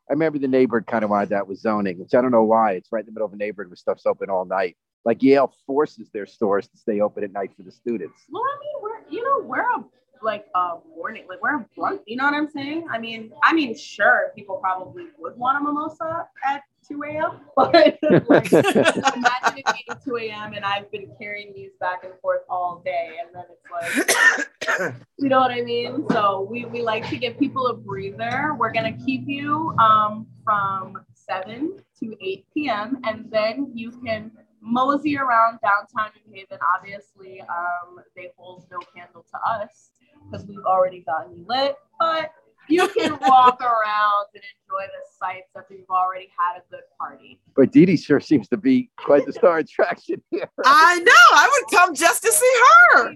I 0.09 0.13
remember 0.13 0.39
the 0.39 0.47
neighborhood 0.47 0.87
kind 0.87 1.03
of 1.03 1.09
wanted 1.09 1.29
that 1.29 1.47
with 1.47 1.59
zoning, 1.59 1.97
which 1.99 2.13
I 2.13 2.21
don't 2.21 2.31
know 2.31 2.43
why. 2.43 2.73
It's 2.73 2.89
right 2.91 3.01
in 3.01 3.05
the 3.05 3.11
middle 3.11 3.27
of 3.27 3.33
a 3.33 3.37
neighborhood 3.37 3.69
where 3.69 3.75
stuff's 3.75 4.05
open 4.05 4.29
all 4.29 4.45
night. 4.45 4.77
Like 5.03 5.23
Yale 5.23 5.53
forces 5.65 6.09
their 6.11 6.25
stores 6.25 6.67
to 6.67 6.77
stay 6.77 7.01
open 7.01 7.23
at 7.23 7.31
night 7.31 7.51
for 7.55 7.63
the 7.63 7.71
students. 7.71 8.21
Well, 8.29 8.43
I 8.43 8.59
mean, 8.59 8.83
we're 8.83 9.09
you 9.09 9.23
know 9.23 9.45
we're 9.45 9.61
a 9.61 9.83
like 10.23 10.45
a 10.55 10.75
morning, 10.95 11.25
like 11.27 11.41
we're 11.41 11.55
a 11.55 11.65
brunch. 11.77 12.01
You 12.05 12.17
know 12.17 12.25
what 12.25 12.33
I'm 12.33 12.49
saying? 12.49 12.87
I 12.91 12.99
mean, 12.99 13.31
I 13.43 13.53
mean, 13.53 13.75
sure, 13.75 14.31
people 14.35 14.57
probably 14.57 15.05
would 15.17 15.37
want 15.37 15.57
a 15.57 15.63
mimosa 15.63 16.27
at 16.47 16.63
2 16.87 17.03
a.m. 17.03 17.39
But 17.55 17.73
like, 17.73 17.99
imagine 18.01 19.57
it 19.57 19.65
being 19.65 19.99
2 20.03 20.17
a.m. 20.17 20.53
and 20.53 20.65
I've 20.65 20.91
been 20.91 21.11
carrying 21.19 21.53
these 21.53 21.71
back 21.79 22.03
and 22.03 22.13
forth 22.21 22.41
all 22.49 22.81
day, 22.85 23.17
and 23.21 23.33
then 23.33 23.45
it's 23.51 24.69
like, 24.77 24.95
you 25.17 25.29
know 25.29 25.39
what 25.39 25.51
I 25.51 25.61
mean? 25.61 26.05
So 26.11 26.47
we 26.49 26.65
we 26.65 26.81
like 26.81 27.07
to 27.09 27.17
give 27.17 27.37
people 27.39 27.67
a 27.67 27.73
breather. 27.73 28.55
We're 28.57 28.71
gonna 28.71 28.97
keep 29.05 29.27
you 29.27 29.75
um 29.79 30.27
from 30.43 30.97
7 31.13 31.77
to 31.99 32.15
8 32.19 32.45
p.m. 32.53 32.99
and 33.03 33.29
then 33.31 33.71
you 33.73 33.91
can 33.91 34.31
mosey 34.61 35.17
around 35.17 35.59
downtown 35.61 36.11
New 36.27 36.33
Haven. 36.35 36.59
Obviously, 36.77 37.41
um, 37.41 37.99
they 38.15 38.29
hold 38.37 38.65
no 38.71 38.79
candle 38.95 39.25
to 39.31 39.49
us 39.49 39.91
because 40.29 40.45
we've 40.45 40.63
already 40.65 41.01
gotten 41.01 41.45
lit, 41.47 41.75
but 41.99 42.31
you 42.69 42.87
can 42.89 43.11
walk 43.21 43.59
around 43.61 44.27
and 44.33 44.43
enjoy 44.43 44.85
the 44.85 45.03
sights 45.19 45.49
after 45.57 45.73
you've 45.73 45.89
already 45.89 46.29
had 46.37 46.59
a 46.59 46.63
good 46.69 46.83
party. 46.99 47.39
But 47.55 47.71
Dee 47.71 47.85
Dee 47.85 47.97
sure 47.97 48.19
seems 48.19 48.47
to 48.49 48.57
be 48.57 48.91
quite 48.97 49.25
the 49.25 49.33
star 49.33 49.57
attraction 49.57 50.21
here. 50.31 50.49
I 50.63 50.99
know. 50.99 51.11
I 51.33 51.49
would 51.51 51.77
come 51.77 51.95
just 51.95 52.21
to 52.23 52.31
see 52.31 52.59
her. 52.93 53.13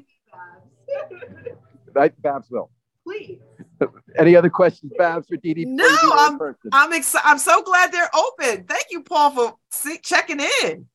Right, 1.94 2.22
Babs 2.22 2.50
will. 2.50 2.72
Please. 3.04 3.40
Any 4.18 4.36
other 4.36 4.50
questions, 4.50 4.92
Babs, 4.98 5.28
for 5.28 5.38
Dee 5.38 5.54
Dee? 5.54 5.66
No, 5.66 5.84
before 5.88 6.10
you 6.10 6.30
do 6.32 6.38
her 6.44 6.58
I'm? 6.74 6.90
I'm 6.90 6.94
excited. 6.94 7.28
I'm 7.28 7.38
so 7.38 7.62
glad 7.62 7.92
they're 7.92 8.10
open. 8.16 8.64
Thank 8.66 8.86
you, 8.90 9.04
Paul, 9.04 9.32
for 9.32 9.54
see- 9.72 10.00
checking 10.02 10.40
in. 10.64 10.88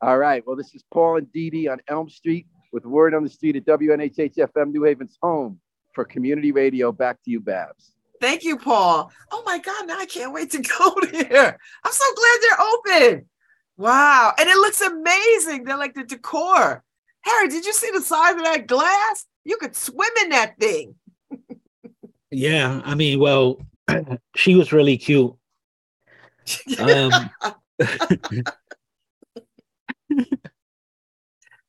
All 0.00 0.18
right. 0.18 0.42
Well, 0.46 0.56
this 0.56 0.74
is 0.74 0.84
Paul 0.92 1.18
and 1.18 1.32
Dee 1.32 1.50
Dee 1.50 1.68
on 1.68 1.80
Elm 1.88 2.08
Street 2.08 2.46
with 2.72 2.84
Word 2.84 3.14
on 3.14 3.22
the 3.22 3.30
Street 3.30 3.56
at 3.56 3.64
WNHH 3.64 4.36
FM 4.36 4.72
New 4.72 4.82
Haven's 4.82 5.18
home 5.22 5.60
for 5.94 6.04
community 6.04 6.52
radio. 6.52 6.92
Back 6.92 7.22
to 7.24 7.30
you, 7.30 7.40
Babs. 7.40 7.92
Thank 8.20 8.44
you, 8.44 8.56
Paul. 8.56 9.10
Oh 9.30 9.42
my 9.46 9.58
God, 9.58 9.86
now 9.86 9.98
I 9.98 10.06
can't 10.06 10.32
wait 10.32 10.50
to 10.52 10.58
go 10.78 10.94
there. 11.12 11.58
I'm 11.84 11.92
so 11.92 12.14
glad 12.14 12.38
they're 12.40 12.60
open. 13.06 13.28
Wow. 13.76 14.32
And 14.38 14.48
it 14.48 14.56
looks 14.56 14.80
amazing. 14.80 15.64
They're 15.64 15.76
like 15.76 15.94
the 15.94 16.04
decor. 16.04 16.82
Harry, 17.22 17.48
did 17.48 17.64
you 17.64 17.72
see 17.72 17.90
the 17.92 18.02
size 18.02 18.34
of 18.34 18.44
that 18.44 18.66
glass? 18.66 19.26
You 19.44 19.56
could 19.56 19.74
swim 19.74 20.10
in 20.22 20.30
that 20.30 20.58
thing. 20.58 20.94
Yeah, 22.30 22.82
I 22.84 22.94
mean, 22.94 23.20
well, 23.20 23.60
she 24.36 24.54
was 24.56 24.72
really 24.72 24.98
cute. 24.98 25.34
Um, 26.78 27.30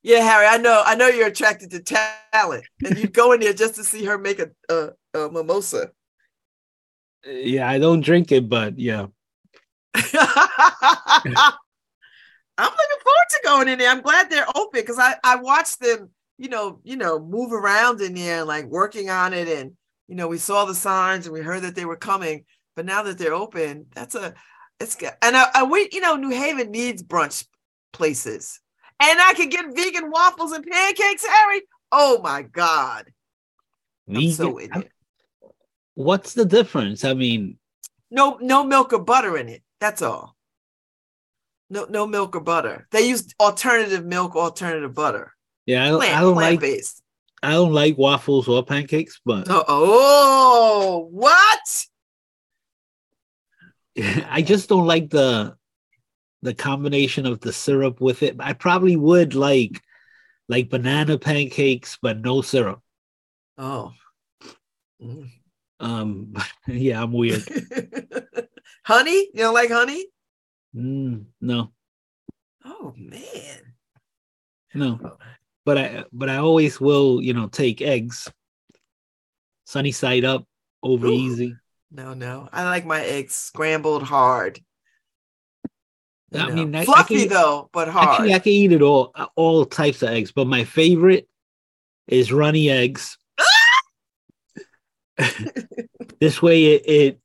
Yeah, 0.05 0.19
Harry, 0.19 0.45
I 0.45 0.57
know. 0.57 0.83
I 0.85 0.93
know 0.93 1.07
you're 1.07 1.25
attracted 1.25 1.71
to 1.71 1.79
talent, 1.79 2.63
and 2.85 2.95
you'd 2.95 3.11
go 3.11 3.31
in 3.31 3.39
there 3.39 3.53
just 3.53 3.73
to 3.73 3.83
see 3.83 4.05
her 4.05 4.19
make 4.19 4.37
a, 4.37 4.51
a, 4.69 4.89
a 5.15 5.31
mimosa. 5.31 5.89
Uh, 7.27 7.31
yeah, 7.31 7.67
I 7.67 7.79
don't 7.79 8.01
drink 8.01 8.31
it, 8.31 8.47
but 8.47 8.77
yeah. 8.77 9.07
I'm 9.95 10.03
looking 12.59 13.01
forward 13.03 13.29
to 13.29 13.39
going 13.43 13.67
in 13.67 13.79
there. 13.79 13.89
I'm 13.89 14.01
glad 14.01 14.29
they're 14.29 14.47
open 14.55 14.79
because 14.79 14.99
I 14.99 15.15
I 15.23 15.37
watched 15.37 15.79
them, 15.79 16.11
you 16.37 16.49
know, 16.49 16.81
you 16.83 16.97
know, 16.97 17.17
move 17.17 17.51
around 17.51 17.99
in 17.99 18.13
there, 18.13 18.41
and 18.41 18.47
like 18.47 18.65
working 18.65 19.09
on 19.09 19.33
it, 19.33 19.47
and 19.47 19.71
you 20.07 20.13
know, 20.13 20.27
we 20.27 20.37
saw 20.37 20.65
the 20.65 20.75
signs 20.75 21.25
and 21.25 21.33
we 21.33 21.41
heard 21.41 21.63
that 21.63 21.73
they 21.73 21.85
were 21.85 21.97
coming. 21.97 22.45
But 22.75 22.85
now 22.85 23.01
that 23.01 23.17
they're 23.17 23.33
open, 23.33 23.87
that's 23.95 24.13
a 24.13 24.35
it's 24.79 24.93
good. 24.93 25.13
And 25.23 25.35
I, 25.35 25.45
I 25.55 25.63
we 25.63 25.89
you 25.91 25.99
know, 25.99 26.15
New 26.15 26.29
Haven 26.29 26.69
needs 26.69 27.01
brunch 27.01 27.47
places, 27.95 28.59
and 28.99 29.19
I 29.19 29.33
could 29.35 29.49
get 29.49 29.65
vegan 29.75 30.11
waffles 30.11 30.51
and 30.51 30.65
pancakes, 30.65 31.25
Harry. 31.25 31.61
Oh 31.91 32.19
my 32.21 32.41
God, 32.43 33.05
I'm 34.07 34.31
so 34.31 34.57
in 34.57 34.71
it. 34.73 34.91
What's 35.95 36.33
the 36.33 36.45
difference? 36.45 37.03
I 37.05 37.13
mean, 37.13 37.57
No, 38.11 38.37
no 38.41 38.63
milk 38.63 38.91
or 38.93 38.99
butter 38.99 39.37
in 39.37 39.47
it. 39.49 39.63
That's 39.79 40.01
all. 40.01 40.35
No, 41.69 41.85
no 41.89 42.05
milk 42.05 42.35
or 42.35 42.41
butter. 42.41 42.87
They 42.91 43.07
use 43.07 43.33
alternative 43.39 44.05
milk, 44.05 44.35
alternative 44.35 44.93
butter. 44.93 45.33
yeah, 45.65 45.85
I 45.85 45.89
don't, 45.89 45.99
Plant, 45.99 46.15
I 46.17 46.21
don't 46.21 46.35
like 46.35 46.59
based. 46.59 47.01
I 47.41 47.51
don't 47.51 47.73
like 47.73 47.97
waffles 47.97 48.47
or 48.47 48.63
pancakes, 48.63 49.19
but 49.25 49.45
oh, 49.49 51.07
what? 51.11 51.85
I 54.29 54.41
just 54.41 54.67
don't 54.69 54.85
like 54.87 55.09
the 55.09 55.55
the 56.45 56.53
combination 56.53 57.25
of 57.25 57.41
the 57.41 57.53
syrup 57.53 58.01
with 58.01 58.23
it. 58.23 58.37
I 58.39 58.53
probably 58.53 58.95
would 58.95 59.35
like 59.35 59.81
like 60.49 60.69
banana 60.69 61.17
pancakes, 61.19 61.97
but 62.01 62.19
no 62.19 62.41
syrup. 62.41 62.81
Oh. 63.57 63.93
Mm. 65.01 65.29
Um, 65.79 66.33
yeah, 66.67 67.01
I'm 67.01 67.13
weird. 67.13 67.49
honey? 68.85 69.29
You 69.33 69.39
don't 69.43 69.53
like 69.53 69.69
honey? 69.71 70.05
Mm, 70.73 71.25
no, 71.41 71.73
Oh 72.65 72.93
man. 72.97 73.75
no, 74.73 75.17
but 75.65 75.77
I 75.77 76.05
but 76.11 76.29
I 76.29 76.37
always 76.37 76.79
will, 76.79 77.21
you 77.21 77.33
know, 77.33 77.47
take 77.47 77.81
eggs, 77.81 78.29
sunny 79.65 79.91
side 79.91 80.23
up, 80.25 80.45
over 80.83 81.07
Ooh. 81.07 81.11
easy. 81.11 81.55
No, 81.91 82.13
no. 82.13 82.49
I 82.51 82.65
like 82.65 82.85
my 82.85 83.01
eggs 83.01 83.35
scrambled 83.35 84.03
hard. 84.03 84.59
I 86.35 86.51
mean, 86.51 86.75
I- 86.75 86.81
I 86.81 86.85
fluffy 86.85 87.19
can- 87.21 87.29
though, 87.29 87.69
but 87.73 87.89
I 87.89 87.91
hard. 87.91 88.17
can, 88.27 88.33
I 88.35 88.39
can 88.39 88.51
eat 88.51 88.71
it 88.71 88.81
all, 88.81 89.11
uh, 89.15 89.27
all 89.35 89.65
types 89.65 90.01
of 90.01 90.09
eggs, 90.09 90.31
but 90.31 90.47
my 90.47 90.63
favorite 90.63 91.27
is 92.07 92.31
runny 92.31 92.69
eggs. 92.69 93.17
this 96.19 96.41
way, 96.41 96.65
it, 96.75 96.83
it 96.89 97.19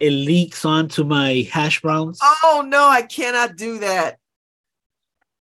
it 0.00 0.10
leaks 0.10 0.64
onto 0.64 1.04
my 1.04 1.48
hash 1.52 1.80
browns. 1.80 2.18
Oh 2.22 2.64
no, 2.66 2.88
I 2.88 3.02
cannot 3.02 3.56
do 3.56 3.78
that. 3.78 4.18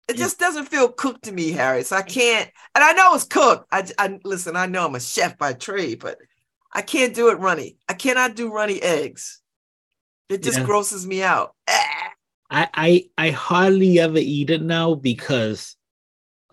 It 0.08 0.16
Yeah. 0.16 0.24
just 0.24 0.38
doesn't 0.38 0.66
feel 0.66 0.88
cooked 0.90 1.24
to 1.24 1.32
me, 1.32 1.52
Harry. 1.52 1.84
So 1.84 1.96
I 1.96 2.02
can't. 2.02 2.50
And 2.74 2.84
I 2.84 2.92
know 2.92 3.14
it's 3.14 3.24
cooked. 3.24 3.66
I, 3.72 3.86
I 3.98 4.18
listen. 4.24 4.56
I 4.56 4.66
know 4.66 4.84
I'm 4.86 4.94
a 4.94 5.00
chef 5.00 5.38
by 5.38 5.52
trade, 5.54 6.00
but 6.00 6.18
I 6.72 6.82
can't 6.82 7.14
do 7.14 7.28
it 7.30 7.38
runny. 7.38 7.76
I 7.88 7.94
cannot 7.94 8.34
do 8.36 8.52
runny 8.52 8.82
eggs. 8.82 9.40
It 10.28 10.42
just 10.42 10.58
Yeah. 10.58 10.64
grosses 10.64 11.06
me 11.06 11.22
out. 11.22 11.54
I, 12.52 12.68
I 12.74 13.04
I 13.16 13.30
hardly 13.30 13.98
ever 13.98 14.18
eat 14.18 14.50
it 14.50 14.60
now 14.60 14.94
because 14.94 15.74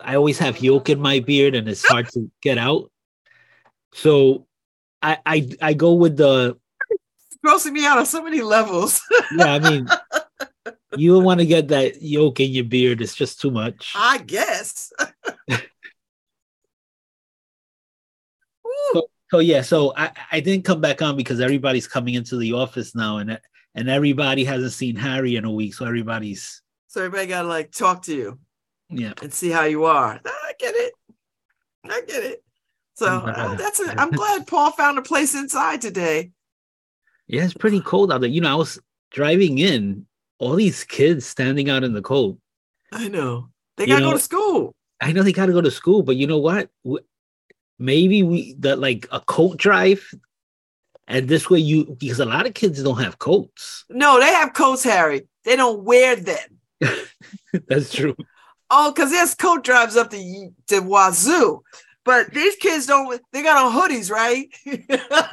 I 0.00 0.16
always 0.16 0.38
have 0.38 0.62
yolk 0.62 0.88
in 0.88 0.98
my 0.98 1.20
beard 1.20 1.54
and 1.54 1.68
it's 1.68 1.86
hard 1.86 2.08
to 2.14 2.30
get 2.40 2.56
out. 2.56 2.90
So 3.92 4.46
I 5.02 5.18
I 5.26 5.50
I 5.60 5.74
go 5.74 5.92
with 5.92 6.16
the 6.16 6.56
It's 6.88 7.38
grossing 7.44 7.72
me 7.72 7.84
out 7.84 7.98
on 7.98 8.06
so 8.06 8.22
many 8.22 8.40
levels. 8.40 9.02
yeah, 9.36 9.52
I 9.52 9.58
mean 9.58 9.88
you 10.96 11.12
don't 11.12 11.24
want 11.24 11.40
to 11.40 11.46
get 11.46 11.68
that 11.68 12.00
yolk 12.00 12.40
in 12.40 12.50
your 12.50 12.64
beard, 12.64 13.02
it's 13.02 13.14
just 13.14 13.38
too 13.38 13.50
much. 13.50 13.92
I 13.94 14.18
guess. 14.18 14.92
So, 18.92 19.10
so 19.30 19.38
yeah, 19.38 19.62
so 19.62 19.92
I, 19.96 20.10
I 20.32 20.40
didn't 20.40 20.64
come 20.64 20.80
back 20.80 21.00
on 21.02 21.16
because 21.16 21.40
everybody's 21.40 21.86
coming 21.86 22.14
into 22.14 22.36
the 22.36 22.54
office 22.54 22.94
now 22.94 23.18
and 23.18 23.38
and 23.74 23.88
everybody 23.88 24.44
hasn't 24.44 24.72
seen 24.72 24.96
Harry 24.96 25.36
in 25.36 25.44
a 25.44 25.52
week, 25.52 25.74
so 25.74 25.86
everybody's 25.86 26.62
So 26.88 27.02
everybody 27.02 27.28
gotta 27.28 27.48
like 27.48 27.72
talk 27.72 28.02
to 28.02 28.14
you 28.14 28.38
yeah. 28.88 29.12
and 29.22 29.32
see 29.32 29.50
how 29.50 29.64
you 29.64 29.84
are. 29.84 30.20
I 30.24 30.52
get 30.58 30.74
it. 30.74 30.92
I 31.84 32.02
get 32.06 32.22
it. 32.24 32.44
So 32.94 33.06
uh, 33.06 33.54
that's 33.54 33.80
it. 33.80 33.94
I'm 33.98 34.10
glad 34.10 34.46
Paul 34.46 34.72
found 34.72 34.98
a 34.98 35.02
place 35.02 35.34
inside 35.34 35.80
today. 35.80 36.32
Yeah, 37.26 37.44
it's 37.44 37.54
pretty 37.54 37.80
cold 37.80 38.12
out 38.12 38.20
there. 38.20 38.30
You 38.30 38.40
know, 38.40 38.52
I 38.52 38.56
was 38.56 38.78
driving 39.10 39.58
in, 39.58 40.06
all 40.38 40.54
these 40.54 40.84
kids 40.84 41.26
standing 41.26 41.70
out 41.70 41.84
in 41.84 41.92
the 41.94 42.02
cold. 42.02 42.38
I 42.92 43.08
know. 43.08 43.48
They 43.76 43.86
gotta 43.86 44.00
know- 44.00 44.10
go 44.10 44.16
to 44.16 44.22
school. 44.22 44.74
I 45.00 45.12
know 45.12 45.22
they 45.22 45.32
got 45.32 45.46
to 45.46 45.52
go 45.52 45.60
to 45.60 45.70
school, 45.70 46.02
but 46.02 46.16
you 46.16 46.26
know 46.26 46.38
what? 46.38 46.68
Maybe 47.78 48.22
we 48.22 48.54
that 48.58 48.78
like 48.78 49.08
a 49.10 49.20
coat 49.20 49.56
drive, 49.56 50.06
and 51.10 51.28
this 51.28 51.50
way 51.50 51.58
you 51.58 51.96
because 51.98 52.20
a 52.20 52.24
lot 52.24 52.46
of 52.46 52.54
kids 52.54 52.82
don't 52.82 53.02
have 53.02 53.18
coats. 53.18 53.84
No, 53.90 54.18
they 54.20 54.32
have 54.32 54.54
coats, 54.54 54.84
Harry. 54.84 55.26
They 55.44 55.56
don't 55.56 55.82
wear 55.82 56.16
them. 56.16 56.60
That's 57.68 57.92
true. 57.92 58.16
Oh, 58.70 58.92
because 58.92 59.10
there's 59.10 59.34
coat 59.34 59.64
drives 59.64 59.96
up 59.96 60.10
the 60.10 60.50
the 60.68 60.80
wazoo. 60.80 61.62
But 62.04 62.32
these 62.32 62.56
kids 62.56 62.86
don't 62.86 63.20
they 63.32 63.42
got 63.42 63.62
on 63.62 63.72
hoodies, 63.72 64.10
right? 64.10 64.48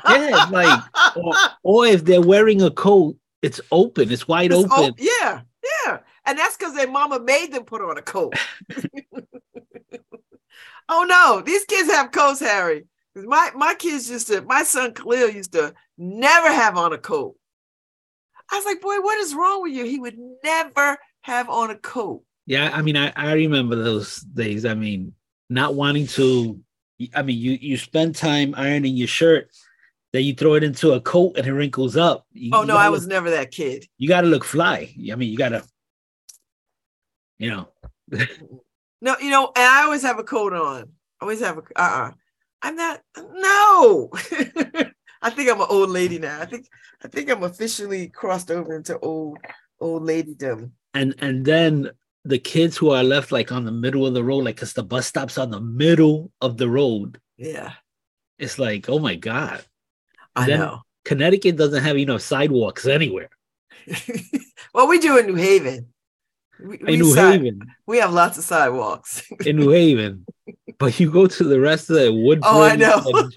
Yeah, 0.09 0.45
like 0.51 0.83
or, 1.15 1.33
or 1.63 1.85
if 1.85 2.03
they're 2.03 2.21
wearing 2.21 2.61
a 2.61 2.71
coat, 2.71 3.15
it's 3.41 3.61
open, 3.71 4.11
it's 4.11 4.27
wide 4.27 4.51
It's 4.51 4.65
open. 4.65 4.91
op- 4.91 4.99
yeah, 4.99 5.41
yeah. 5.85 5.99
And 6.25 6.37
that's 6.37 6.57
because 6.57 6.73
their 6.73 6.89
mama 6.89 7.19
made 7.19 7.53
them 7.53 7.63
put 7.63 7.81
on 7.81 7.97
a 7.97 8.01
coat. 8.01 8.33
oh 10.89 11.05
no, 11.07 11.41
these 11.45 11.65
kids 11.65 11.89
have 11.89 12.11
coats, 12.11 12.39
Harry. 12.39 12.85
My 13.25 13.51
my 13.55 13.73
kids 13.75 14.09
used 14.09 14.27
to, 14.27 14.41
my 14.41 14.63
son 14.63 14.93
Khalil 14.93 15.29
used 15.29 15.53
to 15.53 15.73
never 15.97 16.51
have 16.51 16.77
on 16.77 16.93
a 16.93 16.97
coat. 16.97 17.35
I 18.51 18.55
was 18.55 18.65
like, 18.65 18.79
boy, 18.81 18.99
what 19.01 19.17
is 19.19 19.33
wrong 19.35 19.61
with 19.63 19.73
you? 19.73 19.85
He 19.85 19.99
would 19.99 20.17
never 20.43 20.97
have 21.21 21.49
on 21.49 21.69
a 21.71 21.75
coat. 21.75 22.23
Yeah, 22.45 22.71
I 22.73 22.81
mean, 22.81 22.95
I, 22.95 23.11
I 23.15 23.33
remember 23.33 23.75
those 23.75 24.17
days. 24.21 24.65
I 24.65 24.73
mean, 24.73 25.13
not 25.49 25.75
wanting 25.75 26.07
to. 26.07 26.59
I 27.13 27.21
mean, 27.23 27.37
you 27.37 27.57
you 27.59 27.77
spend 27.77 28.15
time 28.15 28.53
ironing 28.55 28.95
your 28.95 29.07
shirt, 29.07 29.49
then 30.13 30.23
you 30.23 30.33
throw 30.33 30.53
it 30.53 30.63
into 30.63 30.93
a 30.93 31.01
coat 31.01 31.37
and 31.37 31.45
it 31.45 31.53
wrinkles 31.53 31.97
up. 31.97 32.25
You, 32.31 32.51
Oh 32.53 32.63
no, 32.63 32.77
I 32.77 32.89
was 32.89 33.01
look- 33.03 33.09
never 33.09 33.29
that 33.31 33.51
kid. 33.51 33.85
you 33.97 34.07
got 34.07 34.21
to 34.21 34.27
look 34.27 34.43
fly. 34.45 34.93
I 35.11 35.15
mean, 35.15 35.29
you 35.29 35.37
got 35.37 35.49
to, 35.49 35.63
you 37.39 37.49
know. 37.51 37.69
No, 38.99 39.15
you 39.21 39.29
know, 39.29 39.51
and 39.55 39.63
I 39.63 39.83
always 39.83 40.01
have 40.01 40.17
a 40.17 40.23
coat 40.23 40.53
on. 40.53 40.81
I 40.81 41.23
always 41.23 41.39
have 41.41 41.59
a 41.59 41.61
uh-uh. 41.75 42.13
I'm 42.61 42.75
not 42.75 43.01
no. 43.17 44.09
I 45.21 45.29
think 45.31 45.49
I'm 45.49 45.61
an 45.61 45.67
old 45.69 45.89
lady 45.89 46.19
now. 46.19 46.41
I 46.41 46.45
think 46.45 46.67
I 47.03 47.07
think 47.07 47.29
I'm 47.29 47.43
officially 47.43 48.09
crossed 48.09 48.51
over 48.51 48.75
into 48.75 48.97
old 48.99 49.39
old 49.79 50.03
ladydom. 50.03 50.71
and 50.93 51.15
and 51.19 51.45
then 51.45 51.89
the 52.25 52.39
kids 52.39 52.75
who 52.77 52.89
are 52.91 53.03
left 53.03 53.31
like 53.31 53.51
on 53.51 53.63
the 53.65 53.71
middle 53.71 54.05
of 54.05 54.13
the 54.13 54.23
road, 54.23 54.43
like 54.45 54.55
because 54.55 54.73
the 54.73 54.83
bus 54.83 55.07
stops 55.07 55.37
on 55.37 55.49
the 55.51 55.61
middle 55.61 56.31
of 56.41 56.57
the 56.57 56.67
road, 56.69 57.19
Yeah, 57.37 57.73
it's 58.37 58.59
like, 58.59 58.89
oh 58.89 58.99
my 58.99 59.15
god. 59.15 59.63
I 60.35 60.45
Then 60.45 60.59
know. 60.59 60.81
Connecticut 61.05 61.55
doesn't 61.57 61.83
have 61.83 61.97
enough 61.97 62.21
sidewalks 62.21 62.85
anywhere. 62.85 63.29
Well, 64.73 64.87
we 64.87 64.99
do 64.99 65.17
in 65.17 65.27
New 65.27 65.35
Haven. 65.35 65.87
We, 66.63 66.77
In 66.79 66.99
New 66.99 67.13
side- 67.13 67.33
Haven, 67.41 67.61
we 67.85 67.97
have 67.99 68.11
lots 68.13 68.37
of 68.37 68.43
sidewalks. 68.43 69.23
in 69.45 69.57
New 69.57 69.69
Haven, 69.69 70.25
but 70.79 70.99
you 70.99 71.11
go 71.11 71.27
to 71.27 71.43
the 71.43 71.59
rest 71.59 71.89
of 71.89 71.97
the 71.97 72.11
Woodbridge. 72.13 72.43
Oh, 72.51 72.63
I 72.63 72.75
know. 72.75 73.29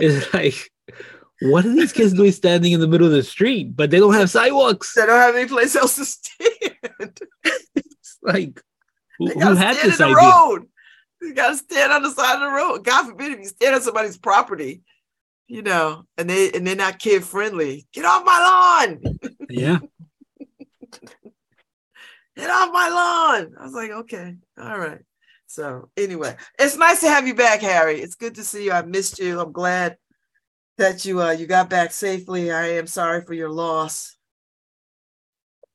It's 0.00 0.32
like, 0.34 0.70
what 1.42 1.64
are 1.64 1.72
these 1.74 1.92
kids 1.92 2.12
doing 2.14 2.32
standing 2.32 2.72
in 2.72 2.80
the 2.80 2.88
middle 2.88 3.06
of 3.06 3.12
the 3.12 3.22
street? 3.22 3.76
But 3.76 3.90
they 3.90 3.98
don't 3.98 4.14
have 4.14 4.30
sidewalks. 4.30 4.94
they 4.94 5.06
don't 5.06 5.18
have 5.20 5.34
any 5.36 5.46
place 5.48 5.76
else 5.76 5.96
to 5.96 6.04
stand. 6.04 7.18
It's 7.74 8.18
like, 8.22 8.60
who, 9.18 9.28
who 9.30 9.54
had 9.54 9.76
this 9.76 10.00
in 10.00 10.08
the 10.10 10.16
idea? 10.16 10.16
road. 10.16 10.66
You 11.22 11.34
gotta 11.34 11.56
stand 11.56 11.92
on 11.92 12.02
the 12.02 12.10
side 12.10 12.34
of 12.36 12.40
the 12.40 12.48
road. 12.56 12.84
God 12.84 13.06
forbid 13.08 13.32
if 13.32 13.38
you 13.40 13.44
stand 13.46 13.74
on 13.74 13.82
somebody's 13.82 14.16
property, 14.18 14.80
you 15.46 15.60
know, 15.62 16.04
and 16.16 16.28
they 16.30 16.50
and 16.52 16.66
they're 16.66 16.76
not 16.76 16.98
kid 16.98 17.22
friendly. 17.24 17.86
Get 17.92 18.06
off 18.06 18.24
my 18.24 18.88
lawn. 18.98 19.18
Yeah. 19.50 19.78
Get 22.40 22.48
off 22.48 22.72
my 22.72 22.88
lawn. 22.88 23.54
I 23.60 23.64
was 23.64 23.74
like, 23.74 23.90
okay, 23.90 24.34
all 24.58 24.78
right. 24.78 25.00
So 25.46 25.90
anyway, 25.94 26.36
it's 26.58 26.74
nice 26.74 27.00
to 27.00 27.08
have 27.10 27.26
you 27.26 27.34
back, 27.34 27.60
Harry. 27.60 28.00
It's 28.00 28.14
good 28.14 28.36
to 28.36 28.44
see 28.44 28.64
you. 28.64 28.72
I 28.72 28.80
missed 28.80 29.18
you. 29.18 29.38
I'm 29.38 29.52
glad 29.52 29.98
that 30.78 31.04
you 31.04 31.20
uh 31.20 31.32
you 31.32 31.46
got 31.46 31.68
back 31.68 31.92
safely. 31.92 32.50
I 32.50 32.78
am 32.78 32.86
sorry 32.86 33.20
for 33.26 33.34
your 33.34 33.50
loss. 33.50 34.16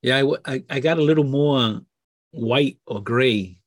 Yeah, 0.02 0.24
I 0.44 0.64
I 0.68 0.80
got 0.80 0.98
a 0.98 1.04
little 1.04 1.24
more 1.24 1.82
white 2.32 2.80
or 2.88 3.04
gray 3.04 3.60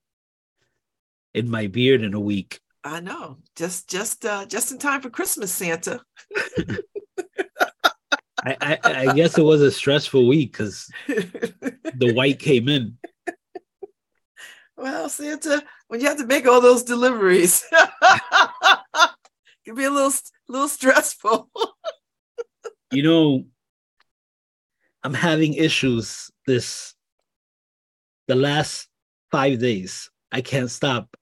in 1.35 1.49
my 1.49 1.69
beard 1.69 2.03
in 2.03 2.15
a 2.15 2.21
week. 2.21 2.59
I 2.83 2.99
know. 2.99 3.39
Just 3.55 3.89
just 3.89 4.25
uh 4.25 4.45
just 4.47 4.73
in 4.73 4.79
time 4.79 5.03
for 5.03 5.11
Christmas, 5.11 5.53
Santa. 5.53 6.01
I, 8.45 8.57
I, 8.61 8.79
I 9.09 9.15
guess 9.15 9.37
it 9.37 9.43
was 9.43 9.63
a 9.63 9.71
stressful 9.71 10.27
week 10.27 10.53
because 10.53 10.91
the 11.07 12.13
white 12.15 12.39
came 12.49 12.69
in. 12.69 12.99
Well, 14.77 15.09
Santa, 15.09 15.65
when 15.89 16.01
you 16.01 16.07
have 16.07 16.19
to 16.19 16.27
make 16.27 16.47
all 16.47 16.61
those 16.61 16.85
deliveries, 16.85 17.65
it 17.73 19.11
can 19.65 19.75
be 19.75 19.85
a 19.85 19.91
little 19.91 20.13
little 20.49 20.69
stressful. 20.69 21.51
You 22.91 23.03
know, 23.03 23.45
I'm 25.03 25.13
having 25.13 25.53
issues 25.53 26.31
this 26.47 26.95
the 28.29 28.35
last 28.35 28.89
five 29.31 29.59
days. 29.59 30.11
I 30.33 30.41
can't 30.41 30.71
stop 30.71 31.15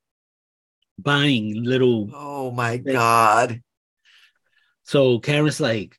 buying 0.97 1.64
little. 1.64 2.09
Oh 2.14 2.52
my 2.52 2.76
God. 2.76 3.62
So 4.84 5.18
Karen's 5.18 5.59
like, 5.59 5.98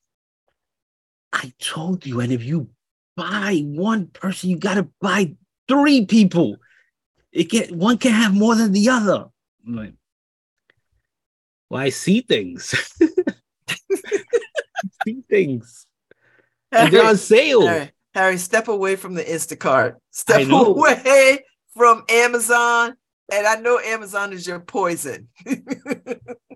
I 1.38 1.54
told 1.60 2.04
you, 2.04 2.20
and 2.20 2.32
if 2.34 2.44
you 2.44 2.68
buy 3.16 3.62
one 3.64 4.08
person, 4.08 4.50
you 4.50 4.58
gotta 4.58 4.88
buy 5.00 5.36
three 5.68 6.06
people. 6.06 6.58
It 7.32 7.52
can 7.52 7.78
one 7.78 8.00
can 8.00 8.12
have 8.12 8.34
more 8.34 8.56
than 8.56 8.72
the 8.72 8.90
other. 8.90 9.26
I'm 9.66 9.76
like, 9.76 9.94
well, 11.70 11.82
I 11.82 11.90
see 11.90 12.22
things. 12.22 12.74
I 13.70 13.78
see 15.06 15.22
things. 15.30 15.86
And 16.72 16.92
they're 16.92 17.06
on 17.06 17.18
sale. 17.18 17.68
Harry, 17.68 17.92
Harry, 18.16 18.38
step 18.38 18.68
away 18.68 18.96
from 18.96 19.14
the 19.14 19.24
Instacart. 19.24 19.98
Step 20.10 20.50
away 20.50 21.44
from 21.76 22.04
Amazon. 22.10 22.96
And 23.32 23.46
I 23.46 23.56
know 23.58 23.78
Amazon 23.78 24.34
is 24.34 24.48
your 24.48 24.60
poison. 24.60 25.28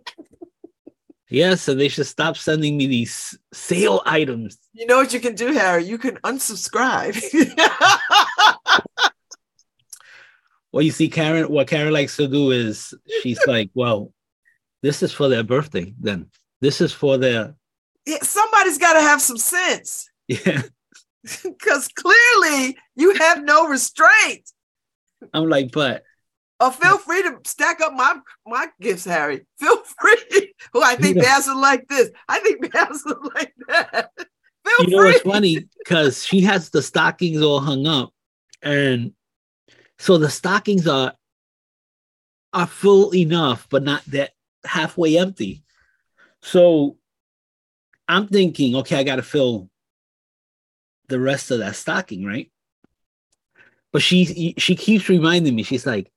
Yes, 1.32 1.68
and 1.68 1.80
they 1.80 1.88
should 1.88 2.08
stop 2.08 2.38
sending 2.38 2.78
me 2.78 2.88
these 2.88 3.38
sale 3.53 4.02
items. 4.06 4.58
You 4.74 4.86
know 4.86 4.98
what 4.98 5.14
you 5.14 5.20
can 5.20 5.34
do, 5.34 5.53
Harry? 5.53 5.86
You 5.86 5.98
can 5.98 6.18
unsubscribe. 6.18 7.18
Well, 10.72 10.84
you 10.84 10.91
see, 10.91 11.10
Karen, 11.10 11.52
what 11.52 11.68
Karen 11.68 11.91
likes 11.91 12.16
to 12.18 12.28
do 12.28 12.52
is 12.52 12.94
she's 13.22 13.40
like, 13.48 13.70
well, 13.74 14.14
this 14.82 15.03
is 15.03 15.12
for 15.12 15.28
their 15.28 15.44
birthday, 15.44 15.94
then. 15.99 16.28
This 16.62 16.82
is 16.82 16.94
for 16.94 17.18
their 17.18 17.56
Yeah, 18.06 18.20
Somebody's 18.22 18.78
got 18.78 18.94
to 18.94 19.02
have 19.02 19.22
some 19.22 19.38
sense 19.38 20.10
yeah. 20.28 20.62
because 21.44 21.88
clearly 21.90 22.78
you 22.95 23.16
have 23.16 23.44
no 23.44 23.68
restraint. 23.68 24.49
I'm 25.34 25.49
like, 25.49 25.72
but 25.72 26.03
Oh, 26.63 26.69
feel 26.69 26.99
free 26.99 27.23
to 27.23 27.39
stack 27.43 27.81
up 27.81 27.91
my 27.93 28.19
my 28.45 28.67
gifts, 28.79 29.05
Harry. 29.05 29.45
Feel 29.59 29.77
free. 29.99 30.53
Oh, 30.75 30.83
I 30.83 30.95
think. 30.95 31.17
Babs 31.17 31.47
would 31.47 31.57
like 31.57 31.88
this. 31.88 32.11
I 32.29 32.39
think 32.39 32.71
Babs 32.71 33.01
would 33.03 33.33
like 33.35 33.51
that. 33.67 34.11
Feel 34.15 34.85
you 34.85 34.88
know 34.89 35.01
free. 35.01 35.11
what's 35.13 35.21
funny? 35.21 35.67
Because 35.79 36.23
she 36.23 36.41
has 36.41 36.69
the 36.69 36.83
stockings 36.83 37.41
all 37.41 37.59
hung 37.59 37.88
up, 37.88 38.13
and 38.61 39.13
so 39.97 40.19
the 40.19 40.29
stockings 40.29 40.88
are 40.88 41.13
are 42.53 42.67
full 42.67 43.13
enough, 43.15 43.67
but 43.71 43.81
not 43.81 44.05
that 44.05 44.29
halfway 44.63 45.17
empty. 45.17 45.63
So 46.43 46.97
I'm 48.07 48.27
thinking, 48.27 48.75
okay, 48.77 48.97
I 48.97 49.03
got 49.03 49.15
to 49.15 49.23
fill 49.23 49.67
the 51.09 51.19
rest 51.19 51.49
of 51.49 51.57
that 51.59 51.75
stocking, 51.75 52.23
right? 52.23 52.51
But 53.91 54.03
she 54.03 54.53
she 54.59 54.75
keeps 54.75 55.09
reminding 55.09 55.55
me. 55.55 55.63
She's 55.63 55.88
like, 55.88 56.11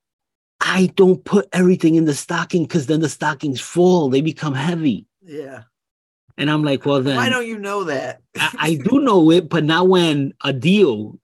I 0.67 0.87
don't 0.97 1.23
put 1.25 1.47
everything 1.53 1.95
in 1.95 2.07
the 2.07 2.15
stocking 2.15 2.65
because 2.65 2.87
then 2.87 3.01
the 3.01 3.09
stockings 3.09 3.61
fall, 3.61 4.09
they 4.09 4.23
become 4.23 4.55
heavy. 4.55 5.07
Yeah. 5.23 5.65
And 6.39 6.51
I'm 6.51 6.65
like, 6.65 6.87
well, 6.87 7.03
then 7.03 7.17
Why 7.17 7.29
don't 7.29 7.47
you 7.47 7.59
know 7.59 7.85
that? 7.85 8.23
I, 8.37 8.55
I 8.59 8.75
do 8.77 9.01
know 9.01 9.31
it, 9.31 9.51
but 9.51 9.63
not 9.63 9.89
when 9.89 10.33
a 10.43 10.55
deal 10.55 11.19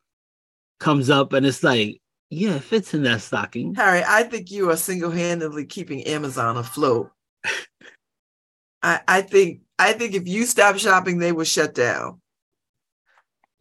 comes 0.78 1.08
up 1.08 1.32
and 1.32 1.46
it's 1.46 1.64
like, 1.64 2.00
yeah, 2.28 2.56
it 2.56 2.62
fits 2.62 2.92
in 2.92 3.02
that 3.04 3.22
stocking. 3.22 3.74
Harry, 3.74 4.04
I 4.06 4.24
think 4.24 4.50
you 4.50 4.70
are 4.70 4.76
single-handedly 4.76 5.64
keeping 5.64 6.04
Amazon 6.04 6.58
afloat. 6.58 7.10
I, 8.82 9.00
I 9.08 9.22
think 9.22 9.62
I 9.78 9.94
think 9.94 10.14
if 10.14 10.28
you 10.28 10.44
stop 10.44 10.76
shopping, 10.78 11.18
they 11.18 11.32
will 11.32 11.44
shut 11.44 11.74
down. 11.74 12.20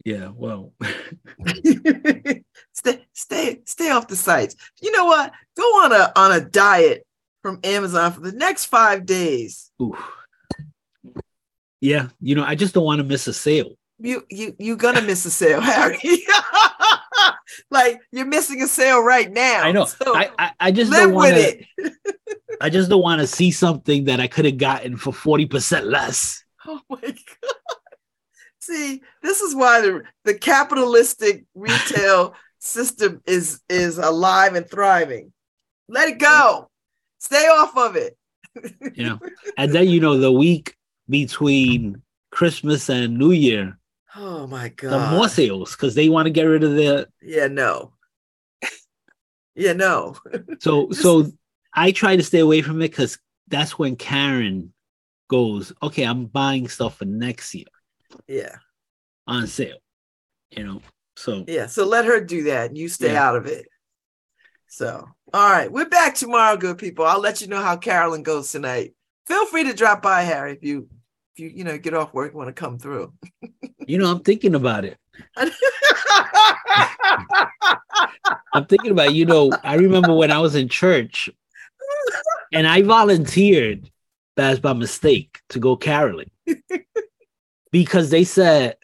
Yeah, 0.04 0.30
well, 0.34 0.72
stay 2.80 3.06
stay 3.12 3.60
stay 3.66 3.90
off 3.90 4.08
the 4.08 4.16
sites. 4.16 4.56
You 4.80 4.90
know 4.92 5.04
what? 5.04 5.32
Go 5.56 5.62
on 5.62 5.92
a 5.92 6.12
on 6.16 6.32
a 6.32 6.40
diet 6.40 7.06
from 7.42 7.60
Amazon 7.62 8.12
for 8.12 8.20
the 8.20 8.32
next 8.32 8.66
five 8.66 9.06
days. 9.06 9.70
oof. 9.80 9.98
yeah, 11.80 12.08
you 12.20 12.34
know, 12.34 12.44
I 12.44 12.54
just 12.54 12.74
don't 12.74 12.84
want 12.84 12.98
to 12.98 13.04
miss 13.04 13.26
a 13.26 13.32
sale. 13.32 13.72
You 13.98 14.24
you 14.30 14.56
you're 14.58 14.76
gonna 14.76 15.02
miss 15.02 15.24
a 15.26 15.30
sale, 15.30 15.60
Harry. 15.70 15.98
like 17.70 18.00
you're 18.10 18.26
missing 18.26 18.62
a 18.62 18.66
sale 18.66 19.02
right 19.02 19.30
now. 19.30 19.62
I 19.62 19.72
know. 19.72 19.84
So 19.84 20.16
I, 20.16 20.30
I, 20.38 20.52
I 20.58 20.70
just 20.72 20.90
don't 20.90 21.14
want 21.14 21.34
to. 21.34 21.64
it. 21.76 21.92
I 22.62 22.68
just 22.68 22.90
don't 22.90 23.02
want 23.02 23.20
to 23.20 23.26
see 23.26 23.50
something 23.50 24.04
that 24.04 24.20
I 24.20 24.26
could 24.26 24.46
have 24.46 24.58
gotten 24.58 24.96
for 24.96 25.12
forty 25.12 25.46
percent 25.46 25.86
less. 25.86 26.42
Oh 26.66 26.80
my 26.88 27.00
god. 27.00 27.54
See, 28.60 29.02
this 29.22 29.40
is 29.40 29.54
why 29.54 29.80
the, 29.80 30.02
the 30.24 30.34
capitalistic 30.34 31.44
retail 31.54 32.34
system 32.60 33.20
is 33.26 33.60
is 33.68 33.98
alive 33.98 34.54
and 34.54 34.68
thriving. 34.70 35.32
Let 35.88 36.08
it 36.08 36.18
go. 36.18 36.70
Stay 37.18 37.46
off 37.48 37.76
of 37.76 37.96
it. 37.96 38.16
yeah. 38.94 39.18
and 39.58 39.72
then 39.72 39.88
you 39.88 40.00
know 40.00 40.18
the 40.18 40.32
week 40.32 40.76
between 41.08 42.02
Christmas 42.30 42.88
and 42.88 43.18
New 43.18 43.32
Year, 43.32 43.78
Oh 44.14 44.46
my 44.46 44.68
god. 44.68 44.90
the 44.92 45.16
more 45.16 45.28
sales 45.28 45.72
because 45.74 45.94
they 45.94 46.08
want 46.08 46.26
to 46.26 46.30
get 46.30 46.44
rid 46.44 46.62
of 46.64 46.74
the. 46.76 47.08
Yeah, 47.20 47.48
no. 47.48 47.92
yeah, 49.54 49.72
no. 49.72 50.16
So 50.60 50.90
so 50.90 51.30
I 51.74 51.92
try 51.92 52.16
to 52.16 52.22
stay 52.22 52.38
away 52.40 52.62
from 52.62 52.82
it 52.82 52.90
because 52.90 53.18
that's 53.48 53.78
when 53.78 53.96
Karen 53.96 54.72
goes, 55.28 55.72
okay, 55.82 56.02
I'm 56.04 56.26
buying 56.26 56.68
stuff 56.68 56.98
for 56.98 57.04
next 57.04 57.54
year 57.54 57.66
Yeah. 58.28 58.56
on 59.26 59.46
sale. 59.46 59.78
You 60.50 60.64
know, 60.64 60.82
so 61.20 61.44
Yeah. 61.46 61.66
So 61.66 61.84
let 61.84 62.04
her 62.06 62.20
do 62.20 62.44
that 62.44 62.68
and 62.70 62.78
you 62.78 62.88
stay 62.88 63.12
Yeah. 63.12 63.28
out 63.28 63.36
of 63.36 63.46
it. 63.46 63.66
So, 64.68 65.06
all 65.32 65.50
right. 65.50 65.70
We're 65.70 65.88
back 65.88 66.14
tomorrow, 66.14 66.56
good 66.56 66.78
people. 66.78 67.04
I'll 67.04 67.20
let 67.20 67.40
you 67.40 67.46
know 67.48 67.60
how 67.60 67.76
caroling 67.76 68.22
goes 68.22 68.50
tonight. 68.50 68.94
Feel 69.26 69.46
free 69.46 69.64
to 69.64 69.74
drop 69.74 70.00
by, 70.02 70.22
Harry, 70.22 70.52
if 70.52 70.62
you 70.62 70.88
if 71.34 71.40
you 71.40 71.48
you 71.48 71.64
know 71.64 71.78
get 71.78 71.94
off 71.94 72.14
work 72.14 72.34
want 72.34 72.48
to 72.48 72.52
come 72.52 72.78
through. 72.78 73.12
you 73.86 73.98
know, 73.98 74.10
I'm 74.10 74.20
thinking 74.20 74.54
about 74.54 74.84
it. 74.84 74.96
I'm 78.52 78.66
thinking 78.66 78.90
about, 78.90 79.14
you 79.14 79.26
know, 79.26 79.52
I 79.62 79.74
remember 79.74 80.14
when 80.14 80.30
I 80.30 80.38
was 80.38 80.54
in 80.54 80.68
church 80.68 81.28
and 82.52 82.66
I 82.66 82.82
volunteered 82.82 83.90
that's 84.36 84.58
by 84.58 84.72
mistake 84.72 85.40
to 85.50 85.58
go 85.58 85.76
caroling 85.76 86.30
because 87.72 88.10
they 88.10 88.24
said, 88.24 88.76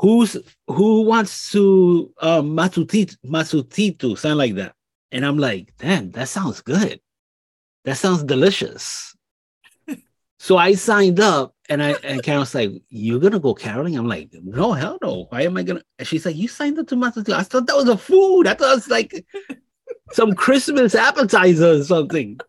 who's 0.00 0.36
who 0.66 1.02
wants 1.02 1.52
to 1.52 2.12
um 2.20 2.56
matutito, 2.56 3.16
matutito, 3.24 4.16
sound 4.16 4.38
like 4.38 4.54
that. 4.54 4.74
And 5.12 5.26
I'm 5.26 5.38
like, 5.38 5.74
damn, 5.78 6.10
that 6.12 6.28
sounds 6.28 6.62
good. 6.62 7.00
That 7.84 7.96
sounds 7.96 8.22
delicious. 8.22 9.14
so 10.38 10.56
I 10.56 10.74
signed 10.74 11.20
up 11.20 11.54
and 11.68 11.82
I 11.82 11.96
and 12.02 12.22
Carol's 12.22 12.54
like, 12.54 12.70
You're 12.88 13.20
gonna 13.20 13.38
go 13.38 13.54
caroling? 13.54 13.96
I'm 13.96 14.08
like, 14.08 14.30
No, 14.32 14.72
hell 14.72 14.98
no. 15.02 15.26
Why 15.28 15.42
am 15.42 15.58
I 15.58 15.62
gonna? 15.62 15.82
And 15.98 16.08
she's 16.08 16.24
like, 16.24 16.36
You 16.36 16.48
signed 16.48 16.78
up 16.78 16.86
to 16.88 16.96
matutito. 16.96 17.34
I 17.34 17.42
thought 17.42 17.66
that 17.66 17.76
was 17.76 17.88
a 17.88 17.98
food. 17.98 18.46
I 18.46 18.54
thought 18.54 18.72
it 18.72 18.76
was 18.76 18.88
like 18.88 19.26
some 20.12 20.34
Christmas 20.34 20.94
appetizer 20.94 21.72
or 21.72 21.84
something. 21.84 22.40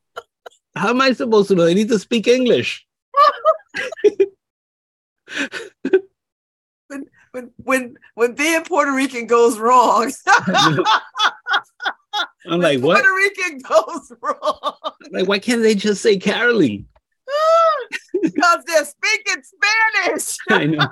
How 0.75 0.91
am 0.91 1.01
I 1.01 1.11
supposed 1.11 1.49
to 1.49 1.55
know? 1.55 1.67
I 1.67 1.73
need 1.73 1.89
to 1.89 1.99
speak 1.99 2.29
English. 2.29 2.87
when 7.31 7.51
when 7.57 7.97
when 8.15 8.33
being 8.33 8.63
Puerto 8.63 8.91
Rican 8.93 9.25
goes 9.27 9.57
wrong. 9.57 10.11
I'm 12.47 12.59
like, 12.59 12.81
what? 12.81 13.01
Puerto 13.01 13.15
Rican 13.15 13.59
goes 13.59 14.11
wrong 14.21 14.73
Like, 15.11 15.27
why 15.27 15.39
can't 15.39 15.61
they 15.61 15.75
just 15.75 16.01
say 16.01 16.17
caroling? 16.17 16.87
because 18.21 18.63
they're 18.65 18.85
speaking 18.85 19.43
Spanish. 19.43 20.37
I 20.49 20.65
know. 20.65 20.89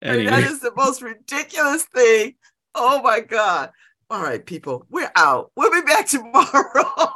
Anyway, 0.00 0.42
is 0.42 0.60
the 0.60 0.72
most 0.76 1.02
ridiculous 1.02 1.82
thing. 1.84 2.34
Oh 2.74 3.02
my 3.02 3.20
god! 3.20 3.72
All 4.10 4.22
right, 4.22 4.44
people, 4.44 4.86
we're 4.88 5.10
out. 5.16 5.50
We'll 5.56 5.72
be 5.72 5.82
back 5.82 6.06
tomorrow. 6.06 7.12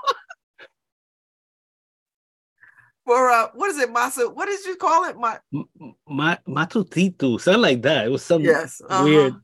For 3.05 3.31
uh, 3.31 3.49
what 3.55 3.70
is 3.70 3.79
it, 3.79 3.93
Masa? 3.93 4.33
What 4.33 4.47
did 4.47 4.65
you 4.65 4.77
call 4.77 5.05
it? 5.05 5.16
My 5.16 5.39
Ma- 6.09 6.37
matutito, 6.47 7.41
sound 7.41 7.62
like 7.62 7.83
that. 7.83 8.07
It 8.07 8.11
was 8.11 8.24
some 8.24 8.43
yes, 8.43 8.81
uh-huh. 8.89 9.05
weird. 9.05 9.35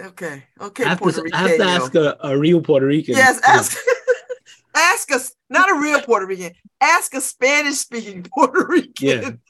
Okay, 0.00 0.44
okay, 0.60 0.84
I 0.84 0.88
have, 0.90 0.98
Puerto 0.98 1.22
to, 1.22 1.30
I 1.34 1.48
have 1.48 1.56
to 1.58 1.64
ask 1.64 1.94
a, 1.94 2.16
a 2.20 2.38
real 2.38 2.60
Puerto 2.60 2.86
Rican. 2.86 3.16
Yes, 3.16 3.40
ask 3.46 3.76
ask 4.74 5.12
us, 5.12 5.34
not 5.50 5.70
a 5.70 5.74
real 5.78 6.00
Puerto 6.02 6.26
Rican. 6.26 6.52
Ask 6.80 7.14
a 7.14 7.20
Spanish 7.20 7.76
speaking 7.76 8.22
Puerto 8.34 8.66
Rican. 8.66 8.92
Yeah. 8.98 9.30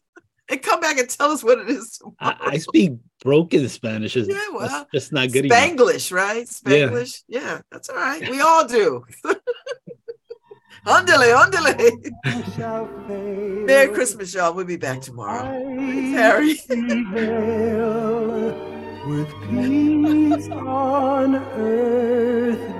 And 0.50 0.62
come 0.62 0.80
back 0.80 0.96
and 0.96 1.06
tell 1.10 1.30
us 1.30 1.44
what 1.44 1.58
it 1.58 1.68
is. 1.68 2.00
I, 2.18 2.34
I 2.40 2.56
speak 2.56 2.92
broken 3.22 3.68
Spanish. 3.68 4.16
It's, 4.16 4.26
Yeah, 4.26 4.40
well, 4.50 4.66
that's 4.66 4.90
just 4.94 5.12
not 5.12 5.30
good 5.30 5.44
enough. 5.44 5.58
Spanglish, 5.58 6.10
right? 6.10 6.38
Yeah. 6.38 6.86
Spanglish. 6.88 7.22
Yeah. 7.28 7.60
that's 7.70 7.90
all 7.90 7.96
right. 7.96 8.30
We 8.30 8.40
all 8.40 8.66
do. 8.66 9.04
Underlay, 10.86 11.32
underlay. 11.32 11.90
Merry 13.64 13.88
Christmas, 13.94 14.32
y'all. 14.34 14.54
We'll 14.54 14.64
be 14.64 14.76
back 14.76 15.00
tomorrow. 15.00 15.44
Harry. 16.14 16.58
with 19.06 19.28
peace 19.48 20.48
on 20.50 21.36
earth 21.36 22.77